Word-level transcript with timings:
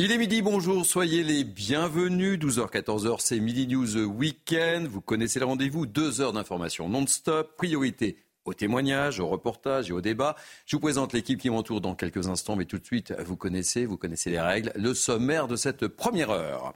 Il 0.00 0.12
est 0.12 0.18
midi, 0.18 0.42
bonjour, 0.42 0.86
soyez 0.86 1.24
les 1.24 1.42
bienvenus. 1.42 2.38
12h, 2.38 2.70
14h, 2.70 3.16
c'est 3.18 3.40
Midi 3.40 3.66
News 3.66 3.96
Weekend. 3.96 4.86
Vous 4.86 5.00
connaissez 5.00 5.40
le 5.40 5.46
rendez-vous, 5.46 5.86
deux 5.86 6.20
heures 6.20 6.32
d'information 6.32 6.88
non-stop. 6.88 7.56
Priorité 7.56 8.16
aux 8.44 8.54
témoignages, 8.54 9.18
aux 9.18 9.26
reportages 9.26 9.90
et 9.90 9.92
aux 9.92 10.00
débats. 10.00 10.36
Je 10.66 10.76
vous 10.76 10.80
présente 10.80 11.12
l'équipe 11.12 11.40
qui 11.40 11.50
m'entoure 11.50 11.80
dans 11.80 11.96
quelques 11.96 12.28
instants, 12.28 12.54
mais 12.54 12.64
tout 12.64 12.78
de 12.78 12.84
suite, 12.84 13.12
vous 13.26 13.34
connaissez, 13.34 13.86
vous 13.86 13.96
connaissez 13.96 14.30
les 14.30 14.40
règles. 14.40 14.70
Le 14.76 14.94
sommaire 14.94 15.48
de 15.48 15.56
cette 15.56 15.88
première 15.88 16.30
heure. 16.30 16.74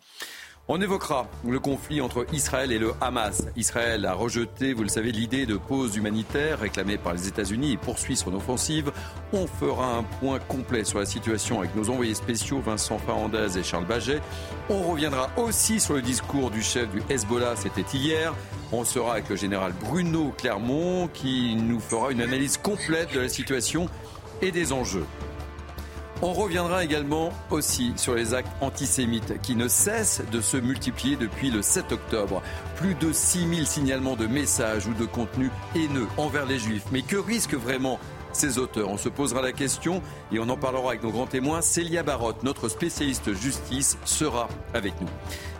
On 0.69 0.81
évoquera 0.81 1.27
le 1.45 1.59
conflit 1.59 2.01
entre 2.01 2.25
Israël 2.33 2.71
et 2.71 2.79
le 2.79 2.93
Hamas. 3.01 3.49
Israël 3.57 4.07
a 4.07 4.15
rejeté, 4.15 4.75
vous 4.75 4.85
le 4.85 4.89
savez, 4.89 5.11
l'idée 5.11 5.45
de 5.45 5.57
pause 5.57 5.97
humanitaire 5.97 6.61
réclamée 6.61 6.99
par 6.99 7.15
les 7.15 7.27
États-Unis 7.27 7.73
et 7.73 7.77
poursuit 7.77 8.15
son 8.15 8.33
offensive. 8.33 8.93
On 9.33 9.49
fera 9.49 9.97
un 9.97 10.05
point 10.05 10.39
complet 10.39 10.85
sur 10.85 11.01
la 11.01 11.05
situation 11.05 11.59
avec 11.59 11.75
nos 11.75 11.91
envoyés 11.91 12.15
spéciaux 12.15 12.61
Vincent 12.61 12.99
Farandez 12.99 13.59
et 13.59 13.65
Charles 13.65 13.87
Baget. 13.87 14.21
On 14.71 14.85
reviendra 14.85 15.31
aussi 15.37 15.81
sur 15.81 15.95
le 15.95 16.03
discours 16.03 16.53
du 16.53 16.63
chef 16.63 16.89
du 16.93 17.03
Hezbollah, 17.11 17.57
c'était 17.57 17.85
hier. 17.93 18.33
On 18.71 18.85
sera 18.85 19.15
avec 19.15 19.29
le 19.31 19.37
général 19.37 19.73
Bruno 19.81 20.33
Clermont 20.39 21.09
qui 21.09 21.57
nous 21.57 21.81
fera 21.81 22.13
une 22.13 22.23
analyse 22.23 22.57
complète 22.57 23.13
de 23.13 23.19
la 23.19 23.29
situation 23.29 23.89
et 24.41 24.53
des 24.53 24.73
enjeux. 24.73 25.07
On 26.25 26.33
reviendra 26.35 26.85
également 26.85 27.33
aussi 27.51 27.93
sur 27.97 28.15
les 28.15 28.33
actes 28.33 28.53
antisémites 28.61 29.43
qui 29.43 29.57
ne 29.57 29.67
cessent 29.67 30.23
de 30.31 30.41
se 30.41 30.57
multiplier 30.57 31.17
depuis 31.17 31.51
le 31.51 31.63
7 31.63 31.91
octobre. 31.91 32.43
Plus 32.77 32.95
de 32.95 33.13
6000 33.13 33.67
signalements 33.67 34.15
de 34.15 34.29
messages 34.29 34.87
ou 34.87 34.95
de 34.95 35.05
contenus 35.05 35.51
haineux 35.75 36.07
envers 36.19 36.47
les 36.47 36.61
juifs. 36.61 36.85
Mais 36.93 37.03
que 37.03 37.17
risque 37.17 37.55
vraiment 37.55 37.99
ces 38.33 38.59
auteurs. 38.59 38.89
On 38.89 38.97
se 38.97 39.09
posera 39.09 39.43
la 39.43 39.53
question 39.53 40.03
et 40.33 40.39
on 40.39 40.49
en 40.49 40.57
parlera 40.57 40.91
avec 40.91 41.03
nos 41.03 41.11
grands 41.11 41.27
témoins. 41.27 41.61
Célia 41.61 42.03
Barotte, 42.03 42.43
notre 42.43 42.69
spécialiste 42.69 43.33
justice, 43.35 43.99
sera 44.05 44.49
avec 44.75 45.01
nous. 45.01 45.09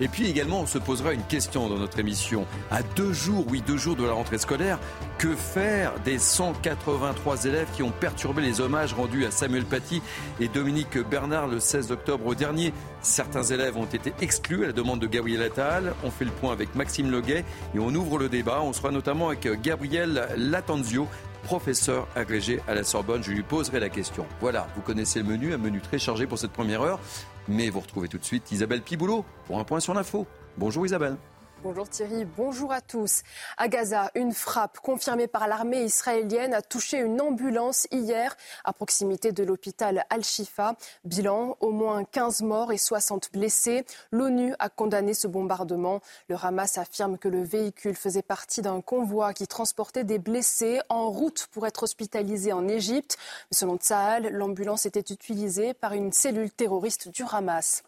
Et 0.01 0.09
puis 0.09 0.29
également, 0.29 0.61
on 0.61 0.67
se 0.67 0.79
posera 0.79 1.13
une 1.13 1.23
question 1.23 1.69
dans 1.69 1.79
notre 1.79 1.99
émission. 1.99 2.47
À 2.71 2.83
deux 2.83 3.13
jours, 3.13 3.45
oui, 3.49 3.63
deux 3.67 3.77
jours 3.77 3.97
de 3.97 4.05
la 4.05 4.13
rentrée 4.13 4.39
scolaire, 4.39 4.79
que 5.19 5.35
faire 5.35 5.93
des 6.05 6.19
183 6.19 7.45
élèves 7.45 7.69
qui 7.75 7.83
ont 7.83 7.93
perturbé 7.93 8.43
les 8.43 8.61
hommages 8.61 8.95
rendus 8.95 9.25
à 9.25 9.31
Samuel 9.31 9.65
Paty 9.65 10.03
et 10.41 10.49
Dominique 10.49 10.99
Bernard 10.99 11.47
le 11.47 11.61
16 11.61 11.93
octobre 11.93 12.35
dernier? 12.35 12.73
Certains 13.03 13.43
élèves 13.45 13.77
ont 13.77 13.87
été 13.87 14.13
exclus 14.21 14.65
à 14.65 14.69
la 14.69 14.73
demande 14.73 15.01
de 15.01 15.07
Gabriel 15.07 15.43
Attal. 15.43 15.95
On 16.05 16.11
fait 16.11 16.25
le 16.25 16.31
point 16.31 16.53
avec 16.53 16.75
Maxime 16.75 17.11
Leguet 17.11 17.45
et 17.75 17.79
on 17.79 17.95
ouvre 17.95 18.19
le 18.19 18.29
débat. 18.29 18.61
On 18.63 18.73
sera 18.73 18.91
notamment 18.91 19.29
avec 19.29 19.49
Gabriel 19.61 20.29
Latanzio, 20.37 21.09
professeur 21.43 22.09
agrégé 22.15 22.61
à 22.69 22.75
la 22.75 22.85
Sorbonne. 22.85 23.23
Je 23.23 23.33
lui 23.33 23.43
poserai 23.43 23.81
la 23.81 23.89
question. 23.89 24.27
Voilà, 24.41 24.67
vous 24.75 24.83
connaissez 24.83 25.21
le 25.21 25.27
menu, 25.27 25.53
un 25.55 25.59
menu 25.59 25.81
très 25.81 25.99
chargé 25.99 26.27
pour 26.27 26.39
cette 26.39 26.53
première 26.53 26.83
heure. 26.83 27.01
Mais 27.49 27.71
vous 27.71 27.81
retrouvez 27.81 28.09
tout 28.09 28.19
de 28.19 28.25
suite 28.25 28.51
Isabelle 28.53 28.83
Piboulot 28.83 29.25
pour 29.47 29.59
un 29.59 29.65
point 29.65 29.81
sur 29.81 29.95
l'info. 29.95 30.27
Bonjour 30.57 30.87
Isabelle. 30.87 31.17
Bonjour 31.65 31.89
Thierry, 31.89 32.25
bonjour 32.25 32.73
à 32.73 32.81
tous. 32.81 33.23
À 33.57 33.69
Gaza, 33.69 34.11
une 34.17 34.33
frappe 34.33 34.81
confirmée 34.81 35.29
par 35.29 35.47
l'armée 35.47 35.85
israélienne 35.85 36.55
a 36.55 36.61
touché 36.61 36.99
une 36.99 37.21
ambulance 37.21 37.87
hier 37.93 38.37
à 38.65 38.73
proximité 38.73 39.31
de 39.31 39.45
l'hôpital 39.45 40.05
Al-Shifa. 40.11 40.75
Bilan, 41.05 41.57
au 41.61 41.71
moins 41.71 42.03
15 42.03 42.43
morts 42.43 42.73
et 42.73 42.79
60 42.79 43.31
blessés. 43.33 43.85
L'ONU 44.11 44.57
a 44.59 44.71
condamné 44.71 45.15
ce 45.15 45.29
bombardement. 45.29 46.01
Le 46.29 46.35
Hamas 46.35 46.79
affirme 46.79 47.17
que 47.17 47.29
le 47.29 47.45
véhicule 47.45 47.95
faisait 47.95 48.23
partie 48.23 48.61
d'un 48.61 48.81
convoi 48.81 49.33
qui 49.33 49.47
transportait 49.47 50.03
des 50.03 50.19
blessés 50.19 50.81
en 50.89 51.11
route 51.11 51.47
pour 51.53 51.65
être 51.69 51.85
hospitalisés 51.85 52.53
en 52.53 52.67
Égypte. 52.67 53.19
Selon 53.53 53.77
Tsahal, 53.77 54.31
l'ambulance 54.33 54.85
était 54.85 55.15
utilisée 55.15 55.75
par 55.75 55.93
une 55.93 56.13
cellule 56.13 56.51
terroriste 56.51 57.09
du 57.09 57.23
Hamas. 57.31 57.85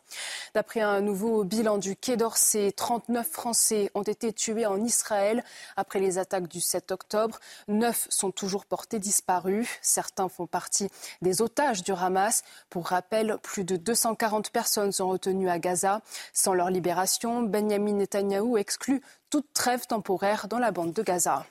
D'après 0.55 0.81
un 0.81 1.01
nouveau 1.01 1.45
bilan 1.45 1.79
du 1.79 1.97
Quai 1.97 2.17
d'Orsay, 2.17 2.73
39 2.73 3.29
Français 3.29 3.91
ont 3.95 4.03
été 4.03 4.33
tués 4.33 4.67
en 4.67 4.83
Israël 4.83 5.45
après 5.77 6.01
les 6.01 6.19
attaques 6.19 6.49
du 6.49 6.61
7 6.61 6.93
octobre. 6.93 7.39
Neuf 7.69 8.07
sont 8.11 8.31
toujours 8.31 8.67
portés 8.67 8.99
disparus. 8.99 9.69
Certains 9.83 10.29
font 10.29 10.47
partie 10.47 10.89
des 11.23 11.43
otages 11.43 11.83
du 11.83 11.93
Hamas. 11.93 12.43
Pour 12.71 12.89
rappel, 12.89 13.39
plus 13.43 13.65
de 13.65 13.77
240 13.77 14.51
personnes 14.51 14.93
sont 14.93 15.09
retenues 15.09 15.51
à 15.51 15.59
Gaza. 15.59 16.01
Sans 16.33 16.55
leur 16.55 16.71
libération, 16.71 17.43
Benjamin 17.43 17.95
Netanyahou 17.95 18.57
exclut 18.57 19.03
toute 19.31 19.53
trêve 19.53 19.87
temporaire 19.87 20.49
dans 20.49 20.59
la 20.59 20.71
bande 20.71 20.93
de 20.93 21.03
Gaza. 21.03 21.47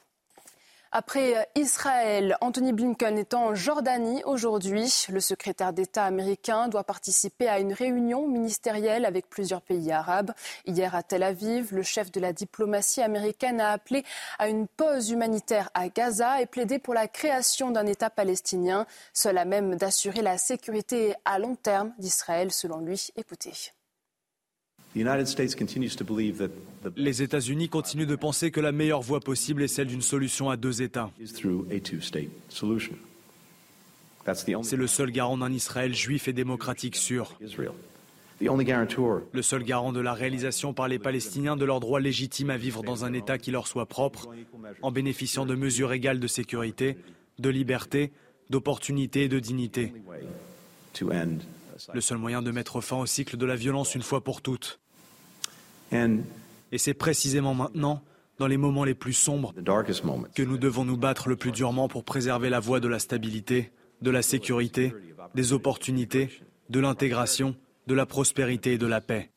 Après 0.96 1.36
euh, 1.36 1.42
Israël, 1.56 2.38
Anthony 2.40 2.72
Blinken 2.72 3.18
est 3.18 3.34
en 3.34 3.56
Jordanie 3.56 4.22
aujourd'hui. 4.26 5.08
Le 5.10 5.20
secrétaire 5.20 5.74
d'État 5.74 6.06
américain 6.06 6.68
doit 6.68 6.84
participer 6.84 7.48
à 7.48 7.60
une 7.60 7.74
réunion 7.74 8.28
ministérielle 8.28 9.04
avec 9.04 9.28
plusieurs 9.28 9.64
pays 9.64 9.92
arabes. 9.92 10.34
Hier 10.68 10.94
à 10.94 11.02
Tel 11.02 11.24
Aviv, 11.24 11.74
le 11.74 11.82
chef 11.82 12.12
de 12.12 12.20
la 12.20 12.32
diplomatie 12.32 13.02
américaine 13.02 13.60
a 13.60 13.72
appelé 13.72 14.06
à 14.38 14.48
une 14.50 14.68
pause 14.68 15.10
humanitaire 15.10 15.72
à 15.74 15.90
Gaza 15.90 16.42
et 16.42 16.46
plaidé 16.46 16.78
pour 16.78 16.94
la 16.94 17.08
création 17.08 17.72
d'un 17.72 17.88
État 17.88 18.12
palestinien, 18.12 18.86
seul 19.14 19.44
même 19.48 19.74
d'assurer 19.74 20.22
la 20.22 20.38
sécurité 20.38 21.16
à 21.26 21.40
long 21.40 21.56
terme 21.56 21.92
d'Israël, 21.98 22.52
selon 22.52 22.78
lui. 22.78 23.10
Écoutez. 23.16 23.74
Les 26.96 27.22
États-Unis 27.24 27.70
continuent 27.70 28.06
de 28.06 28.16
penser 28.16 28.52
que 28.52 28.60
la 28.60 28.72
meilleure 28.72 29.02
voie 29.02 29.20
possible 29.20 29.64
est 29.64 29.68
celle 29.68 29.88
d'une 29.88 30.02
solution 30.02 30.50
à 30.50 30.58
deux 30.58 30.82
États. 30.82 31.10
C'est 34.64 34.76
le 34.76 34.88
seul 34.88 35.12
garant 35.12 35.38
d'un 35.38 35.52
Israël 35.52 35.94
juif 35.94 36.28
et 36.28 36.34
démocratique 36.34 36.96
sûr. 36.96 37.38
Le 39.32 39.42
seul 39.42 39.64
garant 39.64 39.94
de 39.94 40.00
la 40.00 40.14
réalisation 40.14 40.74
par 40.74 40.88
les 40.88 41.00
Palestiniens 41.00 41.56
de 41.56 41.66
leur 41.66 41.80
droit 41.80 42.00
légitime 42.00 42.50
à 42.50 42.58
vivre 42.58 42.84
dans 42.84 43.06
un 43.06 43.14
État 43.14 43.38
qui 43.38 43.52
leur 43.52 43.68
soit 43.68 43.86
propre, 43.86 44.30
en 44.82 44.92
bénéficiant 44.92 45.46
de 45.46 45.56
mesures 45.56 45.94
égales 45.94 46.20
de 46.20 46.28
sécurité, 46.28 46.98
de 47.40 47.50
liberté, 47.50 48.12
d'opportunité 48.50 49.24
et 49.24 49.30
de 49.30 49.40
dignité. 49.40 49.94
Le 51.94 52.02
seul 52.02 52.18
moyen 52.18 52.42
de 52.42 52.52
mettre 52.52 52.82
fin 52.82 52.98
au 52.98 53.06
cycle 53.06 53.38
de 53.38 53.46
la 53.46 53.56
violence 53.56 53.96
une 53.96 54.04
fois 54.04 54.24
pour 54.24 54.42
toutes. 54.42 54.80
Et 56.72 56.78
c'est 56.78 56.94
précisément 56.94 57.54
maintenant, 57.54 58.02
dans 58.40 58.48
les 58.48 58.58
moments 58.58 58.84
les 58.84 58.96
plus 58.96 59.14
sombres, 59.14 59.54
que 60.34 60.44
nous 60.44 60.58
devons 60.58 60.86
nous 60.86 60.98
battre 60.98 61.30
le 61.30 61.36
plus 61.36 61.52
durement 61.52 61.88
pour 61.88 62.04
préserver 62.04 62.50
la 62.50 62.60
voie 62.60 62.80
de 62.80 62.88
la 62.88 63.00
stabilité, 63.00 63.72
de 64.02 64.10
la 64.10 64.22
sécurité, 64.22 64.94
des 65.36 65.54
opportunités, 65.54 66.30
de 66.70 66.80
l'intégration, 66.80 67.56
de 67.88 67.94
la 67.94 68.06
prospérité 68.06 68.74
et 68.74 68.78
de 68.78 68.88
la 68.88 69.02
paix. 69.02 69.30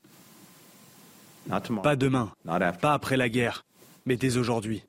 Pas 1.82 1.96
demain, 1.96 2.32
pas 2.44 2.92
après 2.92 3.16
la 3.16 3.28
guerre, 3.28 3.64
mais 4.04 4.16
dès 4.16 4.36
aujourd'hui. 4.36 4.82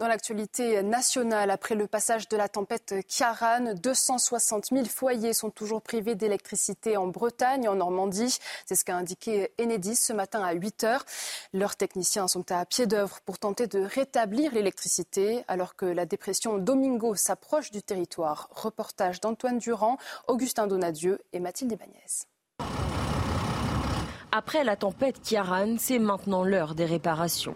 Dans 0.00 0.08
l'actualité 0.08 0.82
nationale, 0.82 1.50
après 1.50 1.74
le 1.74 1.86
passage 1.86 2.26
de 2.30 2.36
la 2.38 2.48
tempête 2.48 2.94
Kiaran, 3.06 3.74
260 3.74 4.68
000 4.72 4.86
foyers 4.86 5.34
sont 5.34 5.50
toujours 5.50 5.82
privés 5.82 6.14
d'électricité 6.14 6.96
en 6.96 7.06
Bretagne 7.06 7.64
et 7.64 7.68
en 7.68 7.74
Normandie. 7.74 8.38
C'est 8.64 8.76
ce 8.76 8.84
qu'a 8.86 8.96
indiqué 8.96 9.52
Enedis 9.60 9.96
ce 9.96 10.14
matin 10.14 10.42
à 10.42 10.52
8 10.54 10.84
heures. 10.84 11.04
Leurs 11.52 11.76
techniciens 11.76 12.28
sont 12.28 12.50
à 12.50 12.64
pied 12.64 12.86
d'œuvre 12.86 13.20
pour 13.26 13.38
tenter 13.38 13.66
de 13.66 13.80
rétablir 13.80 14.54
l'électricité 14.54 15.44
alors 15.48 15.76
que 15.76 15.84
la 15.84 16.06
dépression 16.06 16.56
Domingo 16.56 17.14
s'approche 17.14 17.70
du 17.70 17.82
territoire. 17.82 18.48
Reportage 18.52 19.20
d'Antoine 19.20 19.58
Durand, 19.58 19.98
Augustin 20.28 20.66
Donadieu 20.66 21.18
et 21.34 21.40
Mathilde 21.40 21.72
Ibanez. 21.72 22.24
Après 24.32 24.64
la 24.64 24.76
tempête 24.76 25.20
Kiaran, 25.20 25.76
c'est 25.78 25.98
maintenant 25.98 26.42
l'heure 26.42 26.74
des 26.74 26.86
réparations. 26.86 27.54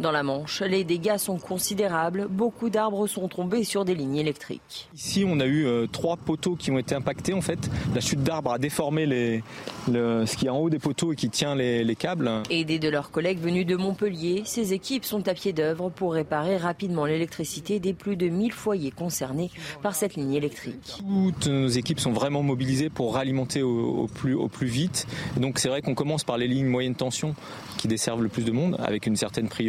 Dans 0.00 0.10
la 0.10 0.22
Manche, 0.22 0.62
les 0.62 0.84
dégâts 0.84 1.16
sont 1.18 1.38
considérables. 1.38 2.26
Beaucoup 2.28 2.70
d'arbres 2.70 3.06
sont 3.06 3.28
tombés 3.28 3.64
sur 3.64 3.84
des 3.84 3.94
lignes 3.94 4.16
électriques. 4.16 4.88
Ici, 4.94 5.24
on 5.26 5.40
a 5.40 5.46
eu 5.46 5.66
euh, 5.66 5.86
trois 5.86 6.16
poteaux 6.16 6.56
qui 6.56 6.70
ont 6.70 6.78
été 6.78 6.94
impactés. 6.94 7.34
En 7.34 7.40
fait, 7.40 7.70
la 7.94 8.00
chute 8.00 8.22
d'arbres 8.22 8.52
a 8.52 8.58
déformé 8.58 9.06
les, 9.06 9.42
ce 9.86 10.36
qui 10.36 10.46
est 10.46 10.50
en 10.50 10.58
haut 10.58 10.70
des 10.70 10.78
poteaux 10.78 11.12
et 11.12 11.16
qui 11.16 11.30
tient 11.30 11.54
les, 11.54 11.96
câbles. 11.96 12.30
Aidés 12.50 12.78
de 12.78 12.88
leurs 12.88 13.10
collègues 13.10 13.38
venus 13.38 13.66
de 13.66 13.74
Montpellier, 13.76 14.42
ces 14.44 14.74
équipes 14.74 15.04
sont 15.04 15.26
à 15.28 15.34
pied 15.34 15.52
d'œuvre 15.52 15.88
pour 15.88 16.12
réparer 16.12 16.56
rapidement 16.56 17.06
l'électricité 17.06 17.80
des 17.80 17.94
plus 17.94 18.16
de 18.16 18.28
1000 18.28 18.52
foyers 18.52 18.90
concernés 18.90 19.50
par 19.82 19.94
cette 19.94 20.14
ligne 20.14 20.34
électrique. 20.34 20.98
Toutes 20.98 21.46
nos 21.46 21.68
équipes 21.68 22.00
sont 22.00 22.12
vraiment 22.12 22.42
mobilisées 22.42 22.90
pour 22.90 23.14
ralimenter 23.14 23.62
au, 23.62 24.08
plus, 24.12 24.34
au 24.34 24.48
plus 24.48 24.66
vite. 24.66 25.06
donc 25.36 25.58
c'est 25.58 25.68
vrai 25.68 25.80
qu'on 25.80 25.94
commence 25.94 26.24
par 26.24 26.36
les 26.36 26.48
lignes 26.48 26.66
moyenne 26.66 26.94
tension 26.94 27.34
qui 27.78 27.88
desservent 27.88 28.22
le 28.22 28.28
plus 28.28 28.44
de 28.44 28.52
monde 28.52 28.76
avec 28.78 29.06
une 29.06 29.16
certaine 29.16 29.48
prise 29.48 29.65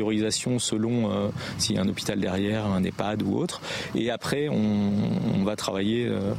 selon 0.60 1.12
euh, 1.12 1.30
s'il 1.58 1.76
y 1.76 1.80
a 1.80 1.82
un 1.82 1.88
hôpital 1.88 2.20
derrière, 2.20 2.66
un 2.66 2.84
EHPAD 2.84 3.24
ou 3.24 3.38
autre. 3.38 3.62
Et 3.96 4.10
après, 4.12 4.50
on, 4.50 5.44
va 5.44 5.56
travailler 5.56 6.08
euh, 6.08 6.34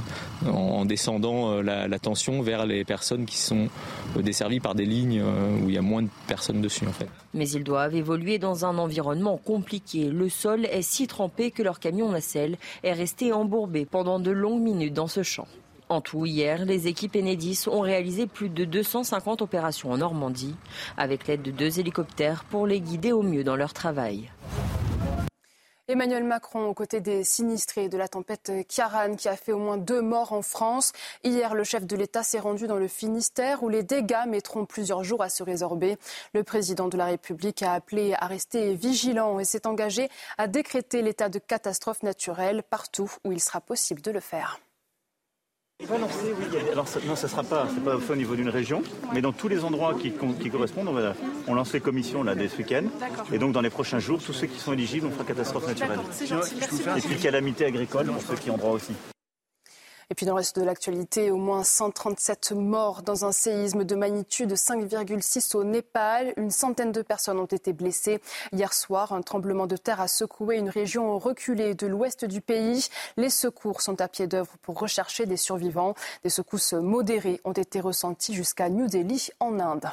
en, 0.47 0.85
descendant 0.85 1.51
euh, 1.51 1.63
la, 1.63 1.99
tension 1.99 2.43
vers 2.43 2.67
les 2.67 2.85
personnes 2.85 3.25
qui 3.25 3.39
sont 3.39 3.69
desservies 4.17 4.61
par 4.61 4.75
des 4.75 4.85
lignes 4.85 5.23
où 5.63 5.69
il 5.69 5.75
y 5.75 5.79
a 5.79 5.83
moins 5.83 6.03
de 6.03 6.09
personnes 6.27 6.61
dessus 6.61 6.87
en 6.87 6.93
fait. 6.93 7.09
Mais 7.35 7.49
ils 7.49 7.65
doivent 7.65 7.95
évoluer 7.95 8.39
dans 8.39 8.65
un 8.65 8.79
environnement 8.79 9.37
compliqué. 9.37 10.11
Le 10.11 10.29
sol 10.29 10.67
est 10.67 10.83
si 10.83 11.07
trempé 11.07 11.51
que 11.51 11.63
leur 11.63 11.81
camion 11.81 12.11
nacelle 12.11 12.57
est 12.83 12.93
resté 12.93 13.33
embourbé 13.33 13.87
pendant 13.87 14.21
de 14.21 14.31
longues 14.31 14.63
minutes 14.63 14.95
dans 14.95 15.09
ce 15.09 15.23
champ. 15.23 15.49
En 15.91 16.03
tout, 16.03 16.27
hier, 16.27 16.67
les 16.67 16.87
équipes 16.87 17.17
Enedis 17.17 17.65
ont 17.67 17.81
réalisé 17.81 18.27
plus 18.27 18.51
de 18.51 18.67
250 18.67 19.41
opérations 19.41 19.91
en 19.91 19.99
Normandie, 19.99 20.55
avec 20.99 21.27
l'aide 21.27 21.41
de 21.41 21.51
deux 21.51 21.81
hélicoptères 21.81 22.45
pour 22.45 22.67
les 22.67 22.81
guider 22.81 23.13
au 23.13 23.23
mieux 23.23 23.43
dans 23.43 23.57
leur 23.57 23.73
travail. 23.73 24.31
Emmanuel 25.91 26.25
Macron 26.25 26.67
aux 26.67 26.75
côtés 26.75 27.01
des 27.01 27.25
sinistrés 27.25 27.89
de 27.89 27.97
la 27.97 28.09
tempête 28.09 28.53
Kiaran 28.69 29.15
qui 29.15 29.27
a 29.27 29.37
fait 29.37 29.53
au 29.53 29.59
moins 29.59 29.79
deux 29.79 30.03
morts 30.03 30.35
en 30.35 30.43
France. 30.43 30.93
Hier, 31.25 31.55
le 31.55 31.65
chef 31.65 31.87
de 31.87 31.97
l'État 31.97 32.23
s'est 32.23 32.39
rendu 32.39 32.67
dans 32.67 32.77
le 32.77 32.89
Finistère 32.89 33.63
où 33.63 33.71
les 33.71 33.83
dégâts 33.83 34.27
mettront 34.27 34.67
plusieurs 34.67 35.03
jours 35.03 35.23
à 35.23 35.31
se 35.31 35.43
résorber. 35.43 35.97
Le 36.35 36.45
président 36.45 36.89
de 36.89 36.99
la 36.99 37.07
République 37.07 37.63
a 37.63 37.73
appelé 37.73 38.15
à 38.19 38.27
rester 38.27 38.75
vigilant 38.75 39.39
et 39.39 39.47
s'est 39.47 39.67
engagé 39.67 40.11
à 40.37 40.47
décréter 40.47 41.01
l'état 41.01 41.31
de 41.31 41.39
catastrophe 41.39 42.03
naturelle 42.03 42.63
partout 42.69 43.11
où 43.25 43.33
il 43.33 43.41
sera 43.41 43.63
possible 43.63 44.03
de 44.03 44.11
le 44.11 44.21
faire. 44.21 44.61
Oui. 45.81 45.87
Alors, 46.73 46.87
non, 47.07 47.15
ça 47.15 47.27
ne 47.27 47.31
sera 47.31 47.45
pas, 47.45 47.69
c'est 47.73 47.85
pas 47.85 47.97
au 48.13 48.17
niveau 48.17 48.35
d'une 48.35 48.49
région, 48.49 48.83
mais 49.15 49.21
dans 49.21 49.33
tous 49.33 49.47
les 49.47 49.65
endroits 49.65 49.95
qui, 49.95 50.11
correspondent, 50.51 50.89
on, 50.89 50.93
va, 50.93 51.15
on 51.47 51.55
lance 51.55 51.73
les 51.73 51.81
commissions 51.81 52.25
là, 52.25 52.35
dès 52.35 52.49
ce 52.49 52.59
week-end. 52.59 52.83
Et 53.33 53.39
donc, 53.39 53.53
dans 53.53 53.61
les 53.61 53.71
prochains 53.71 54.01
jours, 54.01 54.21
tous 54.21 54.33
ceux 54.33 54.49
qui 54.49 54.59
sont 54.59 54.73
éligibles, 54.73 55.07
on 55.07 55.13
fera 55.13 55.25
catastrophe 55.25 55.69
naturelle. 55.69 56.01
Et 56.97 57.01
puis, 57.01 57.17
calamité 57.17 57.65
agricole 57.65 58.07
pour 58.07 58.23
ceux 58.23 58.35
qui 58.35 58.51
ont 58.51 58.57
droit 58.57 58.73
aussi. 58.73 58.93
Et 60.11 60.15
puis 60.15 60.25
dans 60.25 60.33
le 60.33 60.39
reste 60.39 60.59
de 60.59 60.65
l'actualité, 60.65 61.31
au 61.31 61.37
moins 61.37 61.63
137 61.63 62.53
morts 62.53 63.03
dans 63.03 63.27
un 63.27 63.33
séisme 63.33 63.85
de 63.85 63.95
magnitude 63.95 64.53
5,6 64.53 65.55
au 65.55 65.65
Népal. 65.65 66.33
Une 66.39 66.51
centaine 66.51 66.93
de 66.93 67.03
personnes 67.03 67.39
ont 67.39 67.45
été 67.45 67.75
blessées. 67.75 68.23
Hier 68.53 68.73
soir, 68.73 69.13
un 69.13 69.21
tremblement 69.21 69.67
de 69.67 69.77
terre 69.77 70.01
a 70.01 70.09
secoué 70.09 70.57
une 70.57 70.71
région 70.71 71.19
reculée 71.19 71.75
de 71.75 71.87
l'ouest 71.87 72.25
du 72.25 72.41
pays. 72.41 72.89
Les 73.19 73.29
secours 73.29 73.83
sont 73.83 74.01
à 74.01 74.09
pied 74.09 74.27
d'œuvre 74.27 74.57
pour 74.63 74.79
rechercher 74.79 75.27
des 75.27 75.37
survivants. 75.37 75.95
Des 76.25 76.31
secousses 76.31 76.73
modérées 76.73 77.43
ont 77.45 77.53
été 77.53 77.79
ressenties 77.79 78.35
jusqu'à 78.35 78.71
New 78.71 78.87
Delhi 78.87 79.29
en 79.41 79.61
Inde. 79.61 79.91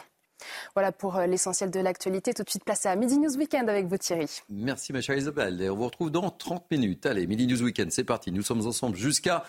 Voilà 0.75 0.91
pour 0.91 1.17
euh, 1.17 1.25
l'essentiel 1.25 1.71
de 1.71 1.79
l'actualité. 1.79 2.33
Tout 2.33 2.43
de 2.43 2.49
suite, 2.49 2.63
place 2.63 2.85
à 2.85 2.95
Midi 2.95 3.17
News 3.17 3.35
Weekend 3.35 3.69
avec 3.69 3.87
vous, 3.87 3.97
Thierry. 3.97 4.29
Merci, 4.49 4.93
ma 4.93 5.01
chère 5.01 5.17
Isabelle. 5.17 5.61
Et 5.61 5.69
on 5.69 5.75
vous 5.75 5.85
retrouve 5.85 6.11
dans 6.11 6.29
30 6.29 6.69
minutes. 6.71 7.05
Allez, 7.05 7.27
Midi 7.27 7.47
News 7.47 7.63
Weekend, 7.63 7.91
c'est 7.91 8.03
parti. 8.03 8.31
Nous 8.31 8.43
sommes 8.43 8.65
ensemble 8.65 8.95
jusqu'à 8.95 9.43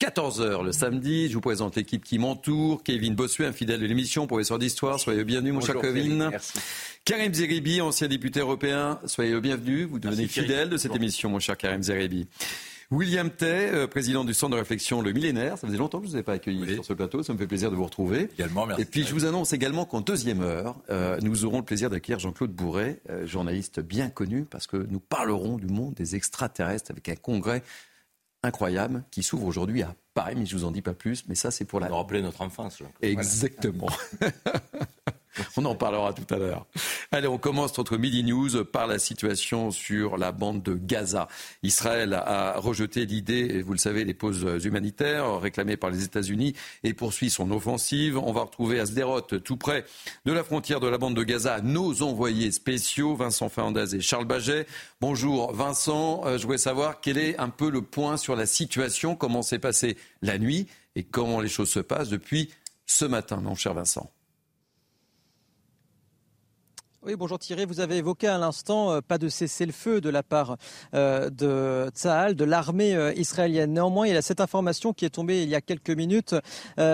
14h 0.00 0.62
le 0.62 0.70
samedi. 0.70 1.28
Je 1.28 1.34
vous 1.34 1.40
présente 1.40 1.74
l'équipe 1.74 2.04
qui 2.04 2.20
m'entoure. 2.20 2.84
Kevin 2.84 3.16
Bossuet, 3.16 3.46
un 3.46 3.52
fidèle 3.52 3.80
de 3.80 3.86
l'émission, 3.86 4.28
professeur 4.28 4.60
d'histoire. 4.60 5.00
Soyez 5.00 5.24
bienvenue, 5.24 5.50
mon 5.50 5.60
cher 5.60 5.80
Kevin. 5.80 6.28
Merci. 6.30 6.58
Karim 7.04 7.34
Zeribi, 7.34 7.80
ancien 7.80 8.06
député 8.06 8.38
européen. 8.38 9.00
Soyez 9.06 9.32
le 9.32 9.40
bienvenu. 9.40 9.84
Vous 9.84 9.98
devenez 9.98 10.28
fidèle 10.28 10.68
de 10.68 10.76
cette 10.76 10.94
émission, 10.94 11.30
mon 11.30 11.40
cher 11.40 11.56
Karim 11.56 11.82
Zeribi. 11.82 12.28
William 12.92 13.28
Tay, 13.28 13.70
euh, 13.72 13.86
président 13.88 14.24
du 14.24 14.34
Centre 14.34 14.52
de 14.52 14.58
réflexion 14.58 15.02
Le 15.02 15.12
Millénaire. 15.12 15.58
Ça 15.58 15.66
faisait 15.66 15.78
longtemps 15.78 15.98
que 15.98 16.06
je 16.06 16.10
ne 16.10 16.14
vous 16.14 16.20
ai 16.20 16.22
pas 16.22 16.34
accueilli 16.34 16.74
sur 16.74 16.84
ce 16.84 16.92
plateau. 16.92 17.24
Ça 17.24 17.32
me 17.32 17.38
fait 17.38 17.48
plaisir 17.48 17.70
de 17.72 17.76
vous 17.76 17.84
retrouver. 17.84 18.30
Également, 18.38 18.66
merci. 18.66 18.82
Et 18.82 18.84
puis, 18.84 19.02
je 19.02 19.12
vous 19.12 19.26
annonce 19.26 19.52
également 19.52 19.84
qu'en 19.84 20.00
deuxième 20.00 20.42
heure, 20.42 20.76
euh, 20.90 21.18
nous 21.20 21.44
aurons 21.44 21.58
le 21.58 21.64
plaisir 21.64 21.90
d'accueillir 21.90 22.20
Jean-Claude 22.20 22.52
Bourret, 22.52 23.00
euh, 23.10 23.26
journaliste 23.26 23.80
bien 23.80 24.08
connu, 24.10 24.44
parce 24.44 24.68
que 24.68 24.76
nous 24.76 25.00
parlerons 25.00 25.58
du 25.58 25.66
monde 25.66 25.94
des 25.94 26.14
extraterrestres 26.14 26.92
avec 26.92 27.08
un 27.08 27.16
congrès 27.16 27.64
incroyable 28.42 29.04
qui 29.10 29.22
s'ouvre 29.22 29.46
aujourd'hui 29.46 29.82
à 29.82 29.94
Paris, 30.14 30.34
mais 30.36 30.46
je 30.46 30.56
vous 30.56 30.64
en 30.64 30.70
dis 30.70 30.82
pas 30.82 30.94
plus. 30.94 31.24
Mais 31.28 31.34
ça, 31.34 31.50
c'est 31.50 31.64
pour 31.64 31.80
la. 31.80 31.88
rappeler 31.88 32.22
notre 32.22 32.42
enfance. 32.42 32.82
Exactement. 33.02 33.88
On 35.56 35.64
en 35.64 35.74
parlera 35.74 36.12
tout 36.12 36.32
à 36.34 36.38
l'heure. 36.38 36.66
Allez, 37.12 37.28
on 37.28 37.38
commence 37.38 37.76
notre 37.78 37.96
Midi 37.96 38.24
News 38.24 38.64
par 38.64 38.86
la 38.86 38.98
situation 38.98 39.70
sur 39.70 40.16
la 40.16 40.32
bande 40.32 40.62
de 40.62 40.74
Gaza. 40.74 41.28
Israël 41.62 42.14
a 42.14 42.58
rejeté 42.58 43.06
l'idée, 43.06 43.62
vous 43.62 43.72
le 43.72 43.78
savez, 43.78 44.04
des 44.04 44.14
pauses 44.14 44.46
humanitaires 44.64 45.40
réclamées 45.40 45.76
par 45.76 45.90
les 45.90 46.04
États-Unis 46.04 46.54
et 46.84 46.94
poursuit 46.94 47.30
son 47.30 47.50
offensive. 47.50 48.18
On 48.18 48.32
va 48.32 48.42
retrouver 48.42 48.80
à 48.80 48.86
Sderot, 48.86 49.20
tout 49.20 49.56
près 49.56 49.84
de 50.24 50.32
la 50.32 50.44
frontière 50.44 50.80
de 50.80 50.88
la 50.88 50.98
bande 50.98 51.14
de 51.14 51.22
Gaza, 51.22 51.60
nos 51.60 52.02
envoyés 52.02 52.50
spéciaux, 52.50 53.14
Vincent 53.16 53.48
Fernandez 53.48 53.96
et 53.96 54.00
Charles 54.00 54.26
Baget. 54.26 54.66
Bonjour 55.00 55.52
Vincent, 55.52 56.22
euh, 56.26 56.38
je 56.38 56.44
voulais 56.44 56.58
savoir 56.58 57.00
quel 57.00 57.18
est 57.18 57.38
un 57.38 57.48
peu 57.48 57.70
le 57.70 57.82
point 57.82 58.16
sur 58.16 58.36
la 58.36 58.46
situation, 58.46 59.16
comment 59.16 59.42
s'est 59.42 59.58
passée 59.58 59.96
la 60.22 60.38
nuit 60.38 60.66
et 60.96 61.04
comment 61.04 61.40
les 61.40 61.48
choses 61.48 61.70
se 61.70 61.80
passent 61.80 62.08
depuis 62.08 62.50
ce 62.86 63.04
matin, 63.04 63.36
mon 63.36 63.54
cher 63.54 63.74
Vincent. 63.74 64.10
Bonjour 67.16 67.38
Thierry. 67.38 67.64
Vous 67.64 67.80
avez 67.80 67.96
évoqué 67.96 68.26
à 68.26 68.36
l'instant 68.36 68.92
euh, 68.92 69.00
pas 69.00 69.16
de 69.16 69.30
cessez-le-feu 69.30 70.02
de 70.02 70.10
la 70.10 70.22
part 70.22 70.56
euh, 70.92 71.30
de 71.30 71.88
Tsahal, 71.94 72.34
de 72.34 72.44
l'armée 72.44 72.94
euh, 72.94 73.14
israélienne. 73.14 73.72
Néanmoins, 73.72 74.06
il 74.06 74.12
y 74.12 74.16
a 74.16 74.20
cette 74.20 74.42
information 74.42 74.92
qui 74.92 75.06
est 75.06 75.10
tombée 75.10 75.42
il 75.42 75.48
y 75.48 75.54
a 75.54 75.62
quelques 75.62 75.90
minutes. 75.90 76.34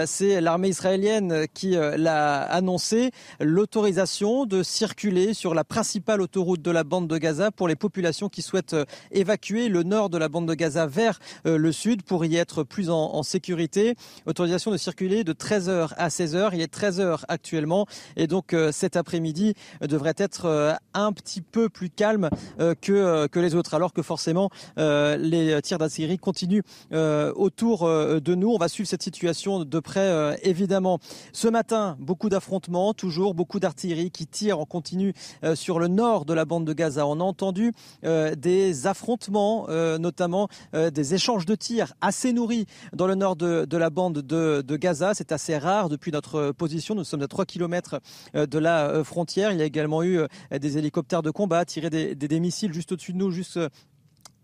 C'est 0.06 0.40
l'armée 0.40 0.68
israélienne 0.68 1.46
qui 1.52 1.72
l'a 1.72 2.42
annoncé 2.42 3.10
l'autorisation 3.40 4.46
de 4.46 4.62
circuler 4.62 5.34
sur 5.34 5.54
la 5.54 5.64
principale 5.64 6.20
autoroute 6.20 6.62
de 6.62 6.70
la 6.70 6.84
bande 6.84 7.08
de 7.08 7.18
Gaza 7.18 7.50
pour 7.50 7.68
les 7.68 7.76
populations 7.76 8.28
qui 8.28 8.42
souhaitent 8.42 8.76
évacuer 9.10 9.68
le 9.68 9.82
nord 9.82 10.10
de 10.10 10.18
la 10.18 10.28
bande 10.28 10.46
de 10.46 10.54
Gaza 10.54 10.86
vers 10.86 11.18
le 11.44 11.72
sud 11.72 12.02
pour 12.02 12.24
y 12.24 12.36
être 12.36 12.62
plus 12.62 12.90
en, 12.90 13.14
en 13.14 13.22
sécurité. 13.22 13.94
Autorisation 14.26 14.70
de 14.70 14.76
circuler 14.76 15.24
de 15.24 15.32
13h 15.32 15.92
à 15.96 16.08
16h. 16.08 16.50
Il 16.52 16.60
est 16.60 16.74
13h 16.74 17.24
actuellement 17.28 17.86
et 18.16 18.26
donc 18.26 18.54
cet 18.72 18.96
après-midi 18.96 19.54
devrait 19.80 20.03
être 20.16 20.46
euh, 20.46 20.74
un 20.92 21.12
petit 21.12 21.40
peu 21.40 21.68
plus 21.68 21.90
calme 21.90 22.30
euh, 22.60 22.74
que, 22.80 22.92
euh, 22.92 23.28
que 23.28 23.40
les 23.40 23.54
autres, 23.54 23.74
alors 23.74 23.92
que 23.92 24.02
forcément 24.02 24.50
les 24.76 25.60
tirs 25.62 25.78
d'artillerie 25.78 26.18
continuent 26.18 26.62
autour 26.92 27.88
de 27.88 28.34
nous. 28.34 28.50
On 28.50 28.58
va 28.58 28.68
suivre 28.68 28.88
cette 28.88 29.02
situation 29.02 29.64
de 29.64 29.80
près, 29.80 30.38
évidemment. 30.42 30.98
Ce 31.32 31.48
matin, 31.48 31.96
beaucoup 31.98 32.28
d'affrontements, 32.28 32.94
toujours 32.94 33.34
beaucoup 33.34 33.60
d'artillerie 33.60 34.10
qui 34.10 34.26
tire 34.26 34.58
en 34.58 34.66
continu 34.66 35.14
sur 35.54 35.78
le 35.78 35.88
nord 35.88 36.24
de 36.24 36.34
la 36.34 36.44
bande 36.44 36.64
de 36.64 36.72
Gaza. 36.72 37.06
On 37.06 37.20
a 37.20 37.24
entendu 37.24 37.72
des 38.02 38.86
affrontements, 38.86 39.66
notamment 39.98 40.48
des 40.72 41.14
échanges 41.14 41.46
de 41.46 41.54
tirs 41.54 41.94
assez 42.00 42.32
nourris 42.32 42.66
dans 42.92 43.06
le 43.06 43.14
nord 43.14 43.36
de, 43.36 43.64
de 43.64 43.76
la 43.76 43.90
bande 43.90 44.18
de, 44.18 44.62
de 44.66 44.76
Gaza. 44.76 45.14
C'est 45.14 45.32
assez 45.32 45.56
rare 45.56 45.88
depuis 45.88 46.12
notre 46.12 46.52
position. 46.52 46.94
Nous 46.94 47.04
sommes 47.04 47.22
à 47.22 47.28
3 47.28 47.46
km 47.46 48.00
de 48.34 48.58
la 48.58 49.04
frontière. 49.04 49.52
Il 49.52 49.58
y 49.58 49.62
a 49.62 49.66
également 49.66 49.93
eu 50.02 50.18
euh, 50.18 50.26
des 50.58 50.78
hélicoptères 50.78 51.22
de 51.22 51.30
combat, 51.30 51.64
tiré 51.64 51.90
des, 51.90 52.14
des, 52.14 52.28
des 52.28 52.40
missiles 52.40 52.72
juste 52.72 52.92
au-dessus 52.92 53.12
de 53.12 53.18
nous, 53.18 53.30
juste 53.30 53.56
euh, 53.56 53.68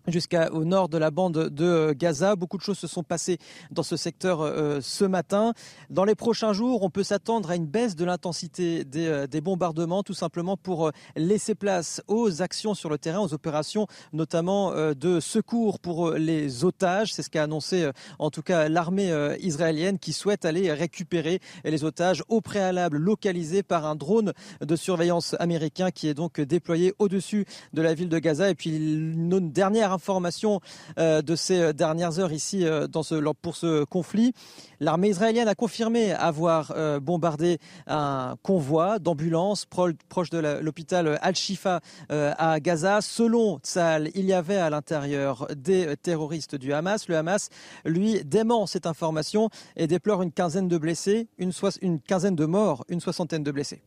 jusqu'au 0.07 0.65
nord 0.65 0.89
de 0.89 0.99
la 0.99 1.11
bande 1.11 1.49
de 1.49 1.65
euh, 1.65 1.95
Gaza. 1.97 2.37
Beaucoup 2.37 2.57
de 2.57 2.63
choses 2.63 2.79
se 2.79 2.87
sont 2.87 3.03
passées 3.03 3.39
dans 3.71 3.83
ce 3.83 3.97
secteur 3.97 4.41
euh, 4.41 4.81
ce 4.81 5.05
matin. 5.05 5.53
Dans 5.91 6.05
les 6.05 6.15
prochains 6.15 6.53
jours, 6.53 6.83
on 6.83 6.91
peut 6.91 7.03
s'attendre 7.03 7.51
à 7.51 7.57
une 7.57 7.67
baisse 7.67 7.97
de 7.97 8.05
l'intensité 8.05 8.85
des, 8.85 9.07
euh, 9.07 9.27
des, 9.27 9.41
bombardements, 9.41 10.03
tout 10.03 10.15
simplement 10.15 10.57
pour 10.57 10.91
laisser 11.17 11.55
place 11.55 12.03
aux 12.09 12.43
actions 12.43 12.75
sur 12.75 12.91
le 12.91 12.99
terrain, 12.99 13.21
aux 13.21 13.35
opérations 13.35 13.87
notamment 14.13 14.73
de 14.95 15.19
secours 15.21 15.79
pour 15.79 16.11
les 16.11 16.65
otages. 16.65 17.15
C'est 17.15 17.23
ce 17.23 17.31
qu'a 17.31 17.45
annoncé 17.45 17.91
en 18.19 18.31
tout 18.31 18.43
cas 18.43 18.69
l'armée 18.69 19.11
israélienne 19.41 19.99
qui 19.99 20.13
souhaite 20.13 20.45
aller 20.45 20.73
récupérer 20.73 21.41
les 21.65 21.85
otages 21.85 22.23
au 22.29 22.41
préalable 22.41 22.99
localisés 22.99 23.63
par 23.63 23.87
un 23.87 23.97
drone 23.97 24.33
de 24.61 24.77
surveillance 24.77 25.35
américain 25.39 25.91
qui 25.91 26.09
est 26.09 26.15
donc 26.15 26.41
déployé 26.41 26.95
au-dessus 26.99 27.47
de 27.73 27.83
la 27.83 27.95
ville 27.95 28.09
de 28.09 28.19
Gaza. 28.19 28.51
Et 28.51 28.55
puis 28.55 28.71
une 28.71 29.51
dernière 29.51 29.90
information 29.93 30.61
euh, 30.99 31.23
de 31.23 31.37
ces 31.37 31.61
euh, 31.61 31.73
dernières 31.73 32.19
heures 32.19 32.33
ici 32.33 32.67
euh, 32.67 32.87
dans 32.87 33.03
ce, 33.03 33.15
pour 33.33 33.57
ce 33.57 33.85
conflit. 33.85 34.33
L'armée 34.81 35.09
israélienne 35.09 35.49
a 35.49 35.55
confirmé 35.55 36.13
avoir 36.13 36.73
bombardé 37.03 37.59
un 37.87 38.37
convoi 38.43 38.99
d'ambulances 38.99 39.67
proche 39.67 40.31
de 40.31 40.39
l'hôpital 40.39 41.19
Al-Shifa 41.21 41.81
à 42.09 42.61
Gaza. 42.61 43.03
Selon 43.03 43.59
Tzal, 43.59 44.11
il 44.15 44.25
y 44.25 44.33
avait 44.33 44.57
à 44.57 44.71
l'intérieur 44.71 45.47
des 45.55 45.95
terroristes 45.99 46.55
du 46.55 46.73
Hamas. 46.73 47.09
Le 47.09 47.19
Hamas, 47.19 47.51
lui, 47.85 48.25
dément 48.25 48.67
cette 48.67 48.87
information 48.87 49.51
et 49.77 49.87
déplore 49.87 50.23
une 50.23 50.33
quinzaine 50.33 50.67
de 50.69 50.79
blessés, 50.79 51.29
une, 51.37 51.53
une 51.83 52.01
quinzaine 52.01 52.37
de 52.37 52.47
morts, 52.47 52.87
une 52.89 53.01
soixantaine 53.01 53.43
de 53.43 53.51
blessés. 53.53 53.83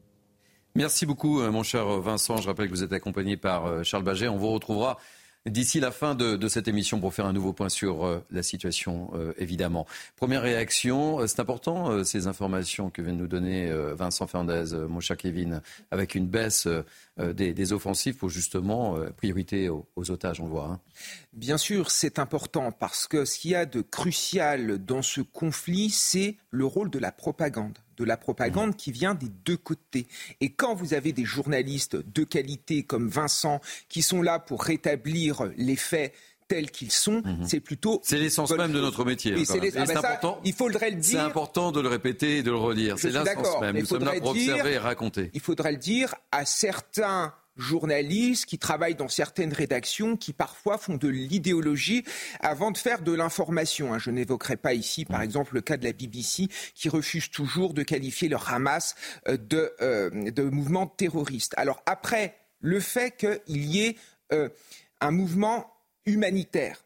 Merci 0.76 1.08
beaucoup, 1.08 1.42
mon 1.42 1.64
cher 1.64 1.88
Vincent. 2.02 2.38
Je 2.38 2.48
rappelle 2.48 2.68
que 2.68 2.74
vous 2.74 2.84
êtes 2.84 2.94
accompagné 2.94 3.36
par 3.36 3.84
Charles 3.84 4.04
Baget. 4.04 4.28
On 4.28 4.38
vous 4.38 4.52
retrouvera 4.52 5.00
d'ici 5.46 5.80
la 5.80 5.92
fin 5.92 6.16
de, 6.16 6.48
cette 6.48 6.68
émission 6.68 7.00
pour 7.00 7.14
faire 7.14 7.26
un 7.26 7.34
nouveau 7.34 7.54
point 7.54 7.70
sur 7.70 8.06
euh, 8.06 8.24
la 8.32 8.44
situation, 8.44 9.12
euh, 9.14 9.34
évidemment. 9.38 9.86
Première 10.16 10.42
réaction, 10.42 11.20
euh, 11.20 11.28
c'est 11.28 11.40
important 11.40 12.04
ces 12.04 12.28
informations 12.28 12.90
que 12.90 13.02
vient 13.02 13.14
de 13.14 13.18
nous 13.18 13.28
donner 13.28 13.72
Vincent 13.96 14.28
Fernandez, 14.28 14.76
mon 14.88 15.00
cher 15.00 15.18
Kevin, 15.18 15.62
avec 15.92 16.16
une 16.16 16.28
baisse 16.28 16.68
des, 17.18 17.74
offensives 17.74 18.16
pour 18.16 18.30
justement 18.30 18.98
priorité 19.18 19.70
aux, 19.70 20.12
otages, 20.12 20.40
on 20.40 20.46
le 20.46 20.52
voit. 20.52 20.66
Hein. 20.66 20.80
Bien 21.34 21.58
sûr, 21.58 21.92
c'est 21.92 22.20
important 22.20 22.72
parce 22.72 23.08
que 23.08 23.26
ce 23.26 23.40
qu'il 23.40 23.52
y 23.52 23.56
a 23.56 23.66
de 23.66 23.82
crucial 23.82 24.84
dans 24.84 25.02
ce 25.02 25.22
conflit, 25.22 25.90
c'est 25.90 26.38
le 26.52 26.66
rôle 26.66 26.90
de 26.90 27.00
la 27.00 27.12
propagande 27.12 27.78
de 27.98 28.04
la 28.04 28.18
propagande 28.18 28.76
qui 28.76 28.92
vient 28.92 29.16
des 29.16 29.30
deux 29.46 29.58
côtés. 29.58 30.08
Et 30.42 30.50
quand 30.50 30.76
vous 30.76 30.94
avez 30.94 31.12
des 31.12 31.26
journalistes 31.26 31.96
de 31.96 32.24
qualité 32.24 32.84
comme 32.84 33.08
Vincent 33.08 33.60
qui 33.90 34.02
sont 34.02 34.22
là 34.22 34.40
pour 34.40 34.64
rétablir 34.64 35.50
les 35.58 35.76
faits 35.76 36.14
tels 36.48 36.72
qu'ils 36.72 36.92
sont, 36.92 37.22
mhm. 37.24 37.48
c'est 37.48 37.60
plutôt. 37.60 38.02
C'est 38.04 38.18
l'essence 38.18 38.52
même 38.52 38.74
de 38.74 38.82
notre 38.82 39.06
métier. 39.06 39.44
c'est 39.46 39.60
ah 39.78 39.86
ben 39.86 39.98
important. 39.98 40.40
Il 40.44 40.54
faudrait 40.54 40.92
le 40.92 40.98
dire. 40.98 41.20
C'est 41.20 41.26
important 41.26 41.72
de 41.72 41.80
le 41.80 41.88
répéter 41.88 42.38
et 42.38 42.44
de 42.44 42.52
le 42.52 42.58
redire. 42.58 42.98
C'est 42.98 43.12
l'essence 43.12 43.60
même. 43.62 43.78
Nous 43.78 43.86
sommes 43.86 44.04
là 44.04 44.20
pour 44.20 44.32
observer 44.32 44.74
et 44.74 44.78
raconter. 44.78 45.32
Il 45.34 45.42
faudrait 45.42 45.72
le 45.72 45.78
dire 45.78 46.14
à 46.32 46.46
certains 46.46 47.34
journalistes 47.56 48.46
qui 48.46 48.58
travaillent 48.58 48.96
dans 48.96 49.08
certaines 49.08 49.54
rédactions 49.54 50.18
qui 50.18 50.34
parfois 50.34 50.78
font 50.78 50.96
de 50.96 51.08
l'idéologie 51.08 52.04
avant 52.40 52.72
de 52.72 52.78
faire 52.78 53.02
de 53.02 53.12
l'information. 53.12 53.94
Hein. 53.94 54.00
Je 54.00 54.12
n'évoquerai 54.12 54.58
pas 54.58 54.74
ici, 54.74 55.06
par 55.06 55.22
exemple, 55.22 55.56
le 55.56 55.62
cas 55.62 55.78
de 55.78 55.84
la 55.84 55.94
BBC 55.94 56.48
qui 56.74 56.90
refuse 56.90 57.30
toujours 57.30 57.74
de 57.74 57.84
qualifier 57.84 58.30
le 58.30 58.38
Hamas 58.38 58.96
euh, 59.28 59.38
de, 59.38 59.74
euh, 59.82 60.32
de 60.32 60.44
mouvement 60.44 60.88
terroriste. 60.88 61.54
Alors 61.58 61.82
après, 61.86 62.36
le 62.60 62.80
fait 62.80 63.16
qu'il 63.18 63.66
y 63.66 63.82
ait 63.82 63.98
euh, 64.32 64.50
un 65.02 65.12
mouvement 65.12 65.72
humanitaire 66.06 66.84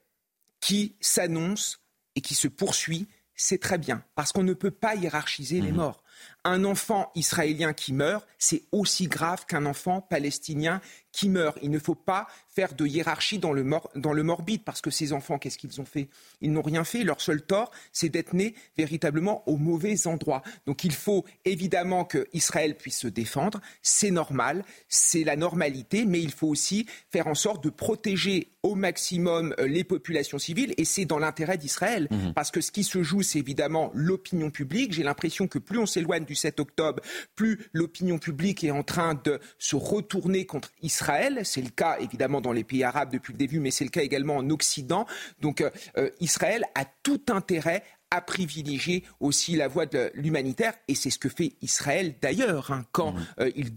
qui 0.60 0.96
s'annonce 1.00 1.82
et 2.16 2.22
qui 2.22 2.36
se 2.36 2.48
poursuit, 2.48 3.08
c'est 3.36 3.62
très 3.62 3.78
bien, 3.78 4.04
parce 4.16 4.32
qu'on 4.32 4.44
ne 4.44 4.54
peut 4.54 4.72
pas 4.72 4.96
hiérarchiser 4.96 5.62
les 5.62 5.72
mmh. 5.72 5.76
morts 5.76 6.04
un 6.44 6.64
enfant 6.64 7.12
israélien 7.16 7.74
qui 7.74 7.94
meurt, 7.94 8.26
c'est 8.38 8.64
aussi 8.72 9.08
grave 9.08 9.46
qu'un 9.46 9.66
enfant 9.66 10.02
palestinien 10.02 10.82
qui 11.12 11.30
meurt. 11.30 11.58
Il 11.62 11.72
ne 11.72 11.80
faut 11.80 11.96
pas 11.96 12.28
faire 12.48 12.74
de 12.74 12.86
hiérarchie 12.86 13.40
dans 13.40 13.54
le, 13.54 13.68
dans 13.96 14.14
le 14.14 14.24
morbide, 14.24 14.64
parce 14.64 14.82
que 14.82 14.92
ces 14.92 15.14
enfants, 15.14 15.40
qu'est-ce 15.40 15.58
qu'ils 15.58 15.82
ont 15.82 15.86
fait? 15.86 16.10
Ils 16.42 16.52
n'ont 16.52 16.62
rien 16.62 16.84
fait. 16.84 17.04
Leur 17.04 17.22
seul 17.22 17.42
tort, 17.42 17.72
c'est 17.92 18.10
d'être 18.10 18.34
nés 18.34 18.56
véritablement 18.78 19.44
au 19.48 19.58
mauvais 19.58 20.08
endroit. 20.08 20.44
Donc 20.66 20.84
il 20.84 20.94
faut 20.94 21.26
évidemment 21.46 22.06
que 22.06 22.28
Israël 22.34 22.76
puisse 22.76 23.00
se 23.00 23.08
défendre. 23.08 23.60
C'est 23.82 24.12
normal, 24.12 24.64
c'est 24.90 25.24
la 25.24 25.36
normalité, 25.36 26.06
mais 26.06 26.22
il 26.22 26.32
faut 26.32 26.48
aussi 26.48 26.88
faire 27.12 27.28
en 27.28 27.36
sorte 27.36 27.64
de 27.64 27.70
protéger 27.70 28.52
au 28.64 28.76
maximum 28.76 29.56
euh, 29.60 29.68
les 29.68 29.84
populations 29.84 30.40
civiles, 30.40 30.74
et 30.78 30.86
c'est 30.86 31.06
dans 31.06 31.20
l'intérêt 31.20 31.58
d'Israël, 31.58 32.08
mmh. 32.12 32.34
parce 32.34 32.52
que 32.52 32.60
ce 32.60 32.72
qui 32.72 32.84
se 32.84 33.02
joue, 33.02 33.22
c'est 33.22 33.40
évidemment 33.40 33.92
l'opinion 33.94 34.50
publique. 34.50 34.94
J'ai 34.94 35.04
l'impression 35.04 35.48
que 35.48 35.58
plus 35.60 35.78
on 35.78 35.86
s'éloigne 35.86 36.26
du 36.26 36.36
7 36.38 36.60
octobre, 36.60 37.02
plus 37.36 37.70
l'opinion 37.74 38.18
publique 38.18 38.64
est 38.64 38.72
en 38.72 38.84
train 38.84 39.16
de 39.16 39.40
se 39.58 39.76
retourner 39.76 40.46
contre 40.46 40.72
Israël. 40.82 41.42
C'est 41.44 41.62
le 41.62 41.70
cas 41.70 41.98
évidemment 42.00 42.42
dans 42.42 42.54
les 42.54 42.64
pays 42.64 42.84
arabes 42.84 43.12
depuis 43.12 43.34
le 43.34 43.38
début, 43.38 43.60
mais 43.60 43.72
c'est 43.72 43.84
le 43.84 43.90
cas 43.90 44.02
également 44.02 44.38
en 44.38 44.50
Occident. 44.50 45.06
Donc 45.42 45.62
euh, 45.62 45.70
euh, 45.98 46.10
Israël 46.20 46.64
a 46.76 46.86
tout 47.04 47.22
intérêt 47.30 47.84
à 48.10 48.22
privilégier 48.22 49.04
aussi 49.20 49.56
la 49.56 49.68
voie 49.68 49.86
de 49.86 50.12
l'humanitaire. 50.14 50.74
Et 50.88 50.96
c'est 50.96 51.10
ce 51.10 51.20
que 51.20 51.30
fait 51.30 51.54
Israël 51.62 52.16
d'ailleurs. 52.22 52.72
Hein. 52.72 52.86
quand, 52.92 53.12
mmh. 53.12 53.28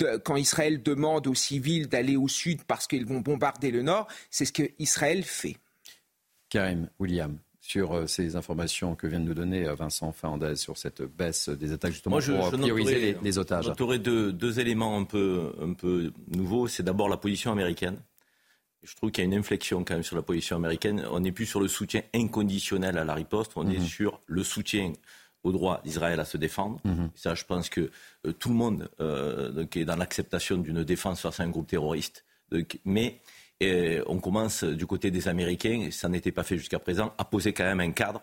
euh, 0.02 0.19
quand 0.19 0.37
Israël 0.37 0.83
demande 0.83 1.26
aux 1.26 1.35
civils 1.35 1.88
d'aller 1.88 2.17
au 2.17 2.29
sud 2.29 2.62
parce 2.64 2.87
qu'ils 2.87 3.07
vont 3.07 3.21
bombarder 3.21 3.71
le 3.71 3.83
nord, 3.83 4.07
c'est 4.31 4.45
ce 4.45 4.52
que 4.52 4.71
Israël 4.79 5.25
fait. 5.25 5.57
Karim, 6.49 6.88
William 6.99 7.38
sur 7.71 7.93
euh, 7.93 8.07
ces 8.09 8.35
informations 8.35 8.97
que 8.97 9.07
vient 9.07 9.21
de 9.21 9.25
nous 9.27 9.35
donner 9.35 9.69
euh, 9.69 9.75
Vincent 9.77 10.11
Fernandez 10.11 10.57
sur 10.57 10.77
cette 10.77 11.03
baisse 11.03 11.49
des 11.49 11.71
attaques 11.71 11.93
justement 11.93 12.15
Moi, 12.17 12.21
je, 12.21 12.33
pour 12.33 12.50
prioriser 12.50 13.17
les, 13.23 13.39
otages. 13.39 13.71
J'aurais 13.79 14.00
deux, 14.00 14.33
deux, 14.33 14.59
éléments 14.59 14.99
un 14.99 15.05
peu, 15.05 15.53
un 15.62 15.73
peu 15.75 16.12
nouveaux. 16.27 16.67
C'est 16.67 16.83
d'abord 16.83 17.09
la 17.09 17.17
position 17.17 17.53
américaine. 17.53 17.97
Je 18.83 18.97
trouve 18.97 19.12
qu'il 19.12 19.23
y 19.23 19.27
a 19.27 19.31
une 19.31 19.39
inflexion 19.39 19.85
quand 19.85 19.95
même 19.95 20.03
sur 20.03 20.17
la 20.17 20.23
position 20.23 20.57
américaine. 20.57 21.05
On 21.12 21.21
n'est 21.21 21.31
plus 21.31 21.47
sur 21.47 21.61
le 21.61 21.69
soutien 21.69 22.03
inconditionnel 22.12 22.99
à 22.99 23.05
la 23.05 23.15
riposte, 23.15 23.53
on 23.55 23.69
est 23.71 23.79
mhm. 23.79 23.87
sur 23.87 24.21
le 24.27 24.43
soutien 24.43 24.93
au 25.45 25.53
droit 25.53 25.81
d'Israël 25.85 26.19
à 26.19 26.25
se 26.25 26.39
défendre. 26.39 26.81
Mhm. 26.85 27.11
Ça, 27.15 27.37
je 27.37 27.45
pense 27.45 27.69
que 27.69 27.91
euh, 28.27 28.33
tout 28.33 28.49
le 28.49 28.57
monde 28.57 28.89
donc, 29.55 29.77
est 29.77 29.85
dans 29.85 29.97
l'acceptation 29.97 30.57
d'une 30.57 30.83
défense 30.83 31.21
face 31.21 31.39
à 31.39 31.45
un 31.45 31.50
groupe 31.50 31.69
terroriste. 31.69 32.25
Donc, 32.50 32.81
mais 32.85 33.21
et 33.61 34.00
on 34.07 34.19
commence 34.19 34.64
du 34.64 34.87
côté 34.87 35.11
des 35.11 35.29
Américains, 35.29 35.88
ça 35.90 36.09
n'était 36.09 36.33
pas 36.33 36.43
fait 36.43 36.57
jusqu'à 36.57 36.79
présent, 36.79 37.12
à 37.19 37.25
poser 37.25 37.52
quand 37.52 37.64
même 37.64 37.81
un 37.81 37.93
cadre 37.93 38.23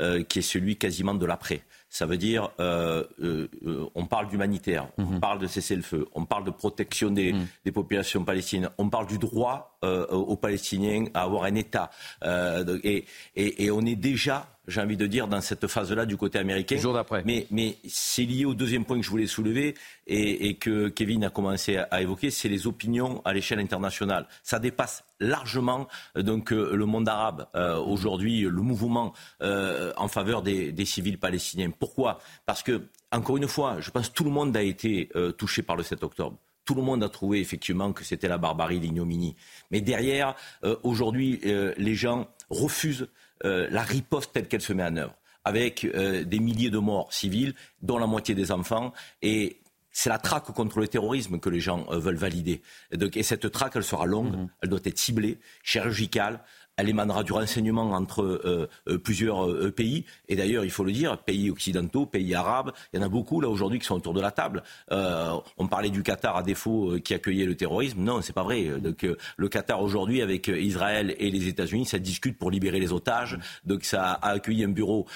euh, 0.00 0.22
qui 0.22 0.38
est 0.38 0.42
celui 0.42 0.76
quasiment 0.76 1.14
de 1.14 1.26
l'après. 1.26 1.62
Ça 1.90 2.06
veut 2.06 2.16
dire, 2.16 2.50
euh, 2.60 3.02
euh, 3.20 3.48
on 3.96 4.06
parle 4.06 4.28
d'humanitaire, 4.28 4.88
on 4.96 5.04
mhm. 5.04 5.20
parle 5.20 5.40
de 5.40 5.48
cessez-le-feu, 5.48 6.06
on 6.14 6.24
parle 6.24 6.44
de 6.44 6.52
protection 6.52 7.10
des, 7.10 7.32
mhm. 7.32 7.46
des, 7.64 7.72
populations 7.72 8.24
palestiniennes, 8.24 8.70
on 8.78 8.88
parle 8.90 9.08
du 9.08 9.18
droit 9.18 9.76
aux 9.82 10.36
Palestiniens 10.36 11.06
à 11.14 11.22
avoir 11.22 11.44
un 11.44 11.54
État. 11.56 11.90
Et, 12.24 13.06
et, 13.34 13.64
et, 13.64 13.70
on 13.72 13.80
est 13.80 13.96
déjà 13.96 14.57
j'ai 14.68 14.80
envie 14.80 14.96
de 14.96 15.06
dire, 15.06 15.26
dans 15.26 15.40
cette 15.40 15.66
phase-là 15.66 16.06
du 16.06 16.16
côté 16.16 16.38
américain. 16.38 16.76
Jour 16.76 16.94
d'après. 16.94 17.22
Mais, 17.24 17.46
mais 17.50 17.76
c'est 17.88 18.24
lié 18.24 18.44
au 18.44 18.54
deuxième 18.54 18.84
point 18.84 18.98
que 18.98 19.04
je 19.04 19.10
voulais 19.10 19.26
soulever 19.26 19.74
et, 20.06 20.48
et 20.48 20.54
que 20.54 20.88
Kevin 20.88 21.24
a 21.24 21.30
commencé 21.30 21.76
à, 21.76 22.00
évoquer, 22.00 22.30
c'est 22.30 22.48
les 22.48 22.66
opinions 22.66 23.20
à 23.24 23.32
l'échelle 23.32 23.58
internationale. 23.58 24.26
Ça 24.42 24.58
dépasse 24.58 25.04
largement 25.20 25.88
donc 26.14 26.50
le 26.50 26.84
monde 26.84 27.08
arabe 27.08 27.48
aujourd'hui, 27.84 28.42
le 28.42 28.62
mouvement 28.62 29.12
en 29.40 30.08
faveur 30.08 30.42
des, 30.42 30.70
des 30.70 30.84
civils 30.84 31.18
palestiniens. 31.18 31.70
Pourquoi? 31.70 32.20
Parce 32.46 32.62
que, 32.62 32.82
encore 33.12 33.36
une 33.36 33.48
fois, 33.48 33.80
je 33.80 33.90
pense 33.90 34.08
que 34.08 34.14
tout 34.14 34.24
le 34.24 34.30
monde 34.30 34.56
a 34.56 34.62
été 34.62 35.08
euh, 35.16 35.32
touché 35.32 35.62
par 35.62 35.76
le 35.76 35.82
7 35.82 36.02
octobre. 36.02 36.36
Tout 36.64 36.74
le 36.74 36.82
monde 36.82 37.02
a 37.02 37.08
trouvé 37.08 37.40
effectivement 37.40 37.92
que 37.92 38.04
c'était 38.04 38.28
la 38.28 38.38
barbarie, 38.38 38.78
l'ignominie. 38.78 39.36
Mais 39.70 39.80
derrière, 39.80 40.34
euh, 40.64 40.76
aujourd'hui, 40.82 41.40
euh, 41.46 41.72
les 41.78 41.94
gens 41.94 42.28
refusent 42.50 43.08
la 43.44 43.82
riposte 43.82 44.32
telle 44.32 44.48
qu'elle 44.48 44.60
se 44.60 44.72
met 44.72 44.84
en 44.84 44.96
œuvre, 44.96 45.14
avec 45.44 45.86
des 45.86 46.38
milliers 46.38 46.70
de 46.70 46.78
morts 46.78 47.12
civiles, 47.12 47.54
dont 47.82 47.98
la 47.98 48.06
moitié 48.06 48.34
des 48.34 48.52
enfants, 48.52 48.92
et 49.22 49.60
c'est 49.90 50.10
la 50.10 50.18
traque 50.18 50.52
contre 50.52 50.78
le 50.78 50.86
terrorisme 50.86 51.40
que 51.40 51.50
les 51.50 51.60
gens 51.60 51.84
veulent 51.90 52.16
valider. 52.16 52.62
Et, 52.92 53.22
cette 53.22 53.50
traque, 53.50 53.74
elle 53.74 53.84
sera 53.84 54.06
longue, 54.06 54.36
mmh. 54.36 54.48
elle 54.62 54.68
doit 54.68 54.80
être 54.84 54.98
ciblée, 54.98 55.38
chirurgicale, 55.64 56.40
elle 56.78 56.88
émanera 56.88 57.24
du 57.24 57.32
renseignement 57.32 57.90
entre 57.90 58.22
euh, 58.22 58.68
euh, 58.88 58.98
plusieurs 58.98 59.46
euh, 59.46 59.70
pays. 59.70 60.04
Et 60.28 60.36
d'ailleurs, 60.36 60.64
il 60.64 60.70
faut 60.70 60.84
le 60.84 60.92
dire, 60.92 61.18
pays 61.18 61.50
occidentaux, 61.50 62.06
pays 62.06 62.34
arabes, 62.34 62.72
il 62.92 63.00
y 63.00 63.02
en 63.02 63.06
a 63.06 63.08
beaucoup 63.08 63.40
là 63.40 63.48
aujourd'hui 63.48 63.80
qui 63.80 63.84
sont 63.84 63.96
autour 63.96 64.14
de 64.14 64.20
la 64.20 64.30
table. 64.30 64.62
on 64.90 65.66
parlait 65.66 65.90
du 65.90 66.02
Qatar 66.02 66.36
à 66.36 66.42
défaut 66.42 66.98
qui 67.02 67.14
accueillait 67.14 67.46
le 67.46 67.56
terrorisme. 67.56 68.00
Non, 68.00 68.22
c'est 68.22 68.32
pas 68.32 68.44
vrai. 68.44 68.66
Le 69.36 69.48
Qatar 69.48 69.82
aujourd'hui 69.82 70.22
avec 70.22 70.46
Israël 70.48 71.16
et 71.18 71.30
les 71.30 71.48
États-Unis, 71.48 71.86
ça 71.86 71.98
discute 71.98 72.38
pour 72.38 72.50
libérer 72.50 72.78
les 72.78 72.92
otages. 72.92 73.38
Donc 73.64 73.84
ça 73.84 74.12
a 74.12 74.30
accueilli 74.30 74.64
un 74.64 74.68
bureau 74.68 75.06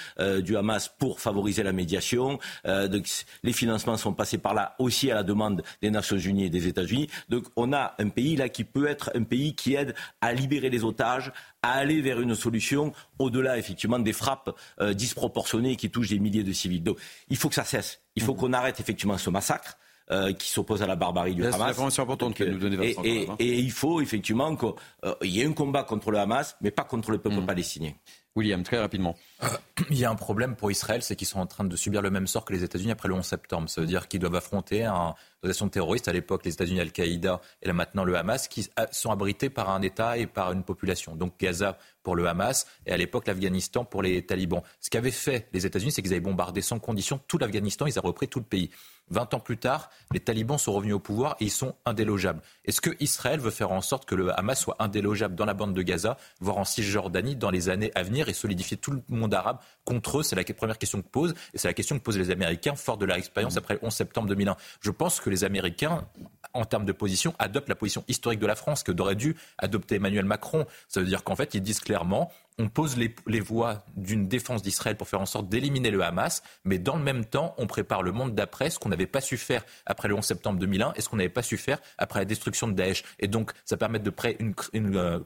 du 0.41 0.57
Hamas 0.57 0.89
pour 0.89 1.21
favoriser 1.21 1.63
la 1.63 1.71
médiation. 1.71 2.39
les 2.65 3.53
financements 3.53 3.97
sont 3.97 4.13
passés 4.13 4.37
par 4.37 4.53
là 4.53 4.75
aussi 4.79 5.09
à 5.11 5.15
la 5.15 5.23
demande 5.23 5.63
des 5.81 5.91
Nations 5.91 6.17
Unies 6.17 6.45
et 6.45 6.49
des 6.49 6.67
États-Unis. 6.67 7.09
Donc 7.29 7.45
on 7.55 7.71
a 7.71 7.95
un 7.99 8.09
pays 8.09 8.35
là 8.35 8.49
qui 8.49 8.65
peut 8.65 8.87
être 8.87 9.11
un 9.15 9.23
pays 9.23 9.55
qui 9.55 9.75
aide 9.75 9.95
à 10.21 10.33
libérer 10.33 10.69
les 10.69 10.83
otages, 10.83 11.31
à 11.63 11.71
aller 11.71 12.01
vers 12.01 12.21
une 12.21 12.35
solution 12.35 12.93
au-delà 13.17 13.57
effectivement 13.57 13.97
des 13.97 14.13
frappes 14.13 14.55
euh, 14.79 14.93
disproportionnées 14.93 15.75
qui 15.75 15.89
touchent 15.89 16.09
des 16.09 16.19
milliers 16.19 16.43
de 16.43 16.53
civils. 16.53 16.83
Donc 16.83 16.99
il 17.29 17.37
faut 17.37 17.49
que 17.49 17.55
ça 17.55 17.63
cesse. 17.63 18.01
Il 18.15 18.21
faut 18.21 18.33
mmh. 18.33 18.37
qu'on 18.37 18.53
arrête 18.53 18.79
effectivement 18.79 19.17
ce 19.17 19.29
massacre. 19.29 19.77
Euh, 20.11 20.33
qui 20.33 20.49
s'oppose 20.49 20.83
à 20.83 20.85
la 20.85 20.97
barbarie 20.97 21.33
du 21.33 21.45
Hamas. 21.45 21.77
C'est 21.89 22.01
importante 22.01 22.35
que 22.35 22.43
nous 22.43 22.59
donner 22.59 22.89
et, 22.89 22.95
et, 23.05 23.29
hein. 23.29 23.35
et, 23.39 23.57
il 23.57 23.71
faut 23.71 24.01
effectivement 24.01 24.53
qu'il 24.57 24.73
euh, 25.05 25.15
y 25.21 25.39
ait 25.39 25.45
un 25.45 25.53
combat 25.53 25.83
contre 25.83 26.11
le 26.11 26.19
Hamas, 26.19 26.57
mais 26.59 26.71
pas 26.71 26.83
contre 26.83 27.09
le 27.11 27.19
peuple 27.19 27.37
mmh. 27.37 27.45
palestinien. 27.45 27.93
William, 28.35 28.63
très 28.63 28.79
rapidement. 28.79 29.15
Il 29.89 29.97
y 29.97 30.03
a 30.03 30.11
un 30.11 30.15
problème 30.15 30.57
pour 30.57 30.69
Israël, 30.69 31.01
c'est 31.01 31.15
qu'ils 31.15 31.27
sont 31.27 31.39
en 31.39 31.45
train 31.45 31.63
de 31.63 31.75
subir 31.77 32.01
le 32.01 32.09
même 32.09 32.27
sort 32.27 32.43
que 32.43 32.51
les 32.51 32.65
États-Unis 32.65 32.91
après 32.91 33.07
le 33.07 33.13
11 33.13 33.23
septembre. 33.23 33.69
Ça 33.69 33.79
veut 33.79 33.87
dire 33.87 34.09
qu'ils 34.09 34.19
doivent 34.19 34.35
affronter 34.35 34.83
une 34.83 35.13
organisation 35.43 35.69
terroriste, 35.69 36.07
à 36.07 36.13
l'époque 36.13 36.45
les 36.45 36.53
États-Unis, 36.53 36.79
Al-Qaïda 36.79 37.41
et 37.61 37.67
là 37.67 37.73
maintenant 37.73 38.03
le 38.03 38.15
Hamas, 38.15 38.47
qui 38.47 38.69
sont 38.91 39.11
abrités 39.11 39.49
par 39.49 39.69
un 39.69 39.81
État 39.81 40.17
et 40.17 40.27
par 40.27 40.51
une 40.51 40.63
population. 40.63 41.15
Donc 41.15 41.33
Gaza 41.39 41.77
pour 42.01 42.15
le 42.15 42.27
Hamas 42.27 42.67
et 42.85 42.91
à 42.91 42.97
l'époque 42.97 43.27
l'Afghanistan 43.27 43.85
pour 43.85 44.01
les 44.01 44.25
talibans. 44.25 44.61
Ce 44.81 44.89
qu'avaient 44.89 45.11
fait 45.11 45.47
les 45.53 45.65
États-Unis, 45.65 45.91
c'est 45.91 46.01
qu'ils 46.01 46.11
avaient 46.11 46.19
bombardé 46.19 46.61
sans 46.61 46.79
condition 46.79 47.19
tout 47.27 47.37
l'Afghanistan, 47.37 47.85
ils 47.85 47.97
avaient 47.97 48.07
repris 48.07 48.27
tout 48.27 48.39
le 48.39 48.45
pays. 48.45 48.69
20 49.09 49.33
ans 49.33 49.39
plus 49.39 49.57
tard, 49.57 49.89
les 50.11 50.19
talibans 50.21 50.57
sont 50.57 50.71
revenus 50.71 50.95
au 50.95 50.99
pouvoir 50.99 51.35
et 51.39 51.45
ils 51.45 51.51
sont 51.51 51.75
indélogeables. 51.85 52.41
Est-ce 52.63 52.79
que 52.79 52.91
Israël 53.01 53.39
veut 53.39 53.51
faire 53.51 53.71
en 53.71 53.81
sorte 53.81 54.05
que 54.05 54.15
le 54.15 54.37
Hamas 54.37 54.59
soit 54.59 54.77
indélogeable 54.79 55.35
dans 55.35 55.45
la 55.45 55.53
bande 55.53 55.73
de 55.73 55.81
Gaza, 55.81 56.17
voire 56.39 56.57
en 56.57 56.63
Cisjordanie 56.63 57.35
dans 57.35 57.49
les 57.49 57.69
années 57.69 57.91
à 57.95 58.03
venir 58.03 58.29
et 58.29 58.33
solidifier 58.33 58.77
tout 58.77 58.91
le 58.91 59.01
monde 59.09 59.33
arabe 59.33 59.59
contre 59.83 60.19
eux? 60.19 60.23
C'est 60.23 60.35
la 60.35 60.43
première 60.43 60.77
question 60.77 61.01
que 61.01 61.07
pose 61.07 61.33
et 61.53 61.57
c'est 61.57 61.67
la 61.67 61.73
question 61.73 61.97
que 61.97 62.03
posent 62.03 62.17
les 62.17 62.31
Américains, 62.31 62.75
fort 62.75 62.97
de 62.97 63.05
leur 63.05 63.17
expérience 63.17 63.57
après 63.57 63.73
le 63.75 63.81
11 63.83 63.93
septembre 63.93 64.27
2001. 64.29 64.55
Je 64.79 64.91
pense 64.91 65.19
que 65.19 65.29
les 65.33 65.43
Américains, 65.43 66.07
en 66.53 66.65
termes 66.65 66.85
de 66.85 66.91
position, 66.91 67.33
adoptent 67.39 67.69
la 67.69 67.75
position 67.75 68.03
historique 68.07 68.39
de 68.39 68.47
la 68.47 68.55
France 68.55 68.83
que 68.83 68.91
d'aurait 68.91 69.15
dû 69.15 69.35
adopter 69.57 69.95
Emmanuel 69.95 70.25
Macron. 70.25 70.65
Ça 70.87 70.99
veut 70.99 71.07
dire 71.07 71.23
qu'en 71.23 71.35
fait, 71.35 71.53
ils 71.53 71.61
disent 71.61 71.79
clairement 71.79 72.31
on 72.59 72.69
pose 72.69 72.97
les, 72.97 73.39
voies 73.39 73.83
d'une 73.95 74.27
défense 74.27 74.61
d'Israël 74.61 74.95
pour 74.95 75.07
faire 75.07 75.21
en 75.21 75.25
sorte 75.25 75.49
d'éliminer 75.49 75.91
le 75.91 76.03
Hamas, 76.03 76.43
mais 76.63 76.77
dans 76.77 76.95
le 76.95 77.03
même 77.03 77.25
temps, 77.25 77.55
on 77.57 77.67
prépare 77.67 78.03
le 78.03 78.11
monde 78.11 78.35
d'après, 78.35 78.69
ce 78.69 78.79
qu'on 78.79 78.89
n'avait 78.89 79.07
pas 79.07 79.21
su 79.21 79.37
faire 79.37 79.65
après 79.85 80.07
le 80.07 80.15
11 80.15 80.23
septembre 80.23 80.59
2001 80.59 80.93
et 80.95 81.01
ce 81.01 81.09
qu'on 81.09 81.17
n'avait 81.17 81.29
pas 81.29 81.41
su 81.41 81.57
faire 81.57 81.79
après 81.97 82.19
la 82.19 82.25
destruction 82.25 82.67
de 82.67 82.73
Daesh. 82.73 83.03
Et 83.19 83.27
donc, 83.27 83.51
ça 83.65 83.77
permet 83.77 83.99
de 83.99 84.13
une, 84.39 84.95
euh, 84.95 85.19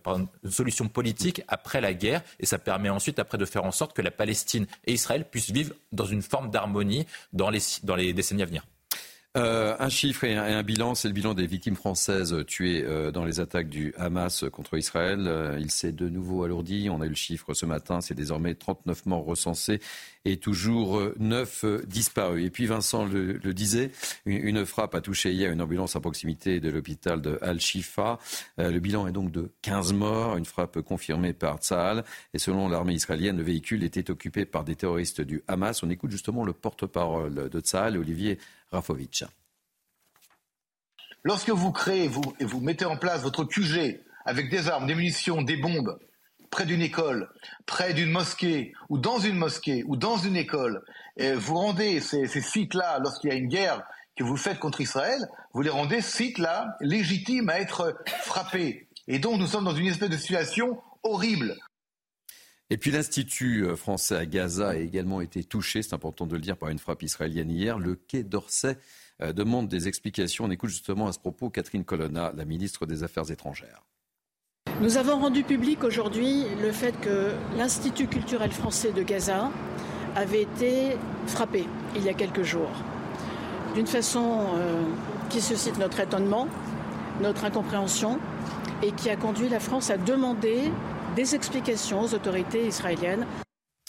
une, 0.43 0.51
solution 0.51 0.87
politique 0.87 1.41
après 1.47 1.81
la 1.81 1.93
guerre, 1.93 2.21
et 2.39 2.45
ça 2.45 2.57
permet 2.57 2.89
ensuite, 2.89 3.19
après, 3.19 3.37
de 3.37 3.45
faire 3.45 3.65
en 3.65 3.71
sorte 3.71 3.93
que 3.93 4.01
la 4.01 4.11
Palestine 4.11 4.65
et 4.85 4.93
Israël 4.93 5.25
puissent 5.29 5.51
vivre 5.51 5.73
dans 5.91 6.05
une 6.05 6.21
forme 6.21 6.49
d'harmonie 6.49 7.05
dans 7.33 7.49
les 7.49 8.13
décennies 8.13 8.43
à 8.43 8.45
venir. 8.45 8.63
Euh, 9.37 9.75
un 9.77 9.89
chiffre 9.89 10.23
et 10.23 10.35
un, 10.35 10.63
bilan, 10.63 10.95
c'est 10.95 11.07
le 11.07 11.13
bilan 11.13 11.35
des 11.35 11.45
victimes 11.45 11.75
françaises 11.75 12.35
tuées 12.47 12.83
euh, 12.83 13.11
dans 13.11 13.23
les 13.23 13.39
attaques 13.39 13.69
du 13.69 13.93
Hamas 13.95 14.45
contre 14.51 14.75
Israël. 14.79 15.25
Euh, 15.27 15.59
il 15.59 15.69
s'est 15.69 15.91
de 15.91 16.09
nouveau 16.09 16.43
alourdi. 16.43 16.89
On 16.89 17.01
a 17.01 17.05
eu 17.05 17.09
le 17.09 17.15
chiffre 17.15 17.53
ce 17.53 17.67
matin. 17.67 18.01
C'est 18.01 18.15
désormais 18.15 18.55
39 18.55 19.05
morts 19.05 19.25
recensés 19.25 19.79
et 20.25 20.37
toujours 20.37 21.01
9 21.19 21.85
disparus. 21.85 22.47
Et 22.47 22.49
puis 22.49 22.65
Vincent 22.65 23.05
le, 23.05 23.37
disait, 23.53 23.91
une, 24.25 24.65
frappe 24.65 24.95
a 24.95 25.01
touché 25.01 25.31
hier 25.31 25.51
une 25.51 25.61
ambulance 25.61 25.95
à 25.95 25.99
proximité 25.99 26.59
de 26.59 26.69
l'hôpital 26.69 27.21
de 27.21 27.37
Al-Shifa. 27.41 28.17
le 28.57 28.79
bilan 28.79 29.07
est 29.07 29.13
donc 29.13 29.31
de 29.31 29.51
15 29.61 29.93
morts, 29.93 30.35
une 30.35 30.45
frappe 30.45 30.81
confirmée 30.81 31.33
par 31.33 31.59
Tsahal. 31.59 32.03
Et 32.33 32.39
selon 32.39 32.67
l'armée 32.67 32.93
israélienne, 32.93 33.37
le 33.37 33.43
véhicule 33.43 33.83
était 33.83 34.09
occupé 34.09 34.45
par 34.45 34.63
des 34.63 34.75
terroristes 34.75 35.21
du 35.21 35.43
Hamas. 35.47 35.81
On 35.83 35.89
écoute 35.89 36.11
justement 36.11 36.43
le 36.43 36.53
porte-parole 36.53 37.49
de 37.49 37.59
Tsahal, 37.61 37.97
Olivier 37.97 38.37
Rafovic. 38.71 39.23
Lorsque 41.23 41.49
vous 41.49 41.71
créez 41.71 42.07
vous, 42.07 42.33
et 42.39 42.45
vous 42.45 42.61
mettez 42.61 42.85
en 42.85 42.97
place 42.97 43.21
votre 43.21 43.43
QG 43.43 44.01
avec 44.25 44.49
des 44.49 44.69
armes, 44.69 44.87
des 44.87 44.95
munitions, 44.95 45.41
des 45.41 45.57
bombes, 45.57 45.97
près 46.49 46.65
d'une 46.65 46.81
école, 46.81 47.29
près 47.65 47.93
d'une 47.93 48.11
mosquée, 48.11 48.73
ou 48.89 48.97
dans 48.97 49.19
une 49.19 49.37
mosquée, 49.37 49.83
ou 49.85 49.95
dans 49.95 50.17
une 50.17 50.35
école, 50.35 50.83
vous 51.19 51.55
rendez 51.55 51.99
ces, 51.99 52.27
sites-là, 52.27 52.99
lorsqu'il 52.99 53.29
y 53.29 53.33
a 53.33 53.35
une 53.35 53.47
guerre 53.47 53.83
que 54.15 54.23
vous 54.23 54.37
faites 54.37 54.59
contre 54.59 54.81
Israël, 54.81 55.19
vous 55.53 55.61
les 55.61 55.69
rendez 55.69 56.01
sites-là 56.01 56.77
légitimes 56.81 57.49
à 57.49 57.59
être 57.59 57.97
frappés. 58.23 58.87
Et 59.07 59.19
donc 59.19 59.39
nous 59.39 59.47
sommes 59.47 59.65
dans 59.65 59.75
une 59.75 59.87
espèce 59.87 60.09
de 60.09 60.17
situation 60.17 60.81
horrible. 61.03 61.55
Et 62.69 62.77
puis 62.77 62.91
l'Institut 62.91 63.65
euh, 63.65 63.75
français 63.77 64.15
à 64.15 64.25
Gaza 64.25 64.69
a 64.69 64.75
également 64.75 65.21
été 65.21 65.43
touché, 65.43 65.81
c'est 65.81 65.93
important 65.93 66.25
de 66.25 66.35
le 66.35 66.41
dire, 66.41 66.57
par 66.57 66.69
une 66.69 66.79
frappe 66.79 67.01
israélienne 67.01 67.49
hier. 67.49 67.79
Le 67.79 67.95
Quai 67.95 68.23
d'Orsay 68.23 68.77
euh, 69.21 69.31
demande 69.31 69.69
des 69.69 69.87
explications. 69.87 70.45
On 70.45 70.51
écoute 70.51 70.69
justement 70.69 71.07
à 71.07 71.13
ce 71.13 71.19
propos 71.19 71.49
Catherine 71.49 71.85
Colonna, 71.85 72.33
la 72.35 72.43
ministre 72.43 72.85
des 72.85 73.03
Affaires 73.03 73.31
étrangères. 73.31 73.83
Nous 74.81 74.97
avons 74.97 75.17
rendu 75.17 75.43
public 75.43 75.83
aujourd'hui 75.85 76.43
le 76.61 76.73
fait 76.73 76.91
que 76.99 77.31
l'Institut 77.57 78.07
culturel 78.07 78.51
français 78.51 78.91
de 78.91 79.01
Gaza 79.01 79.49
avait 80.15 80.41
été 80.41 80.97
frappé 81.25 81.65
il 81.95 82.03
y 82.03 82.09
a 82.09 82.13
quelques 82.13 82.43
jours, 82.43 82.71
d'une 83.75 83.87
façon 83.87 84.39
euh, 84.55 84.83
qui 85.29 85.41
suscite 85.41 85.77
notre 85.77 86.01
étonnement, 86.01 86.49
notre 87.21 87.45
incompréhension, 87.45 88.19
et 88.83 88.91
qui 88.91 89.09
a 89.09 89.15
conduit 89.15 89.47
la 89.47 89.59
France 89.59 89.89
à 89.89 89.97
demander 89.97 90.71
des 91.17 91.33
explications 91.33 92.01
aux 92.01 92.13
autorités 92.13 92.67
israéliennes. 92.67 93.25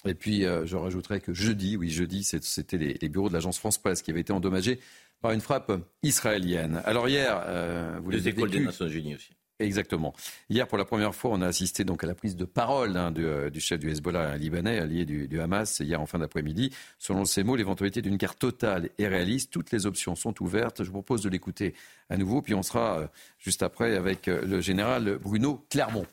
Et 0.06 0.14
puis, 0.14 0.46
euh, 0.46 0.64
je 0.64 0.76
rajouterais 0.76 1.20
que 1.20 1.34
jeudi, 1.34 1.76
oui, 1.76 1.90
jeudi, 1.90 2.24
c'était 2.24 2.78
les, 2.78 3.08
bureaux 3.10 3.28
de 3.28 3.34
l'agence 3.34 3.58
France 3.58 3.76
Presse 3.76 4.00
qui 4.00 4.10
avaient 4.10 4.22
été 4.22 4.32
endommagés 4.32 4.80
par 5.20 5.32
une 5.32 5.42
frappe 5.42 5.70
israélienne. 6.02 6.80
Alors 6.86 7.06
hier, 7.06 7.42
euh, 7.46 8.00
vous 8.02 8.10
les, 8.10 8.20
les 8.20 8.28
écoles 8.28 8.50
des 8.50 8.60
Nations 8.60 8.88
Unies 8.88 9.16
aussi. 9.16 9.32
Exactement. 9.58 10.14
Hier, 10.48 10.66
pour 10.66 10.78
la 10.78 10.86
première 10.86 11.14
fois, 11.14 11.32
on 11.34 11.42
a 11.42 11.46
assisté 11.46 11.84
donc 11.84 12.02
à 12.02 12.06
la 12.06 12.14
prise 12.14 12.34
de 12.34 12.46
parole 12.46 12.96
hein, 12.96 13.12
euh, 13.18 13.50
du, 13.50 13.60
chef 13.60 13.78
du 13.78 13.90
Hezbollah 13.90 14.38
libanais, 14.38 14.78
allié 14.78 15.04
du, 15.04 15.28
du 15.28 15.38
Hamas, 15.38 15.80
hier 15.80 16.00
en 16.00 16.06
fin 16.06 16.20
d'après-midi. 16.20 16.72
Selon 16.98 17.26
ses 17.26 17.42
mots, 17.42 17.56
l'éventualité 17.56 18.00
d'une 18.00 18.16
guerre 18.16 18.36
totale 18.36 18.88
et 18.96 19.06
réaliste, 19.06 19.50
toutes 19.50 19.70
les 19.70 19.84
options 19.84 20.14
sont 20.14 20.42
ouvertes. 20.42 20.82
Je 20.82 20.86
vous 20.88 21.02
propose 21.02 21.22
de 21.24 21.28
l'écouter 21.28 21.74
à 22.08 22.16
nouveau, 22.16 22.40
puis 22.40 22.54
on 22.54 22.62
sera 22.62 23.10
juste 23.38 23.62
après 23.62 23.96
avec 23.96 24.28
le 24.28 24.62
général 24.62 25.18
Bruno 25.18 25.66
Clermont. 25.68 26.06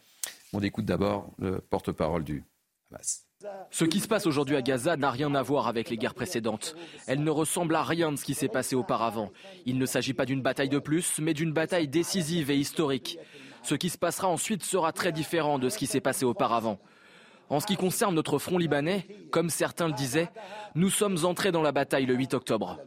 On 0.55 0.61
écoute 0.61 0.85
d'abord 0.85 1.31
le 1.37 1.59
porte-parole 1.59 2.23
du 2.23 2.45
Hamas. 2.89 3.27
Ce 3.71 3.83
qui 3.83 3.99
se 3.99 4.07
passe 4.07 4.25
aujourd'hui 4.25 4.55
à 4.55 4.61
Gaza 4.61 4.95
n'a 4.95 5.11
rien 5.11 5.35
à 5.35 5.41
voir 5.41 5.67
avec 5.67 5.89
les 5.89 5.97
guerres 5.97 6.13
précédentes. 6.13 6.77
Elle 7.07 7.25
ne 7.25 7.29
ressemble 7.29 7.75
à 7.75 7.83
rien 7.83 8.13
de 8.13 8.15
ce 8.15 8.23
qui 8.23 8.35
s'est 8.35 8.47
passé 8.47 8.73
auparavant. 8.73 9.31
Il 9.65 9.77
ne 9.77 9.85
s'agit 9.85 10.13
pas 10.13 10.25
d'une 10.25 10.41
bataille 10.41 10.69
de 10.69 10.79
plus, 10.79 11.19
mais 11.19 11.33
d'une 11.33 11.51
bataille 11.51 11.89
décisive 11.89 12.51
et 12.51 12.55
historique. 12.55 13.19
Ce 13.63 13.75
qui 13.75 13.89
se 13.89 13.97
passera 13.97 14.29
ensuite 14.29 14.63
sera 14.63 14.93
très 14.93 15.11
différent 15.11 15.59
de 15.59 15.67
ce 15.67 15.77
qui 15.77 15.87
s'est 15.87 15.99
passé 15.99 16.23
auparavant. 16.23 16.79
En 17.49 17.59
ce 17.59 17.67
qui 17.67 17.75
concerne 17.75 18.15
notre 18.15 18.39
front 18.39 18.57
libanais, 18.57 19.05
comme 19.31 19.49
certains 19.49 19.87
le 19.87 19.93
disaient, 19.93 20.29
nous 20.73 20.89
sommes 20.89 21.17
entrés 21.25 21.51
dans 21.51 21.63
la 21.63 21.73
bataille 21.73 22.05
le 22.05 22.15
8 22.15 22.33
octobre. 22.33 22.79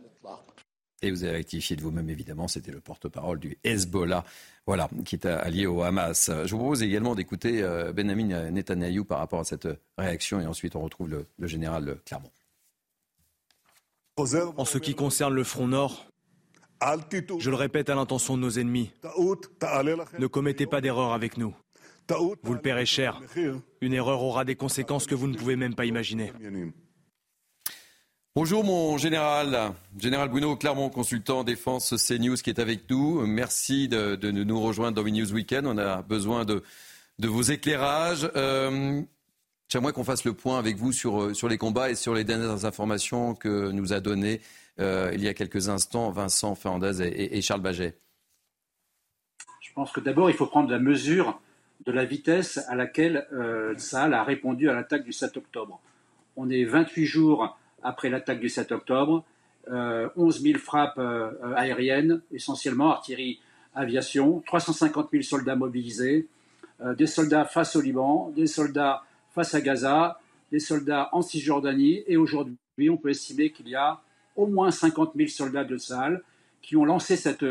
Et 1.00 1.10
vous 1.10 1.22
avez 1.22 1.34
rectifié 1.34 1.76
de 1.76 1.82
vous-même, 1.82 2.10
évidemment, 2.10 2.48
c'était 2.48 2.72
le 2.72 2.80
porte-parole 2.80 3.38
du 3.38 3.56
Hezbollah, 3.62 4.24
voilà, 4.66 4.88
qui 5.04 5.14
est 5.14 5.26
allié 5.26 5.66
au 5.66 5.82
Hamas. 5.82 6.30
Je 6.44 6.50
vous 6.50 6.58
propose 6.58 6.82
également 6.82 7.14
d'écouter 7.14 7.62
euh, 7.62 7.92
Benjamin 7.92 8.50
Netanyahou 8.50 9.04
par 9.04 9.18
rapport 9.18 9.40
à 9.40 9.44
cette 9.44 9.68
réaction, 9.96 10.40
et 10.40 10.46
ensuite 10.46 10.74
on 10.74 10.80
retrouve 10.80 11.08
le, 11.08 11.26
le 11.38 11.46
général 11.46 11.98
Clermont. 12.04 12.30
En 14.56 14.64
ce 14.64 14.78
qui 14.78 14.96
concerne 14.96 15.34
le 15.34 15.44
front 15.44 15.68
nord, 15.68 16.06
je 16.80 17.50
le 17.50 17.56
répète 17.56 17.88
à 17.90 17.94
l'intention 17.94 18.36
de 18.36 18.42
nos 18.42 18.50
ennemis, 18.50 18.90
ne 20.18 20.26
commettez 20.26 20.66
pas 20.66 20.80
d'erreur 20.80 21.12
avec 21.12 21.36
nous. 21.36 21.54
Vous 22.42 22.54
le 22.54 22.60
paierez 22.60 22.86
cher. 22.86 23.20
Une 23.80 23.92
erreur 23.92 24.22
aura 24.22 24.44
des 24.44 24.56
conséquences 24.56 25.06
que 25.06 25.14
vous 25.14 25.28
ne 25.28 25.36
pouvez 25.36 25.56
même 25.56 25.74
pas 25.74 25.84
imaginer. 25.84 26.32
Bonjour 28.36 28.62
mon 28.62 28.98
général, 28.98 29.72
général 29.98 30.28
Bruno 30.28 30.54
Clermont, 30.54 30.90
consultant 30.90 31.42
défense 31.42 31.94
CNews 31.96 32.36
qui 32.36 32.50
est 32.50 32.60
avec 32.60 32.88
nous. 32.88 33.26
Merci 33.26 33.88
de, 33.88 34.16
nous 34.30 34.60
rejoindre 34.60 35.02
dans 35.02 35.10
News 35.10 35.32
Weekend. 35.32 35.66
On 35.66 35.76
a 35.78 36.02
besoin 36.02 36.44
de, 36.44 36.62
vos 37.18 37.42
éclairages. 37.42 38.30
Euh, 38.36 39.02
j'aimerais 39.68 39.92
qu'on 39.92 40.04
fasse 40.04 40.24
le 40.24 40.34
point 40.34 40.58
avec 40.58 40.76
vous 40.76 40.92
sur, 40.92 41.34
sur 41.34 41.48
les 41.48 41.58
combats 41.58 41.90
et 41.90 41.94
sur 41.94 42.14
les 42.14 42.22
dernières 42.22 42.64
informations 42.64 43.34
que 43.34 43.70
nous 43.72 43.92
a 43.92 44.00
données 44.00 44.40
euh, 44.80 45.10
il 45.12 45.22
y 45.22 45.28
a 45.28 45.34
quelques 45.34 45.68
instants 45.68 46.10
Vincent 46.10 46.54
Fernandez 46.54 47.02
et, 47.02 47.42
Charles 47.42 47.62
Baget. 47.62 47.96
Je 49.60 49.72
pense 49.72 49.90
que 49.90 50.00
d'abord 50.00 50.30
il 50.30 50.36
faut 50.36 50.46
prendre 50.46 50.70
la 50.70 50.78
mesure 50.78 51.40
de 51.84 51.92
la 51.92 52.04
vitesse 52.04 52.58
à 52.68 52.76
laquelle 52.76 53.26
euh, 53.32 53.74
a 53.92 54.24
répondu 54.24 54.68
à 54.68 54.74
l'attaque 54.74 55.04
du 55.04 55.12
7 55.12 55.36
octobre. 55.36 55.80
On 56.36 56.48
est 56.50 56.64
28 56.64 57.06
jours 57.06 57.58
après 57.82 58.10
l'attaque 58.10 58.40
du 58.40 58.48
7 58.48 58.72
octobre. 58.72 59.24
11 59.70 59.74
euh, 59.74 60.30
000 60.30 60.58
frappes 60.58 60.98
euh, 60.98 61.30
aériennes, 61.56 62.22
essentiellement 62.32 62.92
artillerie, 62.92 63.40
aviation, 63.74 64.40
350 64.46 65.08
000 65.12 65.22
soldats 65.22 65.56
mobilisés, 65.56 66.26
euh, 66.80 66.94
des 66.94 67.06
soldats 67.06 67.44
face 67.44 67.76
au 67.76 67.80
Liban, 67.80 68.32
des 68.34 68.46
soldats 68.46 69.02
face 69.34 69.54
à 69.54 69.60
Gaza, 69.60 70.20
des 70.50 70.58
soldats 70.58 71.10
en 71.12 71.22
Cisjordanie, 71.22 72.02
et 72.06 72.16
aujourd'hui, 72.16 72.90
on 72.90 72.96
peut 72.96 73.10
estimer 73.10 73.50
qu'il 73.50 73.68
y 73.68 73.74
a 73.74 74.00
au 74.36 74.46
moins 74.46 74.70
50 74.70 75.12
000 75.16 75.28
soldats 75.28 75.64
de 75.64 75.76
Sahel 75.76 76.22
qui 76.62 76.76
ont 76.76 76.84
lancé 76.84 77.16
cette, 77.16 77.44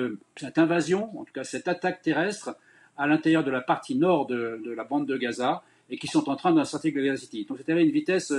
invasion, 0.58 1.18
en 1.20 1.24
tout 1.24 1.34
cas 1.34 1.44
cette 1.44 1.68
attaque 1.68 2.02
terrestre, 2.02 2.56
à 2.98 3.08
l'intérieur 3.08 3.44
de 3.44 3.52
la 3.52 3.62
partie 3.62 3.96
nord 3.96 4.26
de, 4.26 4.74
la 4.76 4.84
bande 4.84 5.06
de 5.06 5.18
Gaza, 5.18 5.64
et 5.90 5.98
qui 5.98 6.08
sont 6.08 6.30
en 6.30 6.36
train 6.36 6.52
d'insortir 6.52 6.94
Gaza 6.94 7.18
City. 7.18 7.46
Donc 7.48 7.60
c'était 7.60 7.80
une 7.82 7.92
vitesse 7.92 8.34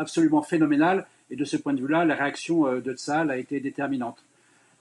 absolument 0.00 0.42
phénoménale 0.42 1.06
et 1.30 1.36
de 1.36 1.44
ce 1.44 1.56
point 1.56 1.74
de 1.74 1.80
vue-là, 1.80 2.04
la 2.04 2.14
réaction 2.14 2.66
euh, 2.66 2.80
de 2.80 2.92
Tsahal 2.94 3.30
a 3.30 3.36
été 3.36 3.60
déterminante. 3.60 4.24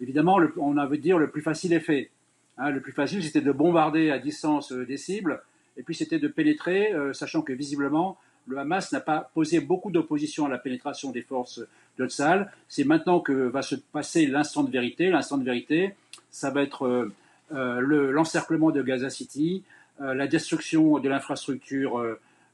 Évidemment, 0.02 0.40
on 0.58 0.78
a 0.78 0.88
de 0.88 0.96
dire 0.96 1.20
le 1.20 1.30
plus 1.30 1.42
facile 1.42 1.74
est 1.74 1.82
fait. 1.82 2.10
Hein, 2.58 2.72
le 2.72 2.80
plus 2.80 2.94
facile, 2.94 3.22
c'était 3.24 3.42
de 3.42 3.52
bombarder 3.52 4.10
à 4.10 4.18
distance 4.18 4.72
euh, 4.72 4.86
des 4.86 4.98
cibles, 4.98 5.42
et 5.78 5.84
puis 5.84 5.94
c'était 5.94 6.20
de 6.20 6.28
pénétrer, 6.28 6.94
euh, 6.94 7.14
sachant 7.14 7.42
que 7.42 7.54
visiblement, 7.54 8.18
le 8.48 8.58
Hamas 8.58 8.92
n'a 8.92 9.02
pas 9.02 9.30
posé 9.34 9.60
beaucoup 9.60 9.92
d'opposition 9.92 10.46
à 10.46 10.50
la 10.50 10.58
pénétration 10.58 11.12
des 11.12 11.22
forces 11.22 11.62
de 12.00 12.08
Tsahal. 12.08 12.52
C'est 12.68 12.86
maintenant 12.86 13.20
que 13.20 13.34
va 13.34 13.62
se 13.62 13.76
passer 13.76 14.26
l'instant 14.26 14.64
de 14.64 14.72
vérité. 14.72 15.10
L'instant 15.10 15.38
de 15.38 15.44
vérité, 15.44 15.94
ça 16.32 16.50
va 16.50 16.64
être 16.64 17.12
l'encerclement 17.52 18.72
de 18.72 18.82
Gaza 18.82 19.12
City, 19.12 19.64
la 20.00 20.26
destruction 20.26 20.98
de 20.98 21.08
l'infrastructure 21.10 22.04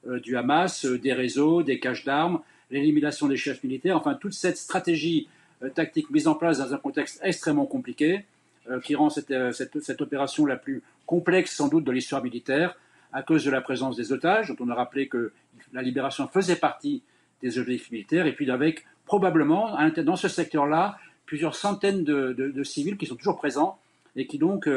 du 0.05 0.35
Hamas, 0.35 0.85
des 0.85 1.13
réseaux, 1.13 1.63
des 1.63 1.79
caches 1.79 2.03
d'armes, 2.03 2.41
l'élimination 2.71 3.27
des 3.27 3.37
chefs 3.37 3.63
militaires, 3.63 3.97
enfin 3.97 4.15
toute 4.15 4.33
cette 4.33 4.57
stratégie 4.57 5.27
euh, 5.63 5.69
tactique 5.69 6.09
mise 6.09 6.27
en 6.27 6.35
place 6.35 6.59
dans 6.59 6.73
un 6.73 6.77
contexte 6.77 7.19
extrêmement 7.23 7.65
compliqué, 7.65 8.25
euh, 8.69 8.79
qui 8.79 8.95
rend 8.95 9.09
euh, 9.31 9.51
cette, 9.51 9.79
cette, 9.81 10.01
opération 10.01 10.45
la 10.45 10.57
plus 10.57 10.81
complexe 11.05 11.55
sans 11.55 11.67
doute 11.67 11.83
de 11.83 11.91
l'histoire 11.91 12.23
militaire, 12.23 12.75
à 13.13 13.23
cause 13.23 13.45
de 13.45 13.51
la 13.51 13.61
présence 13.61 13.95
des 13.95 14.11
otages, 14.11 14.49
dont 14.49 14.65
on 14.65 14.69
a 14.69 14.75
rappelé 14.75 15.07
que 15.07 15.31
la 15.71 15.81
libération 15.81 16.27
faisait 16.27 16.57
partie 16.57 17.03
des 17.41 17.59
objectifs 17.59 17.91
militaires, 17.91 18.25
et 18.25 18.33
puis 18.33 18.49
avec 18.49 18.85
probablement 19.05 19.77
dans 19.97 20.15
ce 20.15 20.27
secteur-là 20.27 20.97
plusieurs 21.25 21.55
centaines 21.55 22.03
de, 22.03 22.63
civils 22.63 22.97
qui 22.97 23.05
sont 23.05 23.15
toujours 23.15 23.37
présents 23.37 23.77
et 24.15 24.25
qui 24.25 24.37
donc 24.37 24.67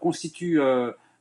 constituent 0.00 0.60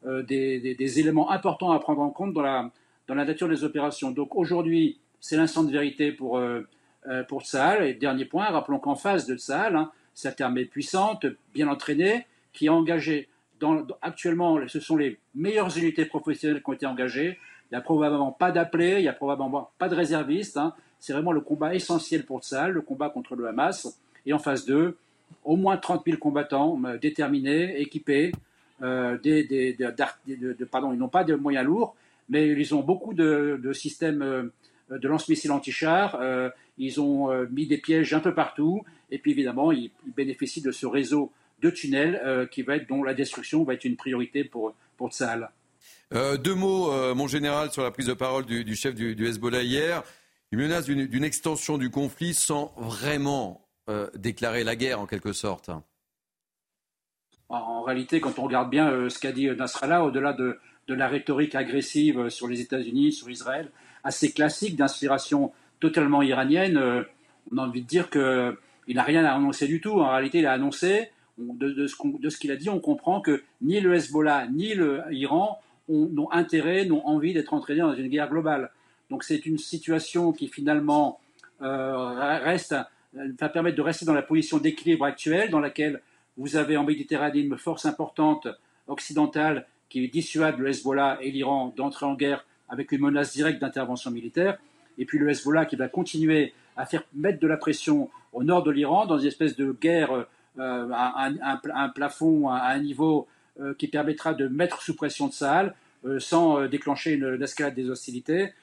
des, 0.03 0.75
des, 0.75 0.99
éléments 0.99 1.31
importants 1.31 1.71
à 1.71 1.79
prendre 1.79 2.01
en 2.01 2.09
compte 2.09 2.33
dans 2.33 2.41
la, 2.41 2.71
dans 3.07 3.15
la 3.15 3.25
nature 3.25 3.47
des 3.47 3.63
opérations. 3.63 4.11
Donc 4.11 4.35
aujourd'hui, 4.35 4.97
c'est 5.23 5.37
l'instant 5.37 5.63
de 5.63 5.71
vérité 5.71 6.11
pour, 6.11 6.37
euh, 6.37 6.67
euh, 7.07 7.23
pour. 7.23 7.43
Et 7.81 7.93
dernier 7.93 8.25
point, 8.25 8.43
rappelons 8.47 8.77
qu'en 8.77 8.95
face 8.95 9.25
de 9.25 9.37
Tsahal, 9.37 9.77
hein, 9.77 9.89
cette 10.13 10.41
armée 10.41 10.65
puissante, 10.65 11.25
bien 11.53 11.69
entraînée, 11.69 12.27
qui 12.51 12.65
est 12.65 12.69
engagée 12.69 13.29
actuellement, 14.01 14.59
ce 14.67 14.81
sont 14.81 14.97
les 14.97 15.17
meilleures 15.33 15.77
unités 15.77 16.03
professionnelles 16.03 16.61
qui 16.61 16.69
ont 16.69 16.73
été 16.73 16.85
engagées. 16.85 17.39
Il 17.71 17.75
n'y 17.75 17.77
a 17.77 17.81
probablement 17.81 18.33
pas 18.33 18.51
d'appelés, 18.51 18.95
il 18.97 19.03
n'y 19.03 19.07
a 19.07 19.13
probablement 19.13 19.71
pas 19.77 19.87
de 19.87 19.95
réservistes. 19.95 20.57
Hein. 20.57 20.73
C'est 20.99 21.13
vraiment 21.13 21.31
le 21.31 21.39
combat 21.39 21.73
essentiel 21.73 22.25
pour 22.25 22.41
Tsahal, 22.41 22.71
le 22.71 22.81
combat 22.81 23.09
contre 23.09 23.37
le 23.37 23.47
Hamas. 23.47 23.97
Et 24.25 24.33
en 24.33 24.39
phase 24.39 24.65
2, 24.65 24.97
au 25.45 25.55
moins 25.55 25.77
30 25.77 26.03
000 26.05 26.17
combattants 26.17 26.77
déterminés, 27.01 27.79
équipés, 27.79 28.33
des, 28.81 29.77
pardon, 30.69 30.91
ils 30.91 30.99
n'ont 30.99 31.07
pas 31.07 31.23
de 31.23 31.35
moyens 31.35 31.65
lourds, 31.65 31.95
mais 32.27 32.49
ils 32.49 32.75
ont 32.75 32.81
beaucoup 32.81 33.13
de, 33.13 33.71
systèmes 33.71 34.51
de 34.99 35.07
lance-missiles 35.07 35.51
anti-chars. 35.51 36.19
ils 36.77 37.01
ont 37.01 37.29
mis 37.51 37.67
des 37.67 37.77
pièges 37.77 38.13
un 38.13 38.19
peu 38.19 38.33
partout. 38.33 38.83
Et 39.11 39.17
puis 39.17 39.31
évidemment, 39.31 39.71
ils, 39.71 39.91
bénéficient 40.15 40.61
de 40.61 40.71
ce 40.71 40.85
réseau 40.85 41.31
de 41.61 41.69
tunnels 41.69 42.47
qui 42.51 42.61
va 42.61 42.75
être, 42.75 42.87
dont 42.87 43.03
la 43.03 43.13
destruction 43.13 43.63
va 43.63 43.73
être 43.73 43.85
une 43.85 43.95
priorité 43.95 44.43
pour, 44.43 44.73
pour 44.97 45.11
Tsahal. 45.11 45.49
Euh, 46.13 46.37
deux 46.37 46.53
mots, 46.53 46.91
euh, 46.91 47.15
mon 47.15 47.27
général, 47.27 47.71
sur 47.71 47.81
la 47.81 47.91
prise 47.91 48.07
de 48.07 48.13
parole 48.13 48.45
du, 48.45 48.75
chef 48.75 48.93
du, 48.93 49.25
Hezbollah 49.25 49.63
hier. 49.63 50.03
Il 50.51 50.59
menace 50.59 50.85
d'une 50.85 51.23
extension 51.23 51.79
du 51.79 51.89
conflit 51.89 52.35
sans 52.35 52.73
vraiment 52.77 53.67
euh, 53.89 54.07
déclarer 54.15 54.63
la 54.63 54.75
guerre, 54.75 54.99
en 54.99 55.07
quelque 55.07 55.33
sorte. 55.33 55.71
En 57.49 57.81
réalité, 57.81 58.19
quand 58.19 58.37
on 58.37 58.43
regarde 58.43 58.69
bien 58.69 59.09
ce 59.09 59.19
qu'a 59.19 59.31
dit 59.31 59.47
Nasrallah, 59.47 60.03
au-delà 60.03 60.33
de, 60.33 60.59
la 60.87 61.07
rhétorique 61.07 61.55
agressive 61.55 62.29
sur 62.29 62.47
les 62.47 62.61
États-Unis, 62.61 63.13
sur 63.13 63.29
Israël, 63.29 63.71
assez 64.03 64.31
classique, 64.31 64.75
d'inspiration 64.75 65.51
totalement 65.79 66.21
iranienne, 66.21 67.05
on 67.51 67.57
a 67.57 67.61
envie 67.61 67.81
de 67.81 67.87
dire 67.87 68.09
qu'il 68.09 68.95
n'a 68.95 69.03
rien 69.03 69.25
à 69.25 69.33
annoncer 69.33 69.67
du 69.67 69.81
tout. 69.81 69.99
En 69.99 70.09
réalité, 70.09 70.39
il 70.39 70.45
a 70.45 70.53
annoncé, 70.53 71.09
de, 71.37 71.87
ce 71.87 72.37
qu'il 72.37 72.51
a 72.51 72.55
dit, 72.55 72.69
on 72.69 72.79
comprend 72.79 73.21
que 73.21 73.43
ni 73.61 73.79
le 73.79 73.93
Hezbollah 73.95 74.47
ni 74.47 74.75
l'Iran 75.09 75.59
ont, 75.89 76.29
intérêt, 76.31 76.85
n'ont 76.85 77.05
envie 77.05 77.33
d'être 77.33 77.53
entraînés 77.53 77.81
dans 77.81 77.93
une 77.93 78.07
guerre 78.07 78.29
globale. 78.29 78.71
Donc 79.09 79.23
c'est 79.23 79.45
une 79.45 79.57
situation 79.57 80.31
qui 80.31 80.47
finalement 80.47 81.19
euh, 81.61 82.39
reste, 82.43 82.75
va 83.13 83.49
permettre 83.49 83.77
de 83.77 83.81
rester 83.81 84.05
dans 84.05 84.13
la 84.13 84.21
position 84.21 84.57
d'équilibre 84.57 85.05
actuelle 85.05 85.49
dans 85.49 85.59
laquelle 85.59 86.01
vous 86.37 86.55
avez 86.55 86.77
en 86.77 86.83
Méditerranée 86.83 87.41
une 87.41 87.57
force 87.57 87.85
importante 87.85 88.47
occidentale 88.87 89.67
qui 89.89 90.07
dissuade 90.09 90.57
le 90.57 90.69
Hezbollah 90.69 91.19
et 91.21 91.31
l'Iran 91.31 91.73
d'entrer 91.75 92.05
en 92.05 92.15
guerre 92.15 92.45
avec 92.69 92.91
une 92.91 93.01
menace 93.01 93.33
directe 93.33 93.59
d'intervention 93.59 94.11
militaire, 94.11 94.57
et 94.97 95.05
puis 95.05 95.19
le 95.19 95.29
Hezbollah 95.29 95.65
qui 95.65 95.75
va 95.75 95.87
continuer 95.87 96.53
à 96.75 96.85
faire 96.85 97.03
mettre 97.13 97.39
de 97.39 97.47
la 97.47 97.57
pression 97.57 98.09
au 98.31 98.43
nord 98.43 98.63
de 98.63 98.71
l'Iran 98.71 99.05
dans 99.05 99.17
une 99.17 99.27
espèce 99.27 99.55
de 99.55 99.71
guerre 99.71 100.25
euh, 100.59 100.89
à, 100.91 101.29
un, 101.73 101.89
plafond, 101.89 102.49
à 102.49 102.59
un 102.59 102.79
niveau 102.79 103.27
euh, 103.59 103.73
qui 103.73 103.87
permettra 103.87 104.33
de 104.33 104.47
mettre 104.47 104.81
sous 104.81 104.95
pression 104.95 105.27
de 105.27 105.33
Sahel 105.33 105.73
euh, 106.05 106.19
sans 106.19 106.67
déclencher 106.67 107.13
une, 107.13 107.41
escalade 107.41 107.75
des 107.75 107.89
hostilités. 107.89 108.53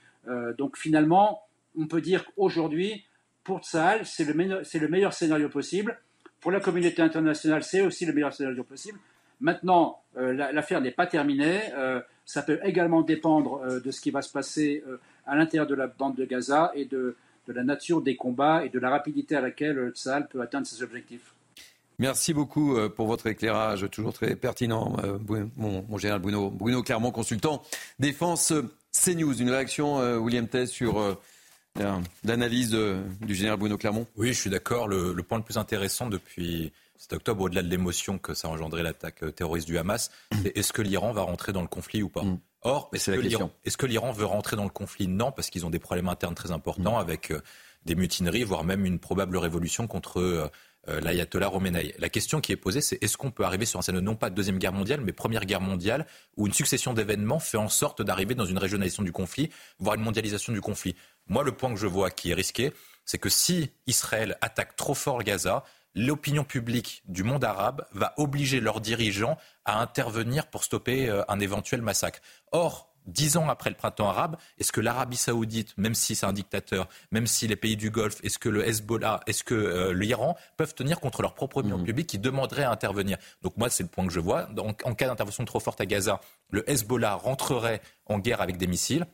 donc 0.59 0.77
finalement, 0.77 1.43
on 1.77 1.87
peut 1.87 2.01
dire 2.01 2.25
qu'aujourd'hui, 2.27 3.05
pour 3.43 3.65
Sahel, 3.65 4.05
c'est 4.05 4.25
le, 4.25 4.89
meilleur 4.89 5.13
scénario 5.13 5.49
possible. 5.49 5.99
Pour 6.41 6.53
la 6.53 6.61
communauté 6.61 7.03
internationale, 7.03 7.63
c'est 7.63 7.81
aussi 7.81 8.07
le 8.07 8.13
meilleur 8.13 8.33
scénario 8.33 8.63
possible. 8.63 8.99
Maintenant, 9.41 10.03
l'affaire 10.15 10.81
n'est 10.81 10.91
pas 10.91 11.07
terminée. 11.07 11.61
Ça 12.31 12.43
peut 12.43 12.61
également 12.63 13.03
dépendre 13.03 13.81
de 13.83 13.91
ce 13.91 14.01
qui 14.01 14.11
va 14.11 14.23
se 14.23 14.33
passer 14.33 14.83
à 15.27 15.37
l'intérieur 15.37 15.67
de 15.67 15.75
la 15.75 15.87
bande 15.87 16.17
de 16.17 16.25
Gaza 16.25 16.73
et 16.75 16.85
de, 16.85 17.17
de, 17.49 17.53
la 17.53 17.65
nature 17.65 18.03
des 18.03 18.17
combats 18.17 18.65
et 18.65 18.69
de 18.69 18.79
la 18.79 18.91
rapidité 18.91 19.37
à 19.37 19.41
laquelle 19.41 19.93
Sahel 19.95 20.27
peut 20.29 20.41
atteindre 20.41 20.67
ses 20.67 20.83
objectifs. 20.83 21.35
Merci 22.01 22.33
beaucoup 22.33 22.79
euh, 22.79 22.89
pour 22.89 23.07
votre 23.07 23.27
éclairage, 23.27 23.87
toujours 23.91 24.15
très 24.15 24.35
pertinent, 24.35 24.97
euh, 25.05 25.19
mon, 25.59 25.99
général 25.99 26.21
Bruno. 26.23 26.49
Bruno 26.49 26.83
Clermont, 26.83 27.11
consultant 27.11 27.61
défense 27.99 28.55
CNews. 28.91 29.39
Une 29.43 29.51
réaction, 29.51 30.01
euh, 30.01 30.17
William 30.17 30.49
Tess, 30.49 30.71
sur 30.71 31.19
l'analyse 32.25 32.75
du 33.21 33.35
général 33.35 33.59
Bruno 33.59 33.77
Clermont? 33.77 34.07
Oui, 34.17 34.29
je 34.29 34.41
suis 34.41 34.49
d'accord. 34.49 34.89
Le, 34.89 35.15
point 35.23 35.37
le 35.37 35.45
plus 35.45 35.59
intéressant 35.59 36.09
depuis 36.09 36.73
cet 37.01 37.15
octobre, 37.15 37.45
au-delà 37.45 37.63
de 37.63 37.69
l'émotion 37.69 38.19
que 38.19 38.35
ça 38.35 38.49
a 38.49 38.51
engendré 38.51 38.83
l'attaque 38.83 39.25
terroriste 39.35 39.67
du 39.67 39.79
Hamas, 39.79 40.11
c'est 40.43 40.55
est-ce 40.55 40.71
que 40.75 40.83
l'Iran 40.83 41.13
va 41.13 41.23
rentrer 41.23 41.51
dans 41.51 41.63
le 41.63 41.67
conflit 41.67 42.03
ou 42.03 42.11
pas 42.11 42.23
mm. 42.23 42.39
Or, 42.61 42.91
est-ce 42.93 43.77
que 43.79 43.87
l'Iran 43.87 44.13
veut 44.13 44.27
rentrer 44.27 44.55
dans 44.55 44.65
le 44.65 44.71
conflit? 44.71 45.09
Non, 45.09 45.33
parce 45.33 45.49
qu'ils 45.49 45.65
ont 45.65 45.71
des 45.71 45.79
problèmes 45.79 46.09
internes 46.09 46.35
très 46.35 46.51
importants 46.51 46.99
mm. 46.99 47.01
avec 47.01 47.33
des 47.87 47.95
mutineries, 47.95 48.45
voire 48.45 48.65
même 48.65 48.85
une 48.85 48.99
probable 48.99 49.39
révolution 49.39 49.87
contre 49.87 50.21
euh, 50.21 51.01
l'ayatollah 51.01 51.49
Khomeini. 51.49 51.95
La 51.99 52.11
question 52.11 52.43
qui 52.43 52.53
est 52.53 52.57
posée, 52.57 52.83
c'est 52.83 53.03
est-ce 53.03 53.17
qu'on 53.17 53.31
peut 53.31 53.45
arriver 53.45 53.65
sur 53.65 53.79
un 53.79 53.83
scénario 53.83 54.05
non 54.05 54.15
pas 54.15 54.29
de 54.29 54.35
deuxième 54.35 54.59
guerre 54.59 54.75
mondiale, 54.75 55.01
mais 55.03 55.13
première 55.13 55.47
guerre 55.47 55.63
mondiale, 55.63 56.07
où 56.37 56.47
une 56.47 56.53
succession 56.53 56.93
d'événements 56.93 57.39
fait 57.39 57.57
en 57.57 57.71
sorte 57.71 58.03
d'arriver 58.03 58.35
dans 58.35 58.45
une 58.45 58.59
régionalisation 58.59 59.03
du 59.03 59.13
conflit, 59.13 59.49
voire 59.79 59.95
une 59.95 60.03
mondialisation 60.03 60.53
du 60.53 60.61
conflit? 60.61 60.97
Moi, 61.29 61.45
le 61.45 61.53
point 61.53 61.73
que 61.73 61.81
je 61.81 61.87
vois 61.87 62.11
qui 62.11 62.31
est 62.31 62.35
risqué, 62.35 62.73
c'est 63.07 63.19
que 63.19 63.31
si 63.31 63.71
Israël 63.87 64.37
attaque 64.43 64.77
trop 64.77 64.95
fort 64.95 65.23
Gaza, 65.23 65.65
l'opinion 65.95 66.45
publique 66.45 67.03
du 67.07 67.23
monde 67.23 67.45
arabe 67.45 67.87
va 67.93 68.15
obliger 68.17 68.61
leurs 68.61 68.81
dirigeants 68.81 69.39
à 69.65 69.81
intervenir 69.81 70.47
pour 70.47 70.65
stopper 70.65 71.09
euh, 71.09 71.23
un 71.29 71.41
éventuel 71.41 71.83
massacre. 71.83 72.21
Or, 72.53 72.91
dix 73.07 73.37
ans 73.37 73.49
après 73.49 73.71
le 73.71 73.77
printemps 73.77 74.09
arabe, 74.09 74.37
est-ce 74.59 74.73
que 74.73 74.81
l'Arabie 74.81 75.17
saoudite, 75.17 75.77
même 75.77 75.95
si 75.95 76.15
c'est 76.15 76.27
un 76.27 76.33
dictateur, 76.33 76.89
même 77.11 77.27
si 77.27 77.47
les 77.47 77.57
pays 77.57 77.77
du 77.77 77.91
Golfe, 77.91 78.21
est-ce 78.23 78.39
que 78.39 78.49
le 78.49 78.67
Hezbollah, 78.67 79.21
est-ce 79.27 79.45
que 79.45 79.55
euh, 79.55 79.93
l'Iran 79.93 80.37
peuvent 80.57 80.75
tenir 80.75 81.01
contre 81.01 81.23
leur 81.23 81.35
propre 81.35 81.59
opinion 81.59 81.79
mmh. 81.79 81.85
publique 81.85 82.07
qui 82.09 82.19
demanderait 82.19 82.65
à 82.65 82.71
intervenir? 82.71 83.19
Donc 83.43 83.57
moi, 83.57 83.71
c'est 83.71 83.83
le 83.83 83.89
point 83.89 84.07
que 84.07 84.13
je 84.13 84.21
vois. 84.21 84.45
Donc, 84.45 84.83
en 84.85 84.95
cas 84.95 85.07
d'intervention 85.07 85.45
trop 85.45 85.61
forte 85.61 85.81
à 85.81 85.87
Gaza, 85.87 86.21
le 86.51 86.69
Hezbollah 86.71 87.15
rentrerait 87.15 87.81
en 88.07 88.19
guerre 88.19 88.41
avec 88.41 88.57
des 88.57 88.67
missiles 88.67 89.07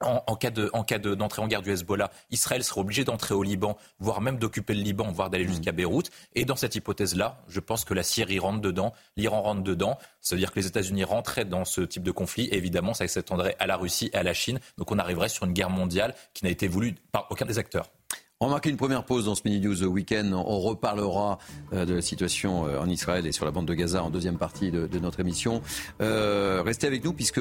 en, 0.00 0.36
cas 0.36 0.50
de, 0.50 0.70
en 0.72 0.84
cas 0.84 0.98
d'entrée 0.98 1.42
en 1.42 1.48
guerre 1.48 1.62
du 1.62 1.70
Hezbollah, 1.70 2.10
Israël 2.30 2.62
serait 2.62 2.80
obligé 2.80 3.04
d'entrer 3.04 3.34
au 3.34 3.42
Liban, 3.42 3.76
voire 3.98 4.20
même 4.20 4.38
d'occuper 4.38 4.74
le 4.74 4.82
Liban, 4.82 5.10
voire 5.10 5.30
d'aller 5.30 5.46
jusqu'à 5.46 5.72
mm. 5.72 5.76
Beyrouth. 5.76 6.10
Et 6.34 6.44
dans 6.44 6.56
cette 6.56 6.74
hypothèse-là, 6.74 7.42
je 7.48 7.60
pense 7.60 7.84
que 7.84 7.94
la 7.94 8.02
Syrie 8.02 8.38
rentre 8.38 8.60
dedans, 8.60 8.92
l'Iran 9.16 9.42
rentre 9.42 9.62
dedans. 9.62 9.98
Ça 10.20 10.34
veut 10.34 10.40
dire 10.40 10.52
que 10.52 10.60
les 10.60 10.66
États-Unis 10.66 11.04
rentraient 11.04 11.44
dans 11.44 11.64
ce 11.64 11.80
type 11.80 12.02
de 12.02 12.10
conflit. 12.10 12.44
Et 12.46 12.56
évidemment, 12.56 12.94
ça 12.94 13.06
s'étendrait 13.08 13.56
à 13.58 13.66
la 13.66 13.76
Russie 13.76 14.10
et 14.12 14.16
à 14.16 14.22
la 14.22 14.34
Chine. 14.34 14.60
Donc 14.76 14.92
on 14.92 14.98
arriverait 14.98 15.28
sur 15.28 15.44
une 15.44 15.52
guerre 15.52 15.70
mondiale 15.70 16.14
qui 16.34 16.44
n'a 16.44 16.50
été 16.50 16.68
voulue 16.68 16.94
par 17.12 17.26
aucun 17.30 17.46
des 17.46 17.58
acteurs. 17.58 17.90
On 18.38 18.48
va 18.48 18.52
marquer 18.52 18.68
une 18.68 18.76
première 18.76 19.04
pause 19.04 19.24
dans 19.24 19.34
ce 19.34 19.40
Mini 19.46 19.60
News 19.60 19.82
Weekend. 19.84 20.34
On 20.34 20.60
reparlera 20.60 21.38
euh, 21.72 21.86
de 21.86 21.94
la 21.94 22.02
situation 22.02 22.66
euh, 22.66 22.78
en 22.78 22.86
Israël 22.86 23.26
et 23.26 23.32
sur 23.32 23.46
la 23.46 23.50
bande 23.50 23.64
de 23.64 23.72
Gaza 23.72 24.02
en 24.02 24.10
deuxième 24.10 24.36
partie 24.36 24.70
de, 24.70 24.98
notre 24.98 25.20
émission. 25.20 25.62
Euh, 26.02 26.62
restez 26.62 26.86
avec 26.86 27.02
nous 27.02 27.14
puisque 27.14 27.40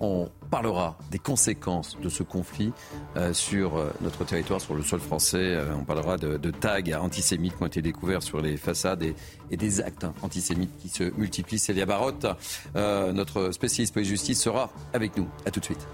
on 0.00 0.30
parlera 0.50 0.98
des 1.10 1.18
conséquences 1.18 1.98
de 2.00 2.08
ce 2.08 2.22
conflit 2.22 2.72
euh, 3.16 3.32
sur 3.32 3.76
euh, 3.76 3.90
notre 4.00 4.24
territoire, 4.24 4.60
sur 4.60 4.74
le 4.74 4.82
sol 4.82 5.00
français. 5.00 5.54
Euh, 5.54 5.74
on 5.74 5.84
parlera 5.84 6.18
de, 6.18 6.50
tags 6.50 6.82
antisémites 7.00 7.56
qui 7.56 7.62
ont 7.62 7.66
été 7.66 7.82
découverts 7.82 8.22
sur 8.22 8.40
les 8.40 8.56
façades 8.56 9.02
et, 9.02 9.14
des 9.56 9.80
actes 9.80 10.06
antisémites 10.22 10.76
qui 10.78 10.88
se 10.88 11.04
multiplient. 11.16 11.58
Célia 11.58 11.86
Barotte, 11.86 12.26
notre 12.74 13.52
spécialiste 13.52 13.94
police 13.94 14.08
justice, 14.08 14.40
sera 14.40 14.70
avec 14.92 15.16
nous. 15.16 15.28
A 15.46 15.50
tout 15.50 15.60
de 15.60 15.64
suite. 15.64 15.86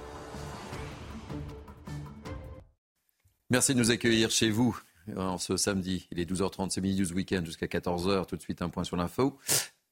Merci 3.51 3.75
de 3.75 3.79
nous 3.79 3.91
accueillir 3.91 4.31
chez 4.31 4.51
vous 4.51 4.79
ce 5.39 5.57
samedi. 5.57 6.07
Il 6.13 6.21
est 6.21 6.31
12h30, 6.31 6.71
c'est 6.71 6.81
midi 6.81 6.99
12 6.99 7.13
week-end 7.13 7.43
jusqu'à 7.45 7.67
14h. 7.67 8.27
Tout 8.27 8.37
de 8.37 8.43
suite, 8.43 8.63
un 8.63 8.69
point 8.69 8.85
sur 8.85 8.97
l'info 8.97 9.39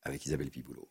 avec 0.04 0.24
Isabelle 0.26 0.50
Piboulot. 0.50 0.88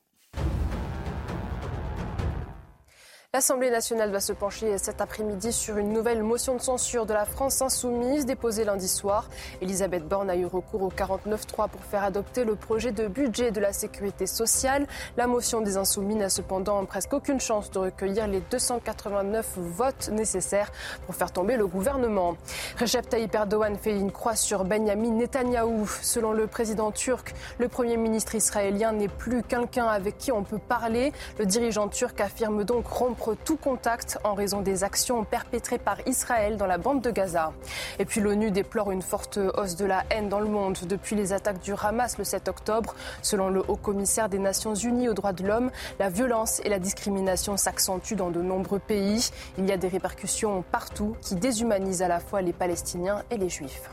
L'Assemblée 3.36 3.70
nationale 3.70 4.12
va 4.12 4.22
se 4.22 4.32
pencher 4.32 4.78
cet 4.78 5.02
après-midi 5.02 5.52
sur 5.52 5.76
une 5.76 5.92
nouvelle 5.92 6.24
motion 6.24 6.56
de 6.56 6.62
censure 6.62 7.06
de 7.06 7.12
la 7.12 7.26
France 7.26 7.62
insoumise 7.62 8.26
déposée 8.26 8.64
lundi 8.64 8.88
soir. 8.88 9.28
Elisabeth 9.60 10.08
Borne 10.08 10.30
a 10.30 10.38
eu 10.38 10.46
recours 10.46 10.84
au 10.84 10.90
49-3 10.90 11.68
pour 11.68 11.82
faire 11.84 12.06
adopter 12.06 12.46
le 12.46 12.56
projet 12.56 12.94
de 12.94 13.10
budget 13.10 13.52
de 13.52 13.60
la 13.60 13.74
sécurité 13.74 14.26
sociale. 14.26 14.88
La 15.18 15.28
motion 15.28 15.60
des 15.60 15.76
insoumis 15.76 16.16
n'a 16.16 16.30
cependant 16.30 16.86
presque 16.86 17.12
aucune 17.12 17.42
chance 17.42 17.70
de 17.72 17.80
recueillir 17.80 18.26
les 18.28 18.40
289 18.40 19.58
votes 19.58 20.08
nécessaires 20.14 20.72
pour 21.06 21.16
faire 21.16 21.34
tomber 21.34 21.58
le 21.58 21.68
gouvernement. 21.68 22.38
Recep 22.80 23.10
Tayyip 23.10 23.36
Erdogan 23.36 23.76
fait 23.76 24.00
une 24.00 24.14
croix 24.14 24.38
sur 24.38 24.64
Benjamin 24.64 25.12
Netanyahou. 25.12 25.90
Selon 26.02 26.32
le 26.32 26.48
président 26.48 26.90
turc, 26.92 27.36
le 27.60 27.68
premier 27.68 27.98
ministre 27.98 28.36
israélien 28.36 28.94
n'est 28.94 29.10
plus 29.10 29.44
quelqu'un 29.44 29.88
avec 29.88 30.18
qui 30.18 30.32
on 30.32 30.46
peut 30.46 30.58
parler. 30.58 31.12
Le 31.38 31.46
dirigeant 31.46 31.90
turc 31.90 32.22
affirme 32.22 32.64
donc 32.64 32.88
rompre 32.88 33.25
tout 33.34 33.58
contact 33.58 34.20
en 34.24 34.34
raison 34.36 34.62
des 34.62 34.84
actions 34.84 35.24
perpétrées 35.24 35.80
par 35.80 35.98
Israël 36.08 36.58
dans 36.58 36.68
la 36.68 36.78
bande 36.78 37.02
de 37.02 37.10
Gaza. 37.10 37.54
Et 37.98 38.06
puis 38.06 38.22
l'ONU 38.22 38.52
déplore 38.52 38.92
une 38.92 39.02
forte 39.02 39.40
hausse 39.58 39.76
de 39.76 39.86
la 39.86 40.04
haine 40.12 40.30
dans 40.30 40.40
le 40.40 40.50
monde 40.50 40.78
depuis 40.88 41.16
les 41.16 41.34
attaques 41.34 41.62
du 41.62 41.74
Hamas 41.74 42.18
le 42.18 42.24
7 42.24 42.48
octobre. 42.48 42.96
Selon 43.22 43.50
le 43.50 43.64
haut 43.68 43.76
commissaire 43.76 44.30
des 44.30 44.40
Nations 44.40 44.76
Unies 44.76 45.10
aux 45.10 45.14
droits 45.14 45.34
de 45.34 45.46
l'homme, 45.46 45.72
la 46.00 46.10
violence 46.10 46.62
et 46.64 46.70
la 46.70 46.80
discrimination 46.80 47.58
s'accentuent 47.58 48.16
dans 48.16 48.30
de 48.30 48.42
nombreux 48.42 48.80
pays. 48.80 49.30
Il 49.58 49.66
y 49.66 49.72
a 49.72 49.78
des 49.78 49.88
répercussions 49.88 50.64
partout 50.72 51.16
qui 51.22 51.36
déshumanisent 51.36 52.02
à 52.02 52.08
la 52.08 52.20
fois 52.20 52.42
les 52.42 52.54
Palestiniens 52.54 53.24
et 53.32 53.38
les 53.38 53.50
Juifs. 53.50 53.90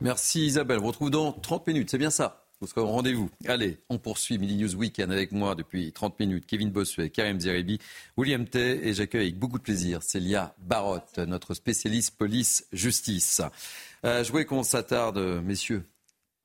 Merci 0.00 0.46
Isabelle. 0.46 0.78
On 0.78 0.82
vous 0.82 0.88
retrouve 0.88 1.10
dans 1.10 1.32
30 1.32 1.68
minutes, 1.68 1.90
c'est 1.90 1.98
bien 1.98 2.10
ça 2.10 2.41
au 2.76 2.86
rendez-vous. 2.86 3.30
Allez, 3.46 3.78
on 3.88 3.98
poursuit 3.98 4.38
Mini 4.38 4.56
News 4.56 4.74
Weekend 4.76 5.10
avec 5.10 5.32
moi 5.32 5.54
depuis 5.54 5.92
30 5.92 6.18
minutes. 6.20 6.46
Kevin 6.46 6.70
Bossuet, 6.70 7.10
Karim 7.10 7.40
Zeribi, 7.40 7.78
William 8.16 8.46
Tay 8.46 8.80
et 8.82 8.94
j'accueille 8.94 9.28
avec 9.28 9.38
beaucoup 9.38 9.58
de 9.58 9.62
plaisir 9.62 10.02
Célia 10.02 10.54
Barotte, 10.58 11.18
notre 11.18 11.54
spécialiste 11.54 12.16
police-justice. 12.16 13.42
Euh, 14.04 14.22
je 14.24 14.30
voulais 14.30 14.44
qu'on 14.44 14.62
s'attarde, 14.62 15.18
messieurs, 15.44 15.84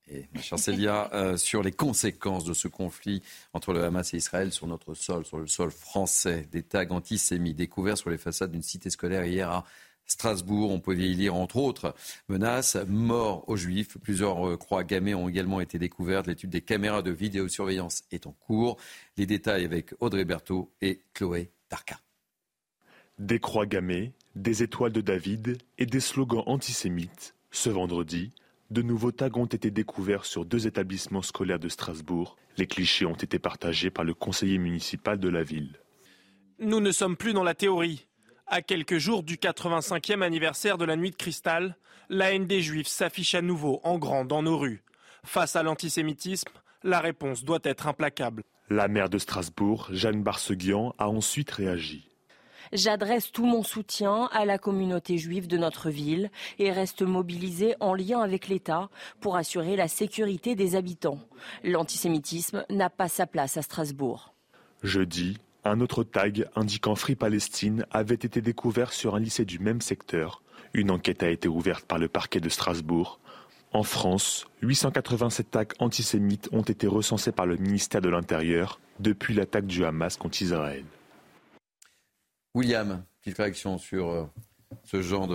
Et 0.08 0.26
ma 0.34 0.40
chère 0.40 0.58
Célia, 0.58 1.10
euh, 1.14 1.36
sur 1.36 1.62
les 1.62 1.72
conséquences 1.72 2.44
de 2.44 2.54
ce 2.54 2.68
conflit 2.68 3.22
entre 3.52 3.72
le 3.72 3.84
Hamas 3.84 4.12
et 4.14 4.16
Israël 4.16 4.52
sur 4.52 4.66
notre 4.66 4.94
sol, 4.94 5.24
sur 5.24 5.38
le 5.38 5.46
sol 5.46 5.70
français, 5.70 6.48
des 6.50 6.62
tags 6.62 6.90
antisémites 6.90 7.56
découverts 7.56 7.98
sur 7.98 8.10
les 8.10 8.18
façades 8.18 8.50
d'une 8.50 8.62
cité 8.62 8.90
scolaire 8.90 9.24
hier 9.24 9.50
à 9.50 9.64
Strasbourg. 10.08 10.72
On 10.72 10.80
peut 10.80 10.96
y 10.96 11.14
lire 11.14 11.36
entre 11.36 11.56
autres 11.56 11.94
menaces, 12.28 12.76
mort 12.88 13.48
aux 13.48 13.56
juifs. 13.56 13.96
Plusieurs 13.98 14.48
euh, 14.48 14.56
croix 14.56 14.82
gammées 14.82 15.14
ont 15.14 15.28
également 15.28 15.60
été 15.60 15.78
découvertes. 15.78 16.26
L'étude 16.26 16.50
des 16.50 16.62
caméras 16.62 17.02
de 17.02 17.12
vidéosurveillance 17.12 18.02
est 18.10 18.26
en 18.26 18.32
cours. 18.32 18.76
Les 19.16 19.26
détails 19.26 19.64
avec 19.64 19.94
Audrey 20.00 20.24
Berthaud 20.24 20.72
et 20.80 21.02
Chloé 21.14 21.50
Darca. 21.70 22.00
Des 23.18 23.38
croix 23.38 23.66
gammées, 23.66 24.12
des 24.34 24.62
étoiles 24.62 24.92
de 24.92 25.00
David 25.00 25.58
et 25.78 25.86
des 25.86 26.00
slogans 26.00 26.44
antisémites. 26.46 27.34
Ce 27.50 27.68
vendredi, 27.68 28.32
de 28.70 28.82
nouveaux 28.82 29.12
tags 29.12 29.30
ont 29.34 29.46
été 29.46 29.70
découverts 29.70 30.24
sur 30.24 30.44
deux 30.44 30.66
établissements 30.66 31.22
scolaires 31.22 31.58
de 31.58 31.68
Strasbourg. 31.68 32.36
Les 32.58 32.66
clichés 32.66 33.06
ont 33.06 33.14
été 33.14 33.38
partagés 33.38 33.90
par 33.90 34.04
le 34.04 34.14
conseiller 34.14 34.58
municipal 34.58 35.18
de 35.18 35.28
la 35.28 35.42
ville. 35.42 35.80
Nous 36.58 36.80
ne 36.80 36.90
sommes 36.90 37.16
plus 37.16 37.32
dans 37.32 37.44
la 37.44 37.54
théorie. 37.54 38.07
À 38.50 38.62
quelques 38.62 38.96
jours 38.96 39.22
du 39.22 39.36
85e 39.36 40.22
anniversaire 40.22 40.78
de 40.78 40.86
la 40.86 40.96
nuit 40.96 41.10
de 41.10 41.16
cristal, 41.16 41.76
la 42.08 42.32
haine 42.32 42.46
des 42.46 42.62
juifs 42.62 42.88
s'affiche 42.88 43.34
à 43.34 43.42
nouveau 43.42 43.78
en 43.84 43.98
grand 43.98 44.24
dans 44.24 44.42
nos 44.42 44.56
rues. 44.56 44.82
Face 45.22 45.54
à 45.54 45.62
l'antisémitisme, 45.62 46.48
la 46.82 47.00
réponse 47.00 47.44
doit 47.44 47.58
être 47.62 47.86
implacable. 47.88 48.42
La 48.70 48.88
maire 48.88 49.10
de 49.10 49.18
Strasbourg, 49.18 49.88
Jeanne 49.90 50.22
Barseguian, 50.22 50.94
a 50.96 51.10
ensuite 51.10 51.50
réagi. 51.50 52.08
J'adresse 52.72 53.32
tout 53.32 53.44
mon 53.44 53.62
soutien 53.62 54.30
à 54.32 54.46
la 54.46 54.56
communauté 54.56 55.18
juive 55.18 55.46
de 55.46 55.58
notre 55.58 55.90
ville 55.90 56.30
et 56.58 56.72
reste 56.72 57.02
mobilisée 57.02 57.74
en 57.80 57.92
lien 57.92 58.20
avec 58.20 58.48
l'État 58.48 58.88
pour 59.20 59.36
assurer 59.36 59.76
la 59.76 59.88
sécurité 59.88 60.54
des 60.54 60.74
habitants. 60.74 61.20
L'antisémitisme 61.64 62.64
n'a 62.70 62.88
pas 62.88 63.08
sa 63.08 63.26
place 63.26 63.58
à 63.58 63.62
Strasbourg. 63.62 64.32
Jeudi, 64.82 65.36
un 65.68 65.80
autre 65.80 66.04
tag 66.04 66.48
indiquant 66.56 66.94
Free 66.94 67.14
Palestine 67.14 67.86
avait 67.90 68.14
été 68.14 68.40
découvert 68.40 68.92
sur 68.92 69.14
un 69.14 69.20
lycée 69.20 69.44
du 69.44 69.58
même 69.58 69.80
secteur. 69.80 70.42
Une 70.74 70.90
enquête 70.90 71.22
a 71.22 71.30
été 71.30 71.48
ouverte 71.48 71.84
par 71.86 71.98
le 71.98 72.08
parquet 72.08 72.40
de 72.40 72.48
Strasbourg. 72.48 73.20
En 73.72 73.82
France, 73.82 74.46
887 74.62 75.50
tags 75.50 75.64
antisémites 75.78 76.48
ont 76.52 76.62
été 76.62 76.86
recensés 76.86 77.32
par 77.32 77.46
le 77.46 77.56
ministère 77.56 78.00
de 78.00 78.08
l'Intérieur 78.08 78.80
depuis 78.98 79.34
l'attaque 79.34 79.66
du 79.66 79.84
Hamas 79.84 80.16
contre 80.16 80.42
Israël. 80.42 80.84
William, 82.54 83.04
petite 83.20 83.36
réaction 83.36 83.78
sur 83.78 84.08
euh, 84.08 84.24
ce 84.84 85.02
genre 85.02 85.28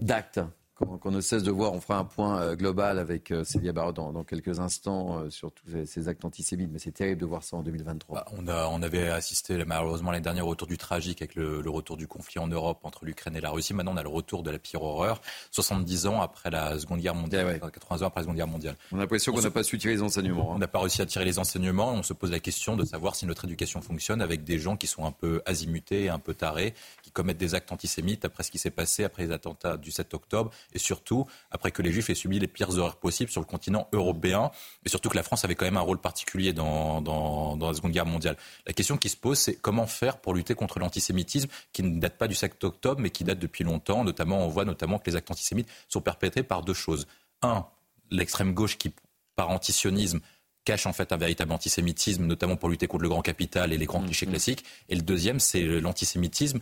d'actes 0.00 0.40
qu'on 0.76 1.10
ne 1.10 1.20
cesse 1.20 1.42
de 1.42 1.50
voir. 1.50 1.72
On 1.72 1.80
fera 1.80 1.98
un 1.98 2.04
point 2.04 2.40
euh, 2.40 2.56
global 2.56 2.98
avec 2.98 3.30
euh, 3.30 3.44
Célia 3.44 3.72
Barrot 3.72 3.92
dans, 3.92 4.24
quelques 4.24 4.60
instants 4.60 5.18
euh, 5.18 5.30
sur 5.30 5.50
tous 5.50 5.64
ces 5.86 6.08
actes 6.08 6.24
antisémites, 6.24 6.68
mais 6.70 6.78
c'est 6.78 6.92
terrible 6.92 7.20
de 7.20 7.26
voir 7.26 7.42
ça 7.42 7.56
en 7.56 7.62
2023. 7.62 8.18
Bah, 8.18 8.26
on, 8.36 8.46
a, 8.46 8.68
on 8.68 8.82
avait 8.82 9.08
assisté 9.08 9.64
malheureusement 9.64 10.10
l'année 10.10 10.22
dernière 10.22 10.46
au 10.46 10.50
retour 10.50 10.68
du 10.68 10.76
tragique 10.76 11.22
avec 11.22 11.34
le, 11.34 11.62
retour 11.66 11.96
du 11.96 12.06
conflit 12.06 12.38
en 12.38 12.46
Europe 12.46 12.80
entre 12.82 13.06
l'Ukraine 13.06 13.36
et 13.36 13.40
la 13.40 13.50
Russie. 13.50 13.72
Maintenant, 13.72 13.94
on 13.94 13.96
a 13.96 14.02
le 14.02 14.08
retour 14.08 14.42
de 14.42 14.50
la 14.50 14.58
pire 14.58 14.82
horreur, 14.82 15.22
70 15.50 16.06
ans 16.06 16.20
après 16.20 16.50
la 16.50 16.78
Seconde 16.78 17.00
Guerre 17.00 17.14
mondiale, 17.14 17.58
80 17.58 18.02
ans 18.02 18.08
après 18.08 18.20
la 18.20 18.24
Seconde 18.24 18.36
Guerre 18.36 18.46
mondiale. 18.46 18.76
On 18.92 18.98
a 18.98 19.00
l'impression 19.00 19.32
qu'on 19.32 19.40
n'a 19.40 19.50
pas 19.50 19.62
su 19.62 19.78
tirer 19.78 19.94
les 19.94 20.02
enseignements. 20.02 20.52
Hein. 20.52 20.56
On 20.56 20.58
n'a 20.58 20.68
pas 20.68 20.80
réussi 20.80 21.00
à 21.00 21.06
tirer 21.06 21.24
les 21.24 21.38
enseignements. 21.38 21.92
On 21.92 22.02
se 22.02 22.12
pose 22.12 22.30
la 22.30 22.40
question 22.40 22.76
de 22.76 22.84
savoir 22.84 23.16
si 23.16 23.24
notre 23.24 23.46
éducation 23.46 23.80
fonctionne 23.80 24.20
avec 24.20 24.44
des 24.44 24.58
gens 24.58 24.76
qui 24.76 24.86
sont 24.86 25.04
un 25.06 25.12
peu 25.12 25.42
azimutés, 25.46 26.10
un 26.10 26.18
peu 26.18 26.34
tarés, 26.34 26.74
qui 27.16 27.22
commettent 27.22 27.38
des 27.38 27.54
actes 27.54 27.72
antisémites 27.72 28.24
après 28.24 28.42
ce 28.42 28.50
qui 28.50 28.58
s'est 28.58 28.70
passé 28.70 29.02
après 29.04 29.24
les 29.24 29.32
attentats 29.32 29.76
du 29.78 29.90
7 29.90 30.12
octobre 30.12 30.50
et 30.74 30.78
surtout 30.78 31.26
après 31.50 31.70
que 31.70 31.80
les 31.80 31.90
Juifs 31.90 32.10
aient 32.10 32.14
subi 32.14 32.38
les 32.38 32.46
pires 32.46 32.76
horreurs 32.76 32.96
possibles 32.96 33.30
sur 33.30 33.40
le 33.40 33.46
continent 33.46 33.88
européen, 33.92 34.50
et 34.84 34.88
surtout 34.88 35.08
que 35.08 35.16
la 35.16 35.22
France 35.22 35.44
avait 35.44 35.54
quand 35.54 35.64
même 35.64 35.78
un 35.78 35.80
rôle 35.80 35.98
particulier 35.98 36.52
dans, 36.52 37.00
dans, 37.00 37.56
la 37.56 37.74
Seconde 37.74 37.92
Guerre 37.92 38.06
mondiale. 38.06 38.36
La 38.66 38.72
question 38.72 38.98
qui 38.98 39.08
se 39.08 39.16
pose, 39.16 39.38
c'est 39.38 39.54
comment 39.54 39.86
faire 39.86 40.18
pour 40.18 40.34
lutter 40.34 40.54
contre 40.54 40.78
l'antisémitisme 40.78 41.48
qui 41.72 41.82
ne 41.82 41.98
date 41.98 42.18
pas 42.18 42.28
du 42.28 42.34
7 42.34 42.62
octobre, 42.64 43.00
mais 43.00 43.10
qui 43.10 43.24
date 43.24 43.38
depuis 43.38 43.64
longtemps. 43.64 44.04
Notamment, 44.04 44.44
on 44.44 44.48
voit 44.48 44.64
notamment 44.64 44.98
que 44.98 45.08
les 45.10 45.16
actes 45.16 45.30
antisémites 45.30 45.68
sont 45.88 46.00
perpétrés 46.00 46.42
par 46.42 46.62
deux 46.62 46.74
choses. 46.74 47.06
Un, 47.42 47.64
l'extrême 48.10 48.52
gauche 48.52 48.76
qui, 48.76 48.92
par 49.36 49.50
antisionisme, 49.50 50.20
cache 50.66 50.84
en 50.84 50.92
fait 50.92 51.12
un 51.12 51.16
véritable 51.16 51.52
antisémitisme, 51.52 52.26
notamment 52.26 52.56
pour 52.56 52.68
lutter 52.68 52.86
contre 52.86 53.04
le 53.04 53.08
grand 53.08 53.22
capital 53.22 53.72
et 53.72 53.78
les 53.78 53.86
grands 53.86 54.02
mmh, 54.02 54.06
clichés 54.06 54.26
mmh. 54.26 54.30
classiques. 54.30 54.64
Et 54.90 54.94
le 54.94 55.02
deuxième, 55.02 55.40
c'est 55.40 55.62
l'antisémitisme 55.62 56.60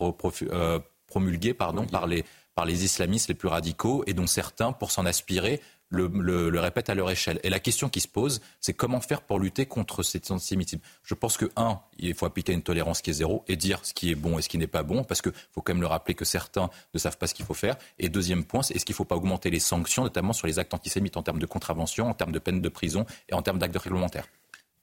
euh, 0.00 0.78
promulgué 1.06 1.52
pardon, 1.52 1.84
par 1.84 2.06
les 2.06 2.24
par 2.54 2.64
les 2.64 2.84
islamistes 2.84 3.28
les 3.28 3.34
plus 3.34 3.48
radicaux 3.48 4.02
et 4.06 4.12
dont 4.12 4.26
certains, 4.26 4.72
pour 4.72 4.90
s'en 4.90 5.06
aspirer, 5.06 5.60
le, 5.90 6.58
répètent 6.60 6.90
à 6.90 6.94
leur 6.94 7.10
échelle. 7.10 7.40
Et 7.42 7.50
la 7.50 7.58
question 7.58 7.88
qui 7.88 8.00
se 8.00 8.08
pose, 8.08 8.40
c'est 8.60 8.72
comment 8.72 9.00
faire 9.00 9.22
pour 9.22 9.38
lutter 9.38 9.66
contre 9.66 10.02
cet 10.02 10.30
antisémitisme. 10.30 10.80
Je 11.02 11.14
pense 11.14 11.36
que, 11.36 11.46
un, 11.56 11.80
il 11.98 12.14
faut 12.14 12.26
appliquer 12.26 12.52
une 12.52 12.62
tolérance 12.62 13.02
qui 13.02 13.10
est 13.10 13.14
zéro 13.14 13.44
et 13.48 13.56
dire 13.56 13.84
ce 13.84 13.92
qui 13.92 14.10
est 14.10 14.14
bon 14.14 14.38
et 14.38 14.42
ce 14.42 14.48
qui 14.48 14.58
n'est 14.58 14.66
pas 14.66 14.82
bon, 14.82 15.04
parce 15.04 15.20
qu'il 15.20 15.32
faut 15.52 15.62
quand 15.62 15.74
même 15.74 15.82
le 15.82 15.88
rappeler 15.88 16.14
que 16.14 16.24
certains 16.24 16.70
ne 16.94 16.98
savent 16.98 17.18
pas 17.18 17.26
ce 17.26 17.34
qu'il 17.34 17.44
faut 17.44 17.54
faire. 17.54 17.76
Et 17.98 18.08
deuxième 18.08 18.44
point, 18.44 18.60
est-ce 18.60 18.84
qu'il 18.84 18.94
ne 18.94 18.96
faut 18.96 19.04
pas 19.04 19.16
augmenter 19.16 19.50
les 19.50 19.60
sanctions, 19.60 20.04
notamment 20.04 20.32
sur 20.32 20.46
les 20.46 20.58
actes 20.58 20.74
antisémites 20.74 21.16
en 21.16 21.22
termes 21.22 21.38
de 21.38 21.46
contravention, 21.46 22.08
en 22.08 22.14
termes 22.14 22.32
de 22.32 22.38
peine 22.38 22.60
de 22.60 22.68
prison 22.68 23.04
et 23.28 23.34
en 23.34 23.42
termes 23.42 23.58
d'actes 23.58 23.76
réglementaires 23.76 24.26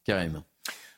Karim. 0.04 0.42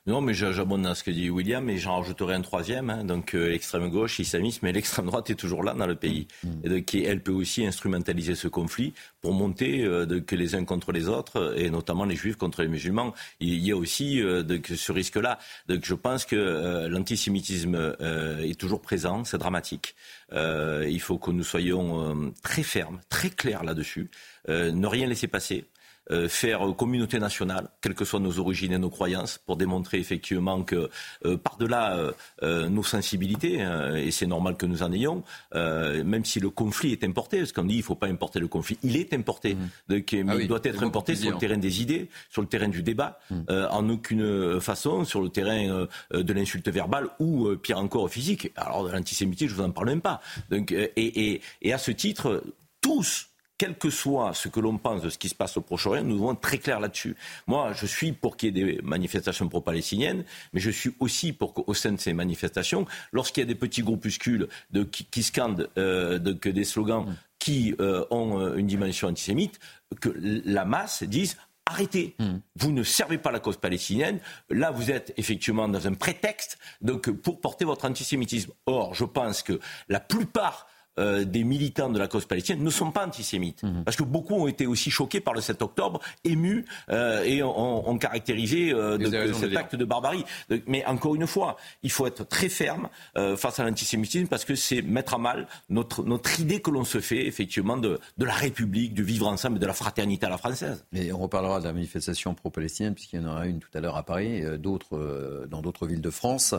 Non, 0.10 0.22
mais 0.22 0.34
j'abonde 0.34 0.88
à 0.88 0.95
ce 0.95 1.04
que 1.04 1.12
dit 1.12 1.30
William, 1.30 1.69
et 1.69 1.78
j'en 1.78 2.00
rajouterai 2.00 2.34
un 2.34 2.41
troisième. 2.41 2.89
Hein. 2.89 3.04
donc 3.04 3.36
euh, 3.36 3.50
l'extrême 3.50 3.91
gauche, 3.91 4.17
l'islamisme, 4.17 4.62
mais 4.63 4.72
l'extrême 4.72 5.06
droite 5.06 5.30
est 5.30 5.36
toujours 5.36 5.63
là 5.63 5.76
dans 5.76 5.86
le 5.86 5.93
pays. 5.93 6.28
Mm. 6.43 6.50
Et 6.63 6.69
donc, 6.69 6.95
elle 6.95 7.22
peut 7.22 7.32
aussi 7.32 7.63
instrumentaliser 7.63 8.34
ce 8.34 8.48
conflit 8.48 8.95
pour 9.22 9.34
monter 9.34 9.84
euh, 9.84 10.19
que 10.22 10.36
les 10.36 10.56
uns 10.56 10.65
contre 10.65 10.91
les 10.93 11.10
autres, 11.10 11.54
et 11.56 11.69
notamment 11.69 12.06
les 12.06 12.15
juifs 12.15 12.38
contre 12.38 12.63
les 12.63 12.67
musulmans. 12.67 13.13
Il 13.39 13.60
y 13.60 13.72
a 13.72 13.78
aussi 13.78 14.19
euh, 14.19 14.43
ce 14.76 14.91
risque-là. 14.91 15.38
Donc 15.67 15.86
je 15.86 15.93
pense 15.93 16.26
que 16.26 16.88
l'antisémitisme 16.88 17.95
est 18.00 18.60
toujours 18.60 18.82
présent, 18.82 19.24
c'est 19.26 19.38
dramatique. 19.38 19.93
il 20.32 21.00
faut 21.00 21.19
que 21.19 21.30
nous 21.30 21.43
soyons 21.43 22.34
très 22.41 22.63
fermes, 22.63 23.00
très 23.10 23.30
clairs 23.30 23.63
là-dessus, 23.63 24.10
ne 24.48 24.88
rien 24.88 25.06
laisser 25.06 25.28
passer. 25.28 25.65
Euh, 26.12 26.28
faire 26.28 26.62
communauté 26.76 27.19
nationale, 27.19 27.69
quelles 27.82 27.93
que 27.93 28.04
soient 28.04 28.19
nos 28.19 28.39
origines 28.39 28.74
et 28.74 28.80
nos 28.80 28.89
croyances, 28.89 29.38
pour 29.38 29.58
démontrer 29.58 30.00
effectivement 30.00 30.63
que 30.63 30.89
euh, 31.26 31.38
par-delà 31.38 32.13
euh, 32.41 32.67
nos 32.67 32.84
sensibilités, 32.84 33.60
et 33.95 34.10
c'est 34.10 34.26
normal 34.26 34.58
que 34.58 34.65
nous 34.65 34.82
en 34.82 34.91
ayons, 34.91 35.24
même 35.54 36.26
si 36.26 36.39
le 36.39 36.50
conflit 36.50 36.93
est 36.93 37.04
importé, 37.04 37.39
parce 37.39 37.52
qu'on 37.52 37.65
dit 37.65 37.76
il 37.76 37.80
ne 37.80 37.84
faut 37.84 37.95
pas 37.95 38.08
importer 38.08 38.39
le 38.39 38.48
conflit, 38.48 38.80
il 38.82 38.98
est 38.98 39.13
importé, 39.13 39.54
mmh. 39.54 39.60
mais 39.89 40.04
ah 40.28 40.36
il 40.39 40.48
doit 40.48 40.62
être 40.63 40.82
importé 40.84 41.15
sur 41.15 41.32
le 41.32 41.38
terrain 41.38 41.58
des 41.58 41.82
idées, 41.82 42.10
sur 42.30 42.41
le 42.41 42.48
terrain 42.48 42.69
du 42.69 42.82
débat, 42.82 43.19
mmh. 43.30 43.36
en 43.69 43.89
aucune 43.89 44.60
façon 44.60 45.06
sur 45.06 45.22
le 45.22 45.30
terrain 45.30 45.88
de 46.12 46.34
l'insulte 46.34 46.69
verbale 46.69 47.08
ou 47.19 47.56
pire 47.58 47.78
encore 47.78 48.10
physique. 48.10 48.52
Alors 48.56 48.84
de 48.84 48.91
l'antisémitisme, 48.91 49.52
je 49.52 49.56
vous 49.56 49.63
en 49.63 49.72
parle 49.72 49.89
même 49.89 50.02
pas. 50.02 50.22
Donc, 50.50 50.72
et, 50.72 50.91
et, 50.95 51.41
et 51.62 51.74
à 51.74 51.78
ce 51.78 51.91
titre, 51.91 52.43
tous 52.82 53.28
quel 53.60 53.78
que 53.78 53.89
soit 53.89 54.34
ce 54.34 54.48
que 54.48 54.60
l'on 54.60 54.78
pense 54.78 55.02
de 55.02 55.10
ce 55.10 55.17
qui 55.17 55.28
se 55.30 55.36
passe 55.36 55.58
au 55.58 55.62
Proche-Orient, 55.62 56.04
nous 56.04 56.15
devons 56.15 56.32
être 56.32 56.39
très 56.39 56.58
clairs 56.58 56.80
là-dessus. 56.80 57.15
Moi, 57.45 57.74
je 57.74 57.86
suis 57.86 58.13
pour 58.13 58.38
qu'il 58.38 58.58
y 58.58 58.62
ait 58.62 58.65
des 58.65 58.82
manifestations 58.82 59.50
pro-palestiniennes, 59.50 60.24
mais 60.54 60.62
je 60.62 60.72
suis 60.72 60.93
aussi 61.00 61.34
pour 61.34 61.54
qu'au 61.54 61.74
sein 61.74 61.91
de 61.91 62.00
ces 62.00 62.13
manifestations, 62.13 62.88
lorsqu'il 63.12 63.41
y 63.41 63.43
a 63.43 63.48
des 63.48 63.56
petits 63.56 63.84
groupuscules 63.84 64.48
de, 64.72 64.84
qui, 64.84 65.24
scandent 65.24 65.69
euh, 65.78 66.17
des 66.17 66.63
slogans 66.63 67.06
mm. 67.06 67.15
qui 67.38 67.76
euh, 67.82 68.06
ont 68.12 68.39
euh, 68.39 68.56
une 68.56 68.65
dimension 68.65 69.10
antisémite, 69.10 69.60
que 70.00 70.10
la 70.45 70.63
masse 70.63 71.04
dise 71.04 71.36
arrêtez. 71.65 72.15
Mm. 72.17 72.38
Vous 72.56 72.72
ne 72.72 72.84
servez 72.84 73.17
pas 73.17 73.32
la 73.32 73.41
cause 73.41 73.58
palestinienne. 73.58 74.19
Là, 74.50 74.72
vous 74.72 74.89
êtes 74.89 75.13
effectivement 75.17 75.67
dans 75.67 75.86
un 75.86 75.93
prétexte 75.95 76.58
donc, 76.80 77.10
pour 77.10 77.41
porter 77.41 77.65
votre 77.65 77.84
antisémitisme. 77.86 78.54
Or, 78.65 78.93
je 78.93 79.04
pense 79.04 79.43
que 79.43 79.60
la 79.89 80.00
plupart 80.00 80.65
euh, 80.97 81.23
des 81.23 81.43
militants 81.43 81.89
de 81.89 81.99
la 81.99 82.08
cause 82.08 82.25
palestinienne 82.25 82.63
ne 82.63 82.69
sont 82.69 82.91
pas 82.91 83.06
antisémites. 83.06 83.63
Mhm. 83.63 83.84
Parce 83.84 83.95
que 83.95 84.04
beaucoup 84.04 84.34
ont 84.34 84.47
été 84.47 84.67
aussi 84.67 84.91
choqués 84.91 85.21
par 85.21 85.34
le 85.34 85.39
7 85.39 85.62
octobre, 85.62 85.99
émus 86.23 86.65
euh, 86.89 87.23
et 87.23 87.41
ont, 87.41 87.97
caractérisé 87.97 88.73
euh, 88.73 89.34
cet 89.34 89.56
acte 89.56 89.75
de 89.75 89.86
barbarie. 89.86 90.25
Mais 90.67 90.86
encore 90.86 91.15
une 91.15 91.28
fois, 91.28 91.58
il 91.84 91.91
faut 91.91 92.06
être 92.08 92.28
très 92.28 92.49
ferme 92.49 92.89
face 93.36 93.60
à 93.60 93.63
l'antisémitisme 93.63 94.28
parce 94.28 94.45
que 94.45 94.56
c'est 94.56 94.82
mettre 94.82 95.15
à 95.15 95.17
mal 95.17 95.47
notre, 95.69 96.04
notre 96.04 96.39
idée 96.39 96.62
que 96.62 96.71
l'on 96.71 96.84
se 96.84 96.99
fait 96.99 97.25
effectivement 97.28 97.78
de, 97.78 97.99
de 98.17 98.25
la 98.25 98.34
République, 98.34 98.93
du 98.93 99.04
vivre 99.04 99.28
ensemble 99.28 99.58
et 99.58 99.60
de 99.60 99.65
la 99.65 99.73
fraternité 99.73 100.25
à 100.25 100.30
la 100.30 100.38
française. 100.38 100.86
Mais 100.91 101.12
on 101.12 101.19
reparlera 101.19 101.60
de 101.60 101.65
la 101.65 101.73
manifestation 101.73 102.34
pro-palestinienne 102.34 102.93
puisqu'il 102.93 103.21
y 103.21 103.23
en 103.23 103.30
aura 103.30 103.47
une 103.47 103.60
tout 103.60 103.69
à 103.73 103.80
l'heure 103.80 103.97
à 103.97 104.04
Paris, 104.04 104.43
d'autres 104.58 105.47
dans 105.49 105.62
d'autres 105.62 105.88
villes 105.88 106.02
de 106.02 106.10
France. 106.10 106.56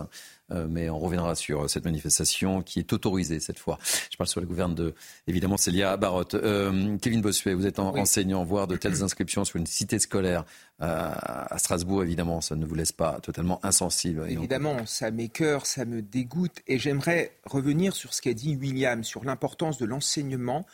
Euh, 0.53 0.67
mais 0.69 0.91
on 0.91 0.99
reviendra 0.99 1.35
sur 1.35 1.69
cette 1.69 1.85
manifestation 1.85 2.63
qui 2.63 2.79
est 2.79 2.93
autorisée 2.93 3.41
cette 3.41 3.59
fois. 3.59 3.79
Je 4.11 4.17
parle 4.17 4.29
sur 4.29 4.41
le 4.41 4.47
gouvernement 4.47 4.77
de, 4.77 4.95
évidemment, 5.27 5.57
Célia 5.57 5.97
Barotte. 5.97 6.35
Euh, 6.35 6.97
Kevin 6.99 7.21
Bossuet, 7.21 7.55
vous 7.55 7.67
êtes 7.67 7.79
enseignant, 7.79 8.45
voir 8.45 8.67
de 8.67 8.77
telles 8.77 9.03
inscriptions 9.03 9.45
sur 9.45 9.57
une 9.57 9.67
cité 9.67 9.99
scolaire 9.99 10.45
euh, 10.83 11.11
à 11.15 11.59
Strasbourg, 11.59 12.03
évidemment, 12.03 12.41
ça 12.41 12.57
ne 12.57 12.65
vous 12.65 12.75
laisse 12.75 12.93
pas 12.93 13.21
totalement 13.21 13.61
insensible. 13.63 14.25
Évidemment, 14.29 14.87
ça 14.87 15.11
m'écœure, 15.11 15.67
ça 15.67 15.85
me 15.85 16.01
dégoûte. 16.01 16.61
Et 16.67 16.79
j'aimerais 16.79 17.37
revenir 17.45 17.95
sur 17.95 18.15
ce 18.15 18.23
qu'a 18.23 18.33
dit 18.33 18.57
William, 18.57 19.05
sur 19.05 19.25
l'importance 19.25 19.79
de 19.79 19.85
l'enseignement 19.85 20.67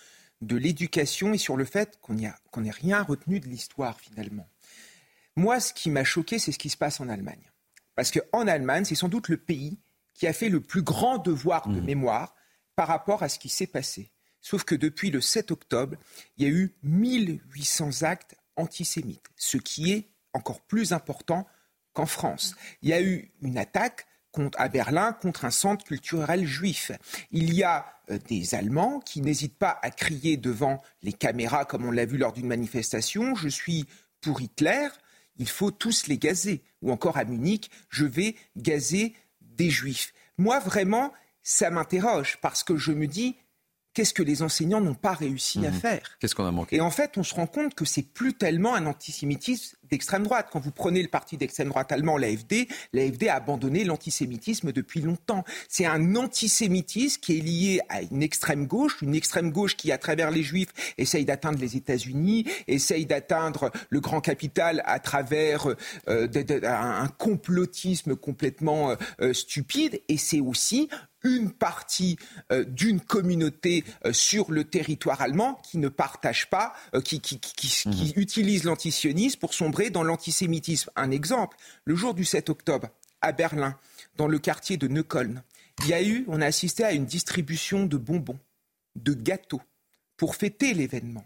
de 0.42 0.56
l'éducation 0.56 1.32
et 1.32 1.38
sur 1.38 1.56
le 1.56 1.64
fait 1.64 1.98
qu'on 2.02 2.14
n'ait 2.14 2.70
rien 2.70 3.02
retenu 3.02 3.40
de 3.40 3.48
l'histoire 3.48 3.98
finalement. 4.00 4.46
Moi, 5.34 5.60
ce 5.60 5.72
qui 5.72 5.90
m'a 5.90 6.04
choqué, 6.04 6.38
c'est 6.38 6.52
ce 6.52 6.58
qui 6.58 6.70
se 6.70 6.76
passe 6.76 7.00
en 7.00 7.08
Allemagne. 7.08 7.50
Parce 7.96 8.12
qu'en 8.12 8.46
Allemagne, 8.46 8.84
c'est 8.84 8.94
sans 8.94 9.08
doute 9.08 9.28
le 9.28 9.36
pays 9.36 9.78
qui 10.14 10.26
a 10.26 10.32
fait 10.32 10.48
le 10.48 10.60
plus 10.60 10.82
grand 10.82 11.18
devoir 11.18 11.68
de 11.68 11.80
mmh. 11.80 11.84
mémoire 11.84 12.34
par 12.76 12.88
rapport 12.88 13.22
à 13.22 13.28
ce 13.28 13.38
qui 13.38 13.48
s'est 13.48 13.66
passé. 13.66 14.12
Sauf 14.40 14.62
que 14.62 14.74
depuis 14.74 15.10
le 15.10 15.20
7 15.20 15.50
octobre, 15.50 15.96
il 16.36 16.44
y 16.44 16.46
a 16.46 16.52
eu 16.52 16.72
1800 16.84 18.02
actes 18.02 18.36
antisémites, 18.54 19.26
ce 19.34 19.56
qui 19.56 19.92
est 19.92 20.08
encore 20.32 20.60
plus 20.60 20.92
important 20.92 21.46
qu'en 21.94 22.06
France. 22.06 22.54
Il 22.82 22.90
y 22.90 22.92
a 22.92 23.02
eu 23.02 23.32
une 23.42 23.58
attaque 23.58 24.06
à 24.56 24.68
Berlin 24.68 25.12
contre 25.12 25.44
un 25.44 25.50
centre 25.50 25.84
culturel 25.84 26.46
juif. 26.46 26.92
Il 27.30 27.54
y 27.54 27.62
a 27.62 27.86
euh, 28.10 28.18
des 28.28 28.54
Allemands 28.54 29.00
qui 29.00 29.22
n'hésitent 29.22 29.58
pas 29.58 29.78
à 29.82 29.90
crier 29.90 30.36
devant 30.36 30.82
les 31.02 31.12
caméras, 31.12 31.64
comme 31.64 31.86
on 31.86 31.90
l'a 31.90 32.04
vu 32.04 32.18
lors 32.18 32.32
d'une 32.32 32.46
manifestation, 32.46 33.34
je 33.34 33.48
suis 33.48 33.86
pour 34.20 34.40
Hitler, 34.40 34.88
il 35.38 35.48
faut 35.48 35.70
tous 35.70 36.06
les 36.06 36.18
gazer. 36.18 36.62
Ou 36.82 36.90
encore 36.92 37.16
à 37.16 37.24
Munich, 37.24 37.70
je 37.88 38.04
vais 38.04 38.36
gazer 38.56 39.14
des 39.40 39.70
juifs. 39.70 40.12
Moi, 40.38 40.58
vraiment, 40.58 41.12
ça 41.42 41.70
m'interroge 41.70 42.38
parce 42.42 42.62
que 42.62 42.76
je 42.76 42.92
me 42.92 43.06
dis, 43.06 43.36
qu'est-ce 43.94 44.12
que 44.12 44.22
les 44.22 44.42
enseignants 44.42 44.80
n'ont 44.80 44.94
pas 44.94 45.14
réussi 45.14 45.64
à 45.66 45.70
mhm. 45.70 45.80
faire? 45.80 46.16
Qu'est-ce 46.20 46.34
qu'on 46.34 46.44
a 46.44 46.52
manqué? 46.52 46.76
Et 46.76 46.80
en 46.80 46.90
fait, 46.90 47.16
on 47.16 47.22
se 47.22 47.34
rend 47.34 47.46
compte 47.46 47.74
que 47.74 47.84
c'est 47.84 48.02
plus 48.02 48.34
tellement 48.34 48.74
un 48.74 48.86
antisémitisme 48.86 49.76
d'extrême 49.90 50.24
droite. 50.24 50.48
Quand 50.52 50.60
vous 50.60 50.70
prenez 50.70 51.02
le 51.02 51.08
parti 51.08 51.36
d'extrême 51.36 51.68
droite 51.68 51.92
allemand, 51.92 52.16
l'AFD, 52.16 52.68
l'AFD 52.92 53.28
a 53.28 53.36
abandonné 53.36 53.84
l'antisémitisme 53.84 54.72
depuis 54.72 55.00
longtemps. 55.00 55.44
C'est 55.68 55.86
un 55.86 56.16
antisémitisme 56.16 57.20
qui 57.20 57.38
est 57.38 57.40
lié 57.40 57.80
à 57.88 58.02
une 58.02 58.22
extrême 58.22 58.66
gauche, 58.66 58.98
une 59.02 59.14
extrême 59.14 59.50
gauche 59.50 59.76
qui, 59.76 59.92
à 59.92 59.98
travers 59.98 60.30
les 60.30 60.42
juifs, 60.42 60.72
essaye 60.98 61.24
d'atteindre 61.24 61.58
les 61.58 61.76
États-Unis, 61.76 62.46
essaye 62.66 63.06
d'atteindre 63.06 63.70
le 63.90 64.00
grand 64.00 64.20
capital 64.20 64.82
à 64.86 64.98
travers 64.98 65.68
euh, 66.08 66.28
un 66.64 67.08
complotisme 67.08 68.16
complètement 68.16 68.90
euh, 68.90 68.96
euh, 69.20 69.32
stupide. 69.32 70.00
Et 70.08 70.16
c'est 70.16 70.40
aussi 70.40 70.88
une 71.26 71.50
partie 71.50 72.16
euh, 72.52 72.64
d'une 72.64 73.00
communauté 73.00 73.84
euh, 74.04 74.12
sur 74.12 74.50
le 74.50 74.64
territoire 74.64 75.20
allemand 75.20 75.60
qui 75.62 75.78
ne 75.78 75.88
partage 75.88 76.48
pas, 76.48 76.74
euh, 76.94 77.00
qui, 77.00 77.20
mhm. 77.86 78.12
utilise 78.16 78.64
l'antisionisme 78.64 79.38
pour 79.38 79.54
dans 79.90 80.02
l'antisémitisme. 80.02 80.90
Un 80.96 81.10
exemple, 81.10 81.56
le 81.84 81.94
jour 81.94 82.14
du 82.14 82.24
7 82.24 82.50
octobre, 82.50 82.88
à 83.20 83.32
Berlin, 83.32 83.78
dans 84.16 84.28
le 84.28 84.38
quartier 84.38 84.76
de 84.76 84.88
Neukölln, 84.88 85.42
il 85.80 85.88
y 85.88 85.94
a 85.94 86.02
eu, 86.02 86.24
on 86.28 86.40
a 86.40 86.46
assisté 86.46 86.84
à 86.84 86.92
une 86.92 87.06
distribution 87.06 87.86
de 87.86 87.96
bonbons, 87.96 88.38
de 88.94 89.12
gâteaux, 89.12 89.62
pour 90.16 90.34
fêter 90.36 90.74
l'événement. 90.74 91.24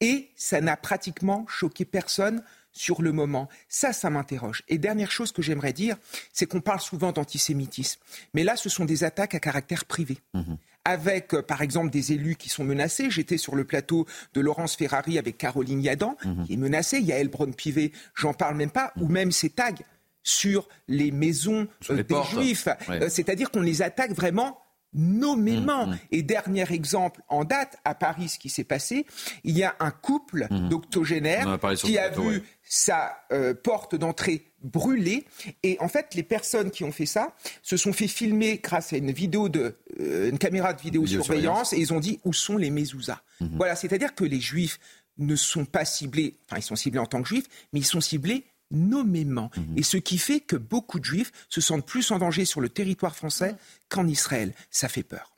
Et 0.00 0.30
ça 0.34 0.60
n'a 0.60 0.76
pratiquement 0.76 1.46
choqué 1.46 1.84
personne 1.84 2.42
sur 2.72 3.02
le 3.02 3.12
moment. 3.12 3.48
Ça, 3.68 3.92
ça 3.92 4.08
m'interroge. 4.08 4.62
Et 4.68 4.78
dernière 4.78 5.10
chose 5.10 5.32
que 5.32 5.42
j'aimerais 5.42 5.72
dire, 5.72 5.96
c'est 6.32 6.46
qu'on 6.46 6.60
parle 6.60 6.80
souvent 6.80 7.12
d'antisémitisme. 7.12 8.00
Mais 8.32 8.44
là, 8.44 8.56
ce 8.56 8.68
sont 8.68 8.84
des 8.84 9.04
attaques 9.04 9.34
à 9.34 9.40
caractère 9.40 9.84
privé. 9.84 10.18
Mhm. 10.32 10.56
Avec, 10.84 11.34
euh, 11.34 11.42
par 11.42 11.62
exemple, 11.62 11.90
des 11.90 12.12
élus 12.12 12.36
qui 12.36 12.48
sont 12.48 12.64
menacés. 12.64 13.10
J'étais 13.10 13.36
sur 13.36 13.54
le 13.54 13.64
plateau 13.64 14.06
de 14.34 14.40
Laurence 14.40 14.76
Ferrari 14.76 15.18
avec 15.18 15.36
Caroline 15.36 15.82
Yadan, 15.82 16.16
mhm. 16.24 16.46
qui 16.46 16.54
est 16.54 16.56
menacée. 16.56 16.98
Il 16.98 17.06
y 17.06 17.12
a 17.12 17.18
Elbron 17.18 17.52
Pivet, 17.52 17.92
j'en 18.14 18.32
parle 18.32 18.56
même 18.56 18.70
pas. 18.70 18.92
Ou 18.96 19.08
même 19.08 19.30
ces 19.30 19.50
tags 19.50 19.74
sur 20.22 20.68
les 20.88 21.10
maisons 21.10 21.66
euh, 21.90 22.02
des 22.02 22.22
Juifs. 22.30 22.68
Euh, 22.88 23.08
c'est-à-dire 23.08 23.50
qu'on 23.50 23.62
les 23.62 23.82
attaque 23.82 24.12
vraiment 24.12 24.58
nommément. 24.92 25.86
Mmh, 25.86 25.90
mmh. 25.90 25.98
Et 26.10 26.22
dernier 26.22 26.72
exemple 26.72 27.22
en 27.28 27.44
date, 27.44 27.78
à 27.84 27.94
Paris, 27.94 28.28
ce 28.28 28.38
qui 28.38 28.48
s'est 28.48 28.64
passé, 28.64 29.06
il 29.44 29.56
y 29.56 29.62
a 29.62 29.76
un 29.78 29.90
couple 29.90 30.48
mmh. 30.50 30.68
d'octogénaires 30.68 31.58
qui 31.76 31.98
a 31.98 32.08
vu 32.08 32.42
sa 32.62 33.16
euh, 33.32 33.54
porte 33.54 33.94
d'entrée 33.94 34.49
brûlée. 34.62 35.24
Et 35.62 35.76
en 35.80 35.88
fait, 35.88 36.14
les 36.14 36.22
personnes 36.22 36.70
qui 36.70 36.84
ont 36.84 36.92
fait 36.92 37.06
ça 37.06 37.34
se 37.62 37.76
sont 37.76 37.92
fait 37.92 38.08
filmer 38.08 38.60
grâce 38.62 38.92
à 38.92 38.96
une 38.96 39.12
vidéo 39.12 39.48
de, 39.48 39.76
euh, 40.00 40.30
une 40.30 40.38
caméra 40.38 40.72
de 40.72 40.80
vidéosurveillance 40.80 41.72
et 41.72 41.78
ils 41.78 41.92
ont 41.92 42.00
dit 42.00 42.20
où 42.24 42.32
sont 42.32 42.56
les 42.56 42.70
mezuzahs. 42.70 43.22
Voilà, 43.40 43.74
c'est-à-dire 43.74 44.14
que 44.14 44.24
les 44.24 44.40
juifs 44.40 44.78
ne 45.16 45.34
sont 45.34 45.64
pas 45.64 45.84
ciblés, 45.84 46.36
enfin 46.46 46.58
ils 46.58 46.62
sont 46.62 46.76
ciblés 46.76 47.00
en 47.00 47.06
tant 47.06 47.22
que 47.22 47.28
juifs, 47.28 47.46
mais 47.72 47.80
ils 47.80 47.86
sont 47.86 48.00
ciblés 48.00 48.44
nommément. 48.70 49.50
Mhm. 49.56 49.78
Et 49.78 49.82
ce 49.82 49.96
qui 49.96 50.18
fait 50.18 50.40
que 50.40 50.56
beaucoup 50.56 51.00
de 51.00 51.04
juifs 51.04 51.32
se 51.48 51.60
sentent 51.60 51.86
plus 51.86 52.10
en 52.10 52.18
danger 52.18 52.44
sur 52.44 52.60
le 52.60 52.68
territoire 52.68 53.16
français 53.16 53.56
qu'en 53.88 54.06
Israël. 54.06 54.52
Ça 54.70 54.88
fait 54.88 55.02
peur. 55.02 55.32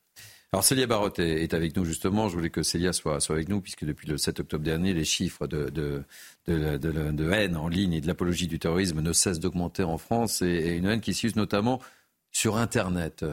Alors 0.54 0.64
Célia 0.64 0.86
Barotte 0.86 1.18
est, 1.18 1.54
avec 1.54 1.74
nous 1.76 1.86
justement. 1.86 2.28
Je 2.28 2.34
voulais 2.36 2.50
que 2.50 2.62
Célia 2.62 2.92
soit, 2.92 3.18
avec 3.30 3.48
nous 3.48 3.62
puisque 3.62 3.86
depuis 3.86 4.06
le 4.06 4.18
7 4.18 4.40
octobre 4.40 4.62
dernier, 4.62 4.92
les 4.92 5.04
chiffres 5.04 5.46
de, 5.46 5.70
de, 5.70 6.04
de, 6.46 7.30
haine 7.30 7.56
en 7.56 7.68
ligne 7.68 7.94
et 7.94 8.00
de 8.02 8.06
l'apologie 8.06 8.48
du 8.48 8.58
terrorisme 8.58 9.00
ne 9.00 9.14
cessent 9.14 9.40
d'augmenter 9.40 9.82
en 9.82 9.96
France 9.96 10.42
et, 10.42 10.76
une 10.76 10.84
haine 10.84 11.00
qui 11.00 11.14
s'use 11.14 11.36
notamment 11.36 11.80
sur 12.32 12.58
Internet. 12.58 13.24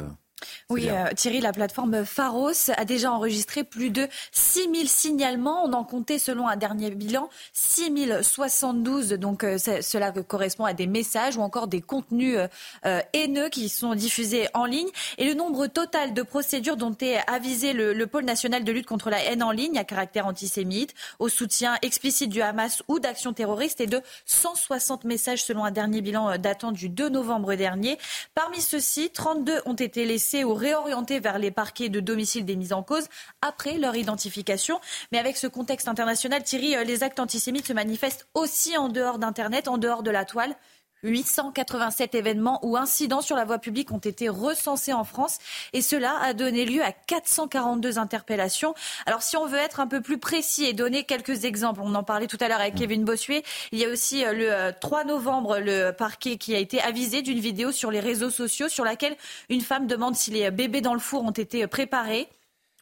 Oui, 0.70 0.88
euh, 0.90 1.06
Thierry, 1.16 1.42
la 1.42 1.52
plateforme 1.52 2.06
Pharos 2.06 2.70
a 2.76 2.86
déjà 2.86 3.12
enregistré 3.12 3.64
plus 3.64 3.90
de 3.90 4.08
6000 4.34 4.88
signalements. 4.88 5.64
On 5.66 5.74
en 5.74 5.84
comptait, 5.84 6.20
selon 6.20 6.48
un 6.48 6.58
dernier 6.58 6.92
bilan, 6.92 7.30
6072. 7.54 9.10
Donc, 9.14 9.44
euh, 9.44 9.58
cela 9.58 10.12
correspond 10.12 10.66
à 10.66 10.74
des 10.74 10.86
messages 10.86 11.38
ou 11.38 11.42
encore 11.42 11.68
des 11.68 11.82
contenus 11.82 12.38
euh, 12.86 13.02
haineux 13.14 13.50
qui 13.50 13.68
sont 13.68 13.96
diffusés 13.96 14.48
en 14.54 14.66
ligne. 14.66 14.90
Et 15.18 15.26
le 15.26 15.34
nombre 15.34 15.66
total 15.66 16.14
de 16.14 16.22
procédures 16.22 16.78
dont 16.78 16.96
est 17.02 17.18
avisé 17.28 17.74
le, 17.74 18.06
pôle 18.06 18.26
national 18.26 18.64
de 18.64 18.72
lutte 18.72 18.86
contre 18.86 19.10
la 19.10 19.24
haine 19.24 19.42
en 19.42 19.52
ligne 19.52 19.78
à 19.78 19.84
caractère 19.84 20.28
antisémite, 20.28 20.94
au 21.20 21.30
soutien 21.30 21.78
explicite 21.82 22.30
du 22.30 22.42
Hamas 22.42 22.84
ou 22.88 23.00
d'actions 23.00 23.34
terroristes 23.34 23.82
est 23.82 23.88
de 23.88 24.02
160 24.26 25.04
messages 25.04 25.44
selon 25.44 25.64
un 25.64 25.72
dernier 25.72 26.02
bilan 26.02 26.38
datant 26.38 26.72
du 26.72 26.90
2 26.90 27.10
novembre 27.10 27.56
dernier. 27.56 27.98
Parmi 28.36 28.62
ceux-ci, 28.62 29.10
32 29.10 29.62
ont 29.66 29.74
été 29.74 30.06
laissés 30.06 30.29
ou 30.44 30.54
réorientés 30.54 31.20
vers 31.20 31.40
les 31.40 31.52
parquets 31.52 31.90
de 31.90 32.00
domicile 32.00 32.46
des 32.46 32.56
mises 32.56 32.74
en 32.74 32.84
cause 32.84 33.08
après 33.42 33.78
leur 33.78 33.96
identification. 33.96 34.80
Mais 35.12 35.18
avec 35.18 35.38
ce 35.38 35.48
contexte 35.48 35.88
international, 35.88 36.44
Thierry, 36.44 36.76
euh, 36.76 36.84
les 36.84 37.04
actes 37.04 37.20
antisémites 37.20 37.68
se 37.68 37.74
manifestent 37.74 38.28
aussi 38.34 38.78
en 38.78 38.90
dehors 38.90 39.20
d'Internet, 39.20 39.68
en 39.68 39.78
dehors 39.78 40.04
de 40.04 40.12
la 40.12 40.26
toile. 40.26 40.56
887 41.04 42.16
événements 42.16 42.60
ou 42.64 42.78
incidents 42.78 43.22
sur 43.22 43.36
la 43.36 43.46
voie 43.46 43.60
publique 43.60 43.92
ont 43.92 44.00
été 44.00 44.30
recensés 44.30 44.94
en 44.94 45.04
France 45.04 45.38
et 45.74 45.82
cela 45.82 46.18
a 46.22 46.34
donné 46.34 46.66
lieu 46.66 46.84
à 46.84 46.92
442 46.92 47.98
interpellations. 47.98 48.74
Alors 49.06 49.22
si 49.22 49.38
on 49.38 49.46
veut 49.46 49.58
être 49.58 49.80
un 49.80 49.88
peu 49.88 50.02
plus 50.02 50.18
précis 50.18 50.66
et 50.66 50.74
donner 50.74 51.04
quelques 51.04 51.46
exemples, 51.46 51.82
on 51.84 51.96
en 51.96 52.04
parlait 52.04 52.28
tout 52.28 52.38
à 52.40 52.48
l'heure 52.48 52.60
avec 52.60 52.76
Kevin 52.76 53.04
Bossuet, 53.04 53.44
il 53.72 53.80
y 53.80 53.86
a 53.86 53.90
aussi 53.90 54.26
euh, 54.26 54.34
le 54.34 54.74
3 54.80 55.02
euh, 55.02 55.04
novembre 55.06 55.60
le 55.60 55.92
parquet 55.92 56.38
qui 56.38 56.56
a 56.56 56.60
été 56.60 56.82
avisé 56.82 57.22
d'une 57.22 57.40
vidéo 57.40 57.72
sur 57.72 57.92
les 57.92 58.00
réseaux 58.00 58.30
sociaux 58.30 58.70
sur 58.70 58.84
laquelle 58.84 59.16
une 59.50 59.62
femme 59.62 59.88
demande 59.88 60.16
si 60.16 60.32
les 60.32 60.52
bébés 60.52 60.82
dans 60.82 60.94
le 60.94 61.00
four 61.00 61.24
ont 61.24 61.32
été 61.32 61.66
préparés. 61.68 62.28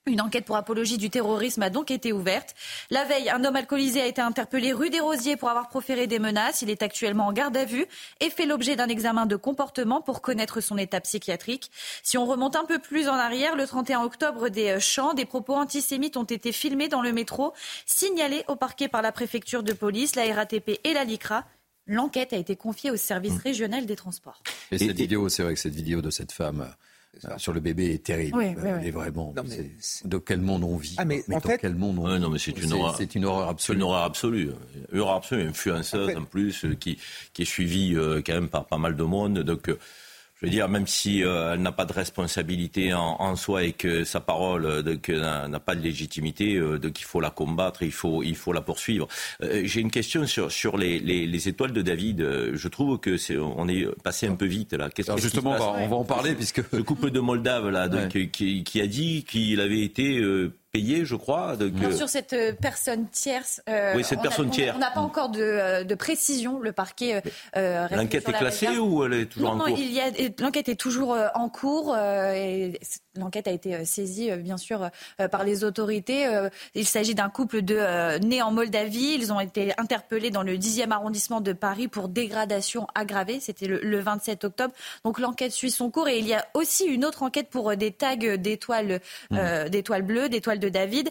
Une 0.07 0.21
enquête 0.21 0.45
pour 0.45 0.55
apologie 0.55 0.97
du 0.97 1.09
terrorisme 1.09 1.63
a 1.63 1.69
donc 1.69 1.91
été 1.91 2.13
ouverte. 2.13 2.55
La 2.89 3.03
veille, 3.03 3.29
un 3.29 3.43
homme 3.43 3.57
alcoolisé 3.57 4.01
a 4.01 4.05
été 4.05 4.21
interpellé 4.21 4.71
rue 4.71 4.89
des 4.89 5.01
Rosiers 5.01 5.35
pour 5.35 5.49
avoir 5.49 5.67
proféré 5.67 6.07
des 6.07 6.17
menaces. 6.17 6.61
Il 6.61 6.69
est 6.69 6.81
actuellement 6.81 7.27
en 7.27 7.33
garde 7.33 7.57
à 7.57 7.65
vue 7.65 7.85
et 8.21 8.29
fait 8.29 8.45
l'objet 8.45 8.77
d'un 8.77 8.87
examen 8.87 9.25
de 9.25 9.35
comportement 9.35 10.01
pour 10.01 10.21
connaître 10.21 10.61
son 10.61 10.77
état 10.77 11.01
psychiatrique. 11.01 11.71
Si 12.03 12.17
on 12.17 12.25
remonte 12.25 12.55
un 12.55 12.63
peu 12.63 12.79
plus 12.79 13.09
en 13.09 13.15
arrière, 13.15 13.57
le 13.57 13.67
31 13.67 14.01
octobre, 14.03 14.47
des 14.47 14.79
champs, 14.79 15.13
des 15.13 15.25
propos 15.25 15.55
antisémites 15.55 16.15
ont 16.15 16.23
été 16.23 16.53
filmés 16.53 16.87
dans 16.87 17.01
le 17.01 17.11
métro, 17.11 17.53
signalés 17.85 18.45
au 18.47 18.55
parquet 18.55 18.87
par 18.87 19.01
la 19.01 19.11
préfecture 19.11 19.61
de 19.61 19.73
police, 19.73 20.15
la 20.15 20.33
RATP 20.33 20.79
et 20.85 20.93
la 20.93 21.03
LICRA. 21.03 21.43
L'enquête 21.85 22.31
a 22.31 22.37
été 22.37 22.55
confiée 22.55 22.91
au 22.91 22.97
service 22.97 23.35
mmh. 23.35 23.41
régional 23.43 23.85
des 23.85 23.95
transports. 23.95 24.41
Et 24.71 24.77
cette 24.77 24.97
vidéo, 24.97 25.27
c'est 25.29 25.43
vrai 25.43 25.53
que 25.53 25.59
cette 25.59 25.75
vidéo 25.75 26.01
de 26.01 26.09
cette 26.09 26.33
femme 26.33 26.61
euh, 26.61 26.86
sur 27.37 27.53
le 27.53 27.59
bébé 27.59 27.93
est 27.93 28.03
terrible. 28.03 28.37
Oui, 28.37 28.55
oui, 28.57 28.91
vraiment, 28.91 29.33
de 29.33 30.17
quel 30.17 30.41
monde 30.41 30.63
on 30.63 30.77
vit 30.77 30.95
ah, 30.97 31.05
mais, 31.05 31.23
en 31.33 31.39
fait... 31.39 31.57
quel 31.57 31.75
monde 31.75 31.99
on 31.99 32.19
non, 32.19 32.29
mais 32.29 32.39
c'est 32.39 32.51
une 32.61 32.73
horreur. 32.73 32.95
C'est 32.97 33.15
une 33.15 33.25
horreur 33.25 33.49
absolue. 33.49 33.77
Une 33.77 33.83
horreur 33.83 34.03
absolue. 34.03 34.51
Une 34.91 34.99
horreur 34.99 35.15
absolue. 35.15 35.47
Influenceuse 35.47 36.15
en, 36.15 36.23
plus 36.23 36.65
euh, 36.65 36.75
qui, 36.75 36.97
qui 37.33 37.41
est 37.43 37.45
suivie 37.45 37.95
euh, 37.95 38.21
quand 38.25 38.33
même 38.33 38.49
par 38.49 38.65
pas 38.65 38.77
mal 38.77 38.95
de 38.95 39.03
monde. 39.03 39.39
Donc 39.39 39.69
je 40.39 40.45
veux 40.45 40.51
dire, 40.51 40.69
même 40.69 40.85
si 40.85 41.23
euh, 41.23 41.53
elle 41.53 41.61
n'a 41.61 41.71
pas 41.71 41.85
de 41.85 41.93
responsabilité 41.93 42.93
en, 42.93 43.35
soi 43.35 43.63
et 43.63 43.73
que 43.73 44.03
sa 44.03 44.19
parole 44.19 44.65
euh, 44.65 45.47
n'a 45.47 45.59
pas 45.59 45.75
de 45.75 45.81
légitimité, 45.81 46.55
euh, 46.55 46.77
qu'il 46.77 47.05
faut 47.05 47.19
la 47.19 47.31
combattre, 47.31 47.81
il 47.81 47.91
faut, 47.91 48.21
il 48.21 48.35
faut 48.35 48.53
la 48.53 48.61
poursuivre. 48.61 49.07
Euh, 49.41 49.61
j'ai 49.65 49.81
une 49.81 49.89
question 49.89 50.27
sur, 50.27 50.51
sur 50.51 50.77
les, 50.77 50.99
les, 50.99 51.25
les, 51.25 51.47
étoiles 51.47 51.73
de 51.73 51.81
David. 51.81 52.21
Je 52.53 52.67
trouve 52.67 52.99
que 52.99 53.17
c'est, 53.17 53.37
on 53.37 53.67
est 53.67 53.87
passé 54.03 54.27
un 54.27 54.35
peu 54.35 54.45
vite 54.45 54.73
là. 54.73 54.89
Alors 55.07 55.17
justement, 55.17 55.51
on 55.51 55.57
va, 55.57 55.73
on 55.79 55.87
va, 55.87 55.95
en 55.95 56.03
parler 56.03 56.35
puisque 56.35 56.61
le 56.71 56.83
couple 56.83 57.09
de 57.09 57.19
Moldave 57.19 57.69
là, 57.69 57.89
qui, 58.07 58.63
qui, 58.63 58.81
a 58.81 58.87
dit 58.87 59.25
qu'il 59.27 59.59
avait 59.59 59.81
été 59.81 60.21
payé, 60.77 61.05
je 61.05 61.15
crois. 61.15 61.55
sur 61.95 62.09
cette 62.09 62.33
euh, 62.33 62.53
personne 62.59 63.07
tierce. 63.09 63.61
Euh, 63.69 63.93
oui, 63.95 64.03
cette 64.03 64.21
personne 64.21 64.49
tierce. 64.49 64.75
On 64.75 64.79
n'a 64.79 64.91
pas 64.91 64.99
encore 64.99 65.29
de, 65.29 65.41
euh, 65.41 65.83
de, 65.83 65.95
précision. 65.95 66.59
Le 66.59 66.71
parquet. 66.71 67.21
L'enquête 67.55 68.27
est 68.29 68.33
classée 68.33 68.77
ou 68.77 69.03
elle 69.03 69.13
est 69.13 69.25
toujours 69.25 69.51
en 69.51 69.57
cours 69.57 69.77
L'enquête 70.39 70.69
est 70.69 70.79
toujours 70.79 71.17
en 71.33 71.49
cours. 71.49 71.97
Et 71.97 72.79
L'enquête 73.17 73.47
a 73.47 73.51
été 73.51 73.85
saisie, 73.85 74.31
bien 74.37 74.57
sûr, 74.57 74.89
par 75.31 75.43
les 75.43 75.63
autorités. 75.63 76.27
Il 76.75 76.85
s'agit 76.85 77.15
d'un 77.15 77.29
couple 77.29 77.61
de 77.61 78.17
né 78.19 78.41
en 78.41 78.51
Moldavie. 78.51 79.15
Ils 79.15 79.33
ont 79.33 79.39
été 79.39 79.73
interpellés 79.77 80.31
dans 80.31 80.43
le 80.43 80.57
10e 80.57 80.91
arrondissement 80.91 81.41
de 81.41 81.53
Paris 81.53 81.87
pour 81.87 82.09
dégradation 82.09 82.87
aggravée. 82.95 83.39
C'était 83.39 83.67
le, 83.67 83.99
27 83.99 84.43
octobre. 84.43 84.73
Donc 85.03 85.19
l'enquête 85.19 85.51
suit 85.51 85.71
son 85.71 85.89
cours 85.89 86.07
et 86.07 86.19
il 86.19 86.27
y 86.27 86.33
a 86.33 86.45
aussi 86.53 86.85
une 86.85 87.03
autre 87.05 87.23
enquête 87.23 87.49
pour 87.49 87.75
des 87.75 87.91
tags 87.91 88.15
d'étoiles, 88.15 89.01
mmh. 89.31 89.69
d'étoiles 89.69 90.03
bleues, 90.03 90.29
d'étoiles 90.29 90.59
de 90.59 90.69
David. 90.69 91.09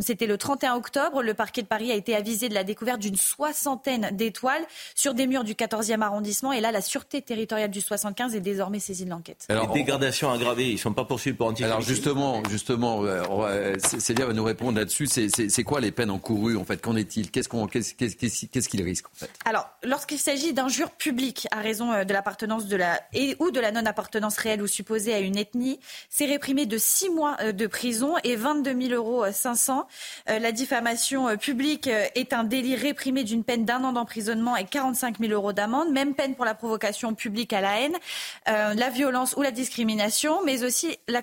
C'était 0.00 0.26
le 0.26 0.38
31 0.38 0.74
octobre. 0.74 1.22
Le 1.22 1.34
parquet 1.34 1.62
de 1.62 1.66
Paris 1.66 1.90
a 1.90 1.94
été 1.94 2.14
avisé 2.14 2.48
de 2.48 2.54
la 2.54 2.64
découverte 2.64 3.00
d'une 3.00 3.16
soixantaine 3.16 4.10
d'étoiles 4.12 4.64
sur 4.94 5.14
des 5.14 5.26
murs 5.26 5.44
du 5.44 5.54
14e 5.54 6.00
arrondissement. 6.00 6.52
Et 6.52 6.60
là, 6.60 6.72
la 6.72 6.80
Sûreté 6.80 7.22
territoriale 7.22 7.70
du 7.70 7.80
75 7.80 8.34
est 8.34 8.40
désormais 8.40 8.78
saisie 8.78 9.04
de 9.04 9.10
l'enquête. 9.10 9.46
Alors, 9.48 9.68
Les 9.68 9.80
dégradations 9.80 10.30
aggravées, 10.30 10.68
ils 10.68 10.74
ne 10.74 10.78
sont 10.78 10.92
pas 10.92 11.04
poursuivis 11.16 11.36
pour 11.36 11.46
antisémitisme. 11.46 11.72
Alors 11.72 11.80
justement, 11.80 12.42
justement, 12.50 13.04
euh, 13.04 13.74
Célia 13.78 14.26
va 14.26 14.34
nous 14.34 14.44
répondre 14.44 14.78
là-dessus. 14.78 15.06
C'est 15.06 15.62
quoi 15.64 15.80
les 15.80 15.90
peines 15.90 16.10
encourues 16.10 16.56
en 16.56 16.64
fait? 16.64 16.80
Qu'en 16.82 16.94
est-il? 16.96 17.30
Qu'est-ce 17.30 17.48
qu'on 17.48 17.66
qu'est-ce 17.66 18.68
qu'il 18.68 18.82
risque 18.82 19.06
en 19.06 19.14
fait? 19.14 19.30
Alors, 19.44 19.68
lorsqu'il 19.82 20.18
s'agit 20.18 20.52
d'injures 20.52 20.90
publiques 20.90 21.48
à 21.50 21.60
raison 21.60 21.92
euh, 21.92 22.04
de 22.04 22.12
l'appartenance 22.12 22.66
de 22.66 22.76
la 22.76 23.00
et 23.14 23.36
ou 23.38 23.50
de 23.50 23.60
la 23.60 23.72
non-appartenance 23.72 24.36
réelle 24.36 24.60
ou 24.60 24.66
supposée 24.66 25.14
à 25.14 25.20
une 25.20 25.38
ethnie, 25.38 25.80
c'est 26.10 26.26
réprimé 26.26 26.66
de 26.66 26.76
6 26.76 27.10
mois 27.10 27.36
euh, 27.40 27.52
de 27.52 27.66
prison 27.66 28.14
et 28.22 28.36
22 28.36 28.88
000 28.88 28.94
euros 28.94 29.24
500. 29.30 29.86
La 30.26 30.52
diffamation 30.52 31.36
publique 31.36 31.88
est 31.88 32.32
un 32.32 32.44
délit 32.44 32.76
réprimé 32.76 33.24
d'une 33.24 33.44
peine 33.44 33.64
d'un 33.64 33.82
an 33.84 33.92
d'emprisonnement 33.92 34.56
et 34.56 34.64
45 34.64 35.18
000 35.18 35.32
euros 35.32 35.52
d'amende. 35.52 35.90
Même 35.90 36.14
peine 36.14 36.34
pour 36.34 36.44
la 36.44 36.54
provocation 36.54 37.14
publique 37.14 37.52
à 37.52 37.60
la 37.60 37.80
haine, 37.80 37.96
euh, 38.48 38.74
la 38.74 38.90
violence 38.90 39.34
ou 39.36 39.42
la 39.42 39.50
discrimination, 39.50 40.44
mais 40.44 40.64
aussi 40.64 40.98
la, 41.08 41.22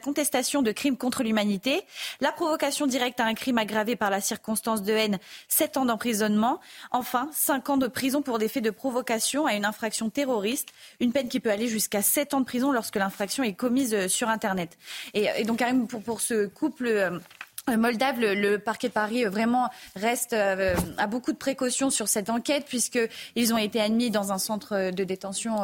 contestation 0.00 0.62
de 0.62 0.72
crimes 0.72 0.96
contre 0.96 1.22
l'humanité, 1.22 1.82
la 2.20 2.32
provocation 2.32 2.86
directe 2.86 3.20
à 3.20 3.24
un 3.24 3.34
crime 3.34 3.58
aggravé 3.58 3.96
par 3.96 4.10
la 4.10 4.20
circonstance 4.20 4.82
de 4.82 4.92
haine, 4.92 5.18
7 5.48 5.76
ans 5.76 5.84
d'emprisonnement. 5.84 6.60
Enfin, 6.90 7.28
5 7.32 7.70
ans 7.70 7.76
de 7.76 7.88
prison 7.88 8.22
pour 8.22 8.38
des 8.38 8.48
faits 8.48 8.64
de 8.64 8.70
provocation 8.70 9.46
à 9.46 9.54
une 9.54 9.64
infraction 9.64 10.10
terroriste, 10.10 10.68
une 11.00 11.12
peine 11.12 11.28
qui 11.28 11.40
peut 11.40 11.50
aller 11.50 11.68
jusqu'à 11.68 12.02
7 12.02 12.34
ans 12.34 12.40
de 12.40 12.44
prison 12.44 12.72
lorsque 12.72 12.96
l'infraction 12.96 13.42
est 13.42 13.54
commise 13.54 13.94
euh, 13.94 14.08
sur 14.08 14.28
Internet. 14.28 14.78
Et, 15.14 15.44
donc, 15.44 15.62
pour, 15.88 16.02
pour 16.02 16.20
ce 16.20 16.46
couple. 16.46 17.20
Euh, 17.68 17.72
euh, 17.72 17.76
Moldave, 17.76 18.20
le, 18.20 18.58
parquet 18.58 18.88
de 18.88 18.92
Paris 18.92 19.24
euh, 19.24 19.30
vraiment 19.30 19.68
reste 19.96 20.32
euh, 20.32 20.74
a 20.98 21.06
beaucoup 21.06 21.32
de 21.32 21.36
précautions 21.36 21.90
sur 21.90 22.08
cette 22.08 22.30
enquête 22.30 22.64
puisqu'ils 22.66 23.54
ont 23.54 23.58
été 23.58 23.80
admis 23.80 24.10
dans 24.10 24.32
un 24.32 24.38
centre 24.38 24.90
de 24.90 25.04
détention 25.04 25.58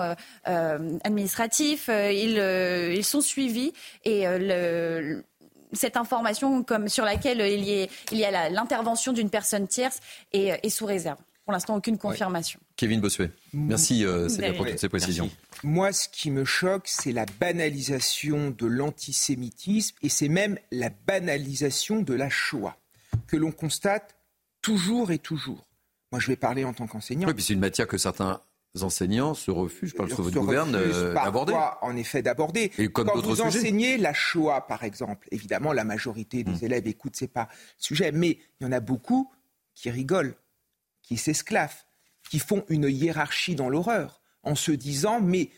administratif. 0.44 1.88
Ils, 1.88 3.05
sont 3.05 3.20
suivis 3.20 3.72
et 4.05 4.24
cette 5.72 5.97
information 5.97 6.64
sur 6.86 7.05
laquelle 7.05 7.40
il 7.40 8.18
y, 8.18 8.24
a 8.24 8.51
l'intervention 8.51 9.12
d'une 9.12 9.30
personne 9.30 9.66
tierce 9.68 10.01
est 10.32 10.68
sous 10.68 10.86
réserve. 10.86 11.18
Pour 11.47 11.53
l'instant, 11.53 11.76
aucune 11.76 11.97
confirmation. 11.97 12.59
Kevin 12.74 13.01
Bossuet, 13.01 13.30
merci 13.53 14.05
euh, 14.05 14.28
pour 14.57 14.66
toutes 14.66 14.80
ces 14.80 14.88
précisions. 14.88 15.30
Moi, 15.62 15.92
ce 15.92 16.09
qui 16.09 16.32
me 16.32 16.44
choque, 16.44 16.88
c'est 16.88 17.12
la 17.12 17.24
banalisation 17.38 18.51
de 18.51 18.66
l'antisémitisme 18.66 19.94
et 20.03 20.09
c'est 20.09 20.28
même 20.28 20.59
la 20.72 20.90
banalisation 21.07 22.03
de 22.03 22.14
la 22.14 22.28
Shoah 22.28 22.76
que 23.28 23.36
l'on 23.36 23.53
constate 23.53 24.16
toujours 24.61 25.12
et 25.12 25.20
toujours. 25.20 25.68
Moi, 26.11 26.20
je 26.20 26.26
vais 26.26 26.36
parler 26.36 26.64
en 26.64 26.72
tant 26.72 26.88
qu'enseignant. 26.88 27.28
Oui, 27.28 27.34
puis 27.34 27.44
c'est 27.44 27.53
une 27.53 27.61
matière 27.61 27.86
que 27.86 27.97
certains 27.97 28.40
enseignants 28.82 29.34
se 29.34 29.53
refusent, 29.53 29.90
je 29.90 29.94
parle 29.94 30.11
sous 30.11 30.24
votre 30.24 30.40
gouverne, 30.40 30.74
euh, 30.74 31.14
d'aborder. 31.14 31.55
En 31.80 31.97
effet, 31.97 32.22
d'aborder. 32.22 32.72
Et 32.76 32.88
comme 32.88 33.07
Quand 33.07 33.20
vous 33.20 33.40
enseignez 33.40 33.99
la 33.99 34.12
Shoah, 34.12 34.66
par 34.66 34.82
exemple, 34.82 35.28
évidemment, 35.30 35.72
la 35.72 35.84
majorité 35.84 36.42
des 36.42 36.51
hmm. 36.51 36.64
élèves 36.64 36.88
écoutent, 36.88 37.14
c'est 37.14 37.32
pas 37.32 37.49
le 37.53 37.84
sujet, 37.84 38.11
mais 38.11 38.40
il 38.61 38.64
y 38.64 38.66
en 38.66 38.72
a 38.72 38.80
beaucoup 38.80 39.30
qui 39.74 39.90
rigolent 39.90 40.34
qui 41.07 41.16
s'esclavent, 41.16 41.84
qui 42.28 42.38
font 42.38 42.64
une 42.68 42.88
hiérarchie 42.88 43.54
dans 43.54 43.70
l'horreur, 43.70 44.20
en 44.42 44.54
se 44.54 44.72
disant 44.72 45.20
mais 45.20 45.50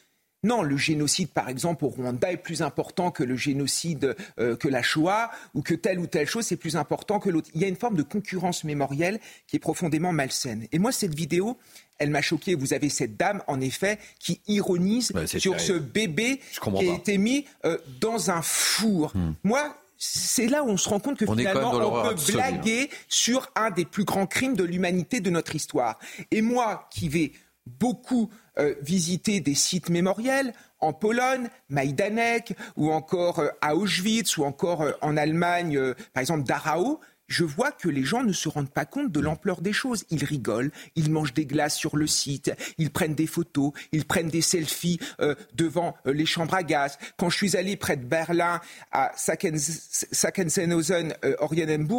non, 0.44 0.62
le 0.62 0.76
génocide, 0.76 1.30
par 1.30 1.48
exemple, 1.48 1.84
au 1.84 1.88
Rwanda 1.88 2.30
est 2.30 2.36
plus 2.36 2.62
important 2.62 3.10
que 3.10 3.24
le 3.24 3.36
génocide, 3.36 4.14
euh, 4.38 4.56
que 4.56 4.68
la 4.68 4.82
Shoah, 4.82 5.32
ou 5.54 5.62
que 5.62 5.74
telle 5.74 5.98
ou 5.98 6.06
telle 6.06 6.28
chose, 6.28 6.46
c'est 6.46 6.56
plus 6.56 6.76
important 6.76 7.18
que 7.18 7.28
l'autre. 7.28 7.50
Il 7.54 7.60
y 7.60 7.64
a 7.64 7.68
une 7.68 7.76
forme 7.76 7.96
de 7.96 8.04
concurrence 8.04 8.62
mémorielle 8.62 9.18
qui 9.48 9.56
est 9.56 9.60
profondément 9.60 10.12
malsaine. 10.12 10.68
Et 10.70 10.78
moi, 10.78 10.92
cette 10.92 11.14
vidéo, 11.14 11.58
elle 11.98 12.10
m'a 12.10 12.22
choqué. 12.22 12.54
Vous 12.54 12.72
avez 12.72 12.88
cette 12.88 13.16
dame, 13.16 13.42
en 13.48 13.60
effet, 13.60 13.98
qui 14.20 14.40
ironise 14.46 15.12
sur 15.38 15.58
ce 15.60 15.72
bébé 15.72 16.40
qui 16.62 16.88
a 16.88 16.94
été 16.94 17.18
mis 17.18 17.44
euh, 17.64 17.76
dans 18.00 18.30
un 18.30 18.42
four. 18.42 19.16
Hmm. 19.16 19.32
Moi, 19.42 19.76
c'est 19.98 20.46
là 20.46 20.62
où 20.62 20.68
on 20.68 20.76
se 20.76 20.88
rend 20.88 21.00
compte 21.00 21.18
que 21.18 21.26
finalement 21.26 21.72
on 21.74 22.02
peut 22.02 22.14
hein. 22.14 22.32
blaguer 22.32 22.88
sur 23.08 23.50
un 23.56 23.70
des 23.70 23.84
plus 23.84 24.04
grands 24.04 24.26
crimes 24.26 24.54
de 24.54 24.62
l'humanité 24.64 25.20
de 25.20 25.28
notre 25.28 25.56
histoire. 25.56 25.98
Et 26.30 26.40
moi 26.40 26.88
qui 26.90 27.08
vais 27.08 27.32
beaucoup 27.66 28.30
euh, 28.58 28.74
visiter 28.80 29.40
des 29.40 29.54
sites 29.54 29.90
mémoriels 29.90 30.54
en 30.80 30.92
Pologne, 30.92 31.48
Majdanek, 31.68 32.54
ou 32.76 32.92
encore 32.92 33.40
euh, 33.40 33.48
à 33.60 33.74
Auschwitz, 33.74 34.36
ou 34.36 34.44
encore 34.44 34.82
euh, 34.82 34.92
en 35.02 35.16
Allemagne, 35.16 35.94
par 36.14 36.20
exemple 36.20 36.44
Dachau, 36.44 37.00
je 37.28 37.44
vois 37.44 37.70
que 37.72 37.88
les 37.88 38.04
gens 38.04 38.24
ne 38.24 38.32
se 38.32 38.48
rendent 38.48 38.70
pas 38.70 38.86
compte 38.86 39.12
de 39.12 39.20
l'ampleur 39.20 39.60
des 39.60 39.72
choses. 39.72 40.04
Ils 40.10 40.24
rigolent, 40.24 40.72
ils 40.96 41.10
mangent 41.10 41.34
des 41.34 41.46
glaces 41.46 41.76
sur 41.76 41.96
le 41.96 42.06
site, 42.06 42.50
ils 42.78 42.90
prennent 42.90 43.14
des 43.14 43.26
photos, 43.26 43.72
ils 43.92 44.04
prennent 44.04 44.28
des 44.28 44.40
selfies 44.40 44.98
euh, 45.20 45.34
devant 45.54 45.94
euh, 46.06 46.12
les 46.12 46.26
chambres 46.26 46.54
à 46.54 46.62
gaz. 46.62 46.98
Quand 47.16 47.30
je 47.30 47.36
suis 47.36 47.56
allé 47.56 47.76
près 47.76 47.96
de 47.96 48.04
Berlin, 48.04 48.60
à 48.90 49.12
Sachsenhausen, 49.16 51.14
euh, 51.24 51.36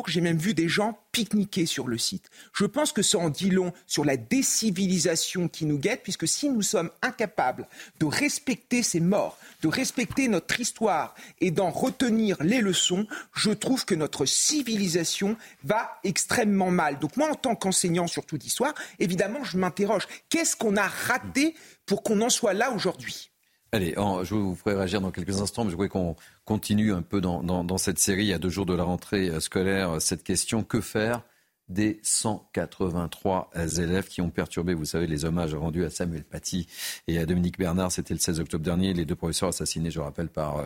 j'ai 0.08 0.22
même 0.22 0.38
vu 0.38 0.54
des 0.54 0.68
gens 0.68 1.00
sur 1.66 1.88
le 1.88 1.98
site. 1.98 2.30
Je 2.54 2.66
pense 2.66 2.92
que 2.92 3.02
ça 3.02 3.18
en 3.18 3.30
dit 3.30 3.50
long 3.50 3.74
sur 3.88 4.06
la 4.06 4.18
décivilisation 4.18 5.48
qui 5.48 5.66
nous 5.66 5.78
guette, 5.78 6.04
puisque 6.04 6.28
si 6.28 6.50
nous 6.50 6.62
sommes 6.62 6.92
incapables 7.02 7.68
de 8.00 8.06
respecter 8.06 8.84
ces 8.84 9.00
morts, 9.00 9.38
de 9.62 9.68
respecter 9.68 10.28
notre 10.28 10.60
histoire 10.60 11.16
et 11.42 11.52
d'en 11.52 11.70
retenir 11.70 12.38
les 12.42 12.62
leçons, 12.62 13.08
je 13.34 13.52
trouve 13.52 13.86
que 13.86 13.96
notre 13.96 14.26
civilisation 14.26 15.38
va 15.64 16.00
extrêmement 16.04 16.72
mal. 16.72 17.00
Donc 17.00 17.18
moi, 17.18 17.30
en 17.30 17.36
tant 17.36 17.56
qu'enseignant, 17.56 18.08
surtout 18.08 18.38
d'histoire, 18.38 18.74
évidemment, 19.00 19.44
je 19.44 19.58
m'interroge. 19.58 20.08
Qu'est-ce 20.30 20.56
qu'on 20.56 20.78
a 20.78 20.88
raté 20.88 21.56
pour 21.86 22.04
qu'on 22.04 22.22
en 22.22 22.30
soit 22.30 22.54
là 22.54 22.72
aujourd'hui? 22.72 23.32
Allez, 23.72 23.94
je 23.96 24.34
vous 24.34 24.56
ferai 24.56 24.76
réagir 24.76 25.00
dans 25.00 25.12
quelques 25.12 25.42
instants, 25.42 25.64
mais 25.64 25.70
je 25.70 25.76
voudrais 25.76 25.90
qu'on 25.90 26.16
continue 26.44 26.92
un 26.92 27.04
peu 27.04 27.22
dans, 27.22 27.44
dans, 27.44 27.78
cette 27.78 28.00
série, 28.00 28.34
à 28.34 28.40
deux 28.40 28.50
jours 28.50 28.66
de 28.66 28.74
la 28.74 28.84
rentrée 28.84 29.30
euh, 29.30 29.40
scolaire, 29.40 30.02
cette 30.02 30.24
question, 30.24 30.64
que 30.64 30.82
faire 30.82 31.22
des 31.70 32.00
183 32.04 33.52
élèves 33.78 34.08
qui 34.08 34.22
ont 34.22 34.30
perturbé, 34.30 34.74
vous 34.74 34.86
savez, 34.86 35.08
les 35.08 35.26
hommages 35.26 35.54
rendus 35.54 35.86
à 35.86 35.90
Samuel 35.90 36.24
Paty 36.24 36.68
et 37.08 37.20
à 37.20 37.26
Dominique 37.26 37.58
Bernard. 37.58 37.92
C'était 37.92 38.14
le 38.14 38.20
16 38.20 38.40
octobre 38.40 38.64
dernier. 38.64 38.94
Les 38.94 39.06
deux 39.06 39.16
professeurs 39.16 39.50
assassinés, 39.50 39.92
je 39.92 40.00
rappelle, 40.00 40.30
par, 40.30 40.58
euh, 40.58 40.66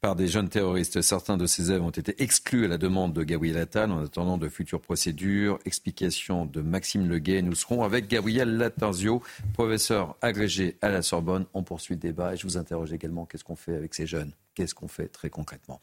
par 0.00 0.16
des 0.16 0.28
jeunes 0.28 0.48
terroristes. 0.48 1.00
Certains 1.02 1.36
de 1.36 1.46
ces 1.46 1.70
élèves 1.70 1.82
ont 1.82 1.90
été 1.90 2.22
exclus 2.22 2.64
à 2.64 2.68
la 2.68 2.78
demande 2.78 3.12
de 3.12 3.22
Gabriel 3.22 3.58
Attal 3.58 3.90
en 3.90 4.04
attendant 4.04 4.38
de 4.38 4.48
futures 4.48 4.80
procédures. 4.80 5.58
Explication 5.64 6.46
de 6.46 6.60
Maxime 6.60 7.08
Leguet. 7.08 7.42
Nous 7.42 7.54
serons 7.54 7.82
avec 7.82 8.08
Gabriel 8.08 8.56
Latarzio, 8.56 9.22
professeur 9.52 10.16
agrégé 10.22 10.76
à 10.82 10.90
la 10.90 11.02
Sorbonne. 11.02 11.46
On 11.54 11.62
poursuit 11.62 11.94
le 11.94 12.00
débat 12.00 12.34
et 12.34 12.36
je 12.36 12.44
vous 12.44 12.56
interroge 12.56 12.92
également 12.92 13.26
qu'est-ce 13.26 13.44
qu'on 13.44 13.56
fait 13.56 13.74
avec 13.74 13.94
ces 13.94 14.06
jeunes? 14.06 14.32
Qu'est-ce 14.54 14.74
qu'on 14.74 14.88
fait 14.88 15.08
très 15.08 15.30
concrètement? 15.30 15.80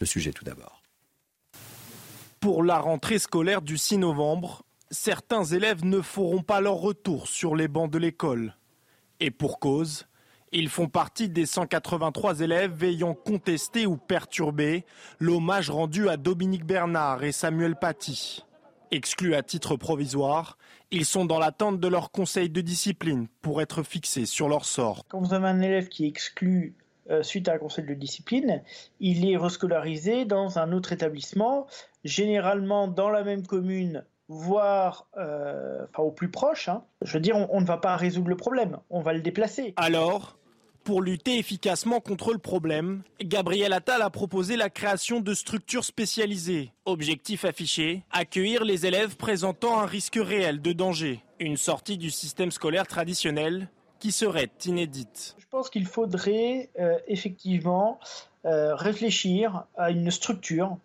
Le 0.00 0.06
sujet 0.06 0.32
tout 0.32 0.44
d'abord. 0.44 0.85
Pour 2.40 2.62
la 2.62 2.78
rentrée 2.78 3.18
scolaire 3.18 3.62
du 3.62 3.78
6 3.78 3.98
novembre, 3.98 4.62
certains 4.90 5.44
élèves 5.44 5.84
ne 5.84 6.00
feront 6.00 6.42
pas 6.42 6.60
leur 6.60 6.76
retour 6.76 7.28
sur 7.28 7.56
les 7.56 7.66
bancs 7.66 7.90
de 7.90 7.98
l'école. 7.98 8.56
Et 9.20 9.30
pour 9.30 9.58
cause, 9.58 10.06
ils 10.52 10.68
font 10.68 10.88
partie 10.88 11.28
des 11.28 11.46
183 11.46 12.40
élèves 12.40 12.84
ayant 12.84 13.14
contesté 13.14 13.86
ou 13.86 13.96
perturbé 13.96 14.84
l'hommage 15.18 15.70
rendu 15.70 16.08
à 16.08 16.16
Dominique 16.16 16.64
Bernard 16.64 17.24
et 17.24 17.32
Samuel 17.32 17.74
Paty. 17.74 18.44
Exclus 18.92 19.34
à 19.34 19.42
titre 19.42 19.76
provisoire, 19.76 20.58
ils 20.90 21.06
sont 21.06 21.24
dans 21.24 21.38
l'attente 21.38 21.80
de 21.80 21.88
leur 21.88 22.10
conseil 22.12 22.48
de 22.50 22.60
discipline 22.60 23.26
pour 23.42 23.60
être 23.60 23.82
fixés 23.82 24.26
sur 24.26 24.48
leur 24.48 24.66
sort. 24.66 25.02
Quand 25.08 25.20
vous 25.20 25.34
avez 25.34 25.48
un 25.48 25.60
élève 25.60 25.88
qui 25.88 26.04
est 26.04 26.08
exclu 26.08 26.76
euh, 27.10 27.22
suite 27.22 27.48
à 27.48 27.54
un 27.54 27.58
conseil 27.58 27.84
de 27.84 27.94
discipline, 27.94 28.62
il 28.98 29.30
est 29.30 29.36
rescolarisé 29.36 30.24
dans 30.24 30.58
un 30.58 30.72
autre 30.72 30.92
établissement, 30.92 31.66
généralement 32.06 32.88
dans 32.88 33.10
la 33.10 33.24
même 33.24 33.46
commune, 33.46 34.04
voire 34.28 35.06
euh, 35.16 35.86
au 35.98 36.10
plus 36.10 36.30
proche. 36.30 36.68
Hein. 36.68 36.84
Je 37.02 37.14
veux 37.14 37.20
dire, 37.20 37.36
on, 37.50 37.60
ne 37.60 37.66
va 37.66 37.78
pas 37.78 37.96
résoudre 37.96 38.28
le 38.28 38.36
problème, 38.36 38.78
on 38.90 39.00
va 39.00 39.12
le 39.12 39.20
déplacer. 39.20 39.74
Alors 39.76 40.36
pour 40.84 41.02
lutter 41.02 41.36
efficacement 41.36 41.98
contre 41.98 42.32
le 42.32 42.38
problème, 42.38 43.02
Gabriel 43.20 43.72
Attal 43.72 44.02
a 44.02 44.10
proposé 44.10 44.54
la 44.56 44.70
création 44.70 45.18
de 45.18 45.34
structures 45.34 45.84
spécialisées. 45.84 46.70
Objectif 46.84 47.44
affiché, 47.44 48.04
accueillir 48.12 48.64
les 48.64 48.86
élèves 48.86 49.16
présentant 49.16 49.80
un 49.80 49.86
risque 49.86 50.16
réel 50.22 50.62
de 50.62 50.72
danger. 50.72 51.24
Une 51.40 51.56
sortie 51.56 51.98
du 51.98 52.12
système 52.12 52.52
scolaire 52.52 52.86
traditionnel 52.86 53.68
qui 53.98 54.12
serait 54.12 54.52
inédite. 54.64 55.34
Je 55.38 55.46
pense 55.50 55.70
qu'il 55.70 55.86
faudrait 55.86 56.70
euh, 56.78 56.96
effectivement 57.08 57.98
réfléchir 58.44 59.64
à 59.76 59.90
une 59.90 60.12
structure 60.12 60.78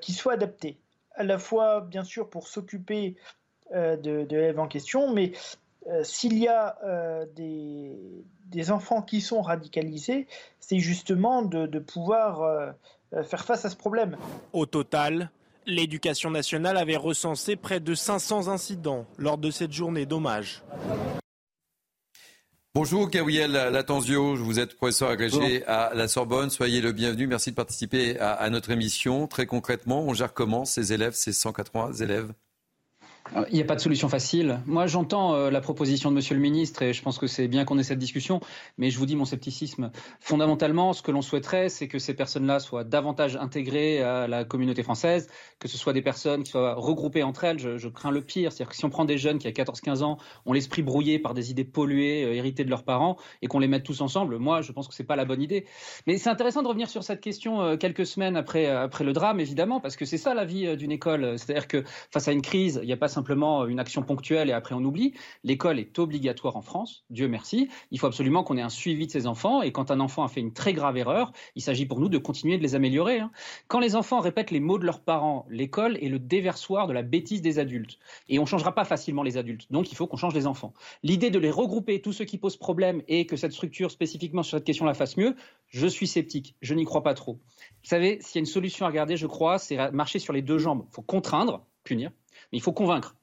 qui 0.00 0.12
soit 0.12 0.34
adaptée, 0.34 0.78
à 1.14 1.24
la 1.24 1.38
fois 1.38 1.80
bien 1.80 2.04
sûr 2.04 2.28
pour 2.28 2.48
s'occuper 2.48 3.16
de, 3.72 4.26
l'élève 4.28 4.58
en 4.58 4.68
question, 4.68 5.12
mais 5.12 5.32
s'il 6.02 6.38
y 6.38 6.48
a 6.48 6.76
des, 7.36 8.70
enfants 8.70 9.02
qui 9.02 9.20
sont 9.20 9.42
radicalisés, 9.42 10.26
c'est 10.58 10.78
justement 10.78 11.42
de 11.42 11.78
pouvoir 11.78 12.74
faire 13.22 13.44
face 13.44 13.64
à 13.64 13.70
ce 13.70 13.76
problème. 13.76 14.16
Au 14.52 14.66
total, 14.66 15.30
L'éducation 15.66 16.30
nationale 16.30 16.76
avait 16.78 16.96
recensé 16.96 17.54
près 17.54 17.80
de 17.80 17.94
500 17.94 18.48
incidents 18.48 19.06
lors 19.18 19.38
de 19.38 19.50
cette 19.50 19.72
journée 19.72 20.06
d'hommage. 20.06 20.62
Bonjour 22.72 23.10
Gabriel 23.10 23.50
Latenzio, 23.50 24.36
vous 24.36 24.60
êtes 24.60 24.76
professeur 24.76 25.08
agrégé 25.08 25.64
à 25.66 25.90
la 25.92 26.06
Sorbonne, 26.06 26.50
soyez 26.50 26.80
le 26.80 26.92
bienvenu, 26.92 27.26
merci 27.26 27.50
de 27.50 27.56
participer 27.56 28.16
à, 28.20 28.48
notre 28.48 28.70
émission. 28.70 29.26
Très 29.26 29.44
concrètement, 29.44 30.02
on 30.02 30.14
gère 30.14 30.32
comment 30.32 30.64
ces 30.64 30.92
élèves, 30.92 31.14
ces 31.14 31.32
180 31.32 31.94
élèves? 31.94 32.32
Il 33.50 33.54
n'y 33.54 33.60
a 33.60 33.64
pas 33.64 33.76
de 33.76 33.80
solution 33.80 34.08
facile. 34.08 34.60
Moi, 34.66 34.86
j'entends 34.86 35.34
euh, 35.34 35.50
la 35.50 35.60
proposition 35.60 36.10
de 36.10 36.16
Monsieur 36.16 36.34
le 36.34 36.40
Ministre 36.40 36.82
et 36.82 36.92
je 36.92 37.02
pense 37.02 37.18
que 37.18 37.26
c'est 37.26 37.48
bien 37.48 37.64
qu'on 37.64 37.78
ait 37.78 37.82
cette 37.84 37.98
discussion, 37.98 38.40
mais 38.78 38.90
je 38.90 38.98
vous 38.98 39.06
dis 39.06 39.16
mon 39.16 39.24
scepticisme. 39.24 39.90
Fondamentalement, 40.20 40.92
ce 40.92 41.02
que 41.02 41.10
l'on 41.10 41.22
souhaiterait, 41.22 41.68
c'est 41.68 41.88
que 41.88 41.98
ces 41.98 42.14
personnes-là 42.14 42.58
soient 42.58 42.84
davantage 42.84 43.36
intégrées 43.36 44.02
à 44.02 44.26
la 44.26 44.44
communauté 44.44 44.82
française, 44.82 45.28
que 45.58 45.68
ce 45.68 45.78
soit 45.78 45.92
des 45.92 46.02
personnes 46.02 46.42
qui 46.42 46.50
soient 46.50 46.74
regroupées 46.74 47.22
entre 47.22 47.44
elles. 47.44 47.58
Je, 47.58 47.88
crains 47.88 48.10
le 48.10 48.20
pire, 48.20 48.52
c'est-à-dire 48.52 48.70
que 48.70 48.76
si 48.76 48.84
on 48.84 48.90
prend 48.90 49.04
des 49.04 49.18
jeunes 49.18 49.38
qui, 49.38 49.46
à 49.46 49.50
14-15 49.50 50.02
ans, 50.02 50.18
ont 50.46 50.52
l'esprit 50.52 50.82
brouillé 50.82 51.18
par 51.18 51.34
des 51.34 51.50
idées 51.50 51.64
polluées, 51.64 52.24
euh, 52.24 52.34
héritées 52.34 52.64
de 52.64 52.70
leurs 52.70 52.84
parents, 52.84 53.16
et 53.42 53.46
qu'on 53.46 53.58
les 53.58 53.68
mette 53.68 53.84
tous 53.84 54.00
ensemble, 54.00 54.38
moi, 54.38 54.62
je 54.62 54.72
pense 54.72 54.88
que 54.88 54.94
c'est 54.94 55.04
pas 55.04 55.16
la 55.16 55.24
bonne 55.24 55.42
idée. 55.42 55.66
Mais 56.06 56.18
c'est 56.18 56.30
intéressant 56.30 56.62
de 56.62 56.68
revenir 56.68 56.88
sur 56.88 57.04
cette 57.04 57.20
question 57.20 57.60
euh, 57.60 57.76
quelques 57.76 58.06
semaines 58.06 58.36
après, 58.36 58.66
après 58.66 59.04
le 59.04 59.12
drame, 59.12 59.40
évidemment, 59.40 59.80
parce 59.80 59.96
que 59.96 60.04
c'est 60.04 60.18
ça 60.18 60.34
la 60.34 60.44
vie 60.44 60.76
d'une 60.76 60.92
école. 60.92 61.38
C'est-à-dire 61.38 61.68
que 61.68 61.84
face 62.10 62.28
à 62.28 62.32
une 62.32 62.42
crise, 62.42 62.80
il 62.82 62.86
n'y 62.86 62.92
a 62.92 62.96
pas 62.96 63.08
une 63.68 63.78
action 63.78 64.02
ponctuelle 64.02 64.50
et 64.50 64.52
après 64.52 64.74
on 64.74 64.84
oublie. 64.84 65.14
L'école 65.44 65.78
est 65.78 65.98
obligatoire 65.98 66.56
en 66.56 66.62
France, 66.62 67.04
Dieu 67.10 67.28
merci. 67.28 67.68
Il 67.90 67.98
faut 67.98 68.06
absolument 68.06 68.42
qu'on 68.42 68.56
ait 68.56 68.62
un 68.62 68.68
suivi 68.68 69.06
de 69.06 69.12
ces 69.12 69.26
enfants 69.26 69.62
et 69.62 69.72
quand 69.72 69.90
un 69.90 70.00
enfant 70.00 70.24
a 70.24 70.28
fait 70.28 70.40
une 70.40 70.52
très 70.52 70.72
grave 70.72 70.96
erreur, 70.96 71.32
il 71.54 71.62
s'agit 71.62 71.86
pour 71.86 72.00
nous 72.00 72.08
de 72.08 72.18
continuer 72.18 72.58
de 72.58 72.62
les 72.62 72.74
améliorer. 72.74 73.20
Hein. 73.20 73.30
Quand 73.68 73.80
les 73.80 73.96
enfants 73.96 74.20
répètent 74.20 74.50
les 74.50 74.60
mots 74.60 74.78
de 74.78 74.86
leurs 74.86 75.00
parents, 75.00 75.46
l'école 75.48 75.96
est 76.02 76.08
le 76.08 76.18
déversoir 76.18 76.86
de 76.86 76.92
la 76.92 77.02
bêtise 77.02 77.42
des 77.42 77.58
adultes 77.58 77.98
et 78.28 78.38
on 78.38 78.42
ne 78.42 78.48
changera 78.48 78.74
pas 78.74 78.84
facilement 78.84 79.22
les 79.22 79.36
adultes. 79.36 79.66
Donc 79.70 79.92
il 79.92 79.94
faut 79.94 80.06
qu'on 80.06 80.16
change 80.16 80.34
les 80.34 80.46
enfants. 80.46 80.74
L'idée 81.02 81.30
de 81.30 81.38
les 81.38 81.50
regrouper, 81.50 82.00
tous 82.00 82.12
ceux 82.12 82.24
qui 82.24 82.38
posent 82.38 82.56
problème 82.56 83.02
et 83.08 83.26
que 83.26 83.36
cette 83.36 83.52
structure 83.52 83.90
spécifiquement 83.90 84.42
sur 84.42 84.58
cette 84.58 84.66
question 84.66 84.84
la 84.84 84.94
fasse 84.94 85.16
mieux, 85.16 85.36
je 85.68 85.86
suis 85.86 86.06
sceptique, 86.06 86.56
je 86.60 86.74
n'y 86.74 86.84
crois 86.84 87.02
pas 87.02 87.14
trop. 87.14 87.34
Vous 87.34 87.88
savez, 87.88 88.18
s'il 88.20 88.36
y 88.36 88.38
a 88.38 88.40
une 88.40 88.46
solution 88.46 88.86
à 88.86 88.88
regarder, 88.88 89.16
je 89.16 89.26
crois, 89.26 89.58
c'est 89.58 89.90
marcher 89.92 90.18
sur 90.18 90.32
les 90.32 90.42
deux 90.42 90.58
jambes. 90.58 90.84
Il 90.90 90.94
faut 90.94 91.02
contraindre, 91.02 91.66
punir, 91.84 92.10
mais 92.52 92.58
il 92.58 92.62
faut 92.62 92.72
convaincre 92.72 93.16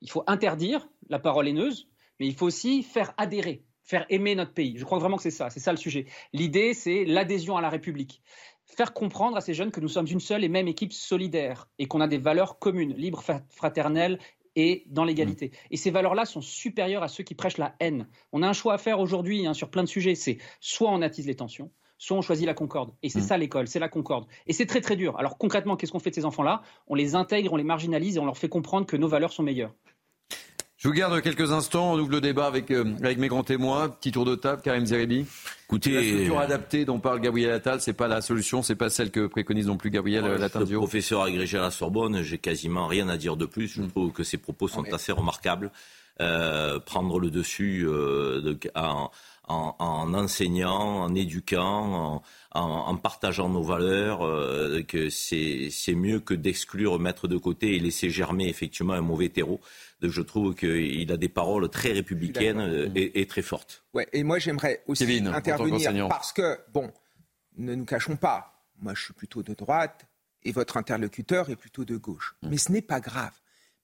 il 0.00 0.10
faut 0.10 0.24
interdire 0.26 0.88
la 1.08 1.18
parole 1.18 1.48
haineuse, 1.48 1.88
mais 2.18 2.26
il 2.26 2.34
faut 2.34 2.46
aussi 2.46 2.82
faire 2.82 3.12
adhérer, 3.16 3.64
faire 3.82 4.06
aimer 4.08 4.34
notre 4.34 4.52
pays. 4.52 4.76
Je 4.78 4.84
crois 4.84 4.98
vraiment 4.98 5.16
que 5.16 5.22
c'est 5.22 5.30
ça, 5.30 5.50
c'est 5.50 5.60
ça 5.60 5.72
le 5.72 5.78
sujet. 5.78 6.06
L'idée, 6.32 6.74
c'est 6.74 7.04
l'adhésion 7.04 7.56
à 7.56 7.60
la 7.60 7.68
République. 7.68 8.22
Faire 8.66 8.92
comprendre 8.92 9.36
à 9.36 9.40
ces 9.40 9.54
jeunes 9.54 9.72
que 9.72 9.80
nous 9.80 9.88
sommes 9.88 10.06
une 10.06 10.20
seule 10.20 10.44
et 10.44 10.48
même 10.48 10.68
équipe 10.68 10.92
solidaire 10.92 11.68
et 11.78 11.86
qu'on 11.86 12.00
a 12.00 12.08
des 12.08 12.18
valeurs 12.18 12.58
communes, 12.58 12.94
libres, 12.94 13.22
fraternelles 13.48 14.18
et 14.56 14.84
dans 14.86 15.04
l'égalité. 15.04 15.48
Mmh. 15.48 15.66
Et 15.72 15.76
ces 15.76 15.90
valeurs-là 15.90 16.24
sont 16.24 16.40
supérieures 16.40 17.02
à 17.02 17.08
ceux 17.08 17.24
qui 17.24 17.34
prêchent 17.34 17.58
la 17.58 17.74
haine. 17.80 18.08
On 18.32 18.42
a 18.42 18.48
un 18.48 18.52
choix 18.52 18.74
à 18.74 18.78
faire 18.78 19.00
aujourd'hui 19.00 19.46
hein, 19.46 19.54
sur 19.54 19.70
plein 19.70 19.82
de 19.82 19.88
sujets. 19.88 20.14
C'est 20.14 20.38
soit 20.60 20.90
on 20.90 21.02
attise 21.02 21.26
les 21.26 21.36
tensions, 21.36 21.72
soit 22.00 22.16
on 22.16 22.22
choisit 22.22 22.46
la 22.46 22.54
concorde. 22.54 22.92
Et 23.02 23.10
c'est 23.10 23.20
mmh. 23.20 23.24
ça 23.24 23.36
l'école, 23.36 23.68
c'est 23.68 23.78
la 23.78 23.90
concorde. 23.90 24.24
Et 24.46 24.54
c'est 24.54 24.66
très 24.66 24.80
très 24.80 24.96
dur. 24.96 25.18
Alors 25.18 25.36
concrètement, 25.36 25.76
qu'est-ce 25.76 25.92
qu'on 25.92 26.00
fait 26.00 26.10
de 26.10 26.14
ces 26.14 26.24
enfants-là? 26.24 26.62
On 26.88 26.94
les 26.94 27.14
intègre, 27.14 27.52
on 27.52 27.56
les 27.56 27.62
marginalise 27.62 28.16
et 28.16 28.20
on 28.20 28.24
leur 28.24 28.38
fait 28.38 28.48
comprendre 28.48 28.86
que 28.86 28.96
nos 28.96 29.06
valeurs 29.06 29.32
sont 29.32 29.42
meilleures. 29.42 29.74
Je 30.78 30.88
vous 30.88 30.94
garde 30.94 31.20
quelques 31.20 31.52
instants. 31.52 31.92
On 31.92 31.98
ouvre 31.98 32.10
le 32.10 32.22
débat 32.22 32.46
avec, 32.46 32.70
euh, 32.70 32.96
avec 33.02 33.18
mes 33.18 33.28
grands 33.28 33.42
témoins. 33.42 33.90
Petit 33.90 34.12
tour 34.12 34.24
de 34.24 34.34
table, 34.34 34.62
Karim 34.62 34.86
Zeribi. 34.86 35.26
Écoutez, 35.66 35.90
la 35.90 36.02
structure 36.02 36.40
adaptée 36.40 36.86
dont 36.86 37.00
parle 37.00 37.20
Gabriel 37.20 37.50
Attal, 37.50 37.82
c'est 37.82 37.92
pas 37.92 38.08
la 38.08 38.22
solution, 38.22 38.62
c'est 38.62 38.76
pas 38.76 38.88
celle 38.88 39.10
que 39.10 39.26
préconise 39.26 39.66
non 39.66 39.76
plus 39.76 39.90
Gabriel 39.90 40.24
ouais, 40.24 40.38
Lattanzio. 40.38 40.78
Professeur 40.78 41.20
agrégé 41.20 41.58
à 41.58 41.62
la 41.62 41.70
Sorbonne, 41.70 42.22
j'ai 42.22 42.38
quasiment 42.38 42.86
rien 42.86 43.10
à 43.10 43.18
dire 43.18 43.36
de 43.36 43.44
plus. 43.44 43.68
Je 43.68 43.82
mm. 43.82 43.90
trouve 43.90 44.12
que 44.12 44.24
ses 44.24 44.38
propos 44.38 44.68
sont 44.68 44.90
assez 44.90 45.12
remarquables. 45.12 45.70
Euh, 46.20 46.78
prendre 46.80 47.18
le 47.18 47.30
dessus 47.30 47.86
euh, 47.86 48.40
de, 48.42 48.58
en, 48.74 49.10
en, 49.50 49.76
en, 49.78 50.14
enseignant, 50.14 51.02
en 51.02 51.14
éduquant, 51.14 52.22
en, 52.52 52.60
en 52.60 52.96
partageant 52.96 53.48
nos 53.48 53.62
valeurs, 53.62 54.24
euh, 54.24 54.82
que 54.82 55.10
c'est 55.10 55.94
mieux 55.94 56.20
que 56.20 56.34
d'exclure, 56.34 56.98
mettre 56.98 57.28
de 57.28 57.36
côté 57.36 57.76
et 57.76 57.78
laisser 57.78 58.10
germer 58.10 58.48
effectivement 58.48 58.94
un 58.94 59.00
mauvais 59.00 59.28
terreau 59.28 59.60
je 60.08 60.22
trouve 60.22 60.54
qu'il 60.54 61.12
a 61.12 61.16
des 61.16 61.28
paroles 61.28 61.68
très 61.68 61.92
républicaines 61.92 62.60
euh, 62.60 62.88
et, 62.94 63.26
très 63.26 63.42
fortes. 63.42 63.84
Ouais, 63.92 64.08
et 64.12 64.22
moi 64.22 64.38
j'aimerais 64.38 64.82
aussi 64.86 65.04
intervenir 65.26 66.08
parce 66.08 66.32
que, 66.32 66.58
bon, 66.72 66.90
ne 67.58 67.74
nous 67.74 67.84
cachons 67.84 68.16
pas, 68.16 68.64
moi 68.80 68.94
je 68.94 69.04
suis 69.04 69.14
plutôt 69.14 69.42
de 69.42 69.54
droite 69.54 70.06
et 70.42 70.52
votre 70.52 70.76
interlocuteur 70.76 71.50
est 71.50 71.56
plutôt 71.56 71.84
de 71.84 71.96
gauche. 71.96 72.34
Mm. 72.42 72.48
Mais 72.48 72.56
ce 72.56 72.72
n'est 72.72 72.82
pas 72.82 73.00
grave 73.00 73.32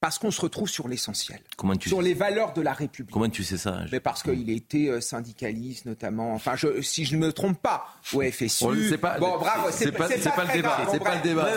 parce 0.07 0.21
qu'on 0.21 0.31
se 0.31 0.41
retrouve 0.41 0.69
sur 0.69 0.87
l'essentiel, 0.87 1.41
sur 1.85 2.01
les 2.01 2.15
valeurs 2.15 2.53
de 2.53 2.63
la 2.63 2.73
République. 2.73 3.13
Comment 3.13 3.29
tu 3.29 3.43
sais 3.43 3.57
ça 3.57 3.81
Mais 3.91 3.99
Parce 3.99 4.23
qu'il 4.23 4.49
était 4.51 4.87
euh, 4.87 5.01
syndicaliste 5.01 5.85
notamment. 5.85 6.33
Enfin, 6.33 6.55
je, 6.55 6.81
si 6.81 7.05
je 7.05 7.17
ne 7.17 7.27
me 7.27 7.33
trompe 7.33 7.61
pas, 7.61 7.89
au 8.13 8.23
FSU. 8.23 8.99
pas, 8.99 9.19
bon, 9.19 9.37
bravo, 9.37 9.67
c'est 9.73 9.91
pas, 9.91 10.07
pas, 10.07 10.15
le 10.45 10.53
débat. 10.53 10.87
C'est 10.93 11.03
pas 11.03 11.17
le 11.17 11.23
débat. 11.23 11.49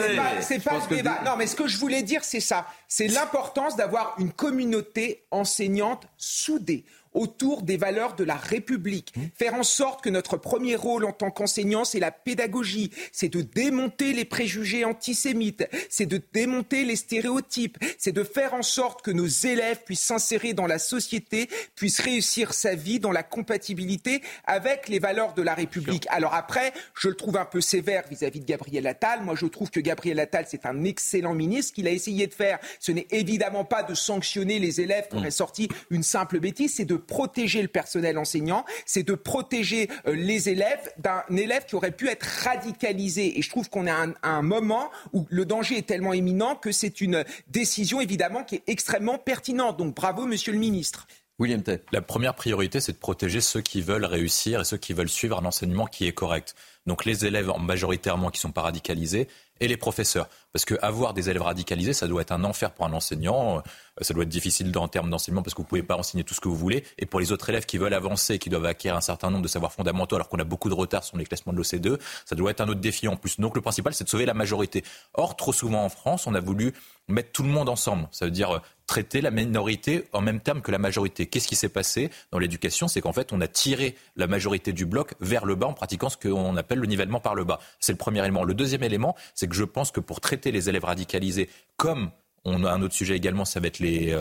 C'est 0.42 0.64
pas, 0.64 0.80
le 0.80 0.96
débat. 0.96 1.22
Non, 1.24 1.36
mais 1.38 1.46
ce 1.46 1.56
que 1.56 1.68
je 1.68 1.78
voulais 1.78 2.02
dire, 2.02 2.24
c'est 2.24 2.40
ça. 2.40 2.66
C'est 2.88 3.08
l'importance 3.08 3.76
d'avoir 3.76 4.16
une 4.18 4.32
communauté 4.32 5.26
enseignante 5.30 6.08
soudée 6.18 6.86
autour 7.14 7.64
des 7.64 7.78
valeurs 7.78 8.16
de 8.16 8.24
la 8.24 8.36
République. 8.36 9.14
Mmh. 9.16 9.22
Faire 9.36 9.54
en 9.56 9.64
sorte 9.64 10.04
que 10.04 10.10
notre 10.10 10.38
premier 10.38 10.76
rôle 10.76 11.06
en 11.06 11.12
tant 11.12 11.32
qu'enseignant, 11.32 11.86
c'est 11.86 12.00
la 12.00 12.12
pédagogie, 12.12 12.92
c'est 13.12 13.30
de 13.30 13.42
démonter 13.42 14.14
les 14.14 14.26
préjugés 14.26 14.86
antisémites, 14.86 15.68
c'est 15.90 16.06
de 16.06 16.22
démonter 16.34 16.84
les 16.84 16.96
stéréotypes, 16.96 17.78
c'est 17.98 18.12
de 18.12 18.24
faire 18.24 18.54
en 18.54 18.62
sorte 18.62 19.02
que 19.02 19.12
nos 19.12 19.28
élèves 19.28 19.84
puissent 19.86 20.06
s'insérer 20.06 20.54
dans 20.54 20.68
la 20.68 20.80
société, 20.80 21.50
puissent 21.76 22.00
réussir 22.00 22.54
sa 22.54 22.76
vie 22.76 23.00
dans 23.00 23.12
la 23.12 23.24
compatibilité 23.24 24.22
avec 24.46 24.88
les 24.88 25.00
valeurs 25.00 25.34
de 25.34 25.42
la 25.42 25.54
République. 25.54 26.08
Alors 26.10 26.34
après, 26.34 26.74
je 26.96 27.10
le 27.10 27.16
trouve 27.16 27.38
un 27.38 27.46
peu 27.46 27.62
sévère 27.62 28.04
vis-à-vis 28.10 28.40
de 28.40 28.46
Gabriel 28.46 28.88
Attal. 28.88 29.24
Moi, 29.24 29.36
je 29.36 29.46
trouve 29.46 29.70
que 29.70 29.80
Gabriel 29.80 30.20
Attal, 30.20 30.46
c'est 30.48 30.66
un 30.66 30.84
excellent 30.84 31.34
ministre. 31.34 31.74
qu'il 31.74 31.88
a 31.88 31.92
essayé 31.92 32.28
de 32.28 32.34
faire, 32.34 32.60
ce 32.80 32.92
n'est 32.92 33.08
évidemment 33.12 33.66
pas 33.66 33.84
de 33.84 33.94
sanctionner 33.94 34.60
les 34.60 34.82
élèves 34.82 35.08
qui 35.10 35.16
mmh. 35.16 35.20
auraient 35.20 35.32
sorti 35.32 35.70
une 35.90 36.04
simple 36.04 36.40
bêtise, 36.40 36.76
c'est 36.76 36.86
de 36.86 36.99
protéger 37.00 37.62
le 37.62 37.68
personnel 37.68 38.18
enseignant, 38.18 38.66
c'est 38.86 39.04
de 39.04 39.16
protéger 39.16 39.90
euh, 40.08 40.14
les 40.14 40.50
élèves 40.50 40.92
d'un 40.98 41.24
élève 41.36 41.66
qui 41.66 41.76
aurait 41.76 41.92
pu 41.92 42.08
être 42.10 42.26
radicalisé. 42.44 43.40
Et 43.40 43.42
je 43.42 43.50
trouve 43.50 43.70
qu'on 43.70 43.88
est 43.88 43.92
à 43.92 44.06
un, 44.24 44.42
moment 44.42 44.90
où 45.14 45.26
le 45.30 45.46
danger 45.46 45.78
est 45.78 45.88
tellement 45.88 46.14
imminent 46.14 46.56
que 46.56 46.72
c'est 46.72 47.02
une 47.02 47.24
décision 47.48 48.02
évidemment 48.02 48.44
qui 48.44 48.56
est 48.56 48.64
extrêmement 48.68 49.18
pertinente. 49.18 49.78
Donc 49.78 49.96
bravo, 49.96 50.26
monsieur 50.26 50.54
le 50.54 50.60
ministre. 50.60 51.08
William 51.40 51.64
Tay. 51.64 51.82
La 51.94 52.02
première 52.02 52.36
priorité, 52.36 52.82
c'est 52.82 52.92
de 52.92 52.98
protéger 52.98 53.40
ceux 53.40 53.62
qui 53.62 53.82
veulent 53.82 54.06
réussir 54.06 54.62
et 54.62 54.66
ceux 54.66 54.78
qui 54.78 54.92
veulent 54.92 55.10
suivre 55.10 55.40
un 55.40 55.46
enseignement 55.46 55.86
qui 55.86 56.06
est 56.06 56.12
correct. 56.12 56.54
Donc 56.86 57.06
les 57.06 57.26
élèves 57.26 57.50
majoritairement 57.60 58.30
qui 58.30 58.40
ne 58.40 58.42
sont 58.42 58.52
pas 58.52 58.64
radicalisés 58.64 59.28
et 59.62 59.68
les 59.68 59.78
professeurs. 59.78 60.28
Parce 60.52 60.66
qu'avoir 60.66 61.14
des 61.14 61.30
élèves 61.30 61.44
radicalisés, 61.44 61.94
ça 61.94 62.08
doit 62.08 62.22
être 62.22 62.32
un 62.32 62.44
enfer 62.44 62.72
pour 62.72 62.86
un 62.86 62.94
enseignant. 62.94 63.58
Euh, 63.58 63.62
ça 64.02 64.14
doit 64.14 64.24
être 64.24 64.30
difficile 64.30 64.76
en 64.78 64.88
termes 64.88 65.10
d'enseignement 65.10 65.44
parce 65.44 65.54
que 65.54 65.58
vous 65.58 65.66
ne 65.66 65.70
pouvez 65.70 65.84
pas 65.84 65.96
enseigner 65.96 66.24
tout 66.24 66.34
ce 66.34 66.42
que 66.42 66.48
vous 66.48 66.56
voulez. 66.56 66.84
Et 66.98 67.06
pour 67.06 67.20
les 67.20 67.32
autres 67.32 67.50
élèves 67.50 67.66
qui 67.66 67.78
veulent 67.78 67.94
avancer, 67.94 68.40
qui 68.40 68.50
doivent 68.50 68.66
acquérir 68.66 68.98
un 68.98 69.02
certain 69.02 69.30
nombre 69.30 69.44
de 69.44 69.48
savoirs 69.48 69.74
fondamentaux, 69.74 70.16
alors 70.16 70.30
qu'on 70.30 70.40
a 70.40 70.44
beaucoup 70.44 70.70
de 70.70 70.74
retard 70.74 71.04
sur 71.04 71.18
les 71.18 71.26
classements 71.26 71.54
de 71.54 71.58
l'OCDE, 71.58 72.00
ça 72.26 72.36
doit 72.36 72.52
être 72.52 72.62
un 72.62 72.68
autre 72.68 72.80
défi 72.80 73.08
en 73.08 73.16
plus. 73.16 73.40
Donc 73.40 73.56
le 73.56 73.62
principal, 73.62 73.94
c'est 73.94 74.04
de 74.04 74.10
sauver 74.10 74.26
la 74.26 74.34
majorité. 74.34 74.84
Or, 75.14 75.36
trop 75.36 75.54
souvent 75.54 75.84
en 75.84 75.90
France, 75.90 76.28
on 76.28 76.34
a 76.34 76.40
voulu 76.40 76.74
mettre 77.10 77.32
tout 77.32 77.44
le 77.44 77.50
monde 77.50 77.70
ensemble. 77.70 78.08
Ça 78.12 78.26
veut 78.26 78.32
dire 78.32 78.52
euh, 78.52 78.60
traiter 78.88 79.22
la 79.22 79.32
minorité 79.32 80.06
en 80.14 80.22
même 80.22 80.40
terme 80.40 80.62
que 80.62 80.72
la 80.72 80.78
majorité. 80.78 81.26
Qu'est-ce 81.26 81.48
qui 81.48 81.56
s'est 81.56 81.70
passé 81.70 82.10
dans 82.32 82.40
l'éducation? 82.40 82.88
C'est 82.88 83.02
qu'en 83.02 83.14
fait, 83.14 83.34
on 83.34 83.42
a 83.42 83.48
tiré 83.48 83.96
la 84.16 84.28
majorité 84.28 84.74
du 84.74 84.86
bloc 84.86 85.14
vers 85.20 85.46
le 85.46 85.56
bas 85.56 85.68
en 85.68 85.74
pratiquant 85.74 86.10
ce 86.10 86.18
qu'on 86.18 86.56
appelle 86.56 86.80
le 86.80 86.88
nivellement 86.88 87.20
par 87.20 87.36
le 87.36 87.44
bas. 87.44 87.60
C'est 87.80 87.92
le 87.92 87.98
premier 87.98 88.20
élément. 88.22 88.44
Le 88.44 88.54
deuxième 88.54 88.84
élément, 88.84 89.16
c'est 89.36 89.48
que 89.48 89.56
je 89.56 89.64
pense 89.64 89.92
que 89.92 90.00
pour 90.00 90.22
traiter 90.22 90.39
les 90.46 90.70
élèves 90.70 90.86
radicalisés 90.86 91.50
comme 91.78 92.12
on 92.50 92.64
a 92.64 92.72
un 92.72 92.82
autre 92.82 92.94
sujet 92.94 93.16
également, 93.16 93.46
ça 93.46 93.60
va 93.60 93.68
être 93.68 93.80
les, 93.80 94.16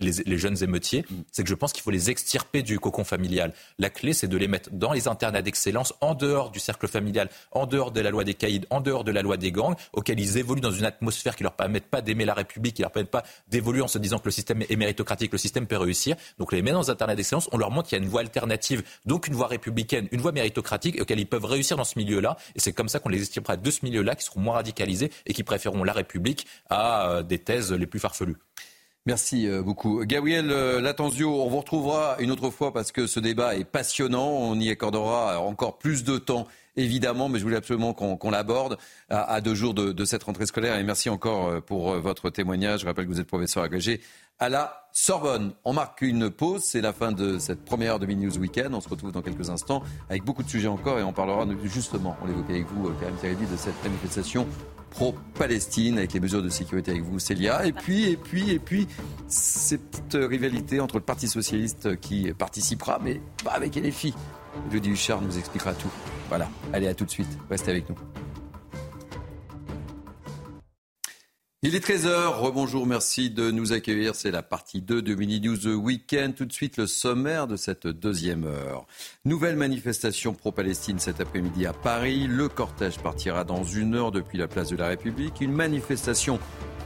les, 0.00 0.38
jeunes 0.38 0.62
émeutiers. 0.62 1.04
C'est 1.32 1.42
que 1.42 1.48
je 1.48 1.54
pense 1.54 1.72
qu'il 1.72 1.82
faut 1.82 1.90
les 1.90 2.10
extirper 2.10 2.62
du 2.62 2.78
cocon 2.78 3.04
familial. 3.04 3.52
La 3.78 3.90
clé, 3.90 4.12
c'est 4.12 4.28
de 4.28 4.36
les 4.36 4.48
mettre 4.48 4.70
dans 4.72 4.92
les 4.92 5.08
internats 5.08 5.42
d'excellence, 5.42 5.94
en 6.00 6.14
dehors 6.14 6.50
du 6.50 6.60
cercle 6.60 6.88
familial, 6.88 7.28
en 7.52 7.66
dehors 7.66 7.92
de 7.92 8.00
la 8.00 8.10
loi 8.10 8.24
des 8.24 8.34
caïds, 8.34 8.66
en 8.70 8.80
dehors 8.80 9.04
de 9.04 9.12
la 9.12 9.22
loi 9.22 9.36
des 9.36 9.52
gangs, 9.52 9.74
auxquels 9.92 10.20
ils 10.20 10.38
évoluent 10.38 10.60
dans 10.60 10.70
une 10.70 10.84
atmosphère 10.84 11.36
qui 11.36 11.42
leur 11.42 11.52
permette 11.52 11.86
pas 11.86 12.00
d'aimer 12.00 12.24
la 12.24 12.34
République, 12.34 12.76
qui 12.76 12.82
leur 12.82 12.90
permette 12.90 13.10
pas 13.10 13.24
d'évoluer 13.48 13.82
en 13.82 13.88
se 13.88 13.98
disant 13.98 14.18
que 14.18 14.26
le 14.26 14.30
système 14.30 14.62
est 14.62 14.76
méritocratique, 14.76 15.32
le 15.32 15.38
système 15.38 15.66
peut 15.66 15.76
réussir. 15.76 16.16
Donc 16.38 16.52
les 16.52 16.62
met 16.62 16.72
dans 16.72 16.82
les 16.82 16.90
internats 16.90 17.14
d'excellence, 17.14 17.48
on 17.52 17.58
leur 17.58 17.70
montre 17.70 17.88
qu'il 17.88 17.98
y 17.98 18.00
a 18.00 18.04
une 18.04 18.10
voie 18.10 18.20
alternative, 18.20 18.82
donc 19.04 19.26
une 19.26 19.34
voie 19.34 19.46
républicaine, 19.46 20.08
une 20.12 20.20
voie 20.20 20.32
méritocratique, 20.32 21.00
auquel 21.00 21.20
ils 21.20 21.26
peuvent 21.26 21.44
réussir 21.44 21.76
dans 21.76 21.84
ce 21.84 21.98
milieu-là. 21.98 22.36
Et 22.54 22.60
c'est 22.60 22.72
comme 22.72 22.88
ça 22.88 22.98
qu'on 22.98 23.08
les 23.08 23.22
estimera 23.22 23.56
de 23.56 23.70
ce 23.70 23.80
milieu-là, 23.84 24.14
qui 24.14 24.24
seront 24.24 24.40
moins 24.40 24.54
radicalisés 24.54 25.10
et 25.26 25.34
qui 25.34 25.42
préféreront 25.42 25.84
la 25.84 25.92
République 25.92 26.46
à 26.70 27.08
euh, 27.08 27.22
des 27.22 27.38
thèses 27.38 27.72
les 27.76 27.86
plus 27.86 28.00
farfelues. 28.00 28.36
Merci 29.06 29.46
euh, 29.46 29.62
beaucoup. 29.62 30.02
Gabriel 30.06 30.50
euh, 30.50 30.80
Latanzio, 30.80 31.42
on 31.42 31.48
vous 31.48 31.58
retrouvera 31.58 32.16
une 32.20 32.30
autre 32.30 32.48
fois 32.48 32.72
parce 32.72 32.90
que 32.90 33.06
ce 33.06 33.20
débat 33.20 33.54
est 33.54 33.64
passionnant. 33.64 34.28
On 34.28 34.58
y 34.58 34.70
accordera 34.70 35.40
encore 35.40 35.76
plus 35.76 36.04
de 36.04 36.16
temps, 36.16 36.46
évidemment, 36.76 37.28
mais 37.28 37.38
je 37.38 37.44
voulais 37.44 37.56
absolument 37.56 37.94
qu'on 37.94 38.30
l'aborde 38.30 38.78
à, 39.08 39.40
deux 39.40 39.54
jours 39.54 39.74
de, 39.74 39.92
de, 39.92 40.04
cette 40.04 40.22
rentrée 40.22 40.46
scolaire. 40.46 40.78
Et 40.78 40.82
merci 40.82 41.08
encore 41.08 41.62
pour 41.62 41.94
votre 41.94 42.30
témoignage. 42.30 42.80
Je 42.80 42.86
rappelle 42.86 43.06
que 43.06 43.10
vous 43.10 43.20
êtes 43.20 43.26
professeur 43.26 43.62
agrégé 43.62 44.00
à 44.38 44.48
la 44.48 44.88
Sorbonne. 44.92 45.52
On 45.64 45.72
marque 45.72 46.02
une 46.02 46.30
pause, 46.30 46.62
c'est 46.64 46.80
la 46.80 46.92
fin 46.92 47.12
de 47.12 47.38
cette 47.38 47.64
première 47.64 47.94
heure 47.94 47.98
de 47.98 48.06
Mini 48.06 48.26
News 48.26 48.38
Weekend. 48.38 48.74
On 48.74 48.80
se 48.80 48.88
retrouve 48.88 49.12
dans 49.12 49.22
quelques 49.22 49.50
instants 49.50 49.82
avec 50.08 50.24
beaucoup 50.24 50.42
de 50.42 50.48
sujets 50.48 50.68
encore 50.68 50.98
et 50.98 51.02
on 51.02 51.12
parlera 51.12 51.46
justement, 51.64 52.16
on 52.22 52.26
l'évoquait 52.26 52.54
avec 52.54 52.66
vous, 52.68 52.90
Karim 53.00 53.16
Thierry, 53.16 53.36
de 53.36 53.56
cette 53.56 53.82
manifestation 53.84 54.46
pro-Palestine 54.90 55.98
avec 55.98 56.12
les 56.12 56.20
mesures 56.20 56.42
de 56.42 56.48
sécurité 56.48 56.92
avec 56.92 57.02
vous, 57.02 57.18
Célia. 57.18 57.66
Et 57.66 57.72
puis, 57.72 58.08
et 58.08 58.16
puis, 58.16 58.50
et 58.50 58.60
puis, 58.60 58.86
cette 59.26 60.14
rivalité 60.14 60.80
entre 60.80 60.96
le 60.96 61.02
Parti 61.02 61.26
Socialiste 61.26 61.98
qui 62.00 62.32
participera, 62.32 63.00
mais 63.02 63.20
pas 63.42 63.52
avec 63.52 63.74
LFI. 63.74 64.14
Elodie 64.70 64.90
Huchard 64.90 65.20
nous 65.20 65.38
expliquera 65.38 65.74
tout. 65.74 65.90
Voilà, 66.28 66.48
allez, 66.72 66.88
à 66.88 66.94
tout 66.94 67.04
de 67.04 67.10
suite. 67.10 67.38
Restez 67.50 67.70
avec 67.70 67.88
nous. 67.88 67.96
Il 71.66 71.74
est 71.74 71.82
13h, 71.82 72.40
rebonjour, 72.40 72.86
merci 72.86 73.30
de 73.30 73.50
nous 73.50 73.72
accueillir. 73.72 74.14
C'est 74.14 74.30
la 74.30 74.42
partie 74.42 74.82
2 74.82 75.00
de 75.00 75.14
Mini 75.14 75.40
News 75.40 75.66
Weekend. 75.66 76.34
Tout 76.34 76.44
de 76.44 76.52
suite, 76.52 76.76
le 76.76 76.86
sommaire 76.86 77.46
de 77.46 77.56
cette 77.56 77.86
deuxième 77.86 78.44
heure. 78.44 78.86
Nouvelle 79.24 79.56
manifestation 79.56 80.34
pro-Palestine 80.34 80.98
cet 80.98 81.22
après-midi 81.22 81.64
à 81.64 81.72
Paris. 81.72 82.26
Le 82.26 82.50
cortège 82.50 82.98
partira 82.98 83.44
dans 83.44 83.64
une 83.64 83.94
heure 83.94 84.12
depuis 84.12 84.36
la 84.36 84.46
place 84.46 84.68
de 84.68 84.76
la 84.76 84.88
République. 84.88 85.40
Une 85.40 85.54
manifestation 85.54 86.38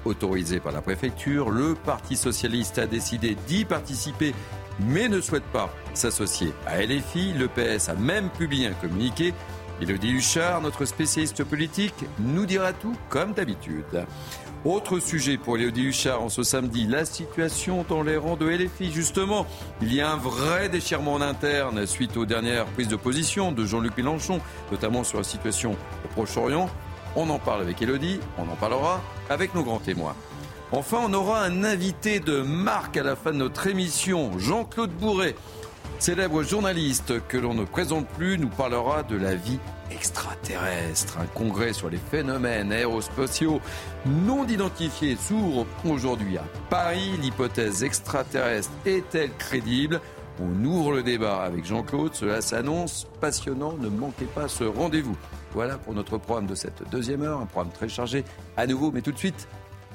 autorisée 0.04 0.60
par 0.60 0.70
la 0.70 0.80
préfecture. 0.80 1.50
Le 1.50 1.74
Parti 1.74 2.16
socialiste 2.16 2.78
a 2.78 2.86
décidé 2.86 3.36
d'y 3.48 3.64
participer 3.64 4.32
mais 4.80 5.08
ne 5.08 5.20
souhaite 5.20 5.44
pas 5.44 5.72
s'associer 5.94 6.52
à 6.66 6.82
LFI. 6.82 7.32
Le 7.34 7.48
PS 7.48 7.88
a 7.88 7.94
même 7.94 8.30
publié 8.30 8.68
un 8.68 8.74
communiqué. 8.74 9.34
Elodie 9.80 10.10
Huchard, 10.10 10.60
notre 10.60 10.84
spécialiste 10.84 11.44
politique, 11.44 12.04
nous 12.18 12.46
dira 12.46 12.72
tout 12.72 12.96
comme 13.08 13.32
d'habitude. 13.32 14.06
Autre 14.64 14.98
sujet 14.98 15.36
pour 15.36 15.56
Léodie 15.56 15.84
Huchard 15.84 16.20
en 16.20 16.28
ce 16.28 16.42
samedi, 16.42 16.88
la 16.88 17.04
situation 17.04 17.84
dans 17.88 18.02
les 18.02 18.16
rangs 18.16 18.36
de 18.36 18.48
LFI. 18.48 18.90
Justement, 18.90 19.46
il 19.80 19.94
y 19.94 20.00
a 20.00 20.10
un 20.10 20.16
vrai 20.16 20.68
déchirement 20.68 21.14
en 21.14 21.20
interne 21.20 21.86
suite 21.86 22.16
aux 22.16 22.26
dernières 22.26 22.66
prises 22.66 22.88
de 22.88 22.96
position 22.96 23.52
de 23.52 23.64
Jean-Luc 23.64 23.96
Mélenchon, 23.96 24.40
notamment 24.72 25.04
sur 25.04 25.18
la 25.18 25.24
situation 25.24 25.76
au 26.04 26.08
Proche-Orient. 26.08 26.68
On 27.14 27.30
en 27.30 27.38
parle 27.38 27.62
avec 27.62 27.80
Elodie, 27.80 28.18
on 28.36 28.42
en 28.42 28.56
parlera 28.56 29.00
avec 29.30 29.54
nos 29.54 29.62
grands 29.62 29.78
témoins. 29.78 30.16
Enfin, 30.70 30.98
on 31.02 31.14
aura 31.14 31.44
un 31.44 31.64
invité 31.64 32.20
de 32.20 32.42
marque 32.42 32.98
à 32.98 33.02
la 33.02 33.16
fin 33.16 33.32
de 33.32 33.38
notre 33.38 33.66
émission, 33.68 34.38
Jean-Claude 34.38 34.90
Bourret. 34.90 35.34
Célèbre 35.98 36.42
journaliste 36.42 37.26
que 37.26 37.38
l'on 37.38 37.54
ne 37.54 37.64
présente 37.64 38.06
plus 38.06 38.38
nous 38.38 38.50
parlera 38.50 39.02
de 39.02 39.16
la 39.16 39.34
vie 39.34 39.58
extraterrestre. 39.90 41.16
Un 41.20 41.26
congrès 41.26 41.72
sur 41.72 41.88
les 41.88 41.96
phénomènes 41.96 42.70
aérospatiaux 42.70 43.62
non 44.04 44.46
identifiés 44.46 45.16
s'ouvre 45.16 45.66
aujourd'hui 45.86 46.36
à 46.36 46.44
Paris. 46.68 47.16
L'hypothèse 47.18 47.82
extraterrestre 47.82 48.70
est-elle 48.84 49.32
crédible? 49.38 50.02
On 50.40 50.64
ouvre 50.66 50.92
le 50.92 51.02
débat 51.02 51.42
avec 51.42 51.64
Jean-Claude. 51.64 52.14
Cela 52.14 52.42
s'annonce 52.42 53.06
passionnant. 53.22 53.72
Ne 53.72 53.88
manquez 53.88 54.26
pas 54.26 54.48
ce 54.48 54.64
rendez-vous. 54.64 55.16
Voilà 55.54 55.78
pour 55.78 55.94
notre 55.94 56.18
programme 56.18 56.46
de 56.46 56.54
cette 56.54 56.88
deuxième 56.90 57.22
heure. 57.22 57.40
Un 57.40 57.46
programme 57.46 57.72
très 57.72 57.88
chargé 57.88 58.22
à 58.58 58.66
nouveau. 58.66 58.92
Mais 58.92 59.00
tout 59.00 59.12
de 59.12 59.18
suite, 59.18 59.48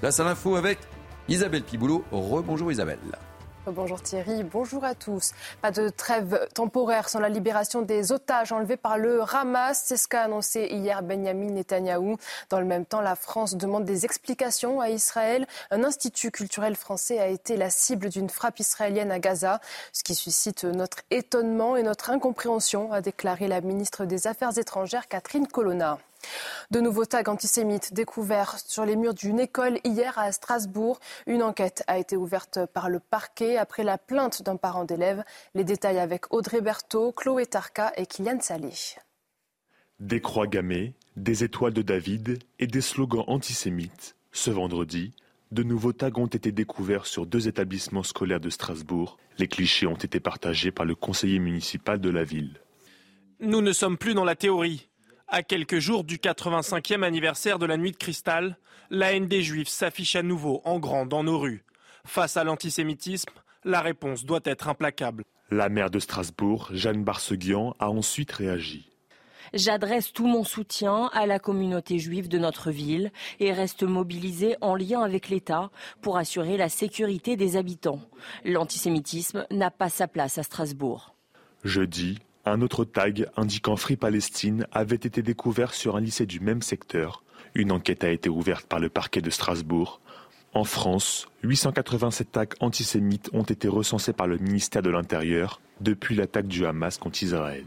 place 0.04 0.20
à 0.20 0.26
l'info 0.26 0.58
avec 0.58 0.80
Isabelle 1.30 1.64
Piboulot. 1.64 2.04
Rebonjour 2.12 2.70
Isabelle. 2.70 3.00
Bonjour 3.66 4.02
Thierry, 4.02 4.44
bonjour 4.44 4.84
à 4.84 4.96
tous. 4.96 5.32
Pas 5.62 5.72
de 5.72 5.88
trêve 5.88 6.46
temporaire 6.54 7.08
sans 7.08 7.22
la 7.22 7.30
libération 7.30 7.84
des 7.84 8.12
otages 8.12 8.52
enlevés 8.52 8.76
par 8.76 8.98
le 8.98 9.22
Hamas. 9.22 9.82
C'est 9.86 9.96
ce 9.96 10.10
qu'a 10.10 10.24
annoncé 10.24 10.68
hier 10.70 11.04
Benjamin 11.04 11.52
Netanyahou. 11.52 12.18
Dans 12.50 12.60
le 12.60 12.66
même 12.66 12.86
temps, 12.86 13.00
la 13.00 13.16
France 13.16 13.56
demande 13.56 13.86
des 13.86 14.04
explications 14.04 14.82
à 14.82 14.90
Israël. 14.90 15.48
Un 15.72 15.86
institut 15.86 16.32
culturel 16.32 16.76
français 16.76 17.20
a 17.20 17.28
été 17.28 17.56
la 17.56 17.70
cible 17.70 18.10
d'une 18.10 18.30
frappe 18.30 18.60
israélienne 18.60 19.10
à 19.10 19.20
Gaza, 19.20 19.62
ce 19.94 20.04
qui 20.04 20.16
suscite 20.16 20.66
notre 20.66 20.98
étonnement 21.12 21.78
et 21.78 21.84
notre 21.84 22.10
incompréhension, 22.10 22.92
a 22.92 23.00
déclaré 23.00 23.48
la 23.48 23.62
ministre 23.62 24.04
des 24.04 24.28
Affaires 24.28 24.58
étrangères 24.58 25.08
Catherine 25.08 25.48
Colonna. 25.48 25.98
De 26.72 26.80
nouveaux 26.80 27.06
tags 27.06 27.24
antisémites 27.28 27.94
découverts 27.94 28.58
sur 28.60 28.86
les 28.86 28.96
murs 28.96 29.14
d'une 29.14 29.40
école 29.40 29.80
hier 29.84 30.18
à 30.18 30.32
Strasbourg. 30.32 31.00
Une 31.28 31.44
enquête 31.44 31.84
a 31.88 31.98
été 31.98 32.16
ouverte 32.16 32.60
par 32.74 32.90
le 32.90 33.00
parquet 33.00 33.58
après 33.58 33.84
la 33.84 33.98
plainte 33.98 34.42
d'un 34.42 34.56
parent 34.56 34.86
d'élève. 34.86 35.24
Les 35.54 35.64
détails 35.64 36.00
avec 36.00 36.34
Audrey 36.34 36.62
Berthaud, 36.62 37.12
Chloé 37.12 37.46
Tarka 37.46 37.92
et 37.98 38.06
Kylian 38.06 38.40
Salé. 38.40 38.72
Des 40.00 40.22
croix 40.22 40.48
gammées, 40.48 40.96
des 41.16 41.44
étoiles 41.44 41.74
de 41.74 41.82
David 41.82 42.40
et 42.60 42.68
des 42.68 42.82
slogans 42.82 43.26
antisémites. 43.28 44.16
Ce 44.32 44.50
vendredi, 44.50 45.14
de 45.52 45.62
nouveaux 45.62 45.94
tags 45.94 46.10
ont 46.16 46.26
été 46.26 46.52
découverts 46.52 47.06
sur 47.06 47.28
deux 47.28 47.48
établissements 47.48 48.02
scolaires 48.02 48.40
de 48.40 48.50
Strasbourg. 48.50 49.18
Les 49.38 49.48
clichés 49.48 49.86
ont 49.86 49.96
été 49.96 50.20
partagés 50.20 50.72
par 50.72 50.86
le 50.86 50.96
conseiller 50.96 51.38
municipal 51.38 52.00
de 52.02 52.10
la 52.10 52.24
ville. 52.24 52.60
Nous 53.40 53.62
ne 53.62 53.72
sommes 53.72 53.98
plus 53.98 54.16
dans 54.16 54.24
la 54.24 54.36
théorie. 54.36 54.90
À 55.36 55.42
quelques 55.42 55.80
jours 55.80 56.04
du 56.04 56.18
85e 56.18 57.02
anniversaire 57.02 57.58
de 57.58 57.66
la 57.66 57.76
nuit 57.76 57.92
de 57.92 57.98
cristal, 57.98 58.56
la 58.92 59.14
haine 59.14 59.26
des 59.26 59.42
juifs 59.42 59.68
s'affiche 59.68 60.16
à 60.16 60.22
nouveau 60.22 60.62
en 60.64 60.78
grand 60.78 61.08
dans 61.08 61.24
nos 61.24 61.40
rues. 61.40 61.64
Face 62.06 62.38
à 62.38 62.44
l'antisémitisme, 62.44 63.34
la 63.64 63.82
réponse 63.82 64.26
doit 64.26 64.42
être 64.46 64.68
implacable. 64.68 65.24
La 65.50 65.70
maire 65.70 65.90
de 65.90 65.98
Strasbourg, 65.98 66.70
Jeanne 66.72 67.04
Barseguian, 67.04 67.74
a 67.80 67.90
ensuite 67.90 68.32
réagi. 68.32 68.92
J'adresse 69.56 70.14
tout 70.14 70.28
mon 70.28 70.44
soutien 70.44 71.10
à 71.14 71.26
la 71.26 71.40
communauté 71.40 71.98
juive 71.98 72.28
de 72.28 72.38
notre 72.38 72.70
ville 72.70 73.12
et 73.40 73.54
reste 73.54 73.82
mobilisée 73.82 74.56
en 74.62 74.76
lien 74.76 75.02
avec 75.02 75.30
l'État 75.30 75.72
pour 76.04 76.18
assurer 76.18 76.58
la 76.58 76.70
sécurité 76.70 77.38
des 77.38 77.58
habitants. 77.58 78.02
L'antisémitisme 78.46 79.48
n'a 79.50 79.72
pas 79.72 79.90
sa 79.90 80.08
place 80.08 80.38
à 80.38 80.44
Strasbourg. 80.44 81.16
Jeudi, 81.64 82.20
un 82.46 82.62
autre 82.62 82.84
tag 82.84 83.28
indiquant 83.38 83.76
Free 83.76 83.96
Palestine 83.96 84.68
avait 84.72 84.96
été 84.96 85.22
découvert 85.22 85.74
sur 85.74 85.96
un 85.96 86.02
lycée 86.02 86.26
du 86.26 86.40
même 86.40 86.62
secteur. 86.62 87.24
Une 87.56 87.72
enquête 87.72 88.04
a 88.04 88.10
été 88.10 88.30
ouverte 88.30 88.66
par 88.66 88.80
le 88.80 88.90
parquet 88.90 89.22
de 89.22 89.30
Strasbourg. 89.30 90.02
En 90.54 90.66
France, 90.66 91.28
887 91.44 92.32
tags 92.32 92.46
antisémites 92.60 93.30
ont 93.34 93.44
été 93.44 93.68
recensés 93.68 94.14
par 94.14 94.28
le 94.28 94.38
ministère 94.38 94.82
de 94.82 94.90
l'Intérieur 94.90 95.62
depuis 95.82 96.16
l'attaque 96.16 96.48
du 96.48 96.66
Hamas 96.66 96.98
contre 96.98 97.24
Israël. 97.24 97.66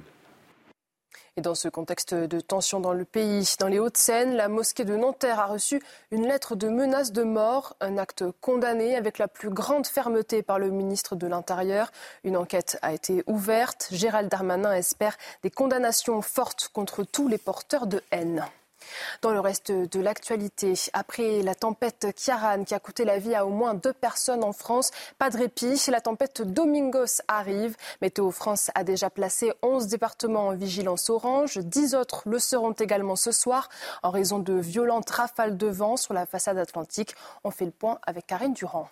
Et 1.38 1.42
dans 1.42 1.54
ce 1.54 1.68
contexte 1.68 2.14
de 2.14 2.40
tension 2.40 2.80
dans 2.80 2.94
le 2.94 3.04
pays, 3.04 3.56
dans 3.60 3.68
les 3.68 3.78
Hauts-de-Seine, 3.78 4.36
la 4.36 4.48
mosquée 4.48 4.86
de 4.86 4.96
Nanterre 4.96 5.38
a 5.38 5.44
reçu 5.44 5.82
une 6.10 6.26
lettre 6.26 6.56
de 6.56 6.68
menace 6.68 7.12
de 7.12 7.24
mort, 7.24 7.76
un 7.82 7.98
acte 7.98 8.24
condamné 8.40 8.96
avec 8.96 9.18
la 9.18 9.28
plus 9.28 9.50
grande 9.50 9.86
fermeté 9.86 10.42
par 10.42 10.58
le 10.58 10.70
ministre 10.70 11.14
de 11.14 11.26
l'Intérieur. 11.26 11.92
Une 12.24 12.38
enquête 12.38 12.78
a 12.80 12.94
été 12.94 13.22
ouverte. 13.26 13.88
Gérald 13.92 14.30
Darmanin 14.30 14.72
espère 14.72 15.18
des 15.42 15.50
condamnations 15.50 16.22
fortes 16.22 16.70
contre 16.72 17.04
tous 17.04 17.28
les 17.28 17.38
porteurs 17.38 17.86
de 17.86 18.02
haine. 18.12 18.46
Dans 19.22 19.32
le 19.32 19.40
reste 19.40 19.72
de 19.72 20.00
l'actualité, 20.00 20.74
après 20.92 21.42
la 21.42 21.54
tempête 21.54 22.06
Kiaran 22.16 22.64
qui 22.64 22.74
a 22.74 22.78
coûté 22.78 23.04
la 23.04 23.18
vie 23.18 23.34
à 23.34 23.46
au 23.46 23.50
moins 23.50 23.74
deux 23.74 23.92
personnes 23.92 24.44
en 24.44 24.52
France, 24.52 24.90
pas 25.18 25.30
de 25.30 25.38
répit. 25.38 25.80
La 25.88 26.00
tempête 26.00 26.42
Domingos 26.42 27.22
arrive. 27.28 27.76
Météo 28.02 28.30
France 28.30 28.70
a 28.74 28.84
déjà 28.84 29.10
placé 29.10 29.52
11 29.62 29.88
départements 29.88 30.48
en 30.48 30.54
vigilance 30.54 31.10
orange. 31.10 31.58
10 31.58 31.94
autres 31.94 32.22
le 32.26 32.38
seront 32.38 32.72
également 32.72 33.16
ce 33.16 33.32
soir 33.32 33.68
en 34.02 34.10
raison 34.10 34.38
de 34.38 34.54
violentes 34.54 35.10
rafales 35.10 35.56
de 35.56 35.66
vent 35.66 35.96
sur 35.96 36.14
la 36.14 36.26
façade 36.26 36.58
atlantique. 36.58 37.14
On 37.44 37.50
fait 37.50 37.64
le 37.64 37.70
point 37.70 37.98
avec 38.06 38.26
Karine 38.26 38.52
Durand. 38.52 38.88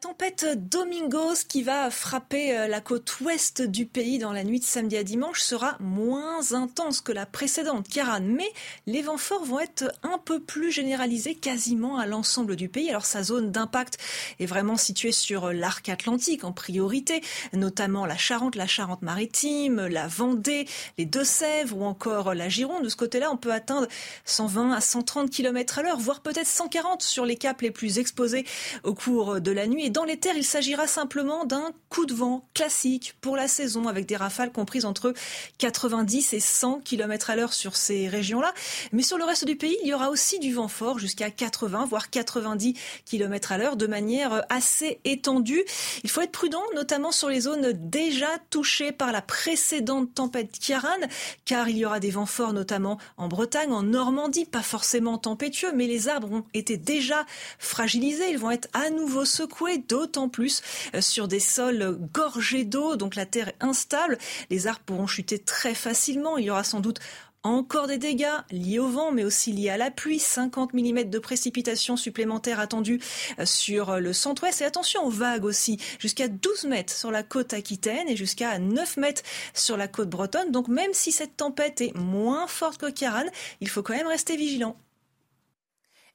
Tempête 0.00 0.46
Domingos 0.70 1.44
qui 1.48 1.64
va 1.64 1.90
frapper 1.90 2.56
euh, 2.56 2.68
la 2.68 2.80
côte 2.80 3.20
ouest 3.20 3.62
du 3.62 3.84
pays 3.84 4.18
dans 4.18 4.32
la 4.32 4.44
nuit 4.44 4.60
de 4.60 4.64
samedi 4.64 4.96
à 4.96 5.02
dimanche 5.02 5.40
sera 5.40 5.76
moins 5.80 6.52
intense 6.52 7.00
que 7.00 7.10
la 7.10 7.26
précédente 7.26 7.88
Kiaran, 7.88 8.20
mais 8.20 8.48
les 8.86 9.02
vents 9.02 9.16
forts 9.16 9.44
vont 9.44 9.58
être 9.58 9.92
un 10.04 10.18
peu 10.18 10.38
plus 10.38 10.70
généralisés 10.70 11.34
quasiment 11.34 11.98
à 11.98 12.06
l'ensemble 12.06 12.54
du 12.54 12.68
pays. 12.68 12.90
Alors 12.90 13.06
sa 13.06 13.24
zone 13.24 13.50
d'impact 13.50 13.98
est 14.38 14.46
vraiment 14.46 14.76
située 14.76 15.10
sur 15.10 15.52
l'arc 15.52 15.88
atlantique 15.88 16.44
en 16.44 16.52
priorité, 16.52 17.20
notamment 17.52 18.06
la 18.06 18.16
Charente, 18.16 18.54
la 18.54 18.68
Charente-Maritime, 18.68 19.86
la 19.86 20.06
Vendée, 20.06 20.68
les 20.96 21.06
Deux-Sèvres 21.06 21.76
ou 21.76 21.84
encore 21.84 22.34
la 22.34 22.48
Gironde. 22.48 22.84
De 22.84 22.88
ce 22.88 22.96
côté-là, 22.96 23.32
on 23.32 23.36
peut 23.36 23.52
atteindre 23.52 23.88
120 24.26 24.72
à 24.72 24.80
130 24.80 25.30
km 25.30 25.80
à 25.80 25.82
l'heure, 25.82 25.98
voire 25.98 26.20
peut-être 26.20 26.46
140 26.46 27.02
sur 27.02 27.26
les 27.26 27.36
caps 27.36 27.62
les 27.62 27.72
plus 27.72 27.98
exposés 27.98 28.46
au 28.84 28.94
cours 28.94 29.40
de 29.40 29.50
la 29.50 29.66
nuit 29.66 29.87
et 29.88 29.90
dans 29.90 30.04
les 30.04 30.18
terres, 30.18 30.36
il 30.36 30.44
s'agira 30.44 30.86
simplement 30.86 31.46
d'un 31.46 31.72
coup 31.88 32.04
de 32.04 32.12
vent 32.12 32.46
classique 32.52 33.14
pour 33.22 33.36
la 33.36 33.48
saison 33.48 33.88
avec 33.88 34.04
des 34.04 34.16
rafales 34.16 34.52
comprises 34.52 34.84
entre 34.84 35.14
90 35.56 36.34
et 36.34 36.40
100 36.40 36.80
km 36.80 37.30
à 37.30 37.36
l'heure 37.36 37.54
sur 37.54 37.74
ces 37.74 38.06
régions-là. 38.06 38.52
Mais 38.92 39.02
sur 39.02 39.16
le 39.16 39.24
reste 39.24 39.46
du 39.46 39.56
pays, 39.56 39.78
il 39.82 39.88
y 39.88 39.94
aura 39.94 40.10
aussi 40.10 40.40
du 40.40 40.52
vent 40.52 40.68
fort 40.68 40.98
jusqu'à 40.98 41.30
80 41.30 41.86
voire 41.86 42.10
90 42.10 42.74
km 43.06 43.52
à 43.52 43.56
l'heure 43.56 43.76
de 43.76 43.86
manière 43.86 44.44
assez 44.50 45.00
étendue. 45.06 45.64
Il 46.04 46.10
faut 46.10 46.20
être 46.20 46.32
prudent, 46.32 46.64
notamment 46.74 47.10
sur 47.10 47.30
les 47.30 47.40
zones 47.40 47.72
déjà 47.72 48.28
touchées 48.50 48.92
par 48.92 49.10
la 49.10 49.22
précédente 49.22 50.12
tempête 50.12 50.58
Kiaran, 50.58 51.00
car 51.46 51.70
il 51.70 51.78
y 51.78 51.86
aura 51.86 51.98
des 51.98 52.10
vents 52.10 52.26
forts 52.26 52.52
notamment 52.52 52.98
en 53.16 53.28
Bretagne, 53.28 53.72
en 53.72 53.84
Normandie, 53.84 54.44
pas 54.44 54.60
forcément 54.60 55.16
tempétueux, 55.16 55.72
mais 55.74 55.86
les 55.86 56.08
arbres 56.08 56.30
ont 56.30 56.44
été 56.52 56.76
déjà 56.76 57.24
fragilisés. 57.58 58.28
Ils 58.28 58.38
vont 58.38 58.50
être 58.50 58.68
à 58.74 58.90
nouveau 58.90 59.24
secoués 59.24 59.77
d'autant 59.78 60.28
plus 60.28 60.62
euh, 60.94 61.00
sur 61.00 61.28
des 61.28 61.40
sols 61.40 61.98
gorgés 62.12 62.64
d'eau, 62.64 62.96
donc 62.96 63.14
la 63.14 63.26
terre 63.26 63.48
est 63.48 63.56
instable. 63.64 64.18
Les 64.50 64.66
arbres 64.66 64.82
pourront 64.84 65.06
chuter 65.06 65.38
très 65.38 65.74
facilement. 65.74 66.38
Il 66.38 66.44
y 66.44 66.50
aura 66.50 66.64
sans 66.64 66.80
doute 66.80 67.00
encore 67.44 67.86
des 67.86 67.98
dégâts 67.98 68.26
liés 68.50 68.78
au 68.78 68.88
vent, 68.88 69.12
mais 69.12 69.24
aussi 69.24 69.52
liés 69.52 69.70
à 69.70 69.76
la 69.76 69.90
pluie. 69.90 70.18
50 70.18 70.74
mm 70.74 71.04
de 71.04 71.18
précipitations 71.18 71.96
supplémentaires 71.96 72.60
attendues 72.60 73.00
euh, 73.38 73.46
sur 73.46 74.00
le 74.00 74.12
centre-ouest. 74.12 74.60
Et 74.60 74.64
attention 74.64 75.04
aux 75.04 75.10
vagues 75.10 75.44
aussi, 75.44 75.78
jusqu'à 75.98 76.28
12 76.28 76.64
mètres 76.64 76.92
sur 76.92 77.10
la 77.10 77.22
côte 77.22 77.52
aquitaine 77.52 78.08
et 78.08 78.16
jusqu'à 78.16 78.58
9 78.58 78.96
mètres 78.96 79.22
sur 79.54 79.76
la 79.76 79.88
côte 79.88 80.10
bretonne. 80.10 80.50
Donc 80.50 80.68
même 80.68 80.92
si 80.92 81.12
cette 81.12 81.36
tempête 81.36 81.80
est 81.80 81.96
moins 81.96 82.46
forte 82.46 82.80
que 82.80 82.90
Kiaran, 82.90 83.26
il 83.60 83.68
faut 83.68 83.82
quand 83.82 83.94
même 83.94 84.06
rester 84.06 84.36
vigilant. 84.36 84.76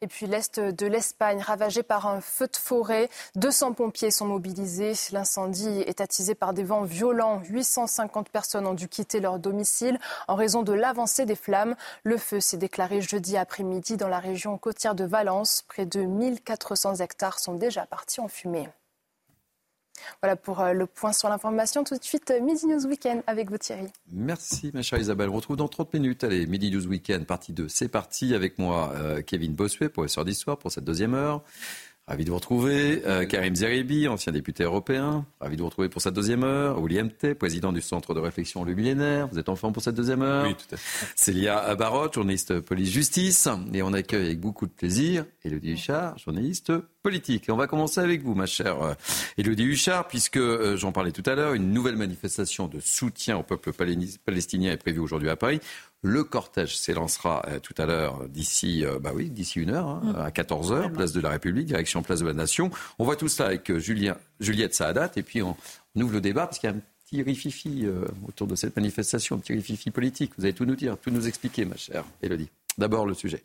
Et 0.03 0.07
puis 0.07 0.27
l'est 0.27 0.59
de 0.59 0.85
l'Espagne, 0.85 1.41
ravagé 1.41 1.81
par 1.81 2.07
un 2.07 2.19
feu 2.19 2.47
de 2.47 2.57
forêt. 2.57 3.09
200 3.35 3.71
pompiers 3.71 4.11
sont 4.11 4.25
mobilisés. 4.25 4.91
L'incendie 5.13 5.79
est 5.87 6.01
attisé 6.01 6.35
par 6.35 6.53
des 6.53 6.65
vents 6.65 6.83
violents. 6.83 7.41
850 7.45 8.27
personnes 8.27 8.67
ont 8.67 8.73
dû 8.73 8.89
quitter 8.89 9.21
leur 9.21 9.39
domicile 9.39 9.97
en 10.27 10.35
raison 10.35 10.61
de 10.61 10.73
l'avancée 10.73 11.25
des 11.25 11.37
flammes. 11.37 11.77
Le 12.03 12.17
feu 12.17 12.41
s'est 12.41 12.57
déclaré 12.57 12.99
jeudi 12.99 13.37
après-midi 13.37 13.95
dans 13.95 14.09
la 14.09 14.19
région 14.19 14.57
côtière 14.57 14.93
de 14.93 15.05
Valence. 15.05 15.63
Près 15.69 15.85
de 15.85 16.01
1400 16.01 16.95
hectares 16.95 17.39
sont 17.39 17.53
déjà 17.53 17.85
partis 17.85 18.19
en 18.19 18.27
fumée. 18.27 18.67
Voilà 20.21 20.35
pour 20.35 20.59
euh, 20.61 20.73
le 20.73 20.85
point 20.85 21.13
sur 21.13 21.29
l'information. 21.29 21.83
Tout 21.83 21.97
de 21.97 22.03
suite, 22.03 22.31
euh, 22.31 22.41
Midi 22.41 22.65
News 22.65 22.85
Weekend 22.85 23.23
avec 23.27 23.49
vous 23.49 23.57
Thierry. 23.57 23.87
Merci 24.11 24.71
ma 24.73 24.81
chère 24.81 24.99
Isabelle. 24.99 25.29
On 25.29 25.35
retrouve 25.35 25.57
dans 25.57 25.67
30 25.67 25.93
minutes. 25.93 26.23
Allez, 26.23 26.45
Midi 26.45 26.71
News 26.71 26.87
Weekend, 26.87 27.25
partie 27.25 27.53
2. 27.53 27.67
C'est 27.69 27.87
parti 27.87 28.33
avec 28.33 28.57
moi, 28.59 28.91
euh, 28.95 29.21
Kevin 29.21 29.53
Bossuet, 29.53 29.89
professeur 29.89 30.25
d'histoire 30.25 30.57
pour 30.57 30.71
cette 30.71 30.83
deuxième 30.83 31.13
heure. 31.13 31.41
Ravi 32.05 32.25
de 32.25 32.31
vous 32.31 32.35
retrouver. 32.35 33.01
Karim 33.29 33.55
Zeribi, 33.55 34.09
ancien 34.09 34.33
député 34.33 34.65
européen. 34.65 35.25
Ravi 35.39 35.55
de 35.55 35.61
vous 35.61 35.69
retrouver 35.69 35.87
pour 35.87 36.01
cette 36.01 36.13
deuxième 36.13 36.43
heure. 36.43 36.81
William 36.81 37.09
T, 37.09 37.33
président 37.33 37.71
du 37.71 37.79
Centre 37.79 38.13
de 38.13 38.19
réflexion 38.19 38.65
Le 38.65 38.73
Millénaire. 38.73 39.29
Vous 39.29 39.39
êtes 39.39 39.47
en 39.47 39.55
forme 39.55 39.71
pour 39.71 39.81
cette 39.81 39.95
deuxième 39.95 40.21
heure 40.21 40.45
Oui, 40.45 40.53
tout 40.53 40.75
à 40.75 40.77
fait. 40.77 41.07
Célia 41.15 41.73
Barotte, 41.75 42.15
journaliste 42.15 42.59
police-justice. 42.59 43.47
Et 43.73 43.81
on 43.83 43.93
accueille 43.93 44.25
avec 44.25 44.41
beaucoup 44.41 44.65
de 44.65 44.73
plaisir 44.73 45.25
Elodie 45.45 45.71
Huchard, 45.71 46.17
journaliste 46.17 46.73
politique. 47.03 47.49
Et 47.49 47.51
on 47.51 47.57
va 47.57 47.67
commencer 47.67 47.99
avec 47.99 48.23
vous, 48.23 48.33
ma 48.33 48.45
chère 48.45 48.95
Elodie 49.37 49.65
Huchard, 49.65 50.07
puisque 50.07 50.39
j'en 50.75 50.91
parlais 50.91 51.11
tout 51.11 51.23
à 51.25 51.35
l'heure, 51.35 51.53
une 51.53 51.71
nouvelle 51.71 51.97
manifestation 51.97 52.67
de 52.67 52.79
soutien 52.79 53.37
au 53.37 53.43
peuple 53.43 53.71
palestinien 53.73 54.71
est 54.71 54.77
prévue 54.77 54.99
aujourd'hui 54.99 55.29
à 55.29 55.35
Paris. 55.35 55.59
Le 56.01 56.23
cortège 56.23 56.77
s'élancera 56.77 57.45
tout 57.61 57.75
à 57.77 57.85
l'heure 57.85 58.27
d'ici, 58.29 58.83
bah 59.01 59.11
oui, 59.13 59.29
d'ici 59.29 59.59
une 59.59 59.69
heure, 59.69 59.87
hein, 59.87 60.15
à 60.17 60.31
14 60.31 60.73
h 60.73 60.91
place 60.91 61.13
de 61.13 61.21
la 61.21 61.29
République, 61.29 61.65
direction 61.65 62.01
place 62.01 62.21
de 62.21 62.25
la 62.25 62.33
Nation. 62.33 62.71
On 62.99 63.03
voit 63.03 63.15
tout 63.15 63.27
cela 63.27 63.49
avec 63.49 63.77
Julien, 63.77 64.17
Juliette 64.39 64.73
Saadat, 64.73 65.11
et 65.15 65.23
puis 65.23 65.41
on, 65.41 65.55
on 65.95 66.01
ouvre 66.01 66.13
le 66.13 66.21
débat 66.21 66.47
parce 66.47 66.59
qu'il 66.59 66.69
y 66.69 66.73
a 66.73 66.75
un 66.75 66.81
petit 67.05 67.21
rififi 67.21 67.85
autour 68.27 68.47
de 68.47 68.55
cette 68.55 68.75
manifestation, 68.75 69.35
un 69.35 69.39
petit 69.39 69.53
rififi 69.53 69.91
politique. 69.91 70.31
Vous 70.37 70.45
allez 70.45 70.53
tout 70.53 70.65
nous 70.65 70.75
dire, 70.75 70.97
tout 70.97 71.11
nous 71.11 71.27
expliquer, 71.27 71.65
ma 71.65 71.75
chère 71.75 72.05
Elodie. 72.21 72.49
D'abord 72.77 73.05
le 73.05 73.13
sujet. 73.13 73.43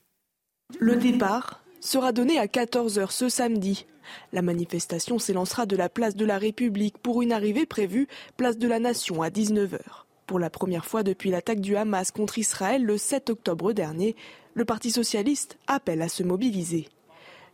Le 0.78 0.96
départ 0.96 1.60
sera 1.80 2.12
donné 2.12 2.38
à 2.38 2.46
14h 2.46 3.10
ce 3.10 3.28
samedi. 3.28 3.86
La 4.32 4.42
manifestation 4.42 5.18
s'élancera 5.18 5.66
de 5.66 5.76
la 5.76 5.88
place 5.88 6.16
de 6.16 6.24
la 6.24 6.38
République 6.38 6.98
pour 6.98 7.22
une 7.22 7.32
arrivée 7.32 7.66
prévue 7.66 8.08
place 8.36 8.58
de 8.58 8.68
la 8.68 8.78
Nation 8.78 9.22
à 9.22 9.28
19h. 9.28 9.78
Pour 10.26 10.38
la 10.38 10.50
première 10.50 10.84
fois 10.84 11.02
depuis 11.02 11.30
l'attaque 11.30 11.60
du 11.60 11.76
Hamas 11.76 12.10
contre 12.10 12.38
Israël 12.38 12.84
le 12.84 12.98
7 12.98 13.30
octobre 13.30 13.72
dernier, 13.72 14.16
le 14.54 14.64
Parti 14.64 14.90
socialiste 14.90 15.56
appelle 15.66 16.02
à 16.02 16.08
se 16.08 16.22
mobiliser. 16.22 16.88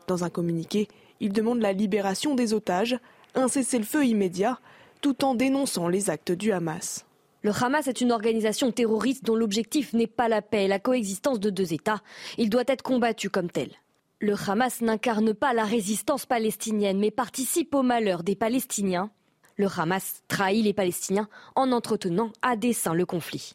Dans 0.07 0.25
un 0.25 0.31
communiqué, 0.31 0.89
il 1.21 1.33
demande 1.33 1.61
la 1.61 1.73
libération 1.73 2.35
des 2.35 2.53
otages, 2.53 2.99
un 3.35 3.49
cessez-le-feu 3.49 4.05
immédiat, 4.05 4.59
tout 5.01 5.25
en 5.25 5.35
dénonçant 5.35 5.89
les 5.89 6.11
actes 6.11 6.33
du 6.33 6.51
Hamas. 6.53 7.05
Le 7.43 7.53
Hamas 7.53 7.87
est 7.89 8.01
une 8.01 8.11
organisation 8.11 8.73
terroriste 8.73 9.25
dont 9.25 9.37
l'objectif 9.37 9.93
n'est 9.93 10.07
pas 10.07 10.29
la 10.29 10.41
paix 10.41 10.65
et 10.65 10.69
la 10.69 10.79
coexistence 10.79 11.41
de 11.41 11.51
deux 11.51 11.75
États. 11.75 12.01
Il 12.39 12.49
doit 12.49 12.65
être 12.67 12.83
combattu 12.83 13.29
comme 13.29 13.51
tel. 13.51 13.69
Le 14.25 14.37
Hamas 14.49 14.81
n'incarne 14.81 15.35
pas 15.35 15.53
la 15.53 15.67
résistance 15.67 16.25
palestinienne, 16.25 16.99
mais 16.99 17.11
participe 17.11 17.75
au 17.75 17.83
malheur 17.83 18.23
des 18.23 18.35
Palestiniens. 18.35 19.11
Le 19.59 19.67
Hamas 19.67 20.23
trahit 20.29 20.65
les 20.65 20.73
Palestiniens 20.73 21.29
en 21.57 21.73
entretenant 21.73 22.33
à 22.41 22.57
dessein 22.57 22.95
le 22.95 23.05
conflit. 23.05 23.53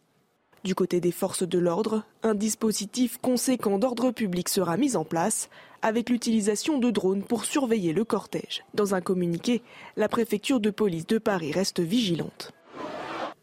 Du 0.63 0.76
côté 0.76 1.01
des 1.01 1.11
forces 1.11 1.41
de 1.41 1.57
l'ordre, 1.57 2.03
un 2.22 2.36
dispositif 2.36 3.17
conséquent 3.17 3.80
d'ordre 3.80 4.11
public 4.11 4.47
sera 4.47 4.78
mis 4.78 4.95
en 4.95 5.05
place, 5.05 5.49
avec 5.82 6.07
l'utilisation 6.07 6.78
de 6.78 6.91
drones 6.91 7.24
pour 7.24 7.45
surveiller 7.45 7.91
le 7.91 8.03
cortège. 8.03 8.63
Dans 8.76 8.93
un 8.93 9.01
communiqué, 9.01 9.63
la 9.97 10.07
préfecture 10.07 10.59
de 10.59 10.70
police 10.70 11.07
de 11.07 11.17
Paris 11.17 11.51
reste 11.51 11.80
vigilante. 11.80 12.53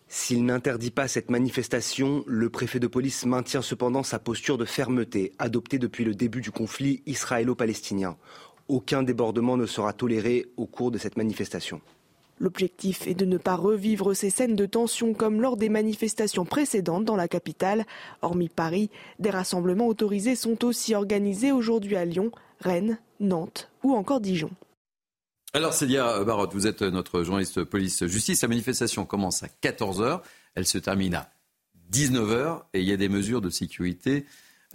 S'il 0.09 0.45
n'interdit 0.45 0.93
pas 0.93 1.09
cette 1.09 1.31
manifestation, 1.31 2.23
le 2.27 2.49
préfet 2.49 2.79
de 2.79 2.87
police 2.87 3.27
maintient 3.27 3.63
cependant 3.63 4.05
sa 4.05 4.21
posture 4.21 4.57
de 4.57 4.65
fermeté 4.65 5.33
adoptée 5.39 5.79
depuis 5.79 6.05
le 6.05 6.15
début 6.15 6.41
du 6.41 6.53
conflit 6.53 7.03
israélo-palestinien. 7.07 8.17
Aucun 8.69 9.03
débordement 9.03 9.57
ne 9.57 9.67
sera 9.67 9.93
toléré 9.93 10.47
au 10.57 10.67
cours 10.67 10.93
de 10.93 10.99
cette 10.99 11.17
manifestation. 11.17 11.81
L'objectif 12.39 13.07
est 13.07 13.15
de 13.15 13.25
ne 13.25 13.39
pas 13.39 13.57
revivre 13.57 14.15
ces 14.15 14.31
scènes 14.31 14.57
de 14.57 14.67
tension 14.67 15.15
comme 15.15 15.41
lors 15.41 15.57
des 15.57 15.71
manifestations 15.71 16.45
précédentes 16.45 17.05
dans 17.05 17.17
la 17.17 17.29
capitale. 17.29 17.87
Hormis 18.23 18.51
Paris, 18.51 18.91
des 19.19 19.31
rassemblements 19.31 19.87
autorisés 19.87 20.37
sont 20.37 20.65
aussi 20.65 20.95
organisés 20.95 21.51
aujourd'hui 21.51 21.97
à 21.97 22.05
Lyon, 22.05 22.31
Rennes, 22.61 22.99
Nantes 23.21 23.71
ou 23.83 23.95
encore 23.95 24.21
Dijon. 24.21 24.51
Alors 25.53 25.73
Célia 25.73 26.23
Barotte, 26.25 26.53
vous 26.53 26.67
êtes 26.67 26.83
notre 26.83 27.23
journaliste 27.23 27.65
police-justice. 27.65 28.43
La 28.43 28.49
manifestation 28.49 29.07
commence 29.07 29.43
à 29.43 29.49
14h, 29.63 30.21
elle 30.55 30.67
se 30.67 30.79
termine 30.79 31.15
à 31.15 31.31
19h 31.93 32.63
et 32.75 32.81
il 32.81 32.87
y 32.87 32.93
a 32.93 32.97
des 32.97 33.09
mesures 33.09 33.41
de 33.41 33.51
sécurité 33.51 34.27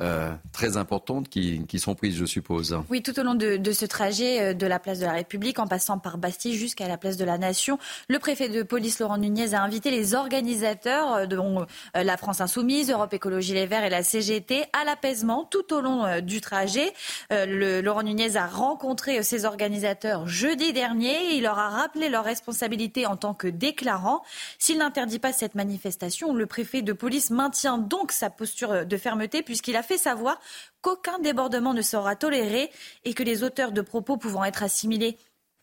euh, 0.01 0.31
très 0.51 0.77
importantes 0.77 1.29
qui, 1.29 1.67
sont 1.77 1.95
prises, 1.95 2.17
je 2.17 2.25
suppose. 2.25 2.77
Oui, 2.89 3.01
tout 3.01 3.19
au 3.19 3.23
long 3.23 3.35
de, 3.35 3.71
ce 3.71 3.85
trajet 3.85 4.53
de 4.53 4.67
la 4.67 4.79
place 4.79 4.99
de 4.99 5.05
la 5.05 5.13
République, 5.13 5.59
en 5.59 5.67
passant 5.67 5.99
par 5.99 6.17
Bastille 6.17 6.55
jusqu'à 6.55 6.87
la 6.87 6.97
place 6.97 7.17
de 7.17 7.25
la 7.25 7.37
Nation, 7.37 7.77
le 8.07 8.19
préfet 8.19 8.49
de 8.49 8.63
police 8.63 8.99
Laurent 8.99 9.17
Nunez 9.17 9.53
a 9.53 9.61
invité 9.61 9.91
les 9.91 10.13
organisateurs, 10.13 11.27
dont 11.27 11.65
la 11.93 12.17
France 12.17 12.41
Insoumise, 12.41 12.91
Europe 12.91 13.13
Écologie 13.13 13.53
Les 13.53 13.67
Verts 13.67 13.83
et 13.83 13.89
la 13.89 14.03
CGT, 14.03 14.63
à 14.73 14.85
l'apaisement 14.85 15.45
tout 15.45 15.73
au 15.73 15.81
long 15.81 16.19
du 16.21 16.41
trajet. 16.41 16.93
Laurent 17.29 18.03
Nunez 18.03 18.35
a 18.35 18.47
rencontré 18.47 19.23
ces 19.23 19.45
organisateurs 19.45 20.27
jeudi 20.27 20.73
dernier. 20.73 21.35
Il 21.35 21.43
leur 21.43 21.59
a 21.59 21.69
rappelé 21.69 22.09
leurs 22.09 22.25
responsabilités 22.25 23.05
en 23.05 23.17
tant 23.17 23.33
que 23.33 23.47
déclarants. 23.47 24.23
S'il 24.57 24.79
n'interdit 24.79 25.19
pas 25.19 25.33
cette 25.33 25.55
manifestation, 25.55 26.33
le 26.33 26.45
préfet 26.45 26.81
de 26.81 26.93
police 26.93 27.29
maintient 27.29 27.77
donc 27.77 28.11
sa 28.11 28.29
posture 28.29 28.85
de 28.85 28.97
fermeté 28.97 29.43
puisqu'il 29.43 29.75
a 29.75 29.83
fait 29.83 29.90
savoir 29.97 30.39
qu'aucun 30.81 31.19
débordement 31.19 31.73
ne 31.73 31.81
sera 31.81 32.15
toléré 32.15 32.71
et 33.03 33.13
que 33.13 33.23
les 33.23 33.43
auteurs 33.43 33.71
de 33.71 33.81
propos 33.81 34.17
pouvant 34.17 34.43
être 34.43 34.63
assimilés 34.63 35.17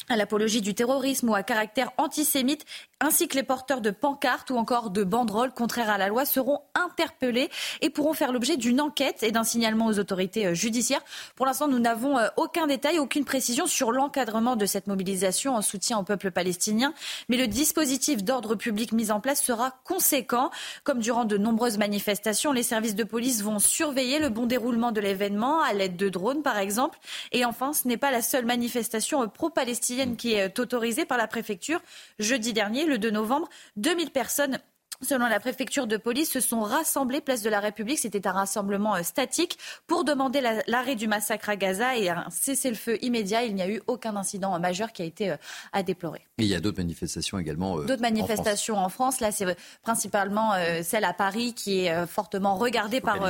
à 0.08 0.16
l'apologie 0.16 0.62
du 0.62 0.74
terrorisme 0.74 1.30
ou 1.30 1.34
à 1.34 1.42
caractère 1.42 1.92
antisémite 1.98 2.64
ainsi 3.00 3.28
que 3.28 3.36
les 3.36 3.44
porteurs 3.44 3.80
de 3.80 3.90
pancartes 3.90 4.50
ou 4.50 4.56
encore 4.56 4.90
de 4.90 5.04
banderoles 5.04 5.52
contraires 5.52 5.90
à 5.90 5.98
la 5.98 6.08
loi 6.08 6.24
seront 6.24 6.60
interpellés 6.74 7.48
et 7.80 7.90
pourront 7.90 8.12
faire 8.12 8.32
l'objet 8.32 8.56
d'une 8.56 8.80
enquête 8.80 9.22
et 9.22 9.30
d'un 9.30 9.44
signalement 9.44 9.86
aux 9.86 9.98
autorités 10.00 10.46
euh, 10.46 10.54
judiciaires. 10.54 11.02
Pour 11.36 11.46
l'instant, 11.46 11.68
nous 11.68 11.78
n'avons 11.78 12.18
euh, 12.18 12.26
aucun 12.36 12.66
détail, 12.66 12.98
aucune 12.98 13.24
précision 13.24 13.66
sur 13.66 13.92
l'encadrement 13.92 14.56
de 14.56 14.66
cette 14.66 14.88
mobilisation 14.88 15.54
en 15.54 15.62
soutien 15.62 15.98
au 15.98 16.02
peuple 16.02 16.32
palestinien, 16.32 16.92
mais 17.28 17.36
le 17.36 17.46
dispositif 17.46 18.24
d'ordre 18.24 18.56
public 18.56 18.90
mis 18.92 19.12
en 19.12 19.20
place 19.20 19.42
sera 19.42 19.76
conséquent. 19.84 20.50
Comme 20.82 20.98
durant 20.98 21.24
de 21.24 21.36
nombreuses 21.36 21.78
manifestations, 21.78 22.52
les 22.52 22.64
services 22.64 22.96
de 22.96 23.04
police 23.04 23.42
vont 23.42 23.60
surveiller 23.60 24.18
le 24.18 24.28
bon 24.28 24.46
déroulement 24.46 24.90
de 24.90 25.00
l'événement 25.00 25.62
à 25.62 25.72
l'aide 25.72 25.96
de 25.96 26.08
drones, 26.08 26.42
par 26.42 26.58
exemple. 26.58 26.98
Et 27.30 27.44
enfin, 27.44 27.72
ce 27.72 27.86
n'est 27.86 27.96
pas 27.96 28.10
la 28.10 28.22
seule 28.22 28.44
manifestation 28.44 29.22
euh, 29.22 29.26
pro-palestinienne 29.26 30.16
qui 30.16 30.32
est 30.32 30.58
autorisée 30.58 31.04
par 31.04 31.16
la 31.18 31.28
préfecture. 31.28 31.80
Jeudi 32.18 32.52
dernier, 32.52 32.87
le 32.88 32.98
2 32.98 33.10
novembre, 33.10 33.48
2000 33.76 34.10
personnes 34.10 34.58
Selon 35.00 35.28
la 35.28 35.38
préfecture 35.38 35.86
de 35.86 35.96
police, 35.96 36.32
se 36.32 36.40
sont 36.40 36.60
rassemblés 36.60 37.20
place 37.20 37.42
de 37.42 37.48
la 37.48 37.60
République. 37.60 38.00
C'était 38.00 38.26
un 38.26 38.32
rassemblement 38.32 38.96
euh, 38.96 39.04
statique 39.04 39.56
pour 39.86 40.02
demander 40.02 40.40
l'arrêt 40.66 40.96
du 40.96 41.06
massacre 41.06 41.50
à 41.50 41.56
Gaza 41.56 41.96
et 41.96 42.08
un 42.08 42.26
cessez-le-feu 42.30 42.98
immédiat. 43.02 43.44
Il 43.44 43.54
n'y 43.54 43.62
a 43.62 43.68
eu 43.68 43.80
aucun 43.86 44.16
incident 44.16 44.58
majeur 44.58 44.92
qui 44.92 45.02
a 45.02 45.04
été 45.04 45.30
euh, 45.30 45.36
à 45.72 45.84
déplorer. 45.84 46.26
Et 46.38 46.42
il 46.42 46.48
y 46.48 46.54
a 46.56 46.60
d'autres 46.60 46.78
manifestations 46.78 47.38
également. 47.38 47.78
Euh, 47.78 47.84
d'autres 47.84 48.02
manifestations 48.02 48.76
en 48.76 48.88
France. 48.88 49.20
Là, 49.20 49.30
c'est 49.30 49.56
principalement 49.82 50.52
celle 50.82 51.04
à 51.04 51.12
Paris 51.12 51.54
qui 51.54 51.84
est 51.84 52.06
fortement 52.06 52.56
regardée 52.56 53.00
par, 53.00 53.20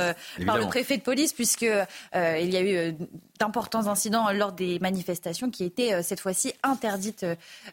par 0.45 0.57
le 0.57 0.65
préfet 0.67 0.97
de 0.97 1.03
police, 1.03 1.33
puisque 1.33 1.61
il 1.63 2.49
y 2.49 2.57
a 2.57 2.63
eu 2.63 2.95
d'importants 3.39 3.87
incidents 3.87 4.31
lors 4.31 4.51
des 4.51 4.79
manifestations 4.79 5.49
qui 5.49 5.63
étaient 5.63 6.01
cette 6.03 6.19
fois-ci 6.19 6.53
interdites 6.63 7.25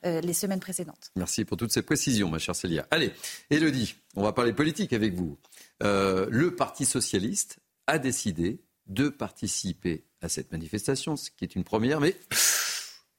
les 0.05 0.33
semaines 0.33 0.61
précédentes. 0.61 1.11
Merci 1.17 1.45
pour 1.45 1.57
toutes 1.57 1.73
ces 1.73 1.83
précisions, 1.83 2.29
ma 2.29 2.39
chère 2.39 2.55
Célia. 2.55 2.87
Allez, 2.91 3.13
Elodie 3.51 3.86
on 4.15 4.23
va 4.23 4.33
parler 4.33 4.53
politique 4.53 4.93
avec 4.93 5.15
vous. 5.15 5.39
Euh, 5.83 6.27
le 6.31 6.55
Parti 6.55 6.85
socialiste 6.85 7.59
a 7.87 7.99
décidé 7.99 8.61
de 8.87 9.09
participer 9.09 10.05
à 10.21 10.29
cette 10.29 10.53
manifestation, 10.53 11.17
ce 11.17 11.31
qui 11.31 11.45
est 11.45 11.55
une 11.55 11.65
première, 11.65 12.01
mais 12.01 12.17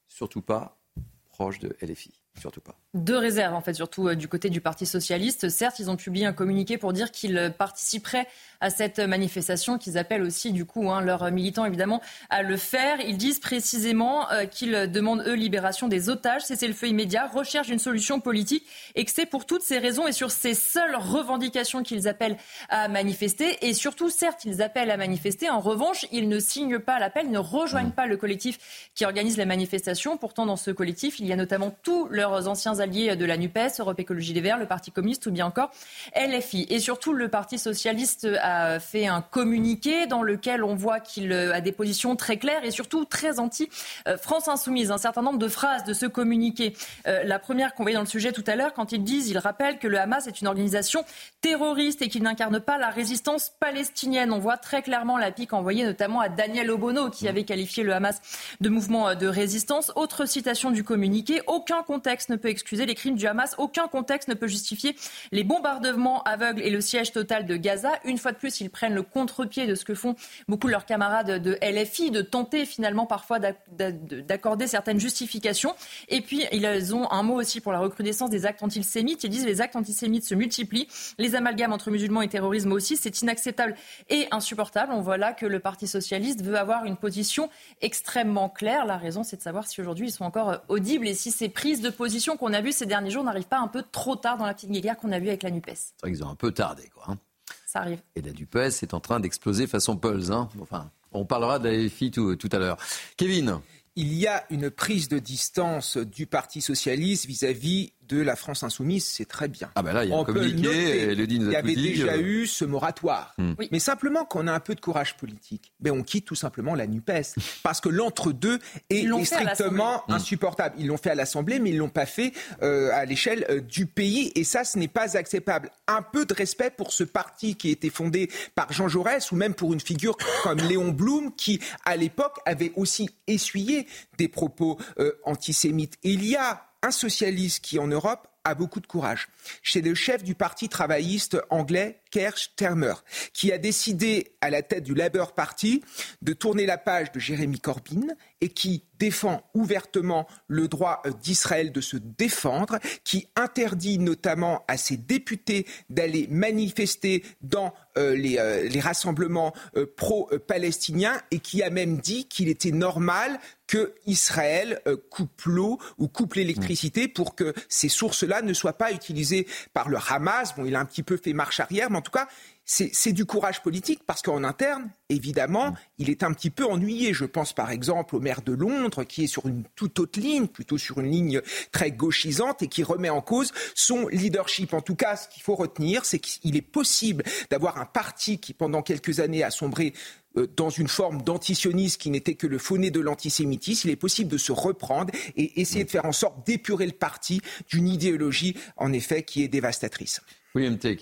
surtout 0.08 0.42
pas 0.42 0.80
proche 1.26 1.58
de 1.58 1.76
LFI. 1.80 2.12
Surtout 2.38 2.60
pas. 2.60 2.76
Deux 2.94 3.18
réserves, 3.18 3.54
en 3.54 3.60
fait, 3.60 3.74
surtout 3.74 4.08
euh, 4.08 4.14
du 4.14 4.28
côté 4.28 4.48
du 4.48 4.60
Parti 4.60 4.86
socialiste. 4.86 5.48
Certes, 5.48 5.78
ils 5.78 5.90
ont 5.90 5.96
publié 5.96 6.24
un 6.24 6.32
communiqué 6.32 6.78
pour 6.78 6.92
dire 6.92 7.10
qu'ils 7.10 7.52
participeraient 7.58 8.26
à 8.60 8.70
cette 8.70 8.98
manifestation, 8.98 9.76
qu'ils 9.76 9.98
appellent 9.98 10.22
aussi, 10.22 10.52
du 10.52 10.64
coup, 10.64 10.90
hein, 10.90 11.00
leurs 11.00 11.30
militants, 11.30 11.64
évidemment, 11.64 12.00
à 12.30 12.42
le 12.42 12.56
faire. 12.56 13.00
Ils 13.00 13.16
disent 13.16 13.40
précisément 13.40 14.30
euh, 14.30 14.46
qu'ils 14.46 14.90
demandent, 14.90 15.22
eux, 15.26 15.34
libération 15.34 15.88
des 15.88 16.08
otages, 16.08 16.42
cesser 16.42 16.66
le 16.66 16.74
feu 16.74 16.88
immédiat, 16.88 17.26
recherche 17.26 17.66
d'une 17.66 17.78
solution 17.78 18.20
politique, 18.20 18.66
et 18.94 19.04
que 19.04 19.10
c'est 19.10 19.26
pour 19.26 19.44
toutes 19.44 19.62
ces 19.62 19.78
raisons 19.78 20.06
et 20.06 20.12
sur 20.12 20.30
ces 20.30 20.54
seules 20.54 20.96
revendications 20.96 21.82
qu'ils 21.82 22.08
appellent 22.08 22.36
à 22.68 22.88
manifester. 22.88 23.66
Et 23.66 23.74
surtout, 23.74 24.10
certes, 24.10 24.44
ils 24.44 24.62
appellent 24.62 24.90
à 24.90 24.96
manifester. 24.96 25.50
En 25.50 25.60
revanche, 25.60 26.06
ils 26.12 26.28
ne 26.28 26.38
signent 26.38 26.78
pas 26.78 26.98
l'appel, 26.98 27.30
ne 27.30 27.38
rejoignent 27.38 27.90
pas 27.90 28.06
le 28.06 28.16
collectif 28.16 28.90
qui 28.94 29.04
organise 29.04 29.36
la 29.36 29.44
manifestation. 29.44 30.16
Pourtant, 30.16 30.46
dans 30.46 30.56
ce 30.56 30.70
collectif, 30.70 31.20
il 31.20 31.26
y 31.26 31.32
a 31.32 31.36
notamment 31.36 31.74
tous 31.82 32.08
leurs 32.08 32.27
anciens 32.32 32.80
alliés 32.80 33.16
de 33.16 33.24
la 33.24 33.36
NUPES, 33.36 33.80
Europe 33.80 33.98
Écologie 34.00 34.32
Les 34.32 34.40
Verts, 34.40 34.58
le 34.58 34.66
Parti 34.66 34.90
communiste 34.90 35.26
ou 35.26 35.30
bien 35.30 35.46
encore 35.46 35.70
LFI. 36.16 36.66
Et 36.70 36.80
surtout, 36.80 37.12
le 37.12 37.28
Parti 37.28 37.58
socialiste 37.58 38.26
a 38.40 38.80
fait 38.80 39.06
un 39.06 39.20
communiqué 39.20 40.06
dans 40.06 40.22
lequel 40.22 40.62
on 40.64 40.74
voit 40.74 41.00
qu'il 41.00 41.32
a 41.32 41.60
des 41.60 41.72
positions 41.72 42.16
très 42.16 42.36
claires 42.36 42.64
et 42.64 42.70
surtout 42.70 43.04
très 43.04 43.38
anti-France 43.38 44.48
Insoumise. 44.48 44.90
Un 44.90 44.98
certain 44.98 45.22
nombre 45.22 45.38
de 45.38 45.48
phrases 45.48 45.84
de 45.84 45.92
ce 45.92 46.06
communiqué. 46.06 46.74
Euh, 47.06 47.22
la 47.24 47.38
première 47.38 47.74
qu'on 47.74 47.82
voyait 47.82 47.96
dans 47.96 48.02
le 48.02 48.06
sujet 48.06 48.32
tout 48.32 48.44
à 48.46 48.56
l'heure, 48.56 48.72
quand 48.74 48.92
ils 48.92 49.02
disent, 49.02 49.28
ils 49.28 49.38
rappellent 49.38 49.78
que 49.78 49.88
le 49.88 49.98
Hamas 49.98 50.26
est 50.26 50.40
une 50.40 50.46
organisation 50.46 51.04
terroriste 51.40 52.02
et 52.02 52.08
qu'il 52.08 52.22
n'incarne 52.22 52.60
pas 52.60 52.78
la 52.78 52.90
résistance 52.90 53.52
palestinienne. 53.60 54.32
On 54.32 54.38
voit 54.38 54.56
très 54.56 54.82
clairement 54.82 55.18
la 55.18 55.30
pique 55.30 55.52
envoyée 55.52 55.84
notamment 55.84 56.20
à 56.20 56.28
Daniel 56.28 56.70
Obono 56.70 57.10
qui 57.10 57.28
avait 57.28 57.44
qualifié 57.44 57.84
le 57.84 57.92
Hamas 57.92 58.20
de 58.60 58.68
mouvement 58.68 59.14
de 59.14 59.26
résistance. 59.26 59.92
Autre 59.96 60.26
citation 60.26 60.70
du 60.70 60.84
communiqué, 60.84 61.40
aucun 61.46 61.82
contexte 61.82 62.07
ne 62.28 62.36
peut 62.36 62.48
excuser 62.48 62.86
les 62.86 62.94
crimes 62.94 63.16
du 63.16 63.26
Hamas. 63.26 63.54
Aucun 63.58 63.86
contexte 63.86 64.28
ne 64.28 64.34
peut 64.34 64.46
justifier 64.46 64.96
les 65.32 65.44
bombardements 65.44 66.22
aveugles 66.22 66.62
et 66.62 66.70
le 66.70 66.80
siège 66.80 67.12
total 67.12 67.46
de 67.46 67.56
Gaza. 67.56 67.92
Une 68.04 68.18
fois 68.18 68.32
de 68.32 68.38
plus, 68.38 68.60
ils 68.60 68.70
prennent 68.70 68.94
le 68.94 69.02
contre-pied 69.02 69.66
de 69.66 69.74
ce 69.74 69.84
que 69.84 69.94
font 69.94 70.14
beaucoup 70.48 70.66
de 70.68 70.72
leurs 70.72 70.86
camarades 70.86 71.42
de 71.42 71.58
LFI, 71.62 72.10
de 72.10 72.22
tenter 72.22 72.64
finalement 72.64 73.06
parfois 73.06 73.38
d'accorder 73.38 74.66
certaines 74.66 75.00
justifications. 75.00 75.74
Et 76.08 76.20
puis, 76.20 76.44
ils 76.52 76.94
ont 76.94 77.10
un 77.12 77.22
mot 77.22 77.34
aussi 77.34 77.60
pour 77.60 77.72
la 77.72 77.78
recrudescence 77.78 78.30
des 78.30 78.46
actes 78.46 78.62
antisémites. 78.62 79.24
Ils 79.24 79.30
disent 79.30 79.46
les 79.46 79.60
actes 79.60 79.76
antisémites 79.76 80.24
se 80.24 80.34
multiplient. 80.34 80.88
Les 81.18 81.34
amalgames 81.34 81.72
entre 81.72 81.90
musulmans 81.90 82.22
et 82.22 82.28
terrorisme 82.28 82.72
aussi, 82.72 82.96
c'est 82.96 83.20
inacceptable 83.20 83.74
et 84.08 84.28
insupportable. 84.30 84.92
On 84.92 85.02
voit 85.02 85.18
là 85.18 85.32
que 85.32 85.46
le 85.46 85.60
Parti 85.60 85.86
socialiste 85.86 86.42
veut 86.42 86.56
avoir 86.56 86.84
une 86.84 86.96
position 86.96 87.50
extrêmement 87.80 88.48
claire. 88.48 88.86
La 88.86 88.96
raison, 88.96 89.22
c'est 89.22 89.36
de 89.36 89.42
savoir 89.42 89.66
si 89.66 89.80
aujourd'hui 89.80 90.08
ils 90.08 90.12
sont 90.12 90.24
encore 90.24 90.62
audibles 90.68 91.06
et 91.06 91.14
si 91.14 91.30
ces 91.30 91.48
prises 91.48 91.80
de 91.80 91.90
position 91.98 92.38
qu'on 92.38 92.54
a 92.54 92.62
vues 92.62 92.72
ces 92.72 92.86
derniers 92.86 93.10
jours 93.10 93.24
n'arrivent 93.24 93.48
pas 93.48 93.58
un 93.58 93.68
peu 93.68 93.82
trop 93.92 94.16
tard 94.16 94.38
dans 94.38 94.46
la 94.46 94.54
petite 94.54 94.70
guerre 94.70 94.96
qu'on 94.96 95.12
a 95.12 95.18
vue 95.18 95.28
avec 95.28 95.42
la 95.42 95.50
NUPES. 95.50 95.74
C'est 95.74 96.00
vrai 96.00 96.12
qu'ils 96.12 96.24
ont 96.24 96.30
un 96.30 96.34
peu 96.34 96.52
tardé, 96.52 96.88
quoi. 96.94 97.04
Hein. 97.08 97.18
Ça 97.66 97.80
arrive. 97.80 98.00
Et 98.16 98.22
la 98.22 98.32
NUPES 98.32 98.82
est 98.82 98.94
en 98.94 99.00
train 99.00 99.20
d'exploser 99.20 99.66
façon 99.66 99.96
Pulse. 99.96 100.30
Hein. 100.30 100.48
Enfin, 100.62 100.90
on 101.12 101.26
parlera 101.26 101.58
de 101.58 101.68
la 101.68 101.88
FI 101.90 102.10
tout, 102.10 102.36
tout 102.36 102.48
à 102.52 102.58
l'heure. 102.58 102.78
Kevin 103.18 103.60
il 104.00 104.14
y 104.14 104.28
a 104.28 104.44
une 104.50 104.70
prise 104.70 105.08
de 105.08 105.18
distance 105.18 105.96
du 105.96 106.28
Parti 106.28 106.60
socialiste 106.60 107.26
vis-à-vis 107.26 107.92
de 108.08 108.20
la 108.20 108.36
France 108.36 108.62
insoumise, 108.62 109.06
c'est 109.06 109.26
très 109.26 109.48
bien. 109.48 109.70
Ah 109.74 109.82
ben 109.82 109.92
là, 109.92 110.04
il 110.04 110.10
y 110.10 110.12
a 110.12 110.16
un 110.16 110.24
communiqué, 110.24 111.12
Il 111.12 111.50
y 111.50 111.56
avait 111.56 111.74
déjà 111.74 112.14
euh. 112.14 112.20
eu 112.20 112.46
ce 112.46 112.64
moratoire. 112.64 113.34
Hmm. 113.38 113.52
Mais 113.70 113.78
simplement, 113.78 114.24
qu'on 114.24 114.46
a 114.46 114.52
un 114.52 114.60
peu 114.60 114.74
de 114.74 114.80
courage 114.80 115.16
politique, 115.16 115.72
ben 115.78 115.92
on 115.92 116.02
quitte 116.02 116.24
tout 116.24 116.34
simplement 116.34 116.74
la 116.74 116.86
NUPES. 116.86 117.34
parce 117.62 117.80
que 117.80 117.88
l'entre-deux 117.88 118.58
est, 118.88 119.06
strictement 119.24 120.04
hmm. 120.08 120.12
insupportable. 120.12 120.76
Ils 120.78 120.86
l'ont 120.86 120.96
fait 120.96 121.10
à 121.10 121.14
l'Assemblée, 121.14 121.58
mais 121.58 121.70
ils 121.70 121.74
ne 121.74 121.80
l'ont 121.80 121.88
pas 121.88 122.06
fait 122.06 122.32
euh, 122.62 122.90
à 122.92 123.04
l'échelle 123.04 123.44
euh, 123.50 123.60
du 123.60 123.86
pays. 123.86 124.32
Et 124.34 124.44
ça, 124.44 124.64
ce 124.64 124.78
n'est 124.78 124.88
pas 124.88 125.16
acceptable. 125.16 125.70
Un 125.86 126.02
peu 126.02 126.24
de 126.24 126.32
respect 126.32 126.70
pour 126.70 126.92
ce 126.92 127.04
parti 127.04 127.56
qui 127.56 127.68
a 127.68 127.72
été 127.72 127.90
fondé 127.90 128.30
par 128.54 128.72
Jean 128.72 128.88
Jaurès, 128.88 129.30
ou 129.32 129.36
même 129.36 129.54
pour 129.54 129.72
une 129.74 129.80
figure 129.80 130.16
comme 130.42 130.58
Léon 130.58 130.88
Blum, 130.88 131.34
qui, 131.36 131.60
à 131.84 131.96
l'époque, 131.96 132.38
avait 132.46 132.72
aussi 132.76 133.10
essuyé 133.26 133.86
des 134.16 134.28
propos 134.28 134.78
antisémites. 135.24 135.96
il 136.02 136.24
y 136.24 136.36
a 136.36 136.67
un 136.82 136.90
socialiste 136.90 137.64
qui, 137.64 137.78
en 137.78 137.86
Europe, 137.86 138.28
a 138.44 138.54
beaucoup 138.54 138.80
de 138.80 138.86
courage. 138.86 139.28
Chez 139.62 139.82
le 139.82 139.94
chef 139.94 140.22
du 140.22 140.34
parti 140.34 140.68
travailliste 140.68 141.38
anglais, 141.50 142.00
Keir 142.10 142.36
Starmer, 142.36 142.94
qui 143.32 143.52
a 143.52 143.58
décidé, 143.58 144.32
à 144.40 144.50
la 144.50 144.62
tête 144.62 144.84
du 144.84 144.94
Labour 144.94 145.34
Party, 145.34 145.82
de 146.22 146.32
tourner 146.32 146.66
la 146.66 146.78
page 146.78 147.12
de 147.12 147.20
Jérémy 147.20 147.60
Corbyn 147.60 148.08
et 148.40 148.48
qui 148.48 148.84
défend 148.98 149.42
ouvertement 149.54 150.26
le 150.46 150.68
droit 150.68 151.02
euh, 151.06 151.10
d'Israël 151.22 151.72
de 151.72 151.80
se 151.80 151.96
défendre, 151.96 152.78
qui 153.04 153.28
interdit 153.36 153.98
notamment 153.98 154.64
à 154.68 154.76
ses 154.76 154.96
députés 154.96 155.66
d'aller 155.88 156.26
manifester 156.30 157.24
dans 157.40 157.72
euh, 157.96 158.16
euh, 158.38 158.68
les, 158.68 158.80
rassemblements 158.80 159.52
pro-palestiniens 159.96 161.20
et 161.30 161.40
qui 161.40 161.62
a 161.62 161.70
même 161.70 161.98
dit 161.98 162.26
qu'il 162.28 162.48
était 162.48 162.70
normal 162.70 163.40
que 163.66 163.92
Israël 164.06 164.80
coupe 165.10 165.42
l'eau 165.42 165.78
ou 165.98 166.08
coupe 166.08 166.34
l'électricité 166.34 167.06
pour 167.06 167.34
que 167.34 167.52
ces 167.68 167.88
sources-là 167.88 168.40
ne 168.40 168.54
soient 168.54 168.78
pas 168.78 168.92
utilisées 168.92 169.46
par 169.74 169.88
le 169.88 169.98
Hamas. 170.08 170.54
Bon, 170.56 170.64
il 170.64 170.74
a 170.74 170.80
un 170.80 170.86
petit 170.86 171.02
peu 171.02 171.18
fait 171.18 171.34
marche 171.34 171.60
arrière, 171.60 171.90
mais 171.90 171.97
en 171.98 172.02
tout 172.02 172.12
cas, 172.12 172.28
c'est 172.64 173.12
du 173.12 173.24
courage 173.24 173.62
politique 173.62 174.00
parce 174.06 174.20
qu'en 174.20 174.44
interne, 174.44 174.90
évidemment, 175.08 175.74
il 175.96 176.10
est 176.10 176.22
un 176.22 176.32
petit 176.32 176.50
peu 176.50 176.64
ennuyé. 176.64 177.14
Je 177.14 177.24
pense 177.24 177.54
par 177.54 177.70
exemple 177.70 178.14
au 178.14 178.20
maire 178.20 178.42
de 178.42 178.52
Londres 178.52 179.04
qui 179.04 179.24
est 179.24 179.26
sur 179.26 179.46
une 179.46 179.64
toute 179.74 179.98
autre 179.98 180.20
ligne, 180.20 180.46
plutôt 180.46 180.76
sur 180.76 181.00
une 181.00 181.10
ligne 181.10 181.40
très 181.72 181.90
gauchisante 181.90 182.62
et 182.62 182.68
qui 182.68 182.82
remet 182.82 183.08
en 183.08 183.22
cause 183.22 183.52
son 183.74 184.06
leadership. 184.08 184.74
En 184.74 184.82
tout 184.82 184.94
cas, 184.94 185.16
ce 185.16 185.28
qu'il 185.28 185.42
faut 185.42 185.54
retenir, 185.54 186.04
c'est 186.04 186.18
qu'il 186.18 186.56
est 186.56 186.62
possible 186.62 187.24
d'avoir 187.50 187.78
un 187.78 187.86
parti 187.86 188.38
qui, 188.38 188.52
pendant 188.52 188.82
quelques 188.82 189.18
années, 189.20 189.42
a 189.42 189.50
sombré 189.50 189.94
euh, 190.36 190.46
dans 190.54 190.70
une 190.70 190.88
forme 190.88 191.22
d'antisionisme 191.22 191.98
qui 191.98 192.10
n'était 192.10 192.34
que 192.34 192.46
le 192.46 192.58
fauné 192.58 192.90
de 192.90 193.00
l'antisémitisme, 193.00 193.88
il 193.88 193.92
est 193.92 193.96
possible 193.96 194.30
de 194.30 194.38
se 194.38 194.52
reprendre 194.52 195.10
et 195.36 195.60
essayer 195.60 195.84
de 195.84 195.90
faire 195.90 196.04
en 196.04 196.12
sorte 196.12 196.46
d'épurer 196.46 196.86
le 196.86 196.92
parti 196.92 197.40
d'une 197.70 197.88
idéologie, 197.88 198.54
en 198.76 198.92
effet, 198.92 199.22
qui 199.22 199.42
est 199.42 199.48
dévastatrice. 199.48 200.20
William 200.54 200.78
T. 200.78 200.96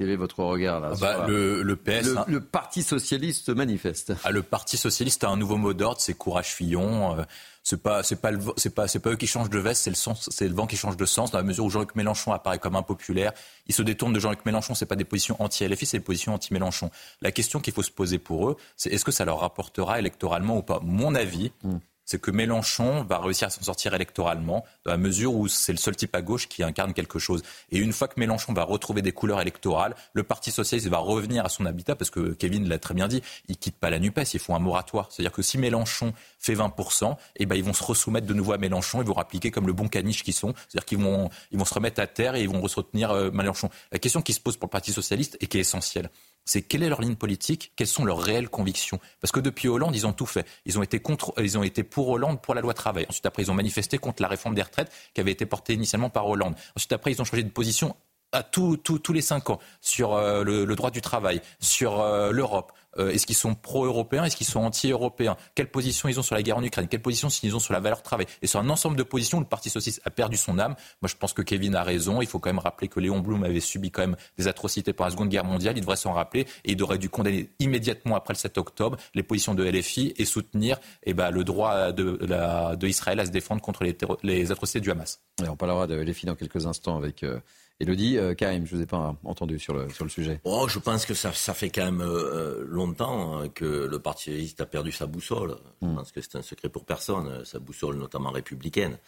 Quel 0.00 0.08
est 0.08 0.16
votre 0.16 0.42
regard 0.42 0.80
là 0.80 0.92
ah 0.94 0.98
bah, 0.98 1.26
le, 1.28 1.76
PS, 1.76 2.06
le, 2.06 2.16
hein. 2.16 2.40
Parti 2.50 2.82
socialiste 2.82 3.50
manifeste. 3.50 4.14
Ah, 4.24 4.30
le 4.30 4.42
Parti 4.42 4.78
socialiste 4.78 5.24
a 5.24 5.28
un 5.28 5.36
nouveau 5.36 5.58
mot 5.58 5.74
d'ordre, 5.74 6.00
c'est 6.00 6.14
courage 6.14 6.54
Fillon. 6.54 7.18
Euh, 7.18 7.22
c'est 7.62 7.82
pas 7.82 8.02
c'est 8.02 8.16
pas 8.16 8.30
c'est 8.56 8.74
pas 8.74 8.88
c'est 8.88 9.00
pas 9.00 9.10
eux 9.10 9.16
qui 9.16 9.26
changent 9.26 9.50
de 9.50 9.58
veste, 9.58 9.82
c'est 9.82 9.90
le 9.90 9.96
sens, 9.96 10.30
c'est 10.32 10.48
le 10.48 10.54
vent 10.54 10.66
qui 10.66 10.78
change 10.78 10.96
de 10.96 11.04
sens. 11.04 11.32
Dans 11.32 11.36
la 11.36 11.44
mesure 11.44 11.66
où 11.66 11.70
Jean-Luc 11.70 11.96
Mélenchon 11.96 12.32
apparaît 12.32 12.58
comme 12.58 12.76
impopulaire, 12.76 13.34
il 13.66 13.74
se 13.74 13.82
détourne 13.82 14.14
de 14.14 14.20
Jean-Luc 14.20 14.46
Mélenchon. 14.46 14.74
C'est 14.74 14.86
pas 14.86 14.96
des 14.96 15.04
positions 15.04 15.36
anti-LFI, 15.38 15.84
c'est 15.84 15.98
des 15.98 16.04
positions 16.04 16.32
anti-Mélenchon. 16.32 16.90
La 17.20 17.30
question 17.30 17.60
qu'il 17.60 17.74
faut 17.74 17.82
se 17.82 17.90
poser 17.90 18.18
pour 18.18 18.48
eux, 18.48 18.56
c'est 18.78 18.88
est-ce 18.88 19.04
que 19.04 19.12
ça 19.12 19.26
leur 19.26 19.40
rapportera 19.40 19.98
électoralement 19.98 20.56
ou 20.56 20.62
pas? 20.62 20.80
Mon 20.82 21.14
avis. 21.14 21.52
Hmm 21.62 21.76
c'est 22.10 22.20
que 22.20 22.32
Mélenchon 22.32 23.04
va 23.04 23.18
réussir 23.18 23.46
à 23.46 23.50
s'en 23.50 23.62
sortir 23.62 23.94
électoralement, 23.94 24.64
dans 24.84 24.90
la 24.90 24.96
mesure 24.96 25.32
où 25.32 25.46
c'est 25.46 25.70
le 25.70 25.78
seul 25.78 25.94
type 25.94 26.12
à 26.16 26.22
gauche 26.22 26.48
qui 26.48 26.64
incarne 26.64 26.92
quelque 26.92 27.20
chose. 27.20 27.44
Et 27.70 27.78
une 27.78 27.92
fois 27.92 28.08
que 28.08 28.18
Mélenchon 28.18 28.52
va 28.52 28.64
retrouver 28.64 29.00
des 29.00 29.12
couleurs 29.12 29.40
électorales, 29.40 29.94
le 30.12 30.24
Parti 30.24 30.50
socialiste 30.50 30.88
va 30.88 30.98
revenir 30.98 31.44
à 31.44 31.48
son 31.48 31.66
habitat, 31.66 31.94
parce 31.94 32.10
que 32.10 32.32
Kevin 32.32 32.68
l'a 32.68 32.80
très 32.80 32.94
bien 32.94 33.06
dit, 33.06 33.22
il 33.46 33.56
quitte 33.56 33.76
pas 33.76 33.90
la 33.90 34.00
NUPES, 34.00 34.34
il 34.34 34.40
faut 34.40 34.56
un 34.56 34.58
moratoire. 34.58 35.06
C'est-à-dire 35.12 35.30
que 35.30 35.42
si 35.42 35.56
Mélenchon 35.56 36.12
fait 36.40 36.54
20%, 36.54 37.16
eh 37.36 37.46
ben, 37.46 37.54
ils 37.54 37.62
vont 37.62 37.74
se 37.74 37.84
resoumettre 37.84 38.26
de 38.26 38.34
nouveau 38.34 38.54
à 38.54 38.58
Mélenchon, 38.58 39.00
ils 39.02 39.06
vont 39.06 39.16
appliquer 39.16 39.52
comme 39.52 39.68
le 39.68 39.72
bon 39.72 39.86
caniche 39.86 40.24
qu'ils 40.24 40.34
sont. 40.34 40.52
C'est-à-dire 40.66 40.86
qu'ils 40.86 40.98
vont, 40.98 41.30
ils 41.52 41.60
vont 41.60 41.64
se 41.64 41.74
remettre 41.74 42.00
à 42.00 42.08
terre 42.08 42.34
et 42.34 42.42
ils 42.42 42.48
vont 42.48 42.66
soutenir 42.66 43.12
euh, 43.12 43.30
Mélenchon. 43.30 43.70
La 43.92 44.00
question 44.00 44.20
qui 44.20 44.32
se 44.32 44.40
pose 44.40 44.56
pour 44.56 44.66
le 44.66 44.72
Parti 44.72 44.92
socialiste 44.92 45.36
et 45.38 45.46
qui 45.46 45.58
est 45.58 45.60
essentielle, 45.60 46.10
c'est 46.44 46.62
quelle 46.62 46.82
est 46.82 46.88
leur 46.88 47.00
ligne 47.00 47.16
politique, 47.16 47.72
quelles 47.76 47.86
sont 47.86 48.04
leurs 48.04 48.20
réelles 48.20 48.48
convictions. 48.48 48.98
Parce 49.20 49.32
que 49.32 49.40
depuis 49.40 49.68
Hollande, 49.68 49.94
ils 49.94 50.06
ont 50.06 50.12
tout 50.12 50.26
fait. 50.26 50.46
Ils 50.66 50.78
ont 50.78 50.82
été, 50.82 51.00
contre, 51.00 51.32
ils 51.38 51.58
ont 51.58 51.62
été 51.62 51.82
pour 51.82 52.08
Hollande, 52.08 52.40
pour 52.40 52.54
la 52.54 52.60
loi 52.60 52.74
travail. 52.74 53.06
Ensuite, 53.08 53.26
après, 53.26 53.42
ils 53.42 53.50
ont 53.50 53.54
manifesté 53.54 53.98
contre 53.98 54.22
la 54.22 54.28
réforme 54.28 54.54
des 54.54 54.62
retraites 54.62 54.90
qui 55.14 55.20
avait 55.20 55.32
été 55.32 55.46
portée 55.46 55.74
initialement 55.74 56.10
par 56.10 56.28
Hollande. 56.28 56.54
Ensuite, 56.76 56.92
après, 56.92 57.12
ils 57.12 57.20
ont 57.20 57.24
changé 57.24 57.42
de 57.42 57.50
position 57.50 57.96
à 58.32 58.42
tous 58.42 59.12
les 59.12 59.22
cinq 59.22 59.50
ans 59.50 59.58
sur 59.80 60.14
euh, 60.14 60.44
le, 60.44 60.76
droit 60.76 60.90
du 60.90 61.00
travail, 61.00 61.40
sur 61.58 62.00
euh, 62.00 62.30
l'Europe. 62.30 62.72
Euh, 62.98 63.10
est-ce 63.10 63.26
qu'ils 63.26 63.36
sont 63.36 63.54
pro-européens? 63.54 64.24
Est-ce 64.24 64.36
qu'ils 64.36 64.46
sont 64.46 64.60
anti-européens? 64.60 65.36
Quelle 65.54 65.70
position 65.70 66.08
ils 66.08 66.18
ont 66.18 66.22
sur 66.22 66.34
la 66.34 66.42
guerre 66.42 66.56
en 66.56 66.62
Ukraine? 66.62 66.88
Quelle 66.88 67.02
position 67.02 67.28
ils 67.42 67.54
ont 67.54 67.60
sur 67.60 67.72
la 67.72 67.80
valeur 67.80 68.02
travail? 68.02 68.26
Et 68.42 68.46
sur 68.46 68.60
un 68.60 68.68
ensemble 68.68 68.96
de 68.96 69.02
positions, 69.02 69.40
le 69.40 69.46
Parti 69.46 69.70
socialiste 69.70 70.00
a 70.04 70.10
perdu 70.10 70.36
son 70.36 70.58
âme. 70.58 70.74
Moi, 71.02 71.08
je 71.08 71.16
pense 71.16 71.32
que 71.32 71.42
Kevin 71.42 71.74
a 71.74 71.82
raison. 71.82 72.22
Il 72.22 72.26
faut 72.26 72.38
quand 72.38 72.50
même 72.50 72.58
rappeler 72.58 72.88
que 72.88 73.00
Léon 73.00 73.20
Blum 73.20 73.44
avait 73.44 73.60
subi 73.60 73.90
quand 73.90 74.02
même 74.02 74.16
des 74.38 74.48
atrocités 74.48 74.92
pendant 74.92 75.08
la 75.08 75.12
Seconde 75.12 75.28
Guerre 75.28 75.44
mondiale. 75.44 75.76
Il 75.76 75.80
devrait 75.80 75.96
s'en 75.96 76.12
rappeler 76.12 76.46
et 76.64 76.72
il 76.72 76.82
aurait 76.82 76.98
dû 76.98 77.08
condamner 77.08 77.50
immédiatement 77.58 78.16
après 78.16 78.34
le 78.34 78.38
7 78.38 78.58
octobre 78.58 78.96
les 79.14 79.22
positions 79.22 79.54
de 79.54 79.64
LFI 79.64 80.14
et 80.16 80.24
soutenir 80.24 80.78
eh 81.04 81.14
ben, 81.14 81.30
le 81.30 81.44
droit 81.44 81.92
de, 81.92 82.18
à 82.30 83.26
se 83.26 83.30
défendre 83.30 83.60
contre 83.60 83.84
les, 83.84 83.96
les 84.22 84.52
atrocités 84.52 84.80
du 84.80 84.90
Hamas. 84.90 85.20
on 85.40 85.56
parlera 85.56 85.86
de 85.86 85.96
LFI 85.96 86.26
dans 86.26 86.34
quelques 86.34 86.66
instants 86.66 86.96
avec. 86.96 87.22
Euh, 87.22 87.40
Elodie, 87.80 88.18
euh, 88.18 88.34
Karim, 88.34 88.66
je 88.66 88.74
ne 88.74 88.76
vous 88.76 88.82
ai 88.82 88.86
pas 88.86 89.16
entendu 89.24 89.58
sur 89.58 89.72
le, 89.74 89.88
sur 89.88 90.04
le 90.04 90.10
sujet. 90.10 90.40
Oh, 90.44 90.66
je 90.68 90.78
pense 90.78 91.06
que 91.06 91.14
ça, 91.14 91.32
ça 91.32 91.54
fait 91.54 91.70
quand 91.70 91.84
même 91.84 92.02
euh, 92.02 92.62
longtemps 92.68 93.38
hein, 93.38 93.48
que 93.48 93.64
le 93.64 93.98
Parti 93.98 94.24
socialiste 94.24 94.60
a 94.60 94.66
perdu 94.66 94.92
sa 94.92 95.06
boussole. 95.06 95.56
Je 95.80 95.86
hmm. 95.86 95.96
pense 95.96 96.12
que 96.12 96.20
c'est 96.20 96.36
un 96.36 96.42
secret 96.42 96.68
pour 96.68 96.84
personne, 96.84 97.44
sa 97.44 97.58
boussole 97.58 97.96
notamment 97.96 98.30
républicaine. 98.30 98.98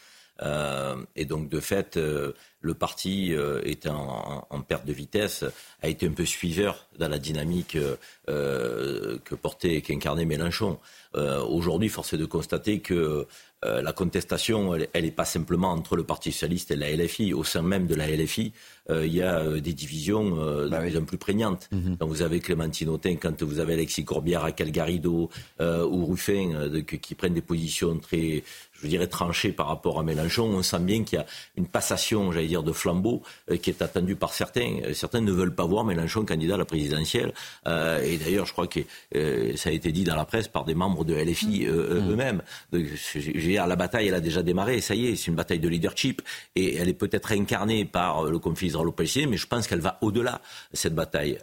Euh, 0.41 0.97
et 1.15 1.25
donc, 1.25 1.49
de 1.49 1.61
fait, 1.61 1.97
euh, 1.97 2.33
le 2.61 2.75
parti 2.75 3.35
euh, 3.35 3.61
était 3.65 3.91
en, 3.91 4.47
en, 4.49 4.61
perte 4.63 4.87
de 4.87 4.93
vitesse, 4.93 5.45
a 5.83 5.89
été 5.89 6.07
un 6.07 6.13
peu 6.13 6.25
suiveur 6.25 6.87
dans 6.99 7.09
la 7.09 7.19
dynamique 7.19 7.77
que 8.27 9.35
portait 9.35 9.75
et 9.75 9.83
qu'incarnait 9.83 10.25
Mélenchon. 10.25 10.79
Aujourd'hui, 11.15 11.89
force 11.89 12.13
est 12.13 12.19
de 12.19 12.25
constater 12.25 12.81
que 12.81 13.27
euh, 13.65 13.81
la 13.81 13.93
contestation, 13.93 14.75
elle 14.93 15.05
n'est 15.05 15.11
pas 15.11 15.25
simplement 15.25 15.71
entre 15.71 15.97
le 15.97 16.03
Parti 16.03 16.33
socialiste 16.33 16.73
et 16.73 16.77
la 16.77 16.91
LFI. 16.91 17.33
Au 17.33 17.45
sein 17.45 17.63
même 17.63 17.87
de 17.87 17.95
la 17.95 18.11
LFI, 18.11 18.53
euh, 18.91 19.07
il 19.07 19.15
y 19.15 19.23
a 19.23 19.39
euh, 19.39 19.61
des 19.61 19.73
divisions 19.73 20.35
bah 20.69 20.81
de 20.81 20.89
plus 20.89 20.99
en 20.99 21.05
plus 21.05 21.19
prégnantes. 21.19 21.69
Mhm. 21.71 21.97
Quand 21.99 22.07
vous 22.07 22.23
avez 22.23 22.41
Clémentine 22.41 22.89
Autain, 22.89 23.15
quand 23.15 23.43
vous 23.43 23.61
avez 23.61 23.75
Alexis 23.75 24.05
Corbière, 24.05 24.43
Raquel 24.43 24.73
Garrido 24.73 25.31
ou 25.61 26.07
Ruffin, 26.07 26.71
qui 26.85 27.15
prennent 27.15 27.35
des 27.35 27.43
positions 27.43 27.99
très, 27.99 28.43
je 28.83 28.89
dirais, 28.89 29.07
tranchées 29.07 29.53
par 29.53 29.69
rapport 29.69 29.99
à 29.99 30.03
Mélenchon, 30.03 30.45
on 30.45 30.63
sent 30.63 30.81
bien 30.81 31.05
qu'il 31.05 31.19
y 31.19 31.23
a 31.23 31.27
une 31.57 31.67
passation, 31.67 32.33
j'allais 32.33 32.47
dire, 32.47 32.63
de 32.63 32.73
flambeau 32.73 33.23
qui 33.63 33.71
est 33.71 33.83
attendue 33.83 34.17
par 34.17 34.33
certains. 34.33 34.81
Certains 34.95 35.21
ne 35.21 35.33
veulent 35.33 35.55
pas 35.55 35.65
voir 35.65 35.85
Mélenchon 35.85 36.25
candidat 36.25 36.55
à 36.55 36.59
la 36.59 36.65
présidentielle. 36.65 37.33
et 37.67 38.17
d'ailleurs, 38.19 38.47
je 38.47 38.53
crois 38.53 38.67
que 38.67 38.81
ça 39.57 39.71
a 39.71 39.73
été 39.73 39.93
dit 39.93 40.05
dans 40.05 40.17
la 40.17 40.25
presse 40.25 40.49
par 40.49 40.65
des 40.65 40.75
membres 40.75 41.05
de 41.05 41.15
LFI 41.15 41.67
mhm. 41.67 42.11
eux-mêmes. 42.11 42.43
J'ai 42.73 43.55
la 43.55 43.77
bataille, 43.77 44.09
elle 44.09 44.15
a 44.15 44.21
déjà 44.21 44.43
démarré. 44.43 44.81
Ça 44.81 44.95
y 44.95 45.09
est, 45.09 45.17
c'est 45.17 45.29
une 45.29 45.35
bataille 45.35 45.61
de 45.61 45.69
leadership. 45.69 46.23
Et 46.57 46.77
elle 46.77 46.89
est 46.89 46.95
peut-être 46.95 47.33
incarnée 47.33 47.85
par 47.85 48.25
le 48.25 48.39
conflit 48.39 48.69
israélo-palestinien, 48.69 49.29
mais 49.29 49.37
je 49.37 49.47
pense 49.47 49.67
qu'elle 49.67 49.81
va 49.81 49.99
au-delà, 50.01 50.41
cette 50.73 50.95
bataille. 50.95 51.39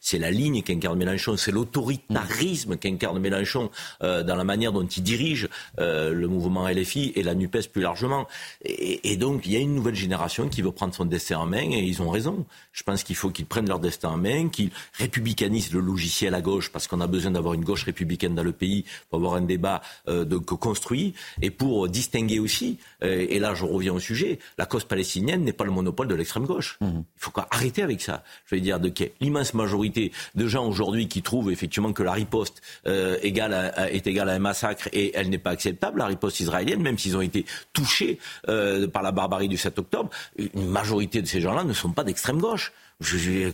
C'est 0.00 0.18
la 0.18 0.30
ligne 0.30 0.62
qu'incarne 0.62 0.98
Mélenchon, 0.98 1.36
c'est 1.36 1.52
l'autoritarisme 1.52 2.76
qu'incarne 2.76 3.18
Mélenchon 3.18 3.70
euh, 4.02 4.22
dans 4.22 4.36
la 4.36 4.44
manière 4.44 4.72
dont 4.72 4.86
il 4.86 5.02
dirige 5.02 5.48
euh, 5.78 6.12
le 6.12 6.28
mouvement 6.28 6.68
LFI 6.68 6.83
et 7.16 7.22
la 7.22 7.34
NUPES 7.34 7.68
plus 7.72 7.82
largement. 7.82 8.26
Et, 8.64 9.16
donc, 9.16 9.42
il 9.46 9.52
y 9.52 9.56
a 9.56 9.60
une 9.60 9.74
nouvelle 9.74 9.94
génération 9.94 10.48
qui 10.48 10.62
veut 10.62 10.72
prendre 10.72 10.94
son 10.94 11.04
destin 11.04 11.38
en 11.38 11.46
main, 11.46 11.70
et 11.70 11.80
ils 11.80 12.02
ont 12.02 12.10
raison. 12.10 12.44
Je 12.72 12.82
pense 12.82 13.02
qu'il 13.02 13.16
faut 13.16 13.30
qu'ils 13.30 13.46
prennent 13.46 13.68
leur 13.68 13.80
destin 13.80 14.10
en 14.10 14.16
main, 14.16 14.48
qu'ils 14.48 14.70
républicanisent 14.94 15.72
le 15.72 15.80
logiciel 15.80 16.34
à 16.34 16.40
gauche, 16.40 16.70
parce 16.70 16.86
qu'on 16.86 17.00
a 17.00 17.06
besoin 17.06 17.32
d'avoir 17.32 17.54
une 17.54 17.64
gauche 17.64 17.84
républicaine 17.84 18.34
dans 18.34 18.42
le 18.42 18.52
pays 18.52 18.84
pour 19.10 19.18
avoir 19.18 19.34
un 19.34 19.42
débat 19.42 19.82
euh, 20.08 20.24
de, 20.24 20.36
construit. 20.36 21.14
Et 21.42 21.50
pour 21.50 21.88
distinguer 21.88 22.38
aussi, 22.38 22.78
euh, 23.02 23.26
et 23.28 23.38
là 23.38 23.54
je 23.54 23.64
reviens 23.64 23.92
au 23.92 24.00
sujet, 24.00 24.38
la 24.58 24.66
cause 24.66 24.84
palestinienne 24.84 25.42
n'est 25.44 25.52
pas 25.52 25.64
le 25.64 25.70
monopole 25.70 26.08
de 26.08 26.14
l'extrême 26.14 26.46
gauche. 26.46 26.76
Mmh. 26.80 26.86
Il 26.86 27.04
faut 27.16 27.32
arrêter 27.50 27.82
avec 27.82 28.00
ça. 28.00 28.22
Je 28.46 28.54
veux 28.54 28.60
dire, 28.60 28.80
de 28.80 28.92
l'immense 29.20 29.54
majorité 29.54 30.12
de 30.34 30.46
gens 30.46 30.66
aujourd'hui 30.66 31.08
qui 31.08 31.22
trouvent 31.22 31.50
effectivement 31.50 31.92
que 31.92 32.02
la 32.02 32.12
riposte 32.12 32.62
euh, 32.86 33.18
égale 33.22 33.72
est 33.90 34.06
égale 34.06 34.28
à 34.28 34.32
un 34.32 34.38
massacre 34.38 34.88
et 34.92 35.12
elle 35.14 35.30
n'est 35.30 35.38
pas 35.38 35.50
acceptable, 35.50 35.98
la 35.98 36.06
riposte 36.06 36.40
israélienne, 36.40 36.73
même 36.82 36.98
s'ils 36.98 37.16
ont 37.16 37.20
été 37.20 37.44
touchés 37.72 38.18
euh, 38.48 38.88
par 38.88 39.02
la 39.02 39.12
barbarie 39.12 39.48
du 39.48 39.56
7 39.56 39.78
octobre, 39.78 40.10
une 40.36 40.68
majorité 40.68 41.22
de 41.22 41.26
ces 41.26 41.40
gens-là 41.40 41.64
ne 41.64 41.72
sont 41.72 41.90
pas 41.90 42.04
d'extrême 42.04 42.38
gauche. 42.38 42.72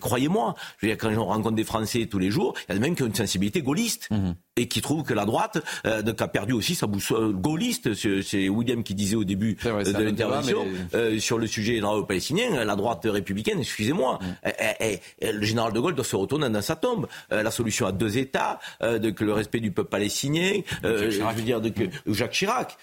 Croyez-moi, 0.00 0.54
quand 0.82 1.14
on 1.16 1.24
rencontre 1.24 1.56
des 1.56 1.64
Français 1.64 2.06
tous 2.06 2.18
les 2.18 2.30
jours, 2.30 2.54
il 2.68 2.74
y 2.74 2.78
a 2.78 2.80
même 2.80 2.94
qui 2.94 3.02
ont 3.02 3.06
une 3.06 3.14
sensibilité 3.14 3.62
gaulliste. 3.62 4.08
Mmh 4.10 4.32
et 4.60 4.68
qui 4.68 4.80
trouve 4.80 5.04
que 5.04 5.14
la 5.14 5.24
droite 5.24 5.62
euh, 5.86 6.02
a 6.18 6.28
perdu 6.28 6.52
aussi 6.52 6.74
sa 6.74 6.86
boussole 6.86 7.32
gaulliste. 7.32 7.94
C'est 7.94 8.48
William 8.48 8.82
qui 8.82 8.94
disait 8.94 9.16
au 9.16 9.24
début 9.24 9.56
euh, 9.64 9.82
de 9.82 10.02
l'intervention 10.02 10.66
euh, 10.94 11.18
sur 11.18 11.38
le 11.38 11.46
sujet 11.46 11.76
israélo-palestinien, 11.76 12.64
la 12.64 12.76
droite 12.76 13.02
républicaine, 13.04 13.60
excusez-moi, 13.60 14.18
mm. 14.20 15.26
le 15.32 15.44
général 15.44 15.72
de 15.72 15.80
Gaulle 15.80 15.94
doit 15.94 16.04
se 16.04 16.16
retourner 16.16 16.50
dans 16.50 16.62
sa 16.62 16.76
tombe. 16.76 17.06
la 17.30 17.50
solution 17.50 17.86
à 17.86 17.92
deux 17.92 18.18
États, 18.18 18.58
de, 18.82 19.10
que 19.10 19.24
le 19.24 19.32
respect 19.32 19.60
du 19.60 19.70
peuple 19.70 19.90
palestinien, 19.90 20.60
je 20.82 21.22
veux 21.22 21.42
dire 21.42 21.60
de, 21.60 21.70
que, 21.70 21.84
Jacques 22.06 22.32
Chirac, 22.32 22.76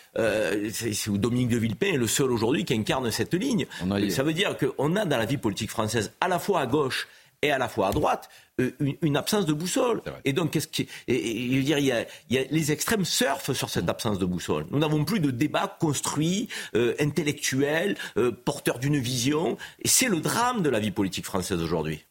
c'est 0.72 1.10
Dominique 1.10 1.50
de 1.50 1.58
Villepin 1.58 1.94
est 1.94 1.98
le 1.98 2.08
seul 2.08 2.32
aujourd'hui 2.32 2.66
qui 2.66 2.74
incarne 2.74 3.10
cette 3.12 3.34
ligne. 3.34 3.66
Ça 4.10 4.24
veut 4.24 4.34
dire 4.34 4.56
qu'on 4.58 4.96
a 4.96 5.06
dans 5.06 5.18
la 5.18 5.26
vie 5.26 5.38
politique 5.38 5.70
française, 5.70 6.12
à 6.22 6.28
la 6.28 6.40
fois 6.40 6.57
à 6.58 6.66
gauche 6.66 7.08
et 7.42 7.52
à 7.52 7.58
la 7.58 7.68
fois 7.68 7.90
à 7.90 7.92
droite, 7.92 8.30
euh, 8.60 8.72
une, 9.04 9.18
absence 9.18 9.46
de 9.46 9.54
boussole. 9.54 10.02
Et 10.26 10.34
donc, 10.34 10.52
qu'est-ce 10.52 10.68
qui, 10.68 10.88
et, 11.08 11.52
je 11.52 11.58
veux 11.58 11.64
dire, 11.64 11.78
il 11.78 11.86
y, 11.86 11.92
a, 11.92 12.06
il 12.30 12.36
y, 12.36 12.40
a, 12.40 12.44
les 12.50 12.72
extrêmes 12.72 13.06
surfent 13.06 13.54
sur 13.54 13.70
cette 13.70 13.88
absence 13.88 14.18
de 14.18 14.26
boussole. 14.26 14.66
Nous 14.72 14.80
n'avons 14.80 15.06
plus 15.06 15.20
de 15.20 15.30
débat 15.30 15.78
construit, 15.80 16.50
euh, 16.76 16.96
intellectuel, 17.00 17.96
euh, 18.18 18.32
porteur 18.32 18.80
d'une 18.80 18.98
vision. 18.98 19.58
Et 19.84 19.88
c'est 19.88 20.10
le 20.10 20.20
drame 20.20 20.64
de 20.64 20.70
la 20.70 20.80
vie 20.80 20.92
politique 20.92 21.26
française 21.26 21.62
aujourd'hui. 21.62 22.04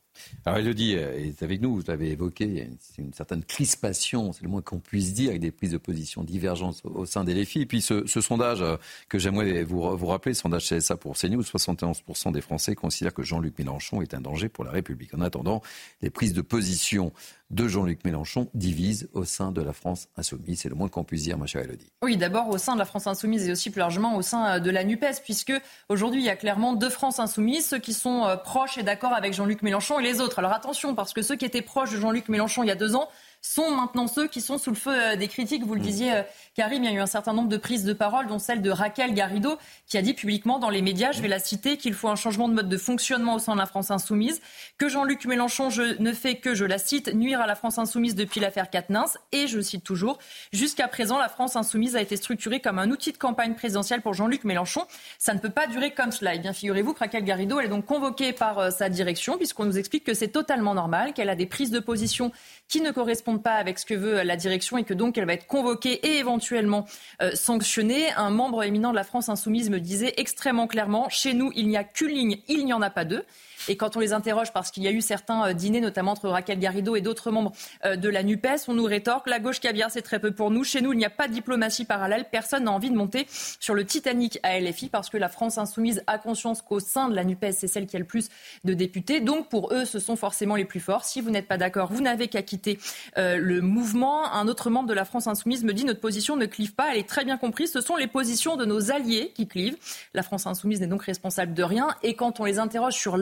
Alors 0.46 0.60
Elodie 0.60 0.92
est 0.92 1.42
avec 1.42 1.60
nous, 1.60 1.74
vous 1.74 1.82
l'avez 1.88 2.12
évoqué, 2.12 2.62
a 2.62 3.00
une, 3.02 3.12
certaine 3.12 3.42
crispation, 3.42 4.32
c'est 4.32 4.44
le 4.44 4.48
moins 4.48 4.62
qu'on 4.62 4.78
puisse 4.78 5.12
dire, 5.12 5.30
avec 5.30 5.40
des 5.40 5.50
prises 5.50 5.72
de 5.72 5.76
position 5.76 6.22
divergentes 6.22 6.82
au, 6.84 7.04
sein 7.04 7.24
des 7.24 7.34
LFI. 7.34 7.62
Et 7.62 7.66
puis 7.66 7.80
ce, 7.80 8.06
sondage 8.06 8.62
que 9.08 9.18
j'aimerais 9.18 9.64
vous, 9.64 9.96
vous 9.96 10.06
rappeler, 10.06 10.30
le 10.30 10.36
sondage 10.36 10.68
CSA 10.68 10.96
pour 10.98 11.16
CNews, 11.18 11.42
71% 11.42 12.30
des 12.30 12.40
Français 12.40 12.76
considèrent 12.76 13.12
que 13.12 13.24
Jean-Luc 13.24 13.58
Mélenchon 13.58 14.02
est 14.02 14.14
un 14.14 14.20
danger 14.20 14.48
pour 14.48 14.62
la 14.62 14.70
République. 14.70 15.12
En 15.14 15.20
attendant, 15.20 15.62
les 16.00 16.10
prises 16.10 16.32
de 16.32 16.42
position 16.42 17.12
de 17.50 17.68
Jean-Luc 17.68 18.04
Mélenchon 18.04 18.48
divise 18.54 19.08
au 19.12 19.24
sein 19.24 19.52
de 19.52 19.62
la 19.62 19.72
France 19.72 20.08
insoumise. 20.16 20.60
C'est 20.60 20.68
le 20.68 20.74
moins 20.74 20.88
qu'on 20.88 21.04
puisse 21.04 21.22
dire, 21.22 21.38
ma 21.38 21.46
chère 21.46 21.62
Elodie. 21.62 21.92
Oui, 22.02 22.16
d'abord 22.16 22.48
au 22.48 22.58
sein 22.58 22.74
de 22.74 22.78
la 22.78 22.84
France 22.84 23.06
insoumise 23.06 23.48
et 23.48 23.52
aussi 23.52 23.70
plus 23.70 23.78
largement 23.78 24.16
au 24.16 24.22
sein 24.22 24.56
euh, 24.56 24.58
de 24.58 24.70
la 24.70 24.84
NUPES, 24.84 25.22
puisque 25.22 25.52
aujourd'hui, 25.88 26.20
il 26.22 26.26
y 26.26 26.30
a 26.30 26.36
clairement 26.36 26.74
deux 26.74 26.90
France 26.90 27.20
insoumises, 27.20 27.68
ceux 27.68 27.78
qui 27.78 27.92
sont 27.92 28.24
euh, 28.24 28.36
proches 28.36 28.78
et 28.78 28.82
d'accord 28.82 29.12
avec 29.12 29.32
Jean-Luc 29.32 29.62
Mélenchon 29.62 30.00
et 30.00 30.02
les 30.02 30.20
autres. 30.20 30.40
Alors 30.40 30.52
attention, 30.52 30.94
parce 30.94 31.12
que 31.12 31.22
ceux 31.22 31.36
qui 31.36 31.44
étaient 31.44 31.62
proches 31.62 31.92
de 31.92 32.00
Jean-Luc 32.00 32.28
Mélenchon 32.28 32.62
il 32.64 32.68
y 32.68 32.72
a 32.72 32.76
deux 32.76 32.96
ans 32.96 33.08
sont 33.42 33.70
maintenant 33.70 34.08
ceux 34.08 34.26
qui 34.26 34.40
sont 34.40 34.58
sous 34.58 34.70
le 34.70 34.76
feu 34.76 34.92
euh, 34.92 35.16
des 35.16 35.28
critiques. 35.28 35.64
Vous 35.64 35.74
le 35.74 35.80
mm. 35.80 35.84
disiez, 35.84 36.22
Karim, 36.56 36.84
il 36.84 36.90
y 36.90 36.94
a 36.94 36.96
eu 36.96 37.00
un 37.00 37.06
certain 37.06 37.34
nombre 37.34 37.50
de 37.50 37.58
prises 37.58 37.84
de 37.84 37.92
parole, 37.92 38.28
dont 38.28 38.38
celle 38.38 38.62
de 38.62 38.70
Raquel 38.70 39.12
Garrido, 39.12 39.58
qui 39.86 39.98
a 39.98 40.02
dit 40.02 40.14
publiquement 40.14 40.58
dans 40.58 40.70
les 40.70 40.80
médias, 40.80 41.12
je 41.12 41.20
vais 41.20 41.28
la 41.28 41.38
citer, 41.38 41.76
qu'il 41.76 41.92
faut 41.92 42.08
un 42.08 42.16
changement 42.16 42.48
de 42.48 42.54
mode 42.54 42.70
de 42.70 42.78
fonctionnement 42.78 43.34
au 43.34 43.38
sein 43.38 43.52
de 43.52 43.58
la 43.58 43.66
France 43.66 43.90
insoumise, 43.90 44.40
que 44.78 44.88
Jean-Luc 44.88 45.26
Mélenchon 45.26 45.68
ne 45.98 46.12
fait 46.14 46.36
que, 46.36 46.54
je 46.54 46.64
la 46.64 46.78
cite, 46.78 47.12
nuire 47.12 47.42
à 47.42 47.46
la 47.46 47.56
France 47.56 47.76
insoumise 47.76 48.14
depuis 48.14 48.40
l'affaire 48.40 48.70
Quatennens. 48.70 49.18
Et 49.32 49.48
je 49.48 49.60
cite 49.60 49.84
toujours, 49.84 50.18
jusqu'à 50.50 50.88
présent, 50.88 51.18
la 51.18 51.28
France 51.28 51.56
insoumise 51.56 51.94
a 51.94 52.00
été 52.00 52.16
structurée 52.16 52.60
comme 52.60 52.78
un 52.78 52.90
outil 52.90 53.12
de 53.12 53.18
campagne 53.18 53.52
présidentielle 53.52 54.00
pour 54.00 54.14
Jean-Luc 54.14 54.44
Mélenchon. 54.44 54.86
Ça 55.18 55.34
ne 55.34 55.40
peut 55.40 55.50
pas 55.50 55.66
durer 55.66 55.90
comme 55.90 56.10
cela. 56.10 56.36
Et 56.36 56.38
bien, 56.38 56.54
figurez-vous 56.54 56.94
que 56.94 57.00
Raquel 57.00 57.24
Garrido, 57.24 57.60
elle 57.60 57.66
est 57.66 57.68
donc 57.68 57.84
convoquée 57.84 58.32
par 58.32 58.58
euh, 58.58 58.70
sa 58.70 58.88
direction, 58.88 59.36
puisqu'on 59.36 59.66
nous 59.66 59.76
explique 59.76 60.04
que 60.04 60.14
c'est 60.14 60.28
totalement 60.28 60.72
normal, 60.72 61.12
qu'elle 61.12 61.28
a 61.28 61.36
des 61.36 61.44
prises 61.44 61.70
de 61.70 61.80
position 61.80 62.32
qui 62.66 62.80
ne 62.80 62.92
correspondent 62.92 63.42
pas 63.42 63.56
avec 63.56 63.78
ce 63.78 63.84
que 63.84 63.92
veut 63.92 64.22
la 64.22 64.36
direction 64.36 64.78
et 64.78 64.84
que 64.84 64.94
donc 64.94 65.18
elle 65.18 65.26
va 65.26 65.34
être 65.34 65.46
convoquée 65.46 66.00
et 66.06 66.16
éventuellement 66.16 66.45
euh, 66.52 67.30
sanctionnée. 67.34 68.10
Un 68.16 68.30
membre 68.30 68.62
éminent 68.62 68.90
de 68.90 68.96
la 68.96 69.04
France 69.04 69.28
insoumise 69.28 69.70
me 69.70 69.80
disait 69.80 70.14
extrêmement 70.16 70.66
clairement, 70.66 71.08
chez 71.08 71.34
nous, 71.34 71.52
il 71.54 71.68
n'y 71.68 71.76
a 71.76 71.84
qu'une 71.84 72.08
ligne, 72.08 72.38
il 72.48 72.64
n'y 72.64 72.72
en 72.72 72.82
a 72.82 72.90
pas 72.90 73.04
deux. 73.04 73.24
Et 73.68 73.76
quand 73.76 73.96
on 73.96 74.00
les 74.00 74.12
interroge, 74.12 74.52
parce 74.52 74.70
qu'il 74.70 74.82
y 74.82 74.88
a 74.88 74.92
eu 74.92 75.00
certains 75.00 75.52
dîners, 75.54 75.80
notamment 75.80 76.12
entre 76.12 76.28
Raquel 76.28 76.58
Garrido 76.58 76.96
et 76.96 77.00
d'autres 77.00 77.30
membres 77.30 77.52
de 77.84 78.08
la 78.08 78.22
NUPES, 78.22 78.68
on 78.68 78.74
nous 78.74 78.84
rétorque 78.84 79.28
la 79.28 79.38
gauche 79.38 79.60
caviar, 79.60 79.90
c'est 79.90 80.02
très 80.02 80.18
peu 80.18 80.32
pour 80.32 80.50
nous. 80.50 80.64
Chez 80.64 80.80
nous, 80.80 80.92
il 80.92 80.98
n'y 80.98 81.04
a 81.04 81.10
pas 81.10 81.28
de 81.28 81.32
diplomatie 81.32 81.84
parallèle. 81.84 82.26
Personne 82.30 82.64
n'a 82.64 82.72
envie 82.72 82.90
de 82.90 82.96
monter 82.96 83.26
sur 83.60 83.74
le 83.74 83.84
Titanic 83.84 84.38
à 84.42 84.58
LFI 84.60 84.88
parce 84.88 85.10
que 85.10 85.16
la 85.16 85.28
France 85.28 85.58
insoumise 85.58 86.02
a 86.06 86.18
conscience 86.18 86.62
qu'au 86.62 86.80
sein 86.80 87.08
de 87.08 87.14
la 87.14 87.24
NUPES, 87.24 87.52
c'est 87.52 87.66
celle 87.66 87.86
qui 87.86 87.96
a 87.96 87.98
le 87.98 88.04
plus 88.04 88.28
de 88.64 88.74
députés. 88.74 89.20
Donc 89.20 89.48
pour 89.48 89.72
eux, 89.72 89.84
ce 89.84 89.98
sont 89.98 90.16
forcément 90.16 90.56
les 90.56 90.64
plus 90.64 90.80
forts. 90.80 91.04
Si 91.04 91.20
vous 91.20 91.30
n'êtes 91.30 91.48
pas 91.48 91.58
d'accord, 91.58 91.92
vous 91.92 92.02
n'avez 92.02 92.28
qu'à 92.28 92.42
quitter 92.42 92.78
le 93.16 93.60
mouvement. 93.60 94.32
Un 94.32 94.48
autre 94.48 94.70
membre 94.70 94.88
de 94.88 94.94
la 94.94 95.04
France 95.04 95.26
insoumise 95.26 95.64
me 95.64 95.72
dit 95.72 95.84
notre 95.84 96.00
position 96.00 96.36
ne 96.36 96.46
clive 96.46 96.74
pas. 96.74 96.92
Elle 96.92 96.98
est 96.98 97.08
très 97.08 97.24
bien 97.24 97.36
comprise. 97.36 97.72
Ce 97.72 97.80
sont 97.80 97.96
les 97.96 98.06
positions 98.06 98.56
de 98.56 98.64
nos 98.64 98.90
alliés 98.90 99.32
qui 99.34 99.46
clivent. 99.46 99.76
La 100.14 100.22
France 100.22 100.46
insoumise 100.46 100.80
n'est 100.80 100.86
donc 100.86 101.02
responsable 101.02 101.54
de 101.54 101.62
rien. 101.62 101.88
Et 102.02 102.14
quand 102.14 102.40
on 102.40 102.44
les 102.44 102.58
interroge 102.58 102.94
sur 102.94 103.16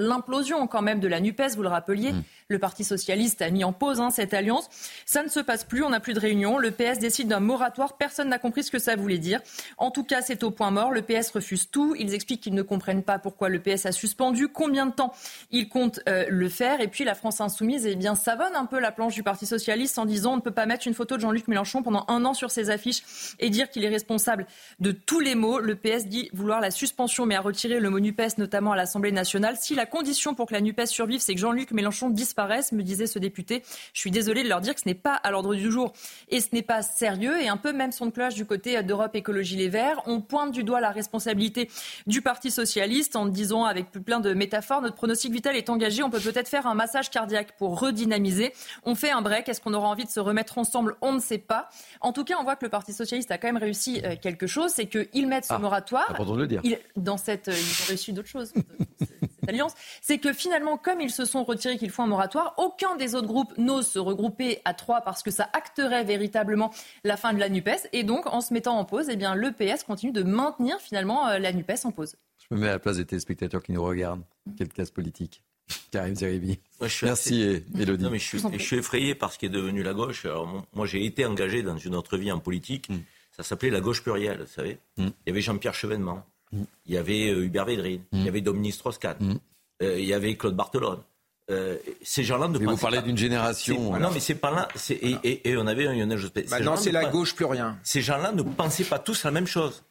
quand 0.70 0.82
même 0.82 1.01
de 1.01 1.09
la 1.09 1.20
NUPES, 1.20 1.57
vous 1.57 1.62
le 1.62 1.68
rappeliez, 1.68 2.12
mmh. 2.12 2.22
le 2.49 2.59
Parti 2.59 2.85
socialiste 2.85 3.43
a 3.43 3.51
mis 3.51 3.64
en 3.64 3.72
pause 3.72 4.01
hein, 4.01 4.11
cette 4.11 4.35
alliance. 4.35 4.68
Ça 5.07 5.22
ne 5.22 5.28
se 5.28 5.41
passe 5.41 5.64
plus. 5.64 5.82
On 5.85 5.91
n'a 5.91 6.01
plus 6.01 6.14
de 6.14 6.20
réunion. 6.20 6.59
Le 6.59 6.70
PS 6.70 6.99
décide 6.99 7.28
d'un 7.28 7.41
moratoire. 7.41 7.97
Personne 7.97 8.28
n'a 8.28 8.39
compris 8.39 8.64
ce 8.64 8.70
que 8.70 8.78
ça 8.78 8.97
voulait 8.97 9.18
dire. 9.18 9.41
En 9.78 9.91
tout 9.91 10.05
cas, 10.05 10.22
c'est 10.22 10.43
au 10.43 10.51
point 10.51 10.70
mort. 10.70 10.91
Le 10.91 11.03
PS 11.03 11.30
refuse 11.30 11.70
tout. 11.70 11.95
Ils 11.99 12.14
expliquent 12.14 12.43
qu'ils 12.43 12.55
ne 12.55 12.62
comprennent 12.62 13.03
pas 13.03 13.18
pourquoi 13.18 13.49
le 13.49 13.61
PS 13.61 13.87
a 13.87 13.93
suspendu, 13.93 14.49
combien 14.49 14.87
de 14.87 14.93
temps 14.93 15.12
ils 15.51 15.68
comptent 15.68 16.01
euh, 16.09 16.24
le 16.28 16.49
faire. 16.49 16.80
Et 16.80 16.89
puis 16.89 17.05
la 17.05 17.14
France 17.14 17.41
insoumise, 17.41 17.87
eh 17.87 17.97
bien, 17.97 18.14
savonne 18.14 18.55
un 18.55 18.66
peu 18.66 18.80
la 18.80 18.93
planche 18.93 19.14
du 19.14 19.22
Parti 19.22 19.47
socialiste 19.47 19.99
en 19.99 20.05
disant 20.05 20.32
on 20.32 20.37
ne 20.37 20.43
peut 20.43 20.51
pas 20.51 20.66
mettre 20.66 20.87
une 20.87 20.95
photo 20.95 21.16
de 21.16 21.20
Jean-Luc 21.20 21.49
Mélenchon 21.49 21.82
pendant 21.82 22.05
un 22.09 22.24
an 22.24 22.35
sur 22.35 22.51
ses 22.51 22.70
affiches 22.70 23.03
et 23.39 23.51
dire 23.51 23.70
qu'il 23.70 23.85
est 23.85 23.89
responsable 23.89 24.47
de 24.80 24.93
tous 24.93 25.20
les 25.20 25.35
maux. 25.35 25.59
Le 25.59 25.74
PS 25.74 26.07
dit 26.07 26.30
vouloir 26.32 26.61
la 26.61 26.70
suspension, 26.70 27.26
mais 27.26 27.35
à 27.35 27.41
retirer 27.41 27.80
le 27.80 27.91
mot 27.91 28.01
NUPES, 28.01 28.39
notamment 28.39 28.72
à 28.72 28.76
l'Assemblée 28.76 29.12
nationale. 29.12 29.57
Si 29.61 29.74
la 29.74 29.87
condition 29.87 30.24
pour 30.33 30.47
que 30.47 30.55
la 30.55 30.62
NUPES 30.62 30.87
survive, 30.87 31.20
c'est 31.20 31.35
que 31.35 31.41
Jean-Luc 31.41 31.72
Mélenchon 31.72 32.09
disparaisse, 32.09 32.72
me 32.72 32.83
disait 32.83 33.07
ce 33.07 33.18
député, 33.18 33.62
je 33.93 34.01
suis 34.01 34.11
désolé 34.11 34.43
de 34.43 34.49
leur 34.49 34.62
dire 34.62 34.75
que 34.75 34.81
ce 34.81 34.89
n'est 34.89 34.95
pas 34.95 35.14
à 35.14 35.31
l'ordre 35.31 35.55
du 35.55 35.70
jour 35.70 35.93
et 36.31 36.41
ce 36.41 36.49
n'est 36.53 36.62
pas 36.62 36.81
sérieux. 36.81 37.39
Et 37.43 37.49
un 37.49 37.59
peu 37.59 37.72
même 37.72 37.93
son 37.93 38.11
cloche 38.11 38.35
du 38.35 38.47
côté 38.47 38.83
d'Europe 38.83 39.14
Écologie 39.14 39.57
Les 39.57 39.68
Verts. 39.68 40.01
On 40.07 40.22
pointe 40.22 40.53
du 40.53 40.64
doigt 40.64 40.81
la 40.81 40.91
responsabilité 40.91 41.68
du 42.07 42.22
Parti 42.22 42.51
socialiste 42.51 43.16
en 43.16 43.27
disant 43.27 43.64
avec 43.64 43.91
plein 43.91 44.20
de 44.20 44.33
métaphores, 44.33 44.81
notre 44.81 44.95
pronostic 44.95 45.33
vital 45.33 45.57
est 45.57 45.68
engagé. 45.68 46.03
On 46.03 46.11
peut 46.11 46.20
peut-être 46.20 46.49
faire 46.49 46.66
un 46.66 46.75
massage 46.75 47.11
cardiaque 47.11 47.57
pour 47.59 47.81
redynamiser. 47.81 48.53
On 48.85 48.95
fait 48.95 49.11
un 49.11 49.20
break. 49.20 49.49
Est-ce 49.49 49.61
qu'on 49.61 49.75
aura 49.75 49.89
envie 49.89 50.05
de 50.05 50.11
se 50.11 50.20
remettre 50.20 50.59
ensemble? 50.59 50.97
On 51.01 51.12
ne 51.12 51.20
sait 51.20 51.39
pas. 51.39 51.68
En 52.01 52.12
tout 52.12 52.25
cas, 52.25 52.37
on 52.41 52.45
voit 52.45 52.57
que 52.57 52.64
le 52.64 52.70
Parti 52.70 52.93
socialiste 52.93 53.31
a 53.31 53.39
quand 53.39 53.49
même 53.49 53.57
réussi 53.57 54.01
euh, 54.05 54.14
quelque 54.20 54.47
chose, 54.47 54.70
c'est 54.75 54.87
qu'ils 54.87 55.27
mettent 55.27 55.47
ce 55.47 55.55
ah, 55.55 55.59
moratoire. 55.59 56.11
Important 56.11 56.37
de 56.37 56.41
le 56.43 56.47
dire. 56.47 56.62
dans 56.97 57.16
cette, 57.16 57.49
euh, 57.49 57.53
ils 57.53 57.83
ont 57.83 57.87
réussi 57.89 58.12
d'autres 58.12 58.29
choses. 58.29 58.53
cette 58.99 59.49
alliance, 59.49 59.75
c'est 60.15 60.21
que 60.21 60.33
finalement, 60.33 60.77
comme 60.79 61.01
ils 61.01 61.11
se 61.11 61.25
sont 61.25 61.43
retirés 61.43 61.77
qu'il 61.77 61.91
faut 61.91 62.03
un 62.03 62.07
moratoire, 62.07 62.55
aucun 62.57 62.95
des 62.95 63.17
autres 63.17 63.27
groupes 63.27 63.53
n'ose 63.59 63.89
se 63.89 63.99
regrouper 63.99 64.61
à 64.65 64.73
trois 64.73 65.01
parce 65.01 65.25
que 65.25 65.33
ça 65.33 65.51
acterait 65.53 66.05
véritablement 66.05 66.73
la 67.03 67.17
fin 67.17 67.33
de 67.33 67.41
la 67.41 67.49
NUPES. 67.49 67.89
Et 67.93 68.05
donc, 68.05 68.27
en 68.27 68.41
se 68.41 68.55
mettant 68.55 68.79
en 68.79 68.85
pause, 68.85 69.09
eh 69.11 69.17
bien, 69.17 69.35
le 69.35 69.51
PS 69.51 69.83
continue 69.83 70.12
de 70.12 70.23
maintenir 70.23 70.79
finalement 70.79 71.27
euh, 71.27 71.41
la 71.41 71.53
NUPES 71.53 71.85
en 71.85 71.91
pause. 71.91 72.15
Je 72.39 72.55
me 72.55 72.61
mets 72.61 72.69
à 72.69 72.73
la 72.73 72.79
place 72.79 72.99
des 72.99 73.05
téléspectateurs 73.05 73.61
qui 73.61 73.73
nous 73.73 73.83
regardent. 73.83 74.23
Quelle 74.57 74.69
classe 74.69 74.93
politique. 74.93 75.43
Karim 75.91 76.15
Zeribi. 76.15 76.61
Merci, 77.03 77.65
Elodie. 77.77 78.07
je, 78.12 78.59
suis, 78.59 78.77
effrayé 78.77 79.17
par 79.17 79.33
ce 79.33 79.39
qui 79.41 79.47
est 79.47 79.51
devenu 79.51 79.83
la 79.83 79.95
gauche. 79.95 80.29
moi, 80.75 80.87
j'ai 80.87 81.05
été 81.05 81.27
engagé 81.27 81.65
dans 81.65 81.77
une 81.77 81.97
autre 81.97 82.17
vie 82.17 82.31
en 82.31 82.39
politique. 82.39 82.89
Mm. 82.89 82.99
Ça 83.33 83.43
s'appelait 83.43 83.71
la 83.71 83.81
gauche 83.81 84.05
plurielle, 84.05 84.43
vous 84.43 84.47
savez. 84.47 84.79
Mm. 84.97 85.07
Il 85.07 85.12
y 85.27 85.31
avait 85.31 85.41
Jean-Pierre 85.41 85.75
Chevènement. 85.75 86.25
Mm. 86.53 86.62
Il 86.87 86.95
y 86.95 86.99
avait 86.99 87.31
euh, 87.31 87.45
Hubert 87.45 87.65
Védrine. 87.65 88.03
Il 88.12 88.23
y 88.23 88.29
avait 88.29 88.43
Dominique 88.43 88.75
Strauss-Kahn. 88.75 89.41
Euh, 89.83 89.99
il 89.99 90.05
y 90.05 90.14
avait 90.14 90.37
Claude 90.37 90.57
Barthelone. 90.57 91.03
Euh, 91.51 91.77
ces 92.03 92.25
gens-là 92.25 92.49
ne 92.49 92.59
Vous 92.59 92.77
parlez 92.77 93.03
d'une 93.03 93.18
génération. 93.18 93.99
Non, 93.99 94.11
mais 94.11 94.20
c'est 94.20 94.37
pas 94.37 94.51
là. 94.51 94.68
Et, 94.91 95.51
et, 95.51 95.57
on 95.57 95.66
avait 95.66 95.87
un 95.87 95.93
Lionel 95.93 96.18
Jospin. 96.18 96.43
Maintenant, 96.49 96.77
c'est 96.77 96.93
la 96.93 97.05
gauche 97.07 97.35
plus 97.35 97.45
rien. 97.45 97.79
Ces 97.83 98.01
gens-là 98.01 98.33
ne 98.33 98.43
pensaient 98.43 98.85
pas 98.85 98.99
tous 98.99 99.25
la 99.25 99.31
même 99.31 99.47
chose. 99.47 99.83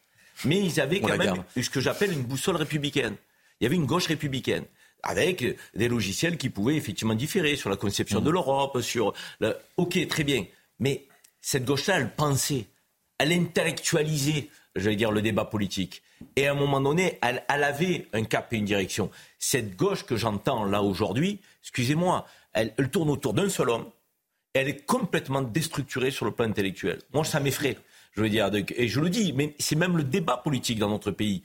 Mais 0.46 0.60
ils 0.60 0.82
avaient 0.82 1.00
quand 1.00 1.18
même 1.18 1.44
ce 1.56 1.70
que 1.70 1.80
j'appelle 1.80 2.12
une 2.12 2.24
boussole 2.24 2.56
républicaine. 2.56 3.16
Il 3.60 3.66
y 3.66 3.68
avait 3.68 3.76
une 3.76 3.86
gauche 3.86 4.08
républicaine 4.08 4.66
avec 5.04 5.46
des 5.76 5.88
logiciels 5.90 6.38
qui 6.38 6.50
pouvaient 6.50 6.76
effectivement 6.76 7.14
différer 7.14 7.56
sur 7.56 7.70
la 7.70 7.76
conception 7.76 8.22
de 8.22 8.32
l'Europe, 8.32 8.82
sur... 8.82 9.14
Le... 9.42 9.56
Ok, 9.78 10.08
très 10.08 10.24
bien. 10.24 10.46
Mais 10.80 11.06
cette 11.42 11.66
gauche-là, 11.66 11.98
elle 11.98 12.10
pensait, 12.10 12.66
elle 13.20 13.34
intellectualisait, 13.34 14.50
je 14.76 14.90
vais 14.90 14.96
dire, 14.96 15.12
le 15.12 15.22
débat 15.22 15.46
politique. 15.46 16.02
Et 16.38 16.48
à 16.48 16.52
un 16.52 16.56
moment 16.56 16.80
donné, 16.80 17.20
elle, 17.22 17.44
avait 17.50 18.08
un 18.14 18.24
cap 18.24 18.52
et 18.54 18.58
une 18.58 18.66
direction. 18.66 19.12
Cette 19.46 19.76
gauche 19.76 20.06
que 20.06 20.16
j'entends 20.16 20.64
là 20.64 20.82
aujourd'hui, 20.82 21.42
excusez-moi, 21.64 22.26
elle, 22.54 22.74
tourne 22.90 23.10
autour 23.10 23.34
d'un 23.34 23.50
seul 23.50 23.72
homme. 23.72 23.88
Elle 24.54 24.70
est 24.70 24.86
complètement 24.86 25.42
déstructurée 25.42 26.12
sur 26.12 26.24
le 26.24 26.32
plan 26.32 26.46
intellectuel. 26.46 27.02
Moi, 27.14 27.26
ça 27.26 27.42
m'effraie. 27.42 27.78
Je 28.14 28.22
veux 28.22 28.30
dire, 28.30 28.50
et 28.54 28.88
je 28.88 29.02
le 29.02 29.10
dis, 29.10 29.34
mais 29.34 29.54
c'est 29.60 29.76
même 29.76 29.98
le 29.98 30.06
débat 30.06 30.38
politique 30.38 30.80
dans 30.80 30.88
notre 30.88 31.12
pays 31.12 31.44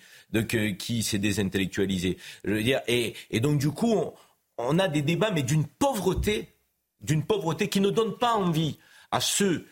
qui 0.78 1.03
s'est 1.03 1.18
désintellectualisé. 1.18 2.18
Je 2.44 2.53
veux 2.53 2.62
dire, 2.62 2.82
et, 2.86 3.16
donc 3.40 3.59
du 3.59 3.72
coup, 3.72 4.12
on, 4.59 4.78
a 4.78 4.86
des 4.86 5.03
débats, 5.03 5.32
mais 5.32 5.42
d'une 5.42 5.66
pauvreté, 5.66 6.55
d'une 7.01 7.26
pauvreté 7.26 7.68
qui 7.68 7.80
ne 7.80 7.90
donne 7.90 8.16
pas 8.16 8.34
envie 8.34 8.78
à 9.11 9.20
ceux 9.20 9.66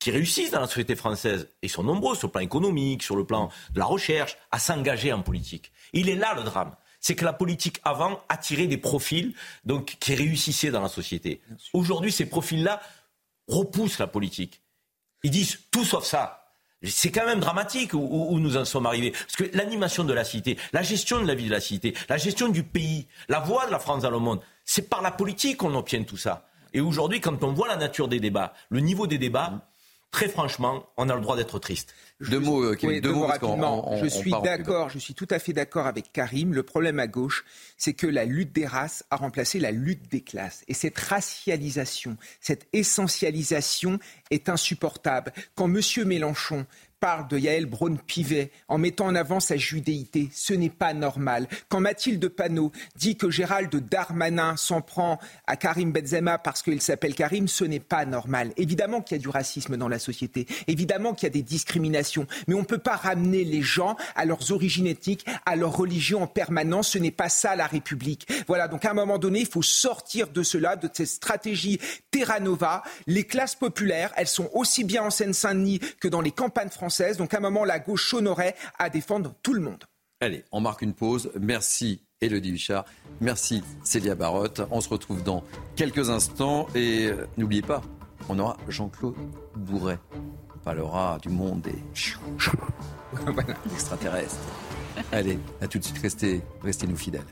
qui 0.00 0.10
réussissent 0.10 0.50
dans 0.50 0.60
la 0.60 0.66
société 0.66 0.96
française, 0.96 1.48
et 1.62 1.66
ils 1.66 1.70
sont 1.70 1.84
nombreux 1.84 2.16
sur 2.16 2.26
le 2.26 2.32
plan 2.32 2.40
économique, 2.40 3.04
sur 3.04 3.14
le 3.14 3.24
plan 3.24 3.48
de 3.74 3.78
la 3.78 3.84
recherche, 3.84 4.36
à 4.50 4.58
s'engager 4.58 5.12
en 5.12 5.22
politique. 5.22 5.70
Il 5.92 6.08
est 6.08 6.16
là 6.16 6.34
le 6.34 6.42
drame. 6.42 6.74
C'est 7.00 7.14
que 7.14 7.24
la 7.24 7.32
politique 7.32 7.80
avant 7.84 8.20
attirait 8.28 8.66
des 8.66 8.76
profils 8.76 9.34
donc, 9.64 9.96
qui 10.00 10.14
réussissaient 10.14 10.70
dans 10.70 10.82
la 10.82 10.88
société. 10.88 11.40
Aujourd'hui, 11.72 12.10
ces 12.10 12.26
profils-là 12.26 12.80
repoussent 13.46 13.98
la 13.98 14.06
politique. 14.06 14.60
Ils 15.22 15.30
disent 15.30 15.58
tout 15.70 15.84
sauf 15.84 16.04
ça. 16.04 16.44
C'est 16.82 17.10
quand 17.10 17.26
même 17.26 17.40
dramatique 17.40 17.92
où, 17.92 18.38
nous 18.38 18.56
en 18.56 18.64
sommes 18.64 18.86
arrivés. 18.86 19.10
Parce 19.10 19.34
que 19.34 19.56
l'animation 19.56 20.04
de 20.04 20.12
la 20.12 20.22
cité, 20.24 20.56
la 20.72 20.82
gestion 20.82 21.20
de 21.20 21.26
la 21.26 21.34
vie 21.34 21.46
de 21.46 21.50
la 21.50 21.60
cité, 21.60 21.94
la 22.08 22.18
gestion 22.18 22.48
du 22.48 22.62
pays, 22.62 23.08
la 23.28 23.40
voix 23.40 23.66
de 23.66 23.72
la 23.72 23.80
France 23.80 24.02
dans 24.02 24.10
le 24.10 24.20
monde, 24.20 24.40
c'est 24.64 24.88
par 24.88 25.02
la 25.02 25.10
politique 25.10 25.56
qu'on 25.56 25.74
obtient 25.74 26.04
tout 26.04 26.16
ça. 26.16 26.48
Et 26.72 26.80
aujourd'hui, 26.80 27.20
quand 27.20 27.42
on 27.42 27.52
voit 27.52 27.66
la 27.66 27.76
nature 27.76 28.06
des 28.06 28.20
débats, 28.20 28.54
le 28.68 28.80
niveau 28.80 29.08
des 29.08 29.18
débats, 29.18 29.68
très 30.10 30.28
franchement, 30.28 30.88
on 30.96 31.08
a 31.08 31.14
le 31.14 31.20
droit 31.20 31.36
d'être 31.36 31.58
triste. 31.58 31.94
Deux 32.20 32.40
mots, 32.40 32.64
euh, 32.64 33.00
deux, 33.00 33.12
mots, 33.12 33.26
rapidement. 33.26 33.96
je 34.02 34.06
suis 34.08 34.32
d'accord, 34.42 34.88
je 34.88 34.98
suis 34.98 35.14
tout 35.14 35.28
à 35.30 35.38
fait 35.38 35.52
d'accord 35.52 35.86
avec 35.86 36.12
Karim. 36.12 36.52
Le 36.52 36.62
problème 36.62 36.98
à 36.98 37.06
gauche, 37.06 37.44
c'est 37.76 37.94
que 37.94 38.06
la 38.06 38.24
lutte 38.24 38.52
des 38.52 38.66
races 38.66 39.04
a 39.10 39.16
remplacé 39.16 39.60
la 39.60 39.70
lutte 39.70 40.10
des 40.10 40.22
classes. 40.22 40.64
Et 40.66 40.74
cette 40.74 40.98
racialisation, 40.98 42.16
cette 42.40 42.66
essentialisation 42.72 43.98
est 44.30 44.48
insupportable. 44.48 45.32
Quand 45.54 45.66
M. 45.66 45.80
Mélenchon 46.06 46.66
parle 47.00 47.28
de 47.28 47.38
Yael 47.38 47.66
Braun-Pivet 47.66 48.50
en 48.68 48.78
mettant 48.78 49.06
en 49.06 49.14
avant 49.14 49.40
sa 49.40 49.56
judéité. 49.56 50.30
Ce 50.32 50.52
n'est 50.52 50.70
pas 50.70 50.94
normal. 50.94 51.46
Quand 51.68 51.80
Mathilde 51.80 52.28
Panot 52.28 52.72
dit 52.96 53.16
que 53.16 53.30
Gérald 53.30 53.74
Darmanin 53.88 54.56
s'en 54.56 54.80
prend 54.80 55.18
à 55.46 55.56
Karim 55.56 55.92
Benzema 55.92 56.38
parce 56.38 56.62
qu'il 56.62 56.82
s'appelle 56.82 57.14
Karim, 57.14 57.46
ce 57.48 57.64
n'est 57.64 57.80
pas 57.80 58.04
normal. 58.04 58.52
Évidemment 58.56 59.00
qu'il 59.00 59.16
y 59.16 59.20
a 59.20 59.22
du 59.22 59.28
racisme 59.28 59.76
dans 59.76 59.88
la 59.88 59.98
société. 59.98 60.46
Évidemment 60.66 61.14
qu'il 61.14 61.26
y 61.26 61.30
a 61.30 61.32
des 61.32 61.42
discriminations. 61.42 62.26
Mais 62.46 62.54
on 62.54 62.60
ne 62.60 62.64
peut 62.64 62.78
pas 62.78 62.96
ramener 62.96 63.44
les 63.44 63.62
gens 63.62 63.96
à 64.16 64.24
leurs 64.24 64.50
origines 64.50 64.86
ethniques, 64.86 65.26
à 65.46 65.56
leur 65.56 65.76
religion 65.76 66.22
en 66.22 66.26
permanence. 66.26 66.88
Ce 66.90 66.98
n'est 66.98 67.10
pas 67.10 67.28
ça 67.28 67.54
la 67.54 67.66
République. 67.66 68.26
Voilà. 68.48 68.66
Donc 68.68 68.84
à 68.84 68.90
un 68.90 68.94
moment 68.94 69.18
donné, 69.18 69.40
il 69.40 69.46
faut 69.46 69.62
sortir 69.62 70.28
de 70.28 70.42
cela, 70.42 70.76
de 70.76 70.88
cette 70.92 71.06
stratégie 71.06 71.78
Terra 72.10 72.40
Nova. 72.40 72.82
Les 73.06 73.24
classes 73.24 73.54
populaires, 73.54 74.12
elles 74.16 74.26
sont 74.26 74.50
aussi 74.52 74.84
bien 74.84 75.04
en 75.04 75.10
Seine-Saint-Denis 75.10 75.80
que 76.00 76.08
dans 76.08 76.20
les 76.20 76.32
campagnes 76.32 76.68
françaises 76.68 76.87
donc 77.16 77.34
à 77.34 77.38
un 77.38 77.40
moment, 77.40 77.64
la 77.64 77.78
gauche 77.78 78.12
honorait 78.14 78.54
à 78.78 78.90
défendre 78.90 79.34
tout 79.42 79.54
le 79.54 79.60
monde. 79.60 79.84
Allez, 80.20 80.44
on 80.50 80.60
marque 80.60 80.82
une 80.82 80.94
pause. 80.94 81.30
Merci 81.38 82.02
Elodie 82.20 82.52
Bichard. 82.52 82.84
Merci 83.20 83.62
Célia 83.84 84.14
Barotte. 84.14 84.62
On 84.70 84.80
se 84.80 84.88
retrouve 84.88 85.22
dans 85.22 85.44
quelques 85.76 86.10
instants. 86.10 86.66
Et 86.74 87.06
euh, 87.06 87.26
n'oubliez 87.36 87.62
pas, 87.62 87.82
on 88.28 88.38
aura 88.38 88.56
Jean-Claude 88.68 89.14
Bourret. 89.54 89.98
On 90.56 90.58
parlera 90.58 91.18
du 91.22 91.28
monde 91.28 91.62
des 91.62 91.78
extraterrestres. 93.72 94.36
Allez, 95.12 95.38
à 95.60 95.68
tout 95.68 95.78
de 95.78 95.84
suite. 95.84 95.98
Restez, 95.98 96.42
restez 96.62 96.86
nous 96.86 96.96
fidèles. 96.96 97.22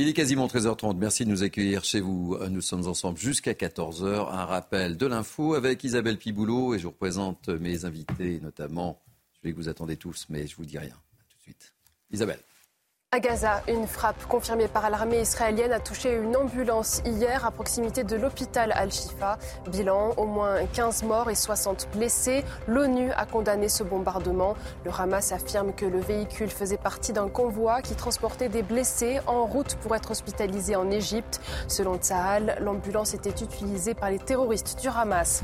Il 0.00 0.08
est 0.08 0.14
quasiment 0.14 0.46
13h30. 0.46 0.96
Merci 0.96 1.26
de 1.26 1.30
nous 1.30 1.42
accueillir 1.42 1.84
chez 1.84 2.00
vous. 2.00 2.38
Nous 2.48 2.62
sommes 2.62 2.86
ensemble 2.88 3.18
jusqu'à 3.18 3.52
14h. 3.52 4.30
Un 4.32 4.46
rappel 4.46 4.96
de 4.96 5.04
l'info 5.04 5.52
avec 5.52 5.84
Isabelle 5.84 6.16
Piboulot 6.16 6.74
et 6.74 6.78
je 6.78 6.84
vous 6.84 6.92
représente 6.92 7.50
mes 7.50 7.84
invités, 7.84 8.40
notamment, 8.40 9.02
je 9.34 9.40
vais 9.42 9.52
que 9.52 9.58
vous 9.58 9.68
attendez 9.68 9.98
tous, 9.98 10.24
mais 10.30 10.46
je 10.46 10.56
vous 10.56 10.64
dis 10.64 10.78
rien. 10.78 10.94
tout 11.28 11.36
de 11.36 11.42
suite. 11.42 11.74
Isabelle. 12.10 12.40
À 13.12 13.18
Gaza, 13.18 13.60
une 13.66 13.88
frappe 13.88 14.24
confirmée 14.28 14.68
par 14.68 14.88
l'armée 14.88 15.20
israélienne 15.20 15.72
a 15.72 15.80
touché 15.80 16.14
une 16.14 16.36
ambulance 16.36 17.02
hier 17.04 17.44
à 17.44 17.50
proximité 17.50 18.04
de 18.04 18.14
l'hôpital 18.14 18.70
Al-Shifa. 18.70 19.36
Bilan, 19.66 20.10
au 20.16 20.26
moins 20.26 20.64
15 20.72 21.02
morts 21.02 21.28
et 21.28 21.34
60 21.34 21.88
blessés. 21.92 22.44
L'ONU 22.68 23.10
a 23.10 23.26
condamné 23.26 23.68
ce 23.68 23.82
bombardement. 23.82 24.54
Le 24.84 24.92
Hamas 24.96 25.32
affirme 25.32 25.72
que 25.72 25.86
le 25.86 25.98
véhicule 25.98 26.50
faisait 26.50 26.76
partie 26.76 27.12
d'un 27.12 27.28
convoi 27.28 27.82
qui 27.82 27.96
transportait 27.96 28.48
des 28.48 28.62
blessés 28.62 29.18
en 29.26 29.44
route 29.44 29.74
pour 29.82 29.96
être 29.96 30.12
hospitalisés 30.12 30.76
en 30.76 30.88
Égypte. 30.88 31.40
Selon 31.66 31.96
Tsahal, 31.96 32.58
l'ambulance 32.60 33.12
était 33.14 33.44
utilisée 33.44 33.94
par 33.94 34.10
les 34.10 34.20
terroristes 34.20 34.80
du 34.80 34.86
Hamas. 34.86 35.42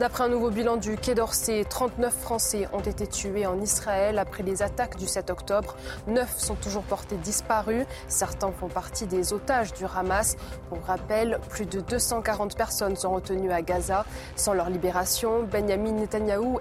D'après 0.00 0.24
un 0.24 0.28
nouveau 0.30 0.50
bilan 0.50 0.78
du 0.78 0.96
Quai 0.96 1.14
d'Orsay, 1.14 1.64
39 1.64 2.12
Français 2.12 2.68
ont 2.72 2.80
été 2.80 3.06
tués 3.06 3.46
en 3.46 3.60
Israël 3.60 4.18
après 4.18 4.42
les 4.42 4.62
attaques 4.62 4.96
du 4.96 5.06
7 5.06 5.30
octobre. 5.30 5.76
9 6.08 6.40
sont 6.40 6.56
toujours 6.56 6.82
portés 6.82 7.03
disparus. 7.12 7.84
Certains 8.08 8.52
font 8.52 8.68
partie 8.68 9.06
des 9.06 9.32
otages 9.32 9.72
du 9.74 9.84
Hamas. 9.84 10.36
Pour 10.68 10.82
rappel, 10.86 11.38
plus 11.50 11.66
de 11.66 11.80
240 11.80 12.56
personnes 12.56 12.96
sont 12.96 13.12
retenues 13.12 13.52
à 13.52 13.60
Gaza. 13.60 14.04
Sans 14.36 14.54
leur 14.54 14.70
libération, 14.70 15.42
Benjamin 15.42 15.92
Netanyahou 15.92 16.60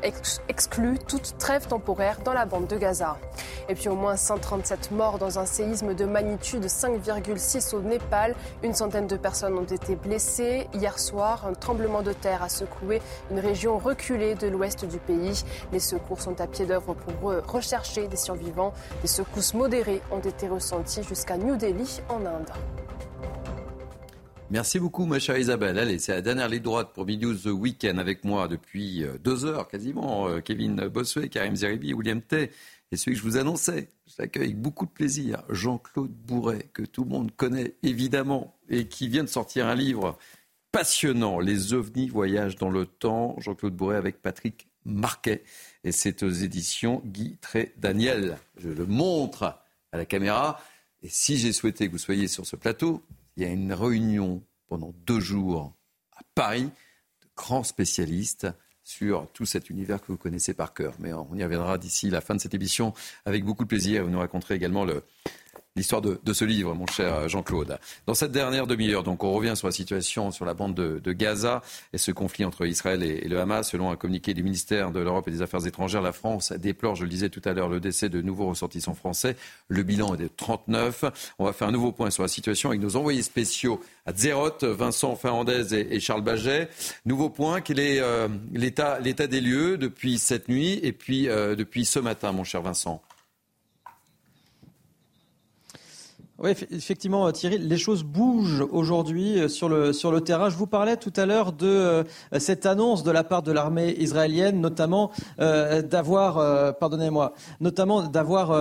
exclut 0.50 1.00
toute 1.00 1.38
trêve 1.38 1.68
temporaire 1.68 2.20
dans 2.26 2.34
la 2.34 2.46
bande 2.46 2.68
de 2.68 2.78
Gaza. 2.78 3.18
Et 3.70 3.76
puis 3.76 3.90
au 3.90 3.96
moins 3.96 4.18
137 4.18 4.92
morts 4.92 5.20
dans 5.20 5.40
un 5.40 5.46
séisme 5.46 5.94
de 5.94 6.06
magnitude 6.06 6.66
5,6 6.66 7.76
au 7.76 7.82
Népal. 7.82 8.36
Une 8.64 8.74
centaine 8.74 9.08
de 9.08 9.16
personnes 9.16 9.58
ont 9.58 9.64
été 9.64 9.96
blessées. 9.96 10.68
Hier 10.74 10.98
soir, 11.00 11.46
un 11.48 11.54
tremblement 11.54 12.02
de 12.02 12.14
terre 12.14 12.44
a 12.44 12.50
secoué 12.50 13.02
une 13.32 13.40
région 13.40 13.78
reculée 13.78 14.36
de 14.36 14.48
l'ouest 14.48 14.86
du 14.86 14.98
pays. 14.98 15.44
Les 15.72 15.80
secours 15.80 16.22
sont 16.22 16.42
à 16.42 16.48
pied 16.48 16.66
d'œuvre 16.66 16.94
pour 16.94 17.34
rechercher 17.48 18.08
des 18.08 18.18
survivants. 18.18 18.74
Des 19.02 19.08
secousses 19.08 19.54
modérées 19.54 20.02
ont 20.12 20.20
été 20.20 20.33
été 20.34 20.48
ressenti 20.48 21.04
jusqu'à 21.04 21.38
New 21.38 21.56
Delhi 21.58 22.00
en 22.10 22.26
Inde. 22.26 22.50
Merci 24.50 24.80
beaucoup, 24.80 25.06
ma 25.06 25.20
chère 25.20 25.38
Isabelle. 25.38 25.78
Allez, 25.78 26.00
c'est 26.00 26.12
la 26.12 26.22
dernière 26.22 26.50
ligne 26.50 26.62
droite 26.62 26.92
pour 26.94 27.06
News 27.06 27.36
The 27.36 27.48
Weekend 27.48 28.00
avec 28.00 28.24
moi 28.24 28.48
depuis 28.48 29.04
euh, 29.04 29.18
deux 29.24 29.46
heures 29.46 29.68
quasiment. 29.68 30.28
Euh, 30.28 30.42
Kevin 30.42 30.88
Bossuet, 30.88 31.30
Karim 31.30 31.56
Zeribi, 31.56 31.94
William 31.94 32.22
Tay 32.22 32.52
et 32.92 32.98
celui 32.98 33.16
que 33.16 33.22
je 33.22 33.28
vous 33.28 33.38
annonçais. 33.38 33.90
Je 34.08 34.14
l'accueille 34.20 34.44
avec 34.44 34.62
beaucoup 34.62 34.86
de 34.86 34.92
plaisir. 34.92 35.44
Jean-Claude 35.50 36.12
Bourret, 36.12 36.70
que 36.74 36.84
tout 36.84 37.04
le 37.04 37.10
monde 37.10 37.32
connaît 37.36 37.76
évidemment 37.84 38.56
et 38.70 38.88
qui 38.88 39.08
vient 39.08 39.24
de 39.24 39.30
sortir 39.30 39.68
un 39.68 39.76
livre 39.76 40.18
passionnant, 40.72 41.40
Les 41.40 41.74
ovnis 41.74 42.10
voyagent 42.10 42.58
dans 42.58 42.72
le 42.72 42.86
temps. 42.88 43.36
Jean-Claude 43.40 43.76
Bourret 43.76 43.98
avec 43.98 44.22
Patrick 44.22 44.68
Marquet. 44.86 45.44
Et 45.84 45.92
c'est 45.92 46.24
aux 46.24 46.30
éditions 46.30 47.02
Guy 47.06 47.38
Tré 47.40 47.74
Daniel. 47.78 48.38
Je 48.58 48.70
le 48.70 48.86
montre 48.86 49.63
à 49.94 49.98
la 49.98 50.06
caméra. 50.06 50.60
Et 51.02 51.10
si 51.10 51.38
j'ai 51.38 51.54
souhaité 51.54 51.88
que 51.88 51.94
vous 51.94 51.98
soyez 51.98 52.28
sur 52.28 52.46
ce 52.46 52.58
plateau, 52.58 53.02
il 53.38 53.44
y 53.44 53.46
a 53.46 53.50
une 53.50 53.72
réunion 53.72 54.44
pendant 54.68 54.94
deux 55.06 55.22
jours 55.22 55.74
à 56.18 56.22
Paris 56.36 56.66
de 57.22 57.28
grands 57.38 57.64
spécialistes 57.64 58.48
sur 58.84 59.30
tout 59.32 59.46
cet 59.46 59.70
univers 59.70 60.02
que 60.02 60.08
vous 60.08 60.18
connaissez 60.18 60.54
par 60.54 60.74
cœur. 60.74 60.96
Mais 61.00 61.14
on 61.14 61.34
y 61.36 61.44
reviendra 61.44 61.78
d'ici 61.78 62.10
la 62.10 62.20
fin 62.20 62.36
de 62.36 62.42
cette 62.42 62.54
émission 62.54 62.94
avec 63.26 63.46
beaucoup 63.46 63.64
de 63.64 63.70
plaisir. 63.70 64.04
Vous 64.04 64.10
nous 64.10 64.20
raconterez 64.20 64.56
également 64.56 64.84
le, 64.84 65.04
l'histoire 65.76 66.02
de, 66.02 66.34
ce 66.34 66.46
livre, 66.46 66.76
mon 66.76 66.86
cher 66.86 67.28
Jean-Claude. 67.28 67.80
Dans 68.06 68.14
cette 68.14 68.32
dernière 68.32 68.68
demi-heure, 68.68 69.02
donc, 69.02 69.24
on 69.24 69.34
revient 69.34 69.54
sur 69.56 69.68
la 69.68 69.72
situation 69.72 70.30
sur 70.32 70.46
la 70.46 70.54
bande 70.54 70.76
de, 70.76 71.14
Gaza 71.14 71.62
et 71.94 71.98
ce 71.98 72.12
conflit 72.12 72.46
entre 72.46 72.66
Israël 72.66 73.02
et, 73.02 73.28
le 73.28 73.40
Hamas. 73.40 73.70
Selon 73.70 73.90
un 73.90 73.96
communiqué 73.96 74.34
du 74.34 74.44
ministère 74.44 74.92
de 74.92 75.00
l'Europe 75.00 75.28
et 75.28 75.32
des 75.32 75.42
Affaires 75.42 75.66
étrangères, 75.66 76.02
la 76.02 76.12
France 76.12 76.52
déplore, 76.52 76.96
je 76.96 77.04
le 77.04 77.10
disais 77.10 77.30
tout 77.30 77.42
à 77.46 77.54
l'heure, 77.54 77.70
le 77.70 77.80
décès 77.80 78.10
de 78.10 78.22
nouveaux 78.22 78.48
ressortissants 78.48 78.94
français. 78.94 79.36
Le 79.68 79.82
bilan 79.84 80.14
est 80.14 80.18
de 80.18 80.30
39. 80.36 81.06
On 81.40 81.46
va 81.46 81.54
faire 81.54 81.68
un 81.68 81.72
nouveau 81.72 81.92
point 81.92 82.12
sur 82.12 82.22
la 82.22 82.30
situation 82.30 82.70
avec 82.70 82.82
nos 82.82 82.96
envoyés 82.96 83.24
spéciaux 83.24 83.82
à 84.06 84.14
Zerot, 84.14 84.58
Vincent 84.62 85.16
Fernandez 85.16 85.74
et, 85.74 86.00
Charles 86.00 86.22
Baget. 86.22 86.70
Nouveau 87.06 87.30
point, 87.30 87.62
quel 87.62 87.80
est 87.80 88.00
euh, 88.00 88.28
l'état 88.54 89.00
des 89.00 89.42
lieux 89.42 89.78
depuis 89.78 90.20
cette 90.20 90.50
nuit 90.50 90.80
et 90.84 90.92
puis 90.92 91.30
euh, 91.30 91.56
depuis 91.56 91.86
ce 91.86 92.00
matin, 92.00 92.32
mon 92.32 92.44
cher 92.44 92.62
Vincent? 92.62 93.02
Oui, 96.40 96.50
effectivement, 96.72 97.32
Thierry, 97.32 97.60
les 97.60 97.78
choses 97.78 98.04
bougent 98.04 98.66
aujourd'hui 98.72 99.40
euh, 99.40 99.48
sur 99.48 99.70
le, 99.70 99.94
sur 99.94 100.12
le 100.12 100.20
terrain. 100.20 100.50
Je 100.50 100.56
vous 100.56 100.66
parlais 100.66 100.98
tout 100.98 101.14
à 101.16 101.28
l'heure 101.28 101.54
de 101.54 101.68
euh, 101.68 102.04
cette 102.40 102.66
annonce 102.66 103.04
de 103.04 103.12
la 103.12 103.24
part 103.24 103.44
de 103.44 103.52
l'armée 103.52 103.94
israélienne, 104.00 104.60
notamment 104.60 105.12
euh, 105.40 105.84
d'avoir, 105.84 106.76
pardonnez-moi, 106.78 107.34
notamment 107.62 108.02
d'avoir 108.02 108.52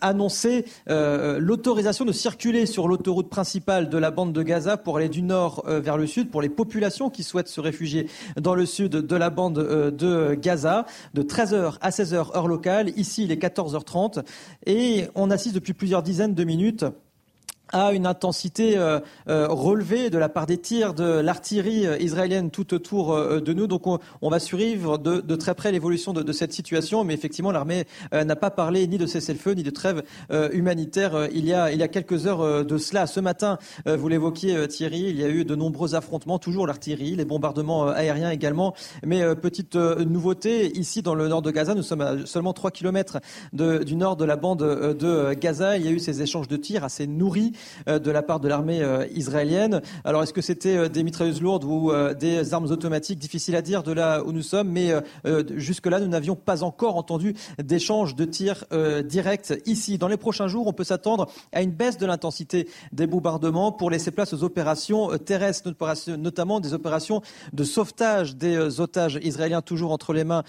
annoncé 0.00 0.64
l'autorisation 0.86 2.04
de 2.04 2.12
circuler 2.12 2.66
sur 2.66 2.88
l'autoroute 2.88 3.28
principale 3.28 3.90
de 3.90 3.98
la 3.98 4.10
bande 4.10 4.32
de 4.32 4.42
Gaza 4.42 4.76
pour 4.76 4.96
aller 4.96 5.08
du 5.08 5.22
nord 5.22 5.64
vers 5.66 5.96
le 5.96 6.06
sud 6.06 6.30
pour 6.30 6.40
les 6.40 6.48
populations 6.48 7.10
qui 7.10 7.22
souhaitent 7.22 7.48
se 7.48 7.60
réfugier 7.60 8.08
dans 8.40 8.54
le 8.54 8.66
sud 8.66 8.92
de 8.92 9.16
la 9.16 9.30
bande 9.30 9.54
de 9.54 10.34
Gaza, 10.34 10.86
de 11.14 11.22
13h 11.22 11.76
à 11.80 11.90
16h 11.90 12.36
heure 12.36 12.48
locale. 12.48 12.90
Ici, 12.96 13.24
il 13.24 13.32
est 13.32 13.42
14h30 13.42 14.22
et 14.66 15.06
on 15.14 15.30
assiste 15.30 15.54
depuis 15.54 15.74
plusieurs 15.74 16.02
dizaines 16.02 16.34
de 16.34 16.44
minutes 16.44 16.61
minutes 16.62 17.01
à 17.72 17.92
une 17.92 18.06
intensité 18.06 18.76
euh, 18.76 19.00
euh, 19.28 19.48
relevée 19.48 20.10
de 20.10 20.18
la 20.18 20.28
part 20.28 20.46
des 20.46 20.58
tirs 20.58 20.94
de 20.94 21.04
l'artillerie 21.04 21.86
euh, 21.86 21.98
israélienne 21.98 22.50
tout 22.50 22.74
autour 22.74 23.16
de 23.16 23.52
nous. 23.52 23.66
Donc 23.66 23.86
on, 23.86 24.30
va 24.30 24.38
suivre 24.38 24.98
de, 24.98 25.20
de 25.20 25.36
très 25.36 25.54
près 25.54 25.72
l'évolution 25.72 26.12
de, 26.12 26.22
de, 26.22 26.32
cette 26.32 26.52
situation. 26.52 27.04
Mais 27.04 27.14
effectivement, 27.14 27.52
l'armée 27.52 27.84
n'a 28.12 28.36
pas 28.36 28.50
parlé 28.50 28.86
ni 28.86 28.98
de 28.98 29.06
cessez-le-feu 29.06 29.52
ni 29.52 29.62
de 29.62 29.70
trêve 29.70 30.02
humanitaire 30.52 31.28
il 31.32 31.44
y, 31.46 31.54
a, 31.54 31.88
quelques 31.88 32.26
heures 32.26 32.64
de 32.64 32.78
cela. 32.78 33.06
Ce 33.06 33.20
matin, 33.20 33.58
vous 33.86 34.08
l'évoquiez 34.08 34.66
Thierry, 34.68 35.00
il 35.08 35.18
y 35.18 35.24
a 35.24 35.28
eu 35.28 35.44
de 35.44 35.54
nombreux 35.54 35.94
affrontements, 35.94 36.38
toujours 36.38 36.66
l'artillerie, 36.66 37.16
les 37.16 37.24
bombardements 37.24 37.88
aériens 37.88 38.30
également. 38.30 38.74
Mais 39.04 39.22
petite 39.36 39.76
nouveauté, 39.76 40.76
ici 40.78 41.02
dans 41.02 41.14
le 41.14 41.28
nord 41.28 41.42
de 41.42 41.50
Gaza, 41.50 41.74
nous 41.74 41.82
sommes 41.82 42.00
à 42.00 42.26
seulement 42.26 42.52
3 42.52 42.70
kilomètres 42.70 43.18
du 43.52 43.96
nord 43.96 44.16
de 44.16 44.24
la 44.24 44.36
bande 44.36 44.62
de 44.62 45.34
Gaza. 45.34 45.76
Il 45.76 45.84
y 45.84 45.88
a 45.88 45.92
eu 45.92 45.98
ces 45.98 46.22
échanges 46.22 46.48
de 46.48 46.56
tirs 46.56 46.84
assez 46.84 47.06
nourris 47.06 47.52
de 47.86 48.10
la 48.10 48.22
part 48.22 48.40
de 48.40 48.48
l'armée 48.48 48.82
euh, 48.82 49.06
israélienne. 49.14 49.80
Alors, 50.04 50.22
est-ce 50.22 50.32
que 50.32 50.40
c'était 50.40 50.76
euh, 50.76 50.88
des 50.88 51.02
mitrailleuses 51.02 51.40
lourdes 51.40 51.64
ou 51.64 51.92
des 52.18 52.54
armes 52.54 52.70
automatiques? 52.70 53.18
Difficile 53.18 53.56
à 53.56 53.62
dire 53.62 53.82
de 53.82 53.92
là 53.92 54.22
où 54.24 54.32
nous 54.32 54.42
sommes, 54.42 54.68
mais 54.68 54.92
jusque-là, 55.56 56.00
nous 56.00 56.08
n'avions 56.08 56.36
pas 56.36 56.62
encore 56.62 56.96
entendu 56.96 57.34
d'échanges 57.62 58.14
de 58.14 58.24
tirs 58.24 58.64
directs 59.04 59.52
ici. 59.66 59.98
Dans 59.98 60.08
les 60.08 60.16
prochains 60.16 60.48
jours, 60.48 60.66
on 60.66 60.72
peut 60.72 60.84
s'attendre 60.84 61.28
à 61.52 61.62
une 61.62 61.70
baisse 61.70 61.98
de 61.98 62.06
l'intensité 62.06 62.68
des 62.92 63.06
bombardements 63.06 63.72
pour 63.72 63.90
laisser 63.90 64.10
place 64.10 64.32
aux 64.32 64.44
opérations 64.44 65.16
terrestres, 65.18 65.72
notamment 66.16 66.60
des 66.60 66.74
opérations 66.74 67.22
de 67.52 67.64
sauvetage 67.64 68.36
des 68.36 68.80
otages 68.80 69.18
israéliens 69.22 69.62
toujours 69.62 69.92
entre 69.92 70.12
les 70.12 70.24
mains 70.24 70.42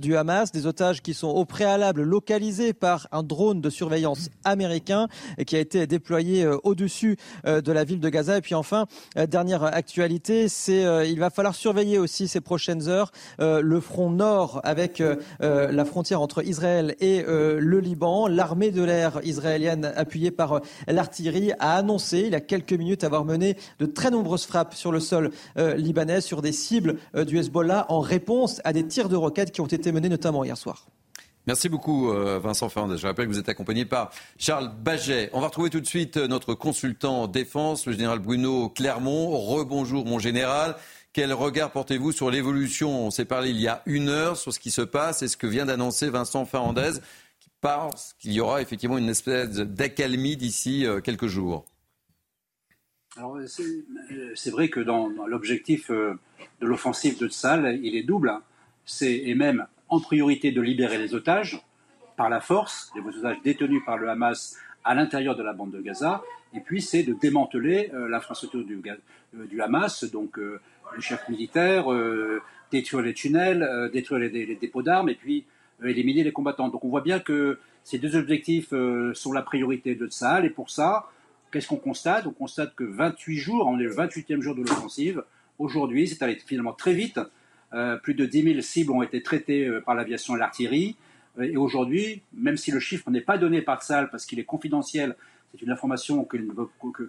du 0.00 0.16
Hamas, 0.16 0.52
des 0.52 0.66
otages 0.66 1.02
qui 1.02 1.14
sont 1.14 1.28
au 1.28 1.44
préalable 1.44 2.02
localisés 2.02 2.72
par 2.72 3.08
un 3.12 3.22
drone 3.22 3.60
de 3.60 3.70
surveillance 3.70 4.30
américain 4.44 5.08
qui 5.46 5.56
a 5.56 5.60
été 5.60 5.86
déployé 5.86 6.37
au-dessus 6.46 7.16
euh, 7.46 7.60
de 7.60 7.72
la 7.72 7.84
ville 7.84 8.00
de 8.00 8.08
Gaza. 8.08 8.38
Et 8.38 8.40
puis 8.40 8.54
enfin, 8.54 8.86
euh, 9.16 9.26
dernière 9.26 9.64
actualité, 9.64 10.48
c'est 10.48 10.84
euh, 10.84 11.04
il 11.04 11.18
va 11.18 11.30
falloir 11.30 11.54
surveiller 11.54 11.98
aussi 11.98 12.28
ces 12.28 12.40
prochaines 12.40 12.88
heures 12.88 13.12
le 13.38 13.80
front 13.80 14.10
nord 14.10 14.60
avec 14.64 15.02
la 15.40 15.84
frontière 15.84 16.20
entre 16.20 16.44
Israël 16.44 16.94
et 17.00 17.22
le 17.26 17.80
Liban. 17.80 18.26
L'armée 18.26 18.70
de 18.70 18.82
l'air 18.82 19.20
israélienne, 19.22 19.92
appuyée 19.96 20.30
par 20.30 20.60
l'artillerie, 20.86 21.52
a 21.58 21.76
annoncé 21.76 22.20
il 22.20 22.32
y 22.32 22.34
a 22.34 22.40
quelques 22.40 22.72
minutes 22.72 23.04
avoir 23.04 23.24
mené 23.24 23.56
de 23.78 23.86
très 23.86 24.10
nombreuses 24.10 24.46
frappes 24.46 24.74
sur 24.74 24.92
le 24.92 25.00
sol 25.00 25.30
libanais, 25.56 26.20
sur 26.20 26.42
des 26.42 26.52
cibles 26.52 26.96
du 27.26 27.38
Hezbollah, 27.38 27.86
en 27.88 28.00
réponse 28.00 28.60
à 28.64 28.72
des 28.72 28.86
tirs 28.86 29.08
de 29.08 29.16
roquettes 29.16 29.52
qui 29.52 29.60
ont 29.60 29.66
été 29.66 29.92
menés 29.92 30.08
notamment 30.08 30.44
hier 30.44 30.56
soir. 30.56 30.88
Merci 31.48 31.70
beaucoup 31.70 32.10
euh, 32.10 32.38
Vincent 32.38 32.68
Fernandez. 32.68 32.98
Je 32.98 33.06
rappelle 33.06 33.26
que 33.26 33.32
vous 33.32 33.38
êtes 33.38 33.48
accompagné 33.48 33.86
par 33.86 34.12
Charles 34.36 34.70
Baget. 34.82 35.30
On 35.32 35.40
va 35.40 35.46
retrouver 35.46 35.70
tout 35.70 35.80
de 35.80 35.86
suite 35.86 36.18
euh, 36.18 36.28
notre 36.28 36.52
consultant 36.52 37.26
défense, 37.26 37.86
le 37.86 37.92
général 37.92 38.18
Bruno 38.18 38.68
Clermont. 38.68 39.30
Rebonjour 39.30 40.04
mon 40.04 40.18
général. 40.18 40.76
Quel 41.14 41.32
regard 41.32 41.70
portez-vous 41.70 42.12
sur 42.12 42.30
l'évolution? 42.30 43.06
On 43.06 43.10
s'est 43.10 43.24
parlé 43.24 43.48
il 43.48 43.58
y 43.58 43.66
a 43.66 43.82
une 43.86 44.10
heure 44.10 44.36
sur 44.36 44.52
ce 44.52 44.60
qui 44.60 44.70
se 44.70 44.82
passe 44.82 45.22
et 45.22 45.28
ce 45.28 45.38
que 45.38 45.46
vient 45.46 45.64
d'annoncer 45.64 46.10
Vincent 46.10 46.44
Fernandez, 46.44 47.00
qui 47.40 47.48
pense 47.62 48.14
qu'il 48.18 48.32
y 48.32 48.40
aura 48.40 48.60
effectivement 48.60 48.98
une 48.98 49.08
espèce 49.08 49.48
d'accalmie 49.48 50.36
d'ici 50.36 50.84
euh, 50.84 51.00
quelques 51.00 51.28
jours. 51.28 51.64
Alors 53.16 53.38
c'est 54.34 54.50
vrai 54.50 54.68
que 54.68 54.80
dans, 54.80 55.08
l'objectif 55.26 55.90
de 55.90 56.18
l'offensive 56.60 57.18
de 57.18 57.26
Tsal, 57.26 57.80
il 57.82 57.96
est 57.96 58.02
double. 58.02 58.28
Hein. 58.28 58.42
C'est 58.84 59.16
et 59.16 59.34
même 59.34 59.66
en 59.88 60.00
priorité 60.00 60.52
de 60.52 60.60
libérer 60.60 60.98
les 60.98 61.14
otages 61.14 61.60
par 62.16 62.28
la 62.28 62.40
force, 62.40 62.92
les 62.94 63.18
otages 63.18 63.40
détenus 63.42 63.82
par 63.84 63.96
le 63.96 64.08
Hamas 64.08 64.56
à 64.84 64.94
l'intérieur 64.94 65.36
de 65.36 65.42
la 65.42 65.52
bande 65.52 65.70
de 65.70 65.80
Gaza, 65.80 66.22
et 66.54 66.60
puis 66.60 66.80
c'est 66.80 67.02
de 67.02 67.12
démanteler 67.12 67.90
euh, 67.94 68.08
l'infrastructure 68.08 68.64
du, 68.64 68.80
euh, 68.86 69.46
du, 69.46 69.60
Hamas, 69.60 70.04
donc 70.04 70.38
euh, 70.38 70.60
le 70.94 71.00
chef 71.00 71.28
militaire, 71.28 71.86
détruire 72.72 73.02
les 73.02 73.14
tunnels, 73.14 73.90
détruire 73.92 74.20
les, 74.20 74.56
dépôts 74.56 74.82
d'armes, 74.82 75.10
et 75.10 75.14
puis 75.14 75.44
éliminer 75.84 76.24
les 76.24 76.32
combattants. 76.32 76.68
Donc 76.68 76.84
on 76.84 76.88
voit 76.88 77.02
bien 77.02 77.20
que 77.20 77.58
ces 77.84 77.98
deux 77.98 78.16
objectifs 78.16 78.70
sont 79.12 79.32
la 79.32 79.42
priorité 79.42 79.94
de 79.94 80.06
Tsahal. 80.06 80.46
Et 80.46 80.50
pour 80.50 80.70
ça, 80.70 81.10
qu'est-ce 81.52 81.68
qu'on 81.68 81.76
constate? 81.76 82.26
On 82.26 82.32
constate 82.32 82.74
que 82.74 82.84
28 82.84 83.36
jours, 83.36 83.66
on 83.66 83.78
est 83.78 83.82
le 83.82 83.94
28e 83.94 84.40
jour 84.40 84.54
de 84.54 84.62
l'offensive. 84.62 85.22
Aujourd'hui, 85.58 86.08
c'est 86.08 86.22
allé 86.22 86.36
finalement 86.36 86.72
très 86.72 86.94
vite. 86.94 87.20
Plus 88.02 88.14
de 88.14 88.24
10 88.24 88.42
000 88.42 88.60
cibles 88.60 88.92
ont 88.92 89.02
été 89.02 89.22
traitées 89.22 89.70
par 89.84 89.94
l'aviation 89.94 90.36
et 90.36 90.38
l'artillerie. 90.38 90.96
Et 91.40 91.56
aujourd'hui, 91.56 92.22
même 92.32 92.56
si 92.56 92.70
le 92.70 92.80
chiffre 92.80 93.10
n'est 93.10 93.20
pas 93.20 93.38
donné 93.38 93.62
par 93.62 93.82
Tsahal 93.82 94.10
parce 94.10 94.26
qu'il 94.26 94.38
est 94.38 94.44
confidentiel, 94.44 95.16
c'est 95.52 95.62
une 95.62 95.70
information 95.70 96.26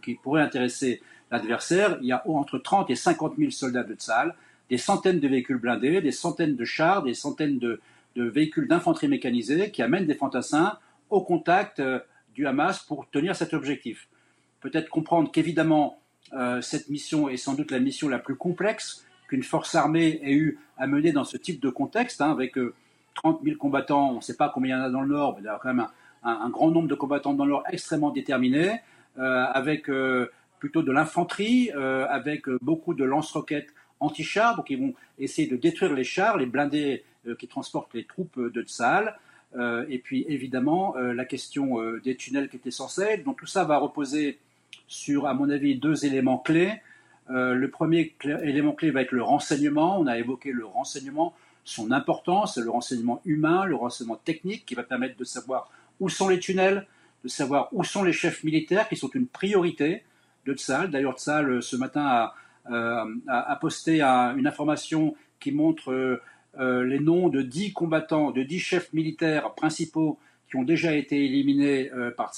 qui 0.03 0.15
pourrait 0.15 0.41
intéresser 0.41 1.01
l'adversaire, 1.31 1.97
il 2.01 2.07
y 2.07 2.11
a 2.11 2.23
entre 2.27 2.57
30 2.57 2.89
et 2.89 2.95
50 2.95 3.35
000 3.37 3.51
soldats 3.51 3.83
de 3.83 3.93
Tsahal, 3.93 4.35
des 4.69 4.77
centaines 4.77 5.19
de 5.19 5.27
véhicules 5.27 5.57
blindés, 5.57 6.01
des 6.01 6.11
centaines 6.11 6.55
de 6.55 6.65
chars, 6.65 7.03
des 7.03 7.13
centaines 7.13 7.59
de, 7.59 7.79
véhicules 8.15 8.67
d'infanterie 8.67 9.07
mécanisée 9.07 9.71
qui 9.71 9.81
amènent 9.81 10.05
des 10.05 10.13
fantassins 10.13 10.77
au 11.09 11.21
contact 11.21 11.79
euh, 11.79 11.99
du 12.35 12.45
Hamas 12.45 12.79
pour 12.79 13.09
tenir 13.09 13.33
cet 13.33 13.53
objectif. 13.53 14.09
Peut-être 14.59 14.89
comprendre 14.89 15.31
qu'évidemment, 15.31 16.01
euh, 16.33 16.59
cette 16.59 16.89
mission 16.89 17.29
est 17.29 17.37
sans 17.37 17.53
doute 17.53 17.71
la 17.71 17.79
mission 17.79 18.09
la 18.09 18.19
plus 18.19 18.35
complexe 18.35 19.05
qu'une 19.29 19.43
force 19.43 19.75
armée 19.75 20.19
ait 20.23 20.33
eu 20.33 20.59
à 20.77 20.87
mener 20.87 21.13
dans 21.13 21.23
ce 21.23 21.37
type 21.37 21.61
de 21.61 21.69
contexte, 21.69 22.19
hein, 22.19 22.31
avec 22.31 22.55
30 23.15 23.39
euh, 23.41 23.45
000 23.45 23.57
combattants, 23.57 24.11
on 24.11 24.15
ne 24.17 24.21
sait 24.21 24.35
pas 24.35 24.49
combien 24.49 24.75
il 24.75 24.79
y 24.79 24.81
en 24.81 24.85
a 24.85 24.89
dans 24.89 25.01
le 25.01 25.07
Nord, 25.07 25.35
mais 25.35 25.43
il 25.43 25.45
y 25.45 25.49
a 25.49 25.59
quand 25.61 25.73
même 25.73 25.87
un, 26.23 26.49
grand 26.49 26.69
nombre 26.69 26.89
de 26.89 26.95
combattants 26.95 27.33
dans 27.33 27.45
le 27.45 27.51
Nord 27.51 27.63
extrêmement 27.71 28.09
déterminés, 28.09 28.81
avec 29.17 29.89
plutôt 30.59 30.83
de 30.83 30.91
l'infanterie, 30.91 31.71
euh, 31.75 32.05
avec 32.09 32.47
euh, 32.47 32.59
beaucoup 32.61 32.93
de 32.93 33.03
lance-roquettes 33.03 33.73
anti-chars, 33.99 34.55
donc 34.55 34.69
ils 34.69 34.79
vont 34.79 34.93
essayer 35.17 35.47
de 35.47 35.55
détruire 35.55 35.93
les 35.93 36.03
chars, 36.03 36.37
les 36.37 36.45
blindés 36.45 37.03
euh, 37.27 37.35
qui 37.35 37.47
transportent 37.47 37.93
les 37.93 38.03
troupes 38.05 38.39
de 38.39 38.61
Tsahal. 38.61 39.17
et 39.89 39.97
puis 39.97 40.25
évidemment 40.27 40.93
la 40.95 41.25
question 41.25 41.81
des 42.03 42.15
tunnels 42.15 42.49
qui 42.49 42.57
est 42.57 42.67
essentielle. 42.67 43.23
Donc 43.23 43.39
tout 43.39 43.47
ça 43.47 43.63
va 43.63 43.79
reposer 43.79 44.37
sur, 44.87 45.25
à 45.25 45.33
mon 45.33 45.49
avis, 45.49 45.75
deux 45.75 46.05
éléments 46.05 46.37
clés. 46.37 46.73
Le 47.29 47.67
premier 47.67 48.15
élément 48.43 48.73
clé 48.73 48.91
va 48.91 49.01
être 49.01 49.11
le 49.11 49.23
renseignement. 49.23 49.99
On 49.99 50.07
a 50.07 50.17
évoqué 50.17 50.51
le 50.51 50.65
renseignement, 50.65 51.33
son 51.63 51.91
importance, 51.91 52.57
le 52.57 52.69
renseignement 52.69 53.21
humain, 53.25 53.65
le 53.65 53.75
renseignement 53.75 54.15
technique 54.15 54.65
qui 54.65 54.75
va 54.75 54.83
permettre 54.83 55.17
de 55.17 55.23
savoir 55.23 55.69
où 55.99 56.09
sont 56.09 56.27
les 56.27 56.39
tunnels, 56.39 56.87
de 57.23 57.29
savoir 57.29 57.69
où 57.71 57.83
sont 57.83 58.03
les 58.03 58.13
chefs 58.13 58.43
militaires 58.43 58.87
qui 58.87 58.95
sont 58.95 59.09
une 59.13 59.27
priorité 59.27 60.03
de 60.45 60.53
Tsal. 60.53 60.89
D'ailleurs, 60.89 61.17
Tsal, 61.17 61.49
euh, 61.49 61.61
ce 61.61 61.75
matin, 61.75 62.31
euh, 62.71 63.05
a, 63.27 63.55
posté 63.57 64.01
une 64.01 64.47
information 64.47 65.15
qui 65.39 65.51
montre 65.51 65.91
euh, 66.59 66.83
les 66.85 66.99
noms 66.99 67.29
de 67.29 67.41
dix 67.41 67.73
combattants, 67.73 68.31
de 68.31 68.43
dix 68.43 68.59
chefs 68.59 68.91
militaires 68.93 69.53
principaux 69.53 70.19
qui 70.49 70.55
ont 70.55 70.63
déjà 70.63 70.93
été 70.93 71.23
éliminés 71.25 71.91
par 72.17 72.33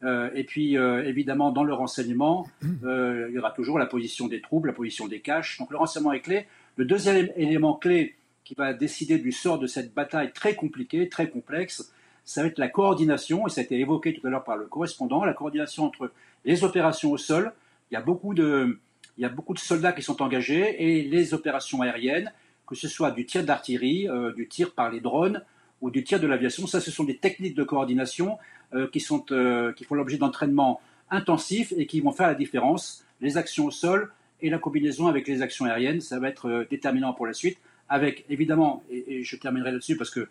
Tsahal. 0.00 0.32
et 0.34 0.44
puis, 0.44 0.76
évidemment, 0.76 1.52
dans 1.52 1.64
le 1.64 1.74
renseignement, 1.74 2.46
il 2.62 3.30
y 3.32 3.38
aura 3.38 3.50
toujours 3.50 3.78
la 3.78 3.86
position 3.86 4.28
des 4.28 4.40
troupes, 4.40 4.66
la 4.66 4.72
position 4.72 5.06
des 5.06 5.20
caches. 5.20 5.58
Donc, 5.58 5.70
le 5.70 5.76
renseignement 5.76 6.12
est 6.12 6.20
clé. 6.20 6.46
Le 6.76 6.84
deuxième 6.84 7.28
élément 7.36 7.74
clé 7.74 8.16
qui 8.44 8.54
va 8.54 8.72
décider 8.72 9.18
du 9.18 9.32
sort 9.32 9.58
de 9.58 9.66
cette 9.66 9.94
bataille 9.94 10.32
très 10.32 10.54
compliquée, 10.54 11.08
très 11.08 11.28
complexe, 11.28 11.92
ça 12.24 12.42
va 12.42 12.48
être 12.48 12.58
la 12.58 12.68
coordination, 12.68 13.46
et 13.46 13.50
ça 13.50 13.60
a 13.60 13.64
été 13.64 13.78
évoqué 13.78 14.14
tout 14.14 14.26
à 14.26 14.30
l'heure 14.30 14.44
par 14.44 14.56
le 14.56 14.66
correspondant, 14.66 15.24
la 15.24 15.34
coordination 15.34 15.84
entre 15.84 16.12
les 16.44 16.64
opérations 16.64 17.12
au 17.12 17.16
sol, 17.16 17.52
il 17.90 17.94
y 17.94 17.96
a 17.96 18.00
beaucoup 18.00 18.34
de, 18.34 18.78
il 19.18 19.22
y 19.22 19.24
a 19.24 19.28
beaucoup 19.28 19.54
de 19.54 19.58
soldats 19.58 19.92
qui 19.92 20.02
sont 20.02 20.22
engagés, 20.22 20.82
et 20.82 21.02
les 21.02 21.34
opérations 21.34 21.82
aériennes, 21.82 22.32
que 22.66 22.74
ce 22.74 22.88
soit 22.88 23.10
du 23.10 23.26
tir 23.26 23.44
d'artillerie, 23.44 24.08
euh, 24.08 24.32
du 24.32 24.48
tir 24.48 24.72
par 24.74 24.90
les 24.90 25.00
drones 25.00 25.44
ou 25.80 25.90
du 25.90 26.04
tir 26.04 26.20
de 26.20 26.26
l'aviation, 26.26 26.66
ça 26.66 26.80
ce 26.80 26.90
sont 26.90 27.04
des 27.04 27.16
techniques 27.16 27.54
de 27.54 27.62
coordination 27.62 28.38
euh, 28.74 28.86
qui, 28.88 29.00
sont, 29.00 29.24
euh, 29.30 29.72
qui 29.72 29.84
font 29.84 29.94
l'objet 29.94 30.18
d'entraînements 30.18 30.80
intensifs 31.10 31.72
et 31.76 31.86
qui 31.86 32.00
vont 32.00 32.12
faire 32.12 32.26
la 32.26 32.34
différence. 32.34 33.04
Les 33.20 33.36
actions 33.36 33.66
au 33.66 33.70
sol 33.70 34.12
et 34.40 34.50
la 34.50 34.58
combinaison 34.58 35.06
avec 35.06 35.26
les 35.26 35.42
actions 35.42 35.64
aériennes, 35.64 36.00
ça 36.00 36.18
va 36.18 36.28
être 36.28 36.66
déterminant 36.70 37.12
pour 37.12 37.26
la 37.26 37.32
suite, 37.32 37.58
avec 37.88 38.24
évidemment, 38.30 38.82
et, 38.90 39.22
je 39.22 39.36
terminerai 39.36 39.72
là-dessus 39.72 39.96
parce 39.96 40.10
que 40.10 40.28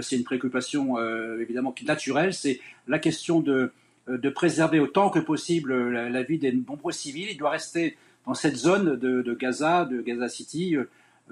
c'est 0.00 0.16
une 0.16 0.24
préoccupation 0.24 0.96
évidemment 1.40 1.74
naturelle, 1.84 2.32
c'est 2.32 2.60
la 2.86 3.00
question 3.00 3.40
de 3.40 3.72
euh, 4.10 4.18
de 4.18 4.28
préserver 4.30 4.80
autant 4.80 5.10
que 5.10 5.18
possible 5.18 5.90
la, 5.90 6.22
vie 6.22 6.38
des 6.38 6.52
nombreux 6.52 6.92
civils. 6.92 7.28
Il 7.30 7.36
doit 7.36 7.50
rester 7.50 7.96
dans 8.26 8.34
cette 8.34 8.56
zone 8.56 8.96
de, 8.96 9.34
Gaza, 9.34 9.84
de 9.84 10.00
Gaza 10.00 10.28
City, 10.28 10.76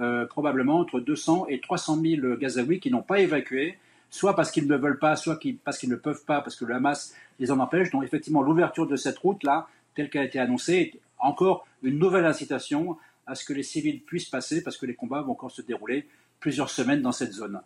euh, 0.01 0.05
euh, 0.05 0.27
probablement 0.27 0.81
entre 0.81 1.01
200 1.01 1.47
et 1.49 1.61
300 1.61 2.01
000 2.01 2.37
Gazaouis 2.37 2.81
qui 2.81 2.91
n'ont 2.91 3.03
pas 3.03 3.21
évacué, 3.21 3.79
soit 4.11 4.35
parce 4.35 4.51
qu'ils 4.51 4.67
ne 4.67 4.77
veulent 4.77 4.99
pas, 4.99 5.17
soit 5.17 5.39
parce 5.65 5.79
qu'ils 5.79 5.91
ne 5.91 5.97
peuvent 5.97 6.25
pas, 6.25 6.41
parce 6.41 6.57
que 6.57 6.65
le 6.65 6.75
Hamas 6.75 7.15
les 7.39 7.51
en 7.51 7.59
empêche. 7.61 7.91
Donc 7.91 8.05
effectivement, 8.05 8.43
l'ouverture 8.43 8.87
de 8.87 8.97
cette 8.97 9.19
route-là, 9.19 9.69
telle 9.95 10.11
qu'elle 10.11 10.23
a 10.23 10.25
été 10.25 10.39
annoncée, 10.39 10.75
est 10.75 11.01
encore 11.19 11.67
une 11.83 11.99
nouvelle 11.99 12.27
incitation 12.27 12.97
à 13.27 13.35
ce 13.35 13.45
que 13.45 13.53
les 13.53 13.63
civils 13.63 14.01
puissent 14.01 14.29
passer, 14.29 14.63
parce 14.63 14.77
que 14.77 14.87
les 14.87 14.95
combats 14.95 15.21
vont 15.21 15.33
encore 15.33 15.51
se 15.51 15.63
dérouler 15.63 16.09
plusieurs 16.41 16.71
semaines 16.71 17.03
dans 17.03 17.13
cette 17.13 17.33
zone. 17.33 17.61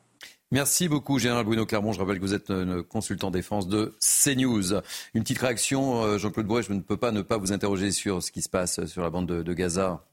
Merci 0.53 0.87
beaucoup, 0.87 1.19
Général 1.19 1.47
Bruno 1.47 1.65
Clermont. 1.65 1.93
Je 1.93 1.99
rappelle 1.99 2.17
que 2.17 2.25
vous 2.25 2.35
êtes 2.35 2.51
un 2.51 2.83
consultant 2.83 3.31
défense 3.31 3.69
de 3.69 3.95
CNews. 4.01 4.75
Une 5.15 5.23
petite 5.23 5.39
réaction, 5.39 6.03
euh, 6.03 6.19
Jean-Claude 6.19 6.47
Brouet, 6.47 6.63
je 6.63 6.75
ne 6.75 6.81
peux 6.81 6.99
pas 6.99 7.11
ne 7.11 7.23
pas 7.23 7.39
vous 7.39 7.53
interroger 7.53 7.91
sur 7.91 8.23
ce 8.23 8.31
qui 8.31 8.43
se 8.43 8.51
passe 8.51 8.85
sur 8.85 9.03
la 9.03 9.09
bande 9.09 9.27
de, 9.27 9.55
Gaza. 9.55 10.05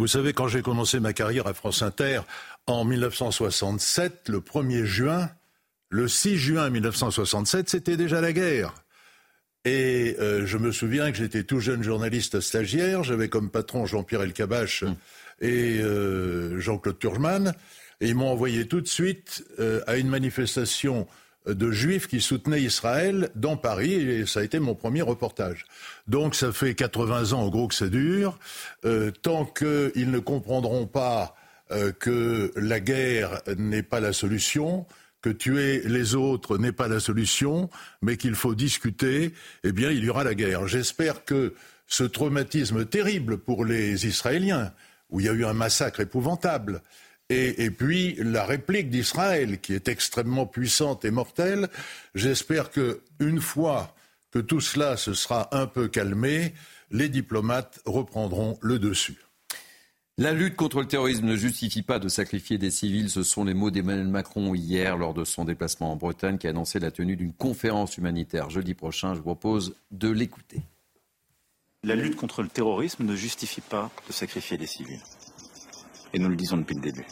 Vous 0.00 0.06
savez, 0.06 0.32
quand 0.32 0.48
j'ai 0.48 0.62
commencé 0.62 0.98
ma 0.98 1.12
carrière 1.12 1.46
à 1.46 1.52
France 1.52 1.82
Inter 1.82 2.22
en 2.66 2.86
1967, 2.86 4.30
le 4.30 4.40
1er 4.40 4.84
juin, 4.84 5.28
le 5.90 6.08
6 6.08 6.38
juin 6.38 6.70
1967, 6.70 7.68
c'était 7.68 7.98
déjà 7.98 8.22
la 8.22 8.32
guerre. 8.32 8.72
Et 9.66 10.16
euh, 10.18 10.46
je 10.46 10.56
me 10.56 10.72
souviens 10.72 11.12
que 11.12 11.18
j'étais 11.18 11.44
tout 11.44 11.60
jeune 11.60 11.82
journaliste 11.82 12.40
stagiaire, 12.40 13.04
j'avais 13.04 13.28
comme 13.28 13.50
patron 13.50 13.84
Jean-Pierre 13.84 14.22
Elkabach 14.22 14.84
hum. 14.84 14.96
et 15.42 15.80
euh, 15.82 16.58
Jean-Claude 16.58 16.98
Turgeman. 16.98 17.52
Et 18.00 18.08
ils 18.08 18.14
m'ont 18.14 18.30
envoyé 18.30 18.66
tout 18.66 18.80
de 18.80 18.88
suite 18.88 19.44
euh, 19.58 19.82
à 19.86 19.98
une 19.98 20.08
manifestation 20.08 21.06
de 21.46 21.70
juifs 21.70 22.06
qui 22.06 22.20
soutenaient 22.20 22.60
Israël 22.60 23.30
dans 23.34 23.56
Paris, 23.56 23.94
et 23.94 24.26
ça 24.26 24.40
a 24.40 24.42
été 24.42 24.58
mon 24.58 24.74
premier 24.74 25.02
reportage. 25.02 25.66
Donc 26.06 26.34
ça 26.34 26.52
fait 26.52 26.74
80 26.74 27.32
ans, 27.32 27.42
en 27.42 27.48
gros, 27.48 27.68
que 27.68 27.74
ça 27.74 27.88
dure. 27.88 28.38
Euh, 28.84 29.10
tant 29.10 29.44
qu'ils 29.46 30.10
ne 30.10 30.18
comprendront 30.18 30.86
pas 30.86 31.34
euh, 31.72 31.92
que 31.92 32.52
la 32.56 32.80
guerre 32.80 33.40
n'est 33.56 33.82
pas 33.82 34.00
la 34.00 34.12
solution, 34.12 34.86
que 35.22 35.30
tuer 35.30 35.82
les 35.84 36.14
autres 36.14 36.58
n'est 36.58 36.72
pas 36.72 36.88
la 36.88 37.00
solution, 37.00 37.70
mais 38.02 38.16
qu'il 38.16 38.34
faut 38.34 38.54
discuter, 38.54 39.32
eh 39.64 39.72
bien, 39.72 39.90
il 39.90 40.04
y 40.04 40.10
aura 40.10 40.24
la 40.24 40.34
guerre. 40.34 40.66
J'espère 40.66 41.24
que 41.24 41.54
ce 41.86 42.04
traumatisme 42.04 42.84
terrible 42.86 43.38
pour 43.38 43.64
les 43.64 44.06
Israéliens, 44.06 44.72
où 45.10 45.20
il 45.20 45.26
y 45.26 45.28
a 45.28 45.32
eu 45.32 45.44
un 45.44 45.52
massacre 45.52 46.00
épouvantable, 46.00 46.82
et, 47.30 47.70
puis 47.70 48.16
la 48.18 48.44
réplique 48.44 48.90
d'Israël, 48.90 49.60
qui 49.60 49.72
est 49.72 49.88
extrêmement 49.88 50.46
puissante 50.46 51.04
et 51.04 51.12
mortelle. 51.12 51.68
J'espère 52.14 52.70
que 52.70 53.02
une 53.20 53.40
fois 53.40 53.94
que 54.32 54.40
tout 54.40 54.60
cela 54.60 54.96
se 54.96 55.14
sera 55.14 55.48
un 55.56 55.66
peu 55.66 55.88
calmé, 55.88 56.54
les 56.90 57.08
diplomates 57.08 57.80
reprendront 57.86 58.58
le 58.62 58.78
dessus. 58.78 59.18
La 60.18 60.32
lutte 60.32 60.56
contre 60.56 60.80
le 60.80 60.86
terrorisme 60.86 61.24
ne 61.24 61.36
justifie 61.36 61.82
pas 61.82 61.98
de 61.98 62.08
sacrifier 62.08 62.58
des 62.58 62.70
civils. 62.70 63.08
Ce 63.08 63.22
sont 63.22 63.44
les 63.44 63.54
mots 63.54 63.70
d'Emmanuel 63.70 64.08
Macron 64.08 64.54
hier 64.54 64.98
lors 64.98 65.14
de 65.14 65.24
son 65.24 65.44
déplacement 65.44 65.92
en 65.92 65.96
Bretagne 65.96 66.36
qui 66.36 66.46
a 66.46 66.50
annoncé 66.50 66.78
la 66.78 66.90
tenue 66.90 67.16
d'une 67.16 67.32
conférence 67.32 67.96
humanitaire 67.96 68.50
jeudi 68.50 68.74
prochain. 68.74 69.14
Je 69.14 69.18
vous 69.18 69.24
propose 69.24 69.76
de 69.92 70.10
l'écouter. 70.10 70.60
La 71.84 71.94
lutte 71.94 72.16
contre 72.16 72.42
le 72.42 72.48
terrorisme 72.48 73.04
ne 73.04 73.16
justifie 73.16 73.62
pas 73.62 73.90
de 74.08 74.12
sacrifier 74.12 74.58
des 74.58 74.66
civils. 74.66 75.00
Et 76.12 76.18
nous 76.18 76.28
le 76.28 76.36
disons 76.36 76.58
depuis 76.58 76.74
le 76.74 76.82
début. 76.82 77.06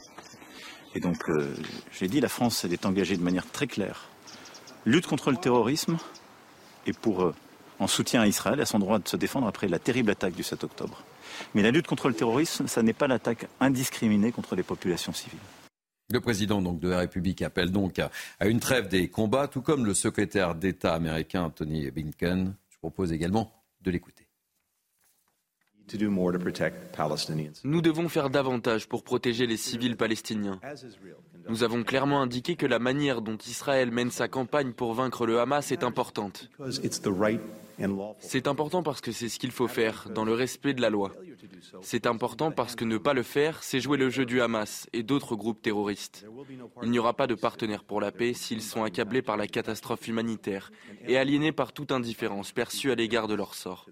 Et 0.95 1.01
donc, 1.01 1.29
euh, 1.29 1.55
j'ai 1.93 2.09
dit, 2.09 2.21
la 2.21 2.29
France 2.29 2.65
est 2.65 2.87
engagée 2.87 3.17
de 3.17 3.23
manière 3.23 3.51
très 3.51 3.67
claire. 3.67 4.09
Lutte 4.87 5.07
contre 5.07 5.31
le 5.31 5.37
terrorisme 5.37 5.99
et 6.87 6.93
pour, 6.93 7.23
euh, 7.23 7.35
en 7.79 7.87
soutien 7.87 8.23
à 8.23 8.27
Israël, 8.27 8.61
à 8.61 8.67
son 8.67 8.79
droit 8.79 8.99
de 8.99 9.09
se 9.09 9.17
défendre 9.17 9.47
après 9.47 9.69
la 9.69 9.79
terrible 9.79 10.11
attaque 10.11 10.35
du 10.35 10.43
7 10.43 10.65
octobre. 10.65 11.03
Mais 11.55 11.63
la 11.63 11.71
lutte 11.71 11.87
contre 11.87 12.09
le 12.09 12.15
terrorisme, 12.15 12.67
ça 12.67 12.83
n'est 12.83 12.93
pas 12.93 13.07
l'attaque 13.07 13.47
indiscriminée 13.61 14.33
contre 14.33 14.57
les 14.57 14.63
populations 14.63 15.13
civiles. 15.13 15.39
Le 16.11 16.21
président 16.21 16.63
donc, 16.63 16.81
de 16.81 16.89
la 16.89 17.01
République 17.01 17.43
appelle 17.43 17.71
donc 17.71 17.99
à, 17.99 18.11
une 18.47 18.61
trêve 18.61 18.89
des 18.89 19.09
combats, 19.09 19.47
tout 19.47 19.61
comme 19.61 19.85
le 19.85 19.93
secrétaire 19.93 20.55
d'État 20.55 20.95
américain 20.95 21.51
Tony 21.51 21.91
Blinken. 21.91 22.55
Je 22.71 22.79
propose 22.79 23.13
également 23.13 23.53
de 23.83 23.91
l'écouter. 23.91 24.28
Nous 27.65 27.81
devons 27.81 28.09
faire 28.09 28.31
davantage 28.31 28.89
pour 28.89 29.03
protéger 29.03 29.47
les 29.47 29.57
civils 29.57 29.97
palestiniens. 29.97 30.61
Nous 31.49 31.63
avons 31.63 31.83
clairement 31.83 32.21
indiqué 32.21 32.57
que 32.57 32.67
la 32.67 32.79
manière 32.79 33.23
dont 33.23 33.39
Israël 33.47 33.91
mène 33.91 34.11
sa 34.11 34.29
campagne 34.29 34.73
pour 34.73 34.95
vaincre 34.95 35.27
le 35.27 35.41
Hamas 35.41 35.73
est 35.73 35.83
importante. 35.83 36.51
C'est 38.19 38.49
important 38.49 38.83
parce 38.83 39.01
que 39.01 39.13
c'est 39.13 39.29
ce 39.29 39.39
qu'il 39.39 39.53
faut 39.53 39.69
faire, 39.69 40.09
dans 40.15 40.25
le 40.25 40.33
respect 40.33 40.75
de 40.75 40.83
la 40.83 40.91
loi. 40.91 41.13
C'est 41.83 42.07
important 42.07 42.51
parce 42.51 42.75
que 42.75 42.85
ne 42.85 42.99
pas 42.99 43.15
le 43.15 43.23
faire, 43.23 43.63
c'est 43.63 43.81
jouer 43.81 43.97
le 43.97 44.11
jeu 44.11 44.27
du 44.27 44.41
Hamas 44.41 44.89
et 44.93 45.03
d'autres 45.03 45.37
groupes 45.37 45.63
terroristes. 45.63 46.27
Il 46.83 46.91
n'y 46.91 46.99
aura 46.99 47.15
pas 47.15 47.27
de 47.27 47.35
partenaires 47.35 47.85
pour 47.85 48.01
la 48.01 48.11
paix 48.11 48.35
s'ils 48.35 48.63
sont 48.63 48.83
accablés 48.83 49.23
par 49.23 49.37
la 49.37 49.47
catastrophe 49.47 50.09
humanitaire 50.09 50.71
et 51.07 51.17
aliénés 51.17 51.53
par 51.53 51.73
toute 51.73 51.93
indifférence 51.93 52.53
perçue 52.53 52.91
à 52.91 52.95
l'égard 52.95 53.29
de 53.29 53.35
leur 53.35 53.55
sort. 53.55 53.87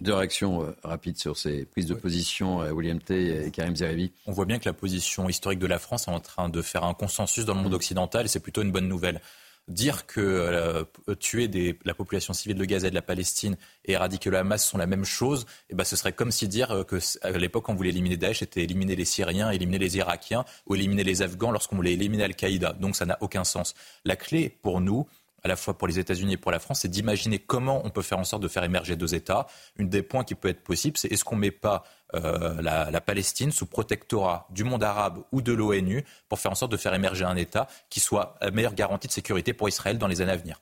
Deux 0.00 0.14
réactions 0.14 0.62
euh, 0.62 0.74
rapides 0.82 1.18
sur 1.18 1.36
ces 1.36 1.66
prises 1.66 1.86
de 1.86 1.94
position, 1.94 2.62
euh, 2.62 2.70
William 2.70 2.98
T. 2.98 3.46
et 3.46 3.50
Karim 3.50 3.76
Zerebi. 3.76 4.12
On 4.26 4.32
voit 4.32 4.46
bien 4.46 4.58
que 4.58 4.64
la 4.64 4.72
position 4.72 5.28
historique 5.28 5.58
de 5.58 5.66
la 5.66 5.78
France 5.78 6.08
est 6.08 6.10
en 6.10 6.20
train 6.20 6.48
de 6.48 6.62
faire 6.62 6.84
un 6.84 6.94
consensus 6.94 7.44
dans 7.44 7.54
le 7.54 7.60
monde 7.60 7.74
occidental 7.74 8.24
et 8.24 8.28
c'est 8.28 8.40
plutôt 8.40 8.62
une 8.62 8.72
bonne 8.72 8.88
nouvelle 8.88 9.20
dire 9.68 10.06
que 10.06 10.20
euh, 10.20 10.84
tuer 11.20 11.48
des, 11.48 11.78
la 11.84 11.94
population 11.94 12.32
civile 12.32 12.56
de 12.56 12.64
Gaza 12.64 12.88
et 12.88 12.90
de 12.90 12.94
la 12.94 13.02
Palestine 13.02 13.56
et 13.84 13.92
éradiquer 13.92 14.30
le 14.30 14.38
Hamas 14.38 14.66
sont 14.66 14.78
la 14.78 14.86
même 14.86 15.04
chose, 15.04 15.46
eh 15.68 15.74
ben, 15.74 15.84
ce 15.84 15.96
serait 15.96 16.12
comme 16.12 16.32
si 16.32 16.48
dire 16.48 16.84
que 16.88 16.96
à 17.22 17.30
l'époque 17.32 17.68
on 17.68 17.74
voulait 17.74 17.90
éliminer 17.90 18.16
Daesh, 18.16 18.40
c'était 18.40 18.62
éliminer 18.62 18.96
les 18.96 19.04
Syriens, 19.04 19.50
éliminer 19.50 19.78
les 19.78 19.96
Irakiens 19.98 20.44
ou 20.66 20.74
éliminer 20.74 21.04
les 21.04 21.22
Afghans 21.22 21.52
lorsqu'on 21.52 21.76
voulait 21.76 21.92
éliminer 21.92 22.24
Al-Qaïda. 22.24 22.72
Donc 22.72 22.96
ça 22.96 23.04
n'a 23.04 23.18
aucun 23.20 23.44
sens. 23.44 23.74
La 24.04 24.16
clé 24.16 24.48
pour 24.62 24.80
nous, 24.80 25.06
à 25.42 25.48
la 25.48 25.56
fois 25.56 25.76
pour 25.76 25.88
les 25.88 25.98
États-Unis 25.98 26.34
et 26.34 26.36
pour 26.36 26.52
la 26.52 26.58
France, 26.58 26.80
c'est 26.80 26.88
d'imaginer 26.88 27.38
comment 27.38 27.80
on 27.84 27.90
peut 27.90 28.02
faire 28.02 28.18
en 28.18 28.24
sorte 28.24 28.42
de 28.42 28.48
faire 28.48 28.64
émerger 28.64 28.96
deux 28.96 29.14
États. 29.14 29.46
Une 29.76 29.88
des 29.88 30.02
points 30.02 30.24
qui 30.24 30.34
peut 30.34 30.48
être 30.48 30.62
possible, 30.62 30.96
c'est 30.96 31.08
est-ce 31.08 31.24
qu'on 31.24 31.36
ne 31.36 31.40
met 31.40 31.50
pas 31.50 31.84
euh, 32.14 32.60
la, 32.60 33.00
Palestine 33.00 33.52
sous 33.52 33.66
protectorat 33.66 34.46
du 34.50 34.64
monde 34.64 34.82
arabe 34.82 35.22
ou 35.32 35.42
de 35.42 35.52
l'ONU 35.52 36.04
pour 36.28 36.38
faire 36.38 36.50
en 36.50 36.54
sorte 36.54 36.72
de 36.72 36.76
faire 36.76 36.94
émerger 36.94 37.24
un 37.24 37.36
État 37.36 37.66
qui 37.88 38.00
soit 38.00 38.36
la 38.40 38.50
meilleure 38.50 38.74
garantie 38.74 39.06
de 39.06 39.12
sécurité 39.12 39.52
pour 39.52 39.68
Israël 39.68 39.98
dans 39.98 40.06
les 40.06 40.20
années 40.20 40.32
à 40.32 40.36
venir? 40.36 40.60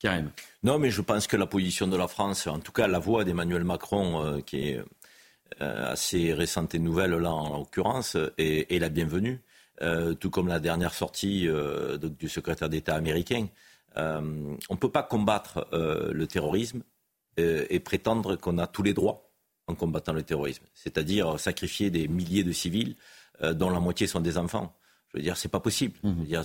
Karim. 0.00 0.30
Non, 0.62 0.78
mais 0.78 0.90
je 0.90 1.00
pense 1.02 1.26
que 1.26 1.36
la 1.36 1.46
position 1.46 1.88
de 1.88 1.96
la 1.96 2.08
France, 2.08 2.46
en 2.46 2.60
tout 2.60 2.72
cas 2.72 2.86
la 2.86 2.98
voix 2.98 3.24
d'Emmanuel 3.24 3.64
Macron, 3.64 4.24
euh, 4.24 4.40
qui 4.40 4.68
est 4.68 4.80
euh, 5.60 5.92
assez 5.92 6.32
récente 6.32 6.74
et 6.74 6.78
nouvelle 6.78 7.12
là 7.12 7.32
en 7.32 7.58
l'occurrence, 7.58 8.16
est, 8.38 8.78
la 8.78 8.88
bienvenue. 8.88 9.40
tout 10.20 10.30
comme 10.30 10.48
la 10.48 10.58
dernière 10.58 10.94
sortie 10.94 11.48
du 12.18 12.28
secrétaire 12.28 12.68
d'État 12.68 12.96
américain. 12.96 13.46
On 13.96 14.56
ne 14.70 14.76
peut 14.76 14.90
pas 14.90 15.02
combattre 15.02 15.66
le 15.72 16.26
terrorisme 16.26 16.82
et 17.36 17.80
prétendre 17.80 18.36
qu'on 18.36 18.58
a 18.58 18.66
tous 18.66 18.82
les 18.82 18.94
droits 18.94 19.28
en 19.68 19.74
combattant 19.74 20.12
le 20.12 20.22
terrorisme, 20.22 20.64
c'est-à-dire 20.74 21.38
sacrifier 21.38 21.90
des 21.90 22.08
milliers 22.08 22.42
de 22.42 22.52
civils 22.52 22.96
euh, 23.42 23.52
dont 23.54 23.70
la 23.70 23.78
moitié 23.78 24.06
sont 24.06 24.20
des 24.20 24.38
enfants. 24.38 24.74
Je 25.12 25.18
veux 25.18 25.22
dire, 25.22 25.36
c'est 25.36 25.48
pas 25.48 25.60
possible. 25.60 25.94
Je 26.02 26.08
veux 26.08 26.26
dire, 26.26 26.44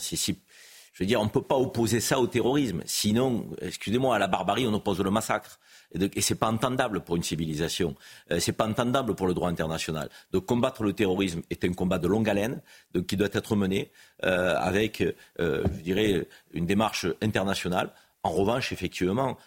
je 0.93 1.03
veux 1.03 1.07
dire, 1.07 1.19
on 1.19 1.25
ne 1.25 1.29
peut 1.29 1.41
pas 1.41 1.57
opposer 1.57 1.99
ça 1.99 2.19
au 2.19 2.27
terrorisme. 2.27 2.81
Sinon, 2.85 3.49
excusez-moi, 3.61 4.15
à 4.15 4.19
la 4.19 4.27
barbarie, 4.27 4.65
on 4.67 4.73
oppose 4.73 4.99
le 5.01 5.11
massacre. 5.11 5.59
Et, 5.93 5.99
ce 5.99 6.21
c'est 6.21 6.35
pas 6.35 6.47
entendable 6.47 7.01
pour 7.01 7.15
une 7.15 7.23
civilisation. 7.23 7.95
Euh, 8.31 8.39
c'est 8.39 8.53
pas 8.53 8.67
entendable 8.67 9.15
pour 9.15 9.27
le 9.27 9.33
droit 9.33 9.49
international. 9.49 10.09
De 10.31 10.39
combattre 10.39 10.83
le 10.83 10.93
terrorisme 10.93 11.41
est 11.49 11.65
un 11.65 11.73
combat 11.73 11.99
de 11.99 12.07
longue 12.07 12.29
haleine, 12.29 12.61
qui 13.07 13.17
doit 13.17 13.29
être 13.33 13.55
mené 13.55 13.91
euh, 14.23 14.55
avec, 14.57 15.03
je 15.39 15.81
dirais, 15.81 16.27
une 16.53 16.65
démarche 16.65 17.07
internationale. 17.21 17.91
En 18.23 18.31
revanche, 18.31 18.71
effectivement, 18.71 19.37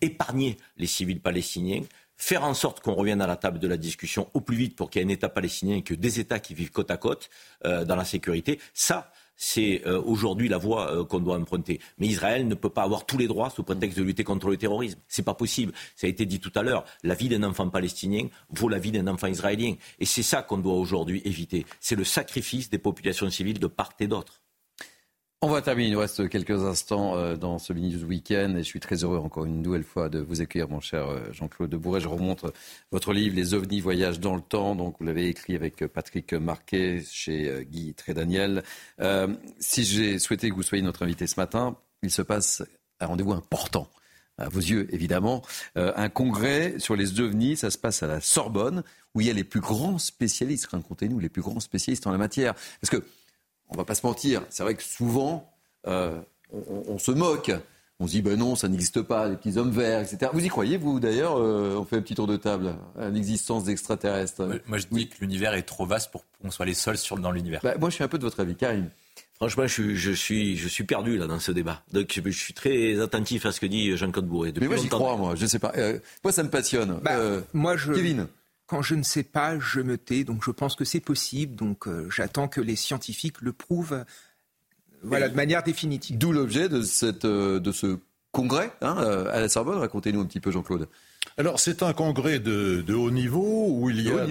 épargner 0.00 0.56
les 0.76 0.86
civils 0.86 1.20
palestiniens, 1.20 1.82
faire 2.16 2.44
en 2.44 2.54
sorte 2.54 2.80
qu'on 2.80 2.94
revienne 2.94 3.20
à 3.20 3.26
la 3.26 3.36
table 3.36 3.58
de 3.58 3.68
la 3.68 3.76
discussion 3.76 4.30
au 4.34 4.40
plus 4.40 4.56
vite 4.56 4.76
pour 4.76 4.90
qu'il 4.90 5.00
y 5.00 5.04
ait 5.04 5.06
un 5.06 5.10
État 5.10 5.28
palestinien 5.28 5.76
et 5.76 5.82
que 5.82 5.94
des 5.94 6.20
États 6.20 6.38
qui 6.38 6.54
vivent 6.54 6.70
côte 6.70 6.90
à 6.90 6.96
côte 6.96 7.28
euh, 7.64 7.84
dans 7.84 7.96
la 7.96 8.04
sécurité. 8.04 8.60
Ça, 8.72 9.12
c'est 9.36 9.82
euh, 9.86 10.00
aujourd'hui 10.02 10.48
la 10.48 10.58
voie 10.58 10.92
euh, 10.92 11.04
qu'on 11.04 11.20
doit 11.20 11.36
emprunter. 11.36 11.80
Mais 11.98 12.06
Israël 12.06 12.46
ne 12.46 12.54
peut 12.54 12.70
pas 12.70 12.82
avoir 12.82 13.06
tous 13.06 13.18
les 13.18 13.26
droits 13.26 13.50
sous 13.50 13.62
prétexte 13.62 13.98
de 13.98 14.02
lutter 14.02 14.24
contre 14.24 14.48
le 14.48 14.56
terrorisme. 14.56 14.98
C'est 15.08 15.24
pas 15.24 15.34
possible. 15.34 15.72
Ça 15.96 16.06
a 16.06 16.10
été 16.10 16.26
dit 16.26 16.40
tout 16.40 16.52
à 16.54 16.62
l'heure. 16.62 16.84
La 17.02 17.14
vie 17.14 17.28
d'un 17.28 17.42
enfant 17.42 17.68
palestinien 17.68 18.28
vaut 18.50 18.68
la 18.68 18.78
vie 18.78 18.92
d'un 18.92 19.06
enfant 19.06 19.26
israélien. 19.26 19.74
Et 19.98 20.06
c'est 20.06 20.22
ça 20.22 20.42
qu'on 20.42 20.58
doit 20.58 20.74
aujourd'hui 20.74 21.22
éviter. 21.24 21.66
C'est 21.80 21.96
le 21.96 22.04
sacrifice 22.04 22.70
des 22.70 22.78
populations 22.78 23.30
civiles 23.30 23.58
de 23.58 23.66
part 23.66 23.92
et 24.00 24.06
d'autre. 24.06 24.42
On 25.44 25.50
va 25.50 25.60
terminer, 25.60 25.88
il 25.88 25.92
nous 25.92 25.98
reste 25.98 26.26
quelques 26.30 26.64
instants 26.64 27.18
euh, 27.18 27.36
dans 27.36 27.58
ce 27.58 27.74
mini 27.74 27.94
week-end 28.02 28.54
et 28.56 28.60
je 28.60 28.62
suis 28.62 28.80
très 28.80 29.04
heureux 29.04 29.18
encore 29.18 29.44
une 29.44 29.60
nouvelle 29.60 29.84
fois 29.84 30.08
de 30.08 30.18
vous 30.18 30.40
accueillir, 30.40 30.70
mon 30.70 30.80
cher 30.80 31.06
euh, 31.06 31.20
Jean-Claude 31.32 31.74
Bourret. 31.74 32.00
Je 32.00 32.08
remonte 32.08 32.46
votre 32.90 33.12
livre 33.12 33.36
Les 33.36 33.52
ovnis 33.52 33.82
voyagent 33.82 34.20
dans 34.20 34.36
le 34.36 34.40
temps. 34.40 34.74
Donc 34.74 34.96
vous 34.98 35.04
l'avez 35.04 35.28
écrit 35.28 35.54
avec 35.54 35.86
Patrick 35.88 36.32
Marquet 36.32 37.02
chez 37.10 37.50
euh, 37.50 37.62
Guy 37.62 37.92
Trédaniel. 37.92 38.62
si 39.58 39.84
j'ai 39.84 40.18
souhaité 40.18 40.48
que 40.48 40.54
vous 40.54 40.62
soyez 40.62 40.82
notre 40.82 41.02
invité 41.02 41.26
ce 41.26 41.38
matin, 41.38 41.76
il 42.02 42.10
se 42.10 42.22
passe 42.22 42.62
un 43.00 43.06
rendez-vous 43.08 43.34
important 43.34 43.90
à 44.38 44.48
vos 44.48 44.60
yeux 44.60 44.88
évidemment, 44.94 45.42
un 45.76 46.08
congrès 46.08 46.78
sur 46.78 46.96
les 46.96 47.20
ovnis. 47.20 47.58
Ça 47.58 47.70
se 47.70 47.76
passe 47.76 48.02
à 48.02 48.06
la 48.06 48.22
Sorbonne, 48.22 48.82
où 49.14 49.20
il 49.20 49.26
y 49.26 49.30
a 49.30 49.34
les 49.34 49.44
plus 49.44 49.60
grands 49.60 49.98
spécialistes, 49.98 50.66
racontez-nous, 50.66 51.18
les 51.18 51.28
plus 51.28 51.42
grands 51.42 51.60
spécialistes 51.60 52.06
en 52.06 52.12
la 52.12 52.18
matière. 52.18 52.54
Parce 52.80 52.90
que 52.90 53.04
on 53.68 53.76
va 53.76 53.84
pas 53.84 53.94
se 53.94 54.06
mentir, 54.06 54.42
c'est 54.50 54.62
vrai 54.62 54.74
que 54.74 54.82
souvent, 54.82 55.50
euh, 55.86 56.18
on, 56.52 56.98
se 56.98 57.10
moque. 57.10 57.52
On 58.00 58.06
se 58.06 58.12
dit, 58.12 58.22
ben 58.22 58.36
non, 58.36 58.56
ça 58.56 58.68
n'existe 58.68 59.02
pas, 59.02 59.28
les 59.28 59.36
petits 59.36 59.56
hommes 59.56 59.70
verts, 59.70 60.00
etc. 60.00 60.30
Vous 60.32 60.44
y 60.44 60.48
croyez, 60.48 60.76
vous, 60.76 61.00
d'ailleurs 61.00 61.36
euh, 61.36 61.76
On 61.76 61.84
fait 61.84 61.96
un 61.96 62.02
petit 62.02 62.14
tour 62.14 62.26
de 62.26 62.36
table 62.36 62.76
à 62.98 63.08
l'existence 63.08 63.64
d'extraterrestres. 63.64 64.48
Moi, 64.66 64.78
je 64.78 64.86
dis 64.90 65.08
que 65.08 65.16
l'univers 65.20 65.54
est 65.54 65.62
trop 65.62 65.86
vaste 65.86 66.10
pour 66.10 66.24
qu'on 66.42 66.50
soit 66.50 66.66
les 66.66 66.74
seuls 66.74 66.98
sur, 66.98 67.18
dans 67.18 67.30
l'univers. 67.30 67.60
Bah, 67.62 67.74
moi, 67.78 67.90
je 67.90 67.94
suis 67.94 68.04
un 68.04 68.08
peu 68.08 68.18
de 68.18 68.24
votre 68.24 68.40
avis, 68.40 68.56
Karim. 68.56 68.90
Franchement, 69.36 69.66
je, 69.66 70.12
suis, 70.12 70.56
je 70.56 70.68
suis 70.68 70.84
perdu 70.84 71.18
là 71.18 71.26
dans 71.26 71.40
ce 71.40 71.50
débat. 71.50 71.82
Donc, 71.92 72.12
je, 72.24 72.30
suis 72.30 72.54
très 72.54 73.00
attentif 73.00 73.46
à 73.46 73.52
ce 73.52 73.60
que 73.60 73.66
dit 73.66 73.96
Jean-Claude 73.96 74.26
Bourret. 74.26 74.52
Mais 74.60 74.68
moi, 74.68 74.76
j'y 74.76 74.88
crois, 74.88 75.16
moi. 75.16 75.34
Je 75.34 75.46
sais 75.46 75.58
pas. 75.58 75.72
Euh, 75.76 75.98
moi, 76.22 76.32
ça 76.32 76.42
me 76.42 76.50
passionne. 76.50 77.00
Bah, 77.02 77.18
moi, 77.52 77.76
je... 77.76 77.92
Kevin 77.92 78.28
quand 78.66 78.82
je 78.82 78.94
ne 78.94 79.02
sais 79.02 79.22
pas, 79.22 79.58
je 79.58 79.80
me 79.80 79.98
tais. 79.98 80.24
Donc 80.24 80.42
je 80.44 80.50
pense 80.50 80.76
que 80.76 80.84
c'est 80.84 81.00
possible. 81.00 81.54
Donc 81.54 81.86
euh, 81.86 82.08
j'attends 82.10 82.48
que 82.48 82.60
les 82.60 82.76
scientifiques 82.76 83.40
le 83.40 83.52
prouvent 83.52 84.04
voilà, 85.02 85.28
de 85.28 85.36
manière 85.36 85.62
définitive. 85.62 86.16
D'où 86.16 86.32
l'objet 86.32 86.68
de, 86.68 86.82
cette, 86.82 87.26
euh, 87.26 87.60
de 87.60 87.72
ce 87.72 87.98
congrès 88.32 88.72
hein, 88.80 88.96
euh, 89.00 89.30
à 89.32 89.40
la 89.40 89.48
Sorbonne. 89.48 89.78
Racontez-nous 89.78 90.20
un 90.20 90.26
petit 90.26 90.40
peu, 90.40 90.50
Jean-Claude. 90.50 90.88
Alors 91.36 91.60
c'est 91.60 91.82
un 91.82 91.92
congrès 91.92 92.38
de, 92.38 92.82
de, 92.82 92.94
haut 92.94 93.10
niveau 93.10 93.66
où 93.68 93.90
il 93.90 94.00
y 94.00 94.10
a 94.10 94.26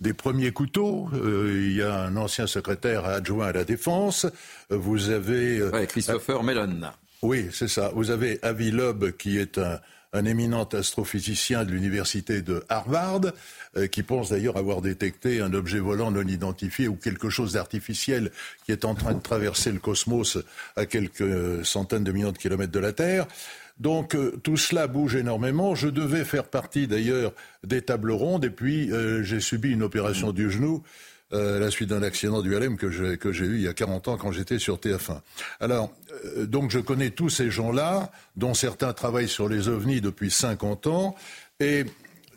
des, 0.00 0.12
premiers 0.12 0.52
couteaux. 0.52 1.08
il 1.14 1.72
y 1.72 1.82
a 1.82 2.02
un 2.02 2.16
ancien 2.16 2.46
secrétaire 2.46 3.04
adjoint 3.04 3.46
à 3.46 3.52
la 3.52 3.64
défense. 3.64 4.26
Vous 4.68 5.10
avez... 5.10 5.62
Christopher 5.88 6.42
Mellon. 6.42 6.90
Oui, 7.22 7.48
c'est 7.52 7.68
ça. 7.68 7.90
Vous 7.94 8.10
avez 8.10 8.38
Avi 8.42 8.70
Loeb 8.70 9.12
qui 9.12 9.38
est 9.38 9.58
un 9.58 9.80
un 10.16 10.24
éminent 10.24 10.64
astrophysicien 10.64 11.64
de 11.64 11.70
l'université 11.70 12.42
de 12.42 12.64
Harvard, 12.68 13.32
euh, 13.76 13.86
qui 13.86 14.02
pense 14.02 14.30
d'ailleurs 14.30 14.56
avoir 14.56 14.80
détecté 14.80 15.40
un 15.40 15.52
objet 15.52 15.78
volant 15.78 16.10
non 16.10 16.26
identifié 16.26 16.88
ou 16.88 16.96
quelque 16.96 17.30
chose 17.30 17.52
d'artificiel 17.52 18.30
qui 18.64 18.72
est 18.72 18.84
en 18.84 18.94
train 18.94 19.14
de 19.14 19.20
traverser 19.20 19.70
le 19.72 19.78
cosmos 19.78 20.38
à 20.76 20.86
quelques 20.86 21.64
centaines 21.64 22.04
de 22.04 22.12
millions 22.12 22.32
de 22.32 22.38
kilomètres 22.38 22.72
de 22.72 22.78
la 22.78 22.92
Terre. 22.92 23.26
Donc 23.78 24.14
euh, 24.14 24.32
tout 24.42 24.56
cela 24.56 24.86
bouge 24.86 25.16
énormément. 25.16 25.74
Je 25.74 25.88
devais 25.88 26.24
faire 26.24 26.44
partie 26.44 26.86
d'ailleurs 26.86 27.32
des 27.64 27.82
tables 27.82 28.12
rondes 28.12 28.44
et 28.44 28.50
puis 28.50 28.90
euh, 28.90 29.22
j'ai 29.22 29.40
subi 29.40 29.70
une 29.70 29.82
opération 29.82 30.32
du 30.32 30.50
genou 30.50 30.82
euh, 31.32 31.58
la 31.58 31.70
suite 31.70 31.88
d'un 31.88 32.02
accident 32.02 32.40
du 32.40 32.54
LM 32.56 32.76
que 32.76 32.90
j'ai, 32.90 33.18
que 33.18 33.28
eu 33.28 33.56
il 33.56 33.62
y 33.62 33.68
a 33.68 33.74
40 33.74 34.08
ans 34.08 34.16
quand 34.16 34.30
j'étais 34.30 34.60
sur 34.60 34.76
TF1. 34.76 35.20
Alors, 35.58 35.92
euh, 36.24 36.46
donc 36.46 36.70
je 36.70 36.78
connais 36.78 37.10
tous 37.10 37.30
ces 37.30 37.50
gens-là, 37.50 38.12
dont 38.36 38.54
certains 38.54 38.92
travaillent 38.92 39.28
sur 39.28 39.48
les 39.48 39.68
ovnis 39.68 40.00
depuis 40.00 40.30
50 40.30 40.86
ans. 40.86 41.16
Et 41.58 41.84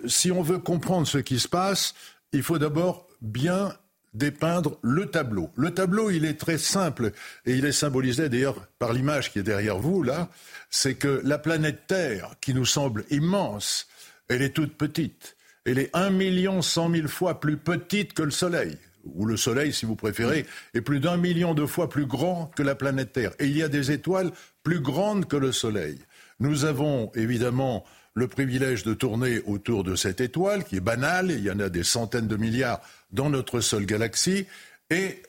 si 0.08 0.32
on 0.32 0.42
veut 0.42 0.58
comprendre 0.58 1.06
ce 1.06 1.20
qui 1.20 1.40
se 1.40 1.48
passe, 1.48 1.94
il 2.34 2.42
faut 2.42 2.58
d'abord 2.58 3.08
bien 3.22 3.74
dépeindre 4.16 4.80
le 4.82 5.06
tableau. 5.06 5.52
Le 5.56 5.72
tableau, 5.72 6.10
il 6.10 6.26
est 6.26 6.40
très 6.40 6.58
simple 6.58 7.12
et 7.46 7.54
il 7.54 7.66
est 7.66 7.72
symbolisé 7.72 8.28
d'ailleurs 8.28 8.68
par 8.80 8.94
l'image 8.94 9.32
qui 9.32 9.38
est 9.38 9.44
derrière 9.44 9.78
vous 9.78 10.02
là. 10.02 10.30
C'est 10.72 10.96
que 10.96 11.22
la 11.24 11.38
planète 11.38 11.86
Terre, 11.86 12.32
qui 12.42 12.56
nous 12.56 12.66
semble 12.66 13.06
immense, 13.12 13.88
elle 14.30 14.42
est 14.42 14.56
toute 14.56 14.76
petite 14.76 15.36
elle 15.66 15.80
est 15.80 15.90
un 15.94 16.10
million 16.10 16.62
cent 16.62 16.90
mille 16.90 17.08
fois 17.08 17.40
plus 17.40 17.58
petite 17.58 18.14
que 18.14 18.24
le 18.24 18.32
Soleil 18.32 18.78
ou 19.16 19.26
le 19.26 19.38
Soleil 19.38 19.74
si 19.74 19.86
vous 19.86 19.96
préférez, 19.96 20.46
est 20.74 20.82
plus 20.82 21.00
d'un 21.00 21.18
million 21.18 21.54
de 21.54 21.66
fois 21.66 21.90
plus 21.90 22.06
grand 22.06 22.52
que 22.56 22.64
la 22.64 22.76
planète 22.76 23.14
Terre. 23.14 23.32
Et 23.40 23.46
il 23.46 23.58
y 23.58 23.64
a 23.64 23.70
des 23.70 23.92
étoiles 23.92 24.32
plus 24.64 24.80
grandes 24.80 25.26
que 25.26 25.38
le 25.38 25.52
Soleil. 25.52 25.98
Nous 26.40 26.66
avons 26.66 27.12
évidemment 27.16 27.86
le 28.14 28.28
privilège 28.28 28.84
de 28.84 28.94
tourner 28.94 29.42
autour 29.46 29.84
de 29.84 29.96
cette 29.96 30.20
étoile, 30.20 30.64
qui 30.64 30.78
est 30.78 30.82
banale, 30.82 31.32
il 31.32 31.44
y 31.44 31.52
en 31.52 31.60
a 31.60 31.70
des 31.70 31.84
centaines 31.84 32.28
de 32.28 32.36
milliards 32.36 32.82
dans 33.12 33.30
notre 33.30 33.62
seule 33.62 33.86
galaxie, 33.86 34.46
et 34.90 35.22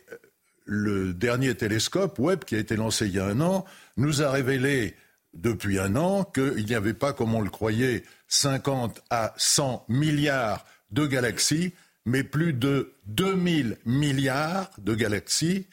le 0.64 1.12
dernier 1.12 1.54
télescope 1.54 2.18
Webb, 2.18 2.44
qui 2.44 2.56
a 2.56 2.58
été 2.58 2.76
lancé 2.76 3.06
il 3.06 3.14
y 3.14 3.18
a 3.18 3.26
un 3.26 3.40
an, 3.40 3.64
nous 3.96 4.22
a 4.22 4.30
révélé 4.30 4.94
depuis 5.34 5.78
un 5.78 5.96
an 5.96 6.24
qu'il 6.24 6.64
n'y 6.66 6.74
avait 6.74 6.94
pas, 6.94 7.12
comme 7.12 7.34
on 7.34 7.40
le 7.40 7.50
croyait, 7.50 8.02
50 8.28 9.02
à 9.10 9.32
100 9.36 9.84
milliards 9.88 10.64
de 10.90 11.06
galaxies, 11.06 11.72
mais 12.04 12.24
plus 12.24 12.52
de 12.52 12.94
2000 13.06 13.76
milliards 13.84 14.70
de 14.78 14.94
galaxies, 14.94 15.66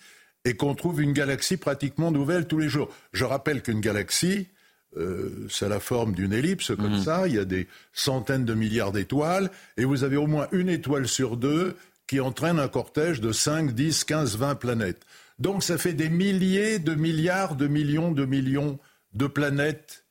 et 0.45 0.55
qu'on 0.55 0.75
trouve 0.75 1.01
une 1.01 1.13
galaxie 1.13 1.57
pratiquement 1.57 2.11
nouvelle 2.11 2.47
tous 2.47 2.59
les 2.59 2.69
jours. 2.69 2.89
Je 3.11 3.25
rappelle 3.25 3.61
qu'une 3.61 3.81
galaxie, 3.81 4.47
euh, 4.95 5.47
c'est 5.49 5.67
la 5.67 5.79
forme 5.79 6.13
d'une 6.13 6.31
ellipse 6.31 6.73
comme 6.75 7.01
ça. 7.03 7.27
Il 7.27 7.35
y 7.35 7.39
a 7.39 7.45
des 7.45 7.67
centaines 7.91 8.45
de 8.45 8.53
milliards 8.53 8.91
d'étoiles. 8.93 9.51
Et 9.75 9.83
vous 9.83 10.03
avez 10.03 10.15
au 10.15 10.27
moins 10.27 10.47
une 10.53 10.69
étoile 10.69 11.07
sur 11.07 11.35
deux 11.35 11.75
qui 12.07 12.21
entraîne 12.21 12.59
un 12.59 12.69
cortège 12.69 13.19
de 13.19 13.33
5, 13.33 13.73
10, 13.73 14.05
15, 14.05 14.37
20 14.37 14.55
planètes. 14.55 15.05
Donc 15.39 15.63
ça 15.63 15.77
fait 15.77 15.93
des 15.93 16.09
milliers 16.09 16.79
de 16.79 16.95
milliards 16.95 17.55
de 17.55 17.67
millions 17.67 18.11
de 18.11 18.25
millions 18.25 18.79
de 19.17 19.27
planètes 19.27 20.05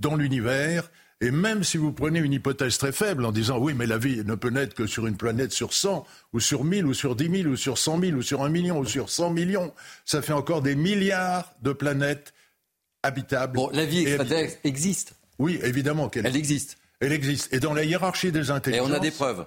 dans 0.00 0.16
l'univers. 0.16 0.90
Et 1.22 1.30
même 1.30 1.64
si 1.64 1.78
vous 1.78 1.92
prenez 1.92 2.18
une 2.18 2.34
hypothèse 2.34 2.76
très 2.76 2.92
faible 2.92 3.24
en 3.24 3.32
disant 3.32 3.58
oui, 3.58 3.72
mais 3.72 3.86
la 3.86 3.96
vie 3.96 4.22
ne 4.24 4.34
peut 4.34 4.50
naître 4.50 4.74
que 4.74 4.86
sur 4.86 5.06
une 5.06 5.16
planète 5.16 5.52
sur 5.52 5.72
100, 5.72 6.06
ou 6.34 6.40
sur 6.40 6.62
1000, 6.64 6.84
ou 6.84 6.92
sur 6.92 7.16
10 7.16 7.42
000, 7.42 7.48
ou 7.48 7.56
sur 7.56 7.78
100 7.78 8.00
000, 8.00 8.12
ou 8.18 8.22
sur 8.22 8.42
1 8.42 8.50
million, 8.50 8.78
ou 8.78 8.84
sur 8.84 9.08
100 9.08 9.30
millions, 9.30 9.72
ça 10.04 10.20
fait 10.20 10.34
encore 10.34 10.60
des 10.60 10.74
milliards 10.74 11.54
de 11.62 11.72
planètes 11.72 12.34
habitables. 13.02 13.54
Bon, 13.54 13.70
la 13.72 13.86
vie 13.86 14.00
extraterrestre 14.00 14.58
existe. 14.64 15.14
Oui, 15.38 15.58
évidemment 15.62 16.10
qu'elle 16.10 16.26
Elle 16.26 16.36
existe. 16.36 16.76
Elle 17.00 17.12
existe. 17.12 17.52
Et 17.52 17.60
dans 17.60 17.72
la 17.72 17.84
hiérarchie 17.84 18.32
des 18.32 18.48
Et 18.48 18.50
intelligences. 18.50 18.90
on 18.90 18.92
a 18.92 18.98
des 19.00 19.10
preuves. 19.10 19.46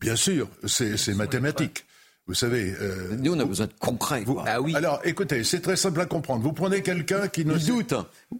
Bien 0.00 0.16
sûr, 0.16 0.48
c'est 0.66 1.14
mathématique. 1.14 1.84
Vous 2.28 2.34
savez. 2.34 2.74
euh, 2.80 3.16
Nous, 3.18 3.32
on 3.34 3.40
a 3.40 3.44
besoin 3.46 3.66
de 3.66 3.72
concret. 3.80 4.22
vous- 4.26 4.38
Alors, 4.74 5.00
écoutez, 5.04 5.44
c'est 5.44 5.60
très 5.60 5.76
simple 5.76 6.00
à 6.02 6.04
comprendre. 6.04 6.42
Vous 6.42 6.52
prenez 6.52 6.82
quelqu'un 6.82 7.26
qui 7.28 7.44
ne. 7.46 7.56
Il 7.56 7.64
doute. 7.66 7.94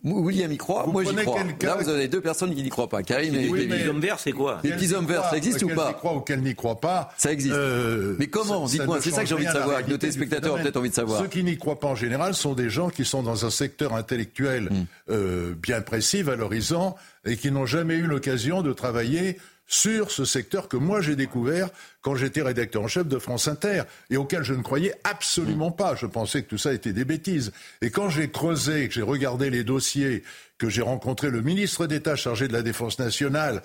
William 0.04 0.52
y 0.52 0.58
croit, 0.58 0.82
Vous 0.84 0.92
moi 0.92 1.02
j'y 1.02 1.08
prenez 1.08 1.22
crois. 1.24 1.42
quelqu'un- 1.42 1.68
Là, 1.68 1.82
vous 1.82 1.88
avez 1.88 2.06
deux 2.06 2.20
personnes 2.20 2.54
qui 2.54 2.62
n'y 2.62 2.68
croient 2.68 2.88
pas. 2.90 3.02
Karim 3.02 3.34
et 3.34 3.48
Oui, 3.48 3.66
Les 3.66 3.88
hommes 3.88 4.00
verts, 4.00 4.18
c'est 4.20 4.32
quoi 4.32 4.60
Les 4.62 4.72
petits 4.72 4.92
hommes 4.92 5.06
verts, 5.06 5.24
ça 5.30 5.36
existe 5.38 5.62
ou 5.62 5.68
pas 5.68 5.90
y 5.90 5.94
croit 5.94 6.14
ou 6.14 6.20
qu'elle 6.20 6.42
n'y 6.42 6.54
croit 6.54 6.78
pas. 6.80 7.10
Ça 7.16 7.32
existe. 7.32 7.54
euh, 7.54 8.14
Mais 8.18 8.26
comment 8.26 8.66
Dites-moi, 8.66 9.00
c'est 9.00 9.10
ça 9.10 9.22
que 9.22 9.28
j'ai 9.28 9.34
envie 9.34 9.46
de 9.46 9.50
savoir, 9.50 9.82
que 9.84 9.90
nos 9.90 9.96
téléspectateurs 9.96 10.54
ont 10.54 10.58
peut-être 10.58 10.76
envie 10.76 10.90
de 10.90 10.94
savoir. 10.94 11.20
Ceux 11.22 11.28
qui 11.28 11.42
n'y 11.42 11.56
croient 11.56 11.80
pas 11.80 11.88
en 11.88 11.94
général 11.94 12.34
sont 12.34 12.52
des 12.52 12.68
gens 12.68 12.90
qui 12.90 13.06
sont 13.06 13.22
dans 13.22 13.46
un 13.46 13.50
secteur 13.50 13.94
intellectuel 13.94 14.68
Hmm. 14.70 14.84
euh, 15.10 15.54
bien 15.54 15.80
précis, 15.80 16.22
valorisant, 16.22 16.94
et 17.24 17.36
qui 17.36 17.50
n'ont 17.50 17.64
jamais 17.66 17.94
eu 17.96 18.02
l'occasion 18.06 18.60
de 18.62 18.72
travailler 18.74 19.38
sur 19.68 20.10
ce 20.10 20.24
secteur 20.24 20.66
que 20.66 20.78
moi 20.78 21.00
j'ai 21.02 21.14
découvert 21.14 21.68
quand 22.00 22.16
j'étais 22.16 22.42
rédacteur 22.42 22.82
en 22.82 22.88
chef 22.88 23.06
de 23.06 23.18
France 23.18 23.46
Inter 23.46 23.82
et 24.10 24.16
auquel 24.16 24.42
je 24.42 24.54
ne 24.54 24.62
croyais 24.62 24.94
absolument 25.04 25.70
pas. 25.70 25.94
Je 25.94 26.06
pensais 26.06 26.42
que 26.42 26.48
tout 26.48 26.58
ça 26.58 26.72
était 26.72 26.94
des 26.94 27.04
bêtises. 27.04 27.52
Et 27.82 27.90
quand 27.90 28.08
j'ai 28.08 28.30
creusé, 28.30 28.88
que 28.88 28.94
j'ai 28.94 29.02
regardé 29.02 29.50
les 29.50 29.64
dossiers, 29.64 30.24
que 30.56 30.70
j'ai 30.70 30.82
rencontré 30.82 31.30
le 31.30 31.42
ministre 31.42 31.86
d'État 31.86 32.16
chargé 32.16 32.48
de 32.48 32.54
la 32.54 32.62
Défense 32.62 32.98
nationale, 32.98 33.62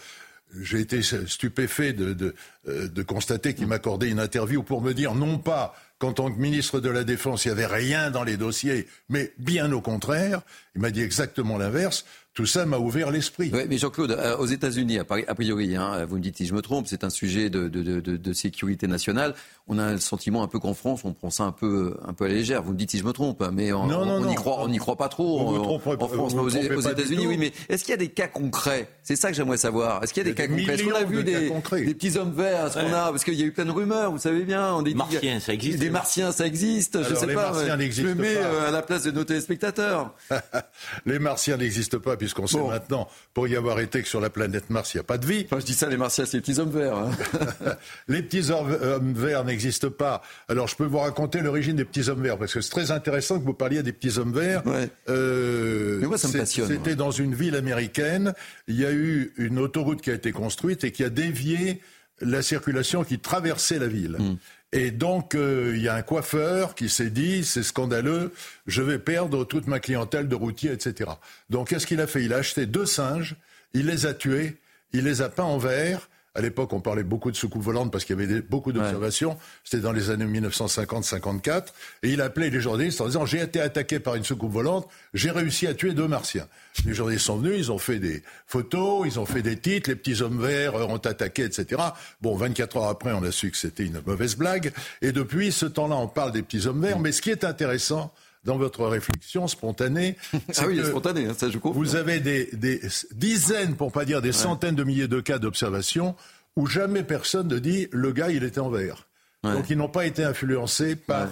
j'ai 0.62 0.82
été 0.82 1.02
stupéfait 1.02 1.94
de, 1.94 2.14
de, 2.14 2.36
euh, 2.68 2.88
de 2.88 3.02
constater 3.02 3.56
qu'il 3.56 3.68
m'accordait 3.68 4.10
une 4.10 4.20
interview 4.20 4.62
pour 4.62 4.82
me 4.82 4.94
dire 4.94 5.16
non 5.16 5.40
pas 5.40 5.74
qu'en 5.98 6.14
tant 6.14 6.32
que 6.32 6.40
ministre 6.40 6.80
de 6.80 6.90
la 6.90 7.04
Défense, 7.04 7.46
il 7.46 7.48
n'y 7.48 7.54
avait 7.54 7.74
rien 7.74 8.12
dans 8.12 8.24
les 8.24 8.38
dossiers, 8.38 8.88
mais 9.10 9.34
bien 9.38 9.72
au 9.72 9.82
contraire, 9.82 10.42
il 10.76 10.82
m'a 10.82 10.92
dit 10.92 11.02
exactement 11.02 11.58
l'inverse. 11.58 12.06
Tout 12.34 12.48
ça 12.48 12.66
m'a 12.66 12.78
ouvert 12.80 13.12
l'esprit. 13.12 13.52
Oui, 13.54 13.62
mais 13.70 13.78
Jean-Claude, 13.78 14.10
euh, 14.12 14.36
aux 14.38 14.48
États-Unis, 14.48 14.98
a 14.98 15.04
pri- 15.04 15.24
a 15.28 15.36
priori, 15.36 15.76
hein, 15.76 16.04
vous 16.10 16.16
me 16.16 16.22
dites 16.22 16.38
si 16.38 16.48
je 16.48 16.56
me 16.56 16.62
trompe, 16.64 16.88
c'est 16.88 17.04
un 17.04 17.12
sujet 17.12 17.52
de, 17.52 17.68
de- 17.68 17.84
de- 17.84 18.00
de- 18.00 18.18
de 18.18 18.34
sécurité 18.34 18.88
nationale. 18.88 19.36
On 19.68 19.78
a 19.78 19.92
le 19.94 20.00
sentiment 20.00 20.42
un 20.42 20.48
peu 20.48 20.58
qu'en 20.58 20.74
France, 20.74 21.02
on 21.06 21.14
prend 21.14 21.30
ça 21.30 21.44
un 21.44 21.52
peu, 21.52 21.96
un 22.06 22.14
peu 22.14 22.26
à 22.26 22.28
la 22.30 22.34
légère. 22.34 22.64
Vous 22.64 22.72
me 22.74 22.78
dites 22.78 22.90
si 22.90 22.98
je 22.98 23.04
me 23.04 23.12
trompe, 23.14 23.42
hein, 23.44 23.52
mais 23.54 23.72
on 23.72 23.86
Non, 23.86 24.04
non, 24.04 24.14
on 24.16 24.20
non. 24.22 24.30
n'y 24.30 24.36
croit, 24.36 24.62
on 24.62 24.68
n'y 24.68 24.80
croit 24.80 24.98
pas 24.98 25.10
trop 25.10 25.40
Vous 25.46 25.54
vous 25.54 25.60
en, 25.62 25.78
trompez- 25.78 26.02
en 26.04 26.08
France, 26.08 26.34
vous 26.34 26.40
aux, 26.40 26.76
aux 26.78 26.82
États-Unis, 26.90 27.28
oui. 27.28 27.38
Mais 27.38 27.54
est-ce 27.70 27.84
qu'il 27.84 27.92
y 27.92 27.94
a 27.94 27.98
des 27.98 28.10
cas 28.10 28.28
concrets? 28.28 28.90
C'est 29.04 29.16
ça 29.16 29.30
que 29.30 29.36
j'aimerais 29.38 29.58
savoir. 29.58 30.04
Est-ce 30.04 30.12
qu'il 30.12 30.24
y 30.24 30.28
a 30.28 30.30
des 30.32 30.36
cas 30.36 30.48
concrets? 30.48 30.74
Est-ce 30.74 30.84
qu'on 30.84 30.96
a 30.96 31.04
vu 31.04 31.24
des, 31.24 31.48
concrets. 31.50 31.84
des 31.84 31.94
petits 31.94 32.18
hommes 32.18 32.34
verts? 32.34 32.72
Qu'on 32.74 32.80
a 32.94 33.12
Parce 33.12 33.24
qu'il 33.24 33.36
y 33.36 33.44
a 33.44 33.46
eu 33.46 33.52
plein 33.52 33.66
de 33.66 33.72
rumeurs, 33.72 34.12
vous 34.12 34.18
savez 34.18 34.44
bien. 34.44 34.74
On 34.74 34.82
dit 34.82 34.96
Martiens, 34.96 35.40
ça 35.40 35.54
existe. 35.54 35.78
Des 35.78 35.92
martiens, 35.92 36.32
ça 36.32 36.48
existe. 36.48 37.00
je 37.00 37.06
Alors, 37.06 37.20
sais 37.20 37.28
les 37.28 37.34
pas. 37.36 37.54
je 37.54 37.70
me 37.72 37.76
n'existent 37.78 38.16
mets 38.16 38.34
pas. 38.36 38.42
euh, 38.42 38.68
à 38.70 38.72
la 38.72 38.82
place 38.82 39.04
de 39.04 39.12
nos 39.12 39.24
téléspectateurs. 39.24 40.16
les 41.06 41.20
martiens 41.20 41.58
n'existent 41.58 42.00
pas 42.00 42.18
puisqu'on 42.24 42.48
sait 42.48 42.58
Bon. 42.58 42.70
maintenant, 42.70 43.08
pour 43.34 43.48
y 43.48 43.56
avoir 43.56 43.80
été 43.80 44.02
que 44.02 44.08
sur 44.08 44.20
la 44.22 44.30
planète 44.30 44.70
Mars, 44.70 44.94
il 44.94 44.98
n'y 44.98 45.02
a 45.02 45.04
pas 45.04 45.18
de 45.18 45.26
vie. 45.26 45.44
Enfin, 45.46 45.60
je 45.60 45.66
dis 45.66 45.74
ça, 45.74 45.88
les 45.90 45.98
martiens, 45.98 46.26
c'est 46.26 46.38
les 46.38 46.42
petits 46.42 46.60
hommes 46.60 46.72
verts. 46.72 46.96
hein. 46.98 47.12
Les 48.08 48.22
petits 48.24 48.50
hommes 48.52 49.14
verts 49.14 49.44
n'existent 49.46 49.90
pas. 49.90 50.22
Alors, 50.48 50.68
je 50.68 50.76
peux 50.76 50.86
vous 50.86 51.00
raconter 51.00 51.42
l'origine 51.42 51.76
des 51.76 51.86
petits 51.86 52.10
hommes 52.10 52.22
verts, 52.24 52.38
parce 52.38 52.54
que 52.54 52.62
c'est 52.62 52.72
très 52.72 52.92
intéressant 52.92 53.40
que 53.40 53.46
vous 53.46 53.54
parliez 53.54 53.84
des 53.84 53.94
petits 53.94 54.18
hommes 54.18 54.34
verts. 54.34 54.66
Ouais. 54.66 54.90
Euh, 55.10 56.00
Mais 56.02 56.08
moi, 56.08 56.18
ça 56.18 56.28
me 56.28 56.34
passionne, 56.34 56.68
C'était 56.68 56.96
dans 56.96 57.12
une 57.12 57.34
ville 57.36 57.56
américaine. 57.56 58.34
Il 58.68 58.80
y 58.80 58.86
a 58.86 58.92
eu 58.92 59.34
une 59.38 59.60
autoroute 59.60 60.02
qui 60.02 60.10
a 60.12 60.14
été 60.14 60.32
construite 60.32 60.84
et 60.84 60.92
qui 60.92 61.04
a 61.04 61.10
dévié 61.10 61.82
la 62.22 62.42
circulation 62.42 63.04
qui 63.04 63.20
traversait 63.20 63.80
la 63.80 63.88
ville. 63.88 64.18
Hmm. 64.20 64.36
Et 64.76 64.90
donc, 64.90 65.36
euh, 65.36 65.74
il 65.76 65.84
y 65.84 65.88
a 65.88 65.94
un 65.94 66.02
coiffeur 66.02 66.74
qui 66.74 66.90
s'est 66.90 67.12
dit, 67.12 67.46
c'est 67.46 67.62
scandaleux, 67.62 68.34
je 68.66 68.82
vais 68.82 68.98
perdre 68.98 69.44
toute 69.46 69.68
ma 69.68 69.80
clientèle 69.80 70.28
de 70.28 70.34
routiers, 70.34 70.72
etc. 70.72 71.12
Donc, 71.52 71.70
qu'est-ce 71.70 71.86
qu'il 71.86 72.02
a 72.02 72.08
fait? 72.08 72.24
Il 72.24 72.34
a 72.34 72.38
acheté 72.38 72.66
deux 72.66 72.88
singes, 72.88 73.36
il 73.76 73.86
les 73.86 74.08
a 74.08 74.16
tués, 74.16 74.58
il 74.92 75.04
les 75.04 75.22
a 75.22 75.30
peints 75.30 75.44
en 75.44 75.60
vert. 75.60 76.10
À 76.36 76.42
l'époque, 76.42 76.74
on 76.74 76.80
parlait 76.82 77.04
beaucoup 77.04 77.30
de 77.30 77.36
soucoupes 77.36 77.62
volantes 77.62 77.92
parce 77.92 78.06
qu'il 78.06 78.16
y 78.16 78.20
avait 78.24 78.28
des- 78.34 78.42
beaucoup 78.42 78.72
d'observations. 78.72 79.38
C'était 79.64 79.82
dans 79.84 79.92
les 79.92 80.10
années 80.10 80.26
1950-54. 80.26 81.74
Et 82.02 82.10
il 82.10 82.22
appelait 82.22 82.50
les 82.50 82.60
journalistes 82.60 83.02
en 83.02 83.06
disant, 83.06 83.26
j'ai 83.26 83.42
été 83.42 83.62
attaqué 83.62 84.00
par 84.00 84.16
une 84.16 84.24
soucoupe 84.24 84.52
volante, 84.52 84.88
j'ai 85.14 85.30
réussi 85.32 85.68
à 85.68 85.74
tuer 85.74 85.94
deux 85.94 86.08
martiens. 86.08 86.48
Les 86.86 86.94
journalistes 86.94 87.26
sont 87.26 87.38
venus, 87.38 87.56
ils 87.58 87.72
ont 87.72 87.78
fait 87.78 88.00
des 88.00 88.24
photos, 88.48 89.06
ils 89.06 89.20
ont 89.20 89.26
fait 89.28 89.42
des 89.44 89.58
titres, 89.58 89.90
les 89.90 89.96
petits 89.96 90.22
hommes 90.24 90.42
verts 90.42 90.76
ont 90.76 90.98
attaqué, 90.98 91.44
etc. 91.44 91.82
Bon, 92.22 92.36
24 92.36 92.78
heures 92.78 92.90
après, 92.90 93.12
on 93.14 93.24
a 93.24 93.32
su 93.32 93.52
que 93.52 93.58
c'était 93.58 93.86
une 93.86 94.02
mauvaise 94.06 94.36
blague. 94.36 94.72
Et 95.02 95.12
depuis 95.12 95.52
ce 95.52 95.66
temps-là, 95.68 95.96
on 95.96 96.08
parle 96.08 96.32
des 96.32 96.42
petits 96.42 96.66
hommes 96.66 96.82
verts. 96.82 97.00
Mais 97.00 97.12
ce 97.12 97.22
qui 97.22 97.30
est 97.30 97.44
intéressant 97.44 98.12
dans 98.46 98.58
votre 98.58 98.86
réflexion 98.86 99.48
spontanée, 99.48 100.16
Ah 100.58 100.64
oui, 100.68 100.78
que 100.78 100.84
spontané, 100.84 101.26
hein, 101.28 101.34
ça 101.38 101.50
je 101.50 101.58
comprends. 101.58 101.80
vous 101.80 101.96
avez 101.96 102.20
des, 102.20 102.50
des 102.54 102.82
dizaines, 103.14 103.76
pour 103.76 103.92
pas 103.92 104.06
dire 104.06 104.22
des 104.22 104.32
centaines 104.34 104.76
de 104.76 104.84
milliers 104.84 105.08
de 105.08 105.20
cas 105.22 105.40
d'observation 105.40 106.16
où 106.56 106.68
jamais 106.68 107.04
personne 107.04 107.48
ne 107.48 107.60
dit 107.60 107.88
le 107.92 108.12
gars 108.12 108.30
il 108.30 108.44
était 108.44 108.60
en 108.60 108.70
vert. 108.70 109.08
Ouais. 109.44 109.54
Donc 109.54 109.70
ils 109.70 109.78
n'ont 109.78 109.90
pas 109.90 110.06
été 110.06 110.24
influencés 110.24 110.96
par 110.96 111.30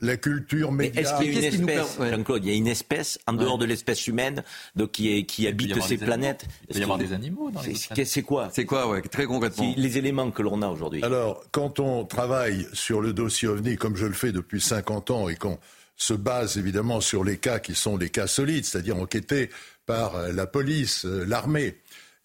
la 0.00 0.16
culture 0.16 0.70
Mais 0.70 0.84
média. 0.84 1.00
est-ce 1.02 1.14
qu'il 1.20 1.32
y 1.34 1.44
a 1.44 1.48
une 1.50 1.62
nous 1.62 1.68
espèce, 1.68 1.98
ouais. 1.98 2.10
Jean-Claude, 2.10 2.44
il 2.44 2.50
y 2.50 2.54
a 2.54 2.56
une 2.56 2.68
espèce 2.68 3.18
en 3.26 3.32
dehors 3.32 3.58
de 3.58 3.64
l'espèce 3.64 4.06
humaine 4.06 4.44
donc, 4.76 4.92
qui, 4.92 5.16
est, 5.16 5.24
qui 5.24 5.48
habite 5.48 5.80
ces 5.82 5.96
planètes? 5.98 6.46
Il 6.68 6.74
peut 6.74 6.78
y 6.78 6.82
avoir 6.84 6.98
des 6.98 7.12
animaux 7.12 7.50
dans 7.50 7.62
les 7.62 7.74
C'est- 7.74 7.88
planètes. 7.88 8.06
C'est 8.08 8.22
quoi? 8.22 8.48
C'est 8.52 8.64
quoi, 8.64 8.88
ouais, 8.88 9.02
très 9.02 9.24
concrètement 9.24 9.72
C'est 9.74 9.80
les 9.80 9.98
éléments 9.98 10.30
que 10.30 10.42
l'on 10.42 10.62
a 10.62 10.68
aujourd'hui 10.68 11.02
Alors, 11.02 11.42
quand 11.50 11.80
on 11.80 12.04
travaille 12.04 12.68
sur 12.74 13.00
le 13.00 13.12
dossier 13.12 13.48
OVNI, 13.48 13.76
comme 13.76 13.96
je 13.96 14.06
le 14.06 14.12
fais 14.12 14.30
depuis 14.30 14.60
50 14.60 15.10
ans, 15.10 15.28
et 15.28 15.34
qu'on 15.34 15.58
se 15.98 16.14
base 16.14 16.56
évidemment 16.56 17.02
sur 17.02 17.24
les 17.24 17.36
cas 17.36 17.58
qui 17.58 17.74
sont 17.74 17.98
des 17.98 18.08
cas 18.08 18.26
solides, 18.26 18.64
c'est-à-dire 18.64 18.96
enquêtés 18.96 19.50
par 19.84 20.16
euh, 20.16 20.32
la 20.32 20.46
police, 20.46 21.04
euh, 21.04 21.24
l'armée, 21.26 21.76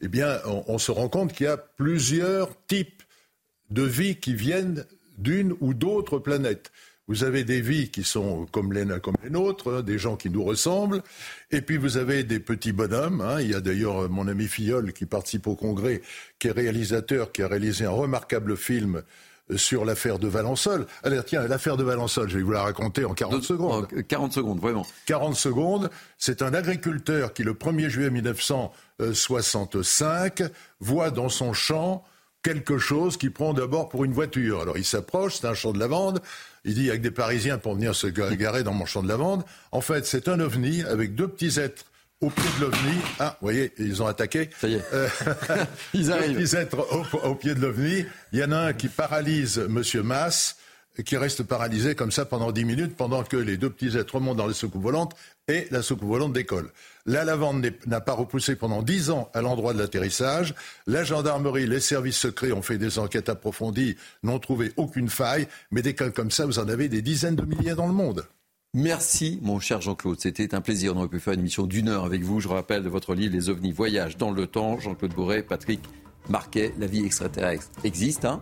eh 0.02 0.08
bien, 0.08 0.40
on, 0.46 0.78
se 0.78 0.92
rend 0.92 1.10
compte 1.10 1.34
qu'il 1.34 1.46
y 1.46 1.50
a 1.50 1.58
plusieurs 1.58 2.50
types 2.68 3.04
de 3.70 3.84
vies 3.84 4.18
qui 4.18 4.36
viennent 4.36 4.86
d'une 5.18 5.56
ou 5.62 5.74
d'autres 5.74 6.20
planètes. 6.20 6.72
Vous 7.08 7.24
avez 7.24 7.46
des 7.46 7.62
vies 7.62 7.90
qui 7.90 8.04
sont 8.04 8.46
comme 8.48 8.74
les, 8.74 8.86
comme 9.00 9.16
nôtres, 9.30 9.76
hein, 9.76 9.82
des 9.82 9.98
gens 9.98 10.18
qui 10.18 10.30
nous 10.30 10.44
ressemblent, 10.44 11.02
et 11.52 11.62
puis 11.62 11.78
vous 11.78 11.96
avez 11.96 12.24
des 12.24 12.42
petits 12.42 12.74
bonhommes. 12.74 13.22
hein. 13.22 13.40
Il 13.40 13.52
y 13.52 13.56
a 13.56 13.62
d'ailleurs 13.62 14.04
euh, 14.04 14.08
mon 14.10 14.28
ami 14.28 14.48
Filleul 14.48 14.92
qui 14.92 15.06
participe 15.06 15.48
au 15.48 15.56
congrès, 15.56 16.02
qui 16.38 16.50
est 16.50 16.52
réalisateur, 16.52 17.32
qui 17.32 17.42
a 17.42 17.48
réalisé 17.48 17.86
un 17.86 17.92
remarquable 17.92 18.58
film 18.58 19.04
sur 19.56 19.86
l'affaire 19.86 20.20
de 20.20 20.28
Valençol. 20.28 20.86
Alors 21.04 21.26
tiens, 21.26 21.48
l'affaire 21.48 21.78
de 21.78 21.84
Valençol, 21.84 22.30
je 22.30 22.38
vais 22.38 22.44
vous 22.44 22.52
la 22.52 22.64
raconter 22.64 23.06
en 23.06 23.14
40 23.14 23.44
secondes. 23.44 23.88
Oh, 23.96 24.00
40 24.08 24.34
secondes, 24.34 24.60
vraiment. 24.60 24.86
40 25.06 25.36
secondes. 25.36 25.90
C'est 26.18 26.42
un 26.42 26.54
agriculteur 26.54 27.34
qui, 27.34 27.44
le 27.44 27.54
1er 27.54 27.90
juillet 27.90 28.10
1965, 28.10 30.44
voit 30.80 31.12
dans 31.12 31.30
son 31.30 31.54
champ 31.54 32.04
quelque 32.42 32.78
chose 32.78 33.18
qui 33.18 33.30
prend 33.30 33.54
d'abord 33.54 33.90
pour 33.90 34.04
une 34.04 34.14
voiture. 34.14 34.62
Alors 34.62 34.78
il 34.78 34.86
s'approche, 34.86 35.36
c'est 35.40 35.48
un 35.48 35.54
champ 35.54 35.72
de 35.72 35.80
lavande. 35.80 36.22
Il 36.66 36.76
dit 36.76 36.90
avec 36.90 37.02
des 37.02 37.12
Parisiens 37.12 37.58
pour 37.58 37.76
venir 37.76 37.96
se 37.96 38.08
ga- 38.08 38.36
garer 38.36 38.64
dans 38.64 38.74
mon 38.74 38.86
champ 38.86 39.04
de 39.04 39.08
lavande. 39.08 39.44
En 39.72 39.82
fait, 39.82 40.06
c'est 40.06 40.28
un 40.28 40.40
ovni 40.40 40.84
avec 40.84 41.16
deux 41.16 41.28
petits 41.28 41.60
êtres 41.60 41.86
au 42.24 42.30
pied 42.30 42.50
de 42.58 42.62
l'ovni. 42.66 42.94
Ah, 43.20 43.38
vous 43.42 43.46
voyez, 43.48 43.74
ils 43.78 44.02
ont 44.02 44.08
attaqué. 44.08 44.50
Ça 44.60 44.68
y 44.68 44.76
est. 44.76 44.84
Euh, 44.94 45.08
Ils 45.94 46.12
arrivent. 46.12 46.38
petits 46.38 46.56
êtres 46.56 46.88
au, 46.92 47.28
au 47.28 47.36
pied 47.36 47.54
de 47.54 47.60
l'ovni. 47.60 48.06
Il 48.32 48.40
y 48.40 48.44
en 48.44 48.52
a 48.52 48.58
un 48.58 48.74
qui 48.74 48.88
paralyse 48.88 49.58
Monsieur 49.70 50.04
Mass, 50.04 50.56
qui 51.06 51.18
reste 51.18 51.44
paralysé 51.44 51.96
comme 51.96 52.12
ça 52.12 52.26
pendant 52.26 52.52
10 52.52 52.66
minutes, 52.66 52.96
pendant 52.96 53.24
que 53.24 53.36
les 53.36 53.58
deux 53.58 53.70
petits 53.70 53.98
êtres 53.98 54.16
remontent 54.16 54.36
dans 54.36 54.48
la 54.48 54.54
soucoupe 54.54 54.84
volante 54.84 55.16
et 55.48 55.68
la 55.72 55.82
soucoupe 55.82 56.08
volante 56.08 56.34
décolle. 56.34 56.72
La 57.06 57.26
lavande 57.26 57.70
n'a 57.88 58.00
pas 58.00 58.14
repoussé 58.14 58.56
pendant 58.56 58.82
10 58.82 59.10
ans 59.10 59.30
à 59.34 59.42
l'endroit 59.42 59.74
de 59.74 59.80
l'atterrissage. 59.80 60.54
La 60.88 61.04
gendarmerie, 61.04 61.68
les 61.68 61.82
services 61.82 62.18
secrets 62.18 62.54
ont 62.54 62.62
fait 62.62 62.78
des 62.78 63.00
enquêtes 63.00 63.28
approfondies, 63.28 63.98
n'ont 64.22 64.40
trouvé 64.40 64.72
aucune 64.78 65.10
faille. 65.10 65.48
Mais 65.72 65.82
des 65.82 65.96
cas 65.96 66.10
comme 66.10 66.32
ça, 66.32 66.46
vous 66.46 66.60
en 66.60 66.70
avez 66.70 66.88
des 66.88 67.02
dizaines 67.02 67.36
de 67.36 67.46
milliers 67.46 67.76
dans 67.76 67.88
le 67.88 67.94
monde. 67.94 68.26
Merci, 68.76 69.38
mon 69.44 69.60
cher 69.60 69.82
Jean-Claude. 69.82 70.20
C'était 70.20 70.56
un 70.56 70.62
plaisir. 70.62 70.96
On 70.96 70.98
aurait 70.98 71.08
pu 71.08 71.20
faire 71.20 71.36
une 71.36 71.42
émission 71.42 71.68
d'une 71.68 71.90
heure 71.90 72.06
avec 72.06 72.24
vous. 72.24 72.40
Je 72.40 72.48
rappelle 72.48 72.82
de 72.82 72.90
votre 72.90 73.14
livre 73.14 73.32
Les 73.32 73.50
ovnis 73.50 73.72
voyagent 73.72 74.18
dans 74.18 74.32
le 74.32 74.48
temps. 74.48 74.80
Jean-Claude 74.80 75.14
Bourret, 75.14 75.44
Patrick 75.44 75.80
Marquet, 76.28 76.74
La 76.80 76.88
vie 76.88 77.06
extraterrestre 77.06 77.70
existe, 77.84 78.26
hein 78.26 78.42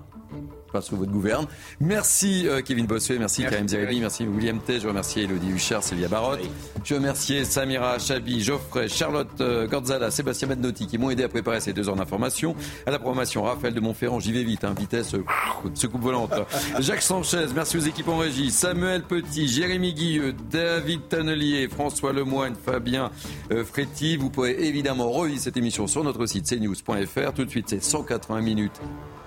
pas 0.71 0.81
sous 0.81 0.95
votre 0.95 1.11
gouverne. 1.11 1.47
Merci 1.79 2.47
euh, 2.47 2.61
Kevin 2.61 2.85
Bossuet, 2.85 3.19
merci, 3.19 3.43
Karim 3.43 3.67
Zeribi, 3.67 3.99
merci 3.99 4.25
William 4.25 4.59
T. 4.59 4.79
Je 4.79 4.87
remercie 4.87 5.21
Elodie 5.21 5.49
Huchard, 5.49 5.83
Sylvia 5.83 6.07
Barotte. 6.07 6.39
Je 6.83 6.95
remercie 6.95 7.45
Samira 7.45 7.99
Chabi, 7.99 8.41
Geoffrey, 8.41 8.87
Charlotte 8.87 9.29
euh, 9.41 9.67
Gorzala, 9.67 10.11
Sébastien 10.11 10.47
Madnotti 10.47 10.87
qui 10.87 10.97
m'ont 10.97 11.09
aidé 11.09 11.23
à 11.23 11.29
préparer 11.29 11.59
ces 11.59 11.73
deux 11.73 11.89
heures 11.89 11.95
d'information. 11.95 12.55
À 12.85 12.91
la 12.91 12.99
programmation, 12.99 13.43
Raphaël 13.43 13.73
de 13.73 13.79
Montferrand, 13.79 14.19
j'y 14.19 14.31
vais 14.31 14.43
vite, 14.43 14.63
hein, 14.63 14.73
vitesse 14.77 15.13
euh, 15.13 15.23
coupe 15.61 16.01
volante. 16.01 16.33
Jacques 16.79 17.01
Sanchez, 17.01 17.47
merci 17.53 17.77
aux 17.77 17.81
équipes 17.81 18.07
en 18.07 18.17
régie. 18.17 18.51
Samuel 18.51 19.03
Petit, 19.03 19.47
Jérémy 19.47 19.93
Guilleux, 19.93 20.33
David 20.49 21.07
Tannelier, 21.09 21.67
François 21.67 22.13
Lemoine, 22.13 22.55
Fabien 22.55 23.11
euh, 23.51 23.63
Fréty. 23.65 24.15
Vous 24.15 24.29
pourrez 24.29 24.55
évidemment 24.59 25.11
revivre 25.11 25.41
cette 25.41 25.57
émission 25.57 25.87
sur 25.87 26.03
notre 26.03 26.25
site 26.25 26.45
cnews.fr. 26.45 27.33
Tout 27.33 27.45
de 27.45 27.49
suite, 27.49 27.69
c'est 27.69 27.83
180 27.83 28.41
minutes 28.41 28.79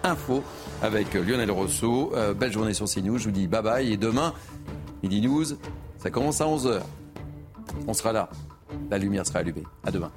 info 0.05 0.43
avec 0.82 1.14
Lionel 1.14 1.51
Rousseau. 1.51 2.12
Euh, 2.14 2.35
belle 2.35 2.52
journée 2.52 2.74
sur 2.74 2.86
CNews. 2.86 3.18
Je 3.18 3.24
vous 3.24 3.31
dis 3.31 3.47
bye 3.47 3.62
bye. 3.62 3.93
Et 3.93 3.97
demain, 3.97 4.32
Midi 5.02 5.20
News, 5.20 5.44
ça 5.98 6.10
commence 6.10 6.40
à 6.40 6.47
11h. 6.47 6.81
On 7.86 7.94
sera 7.94 8.12
là. 8.12 8.28
La 8.90 8.98
lumière 8.98 9.26
sera 9.26 9.40
allumée. 9.40 9.64
À 9.85 9.90
demain. 9.90 10.10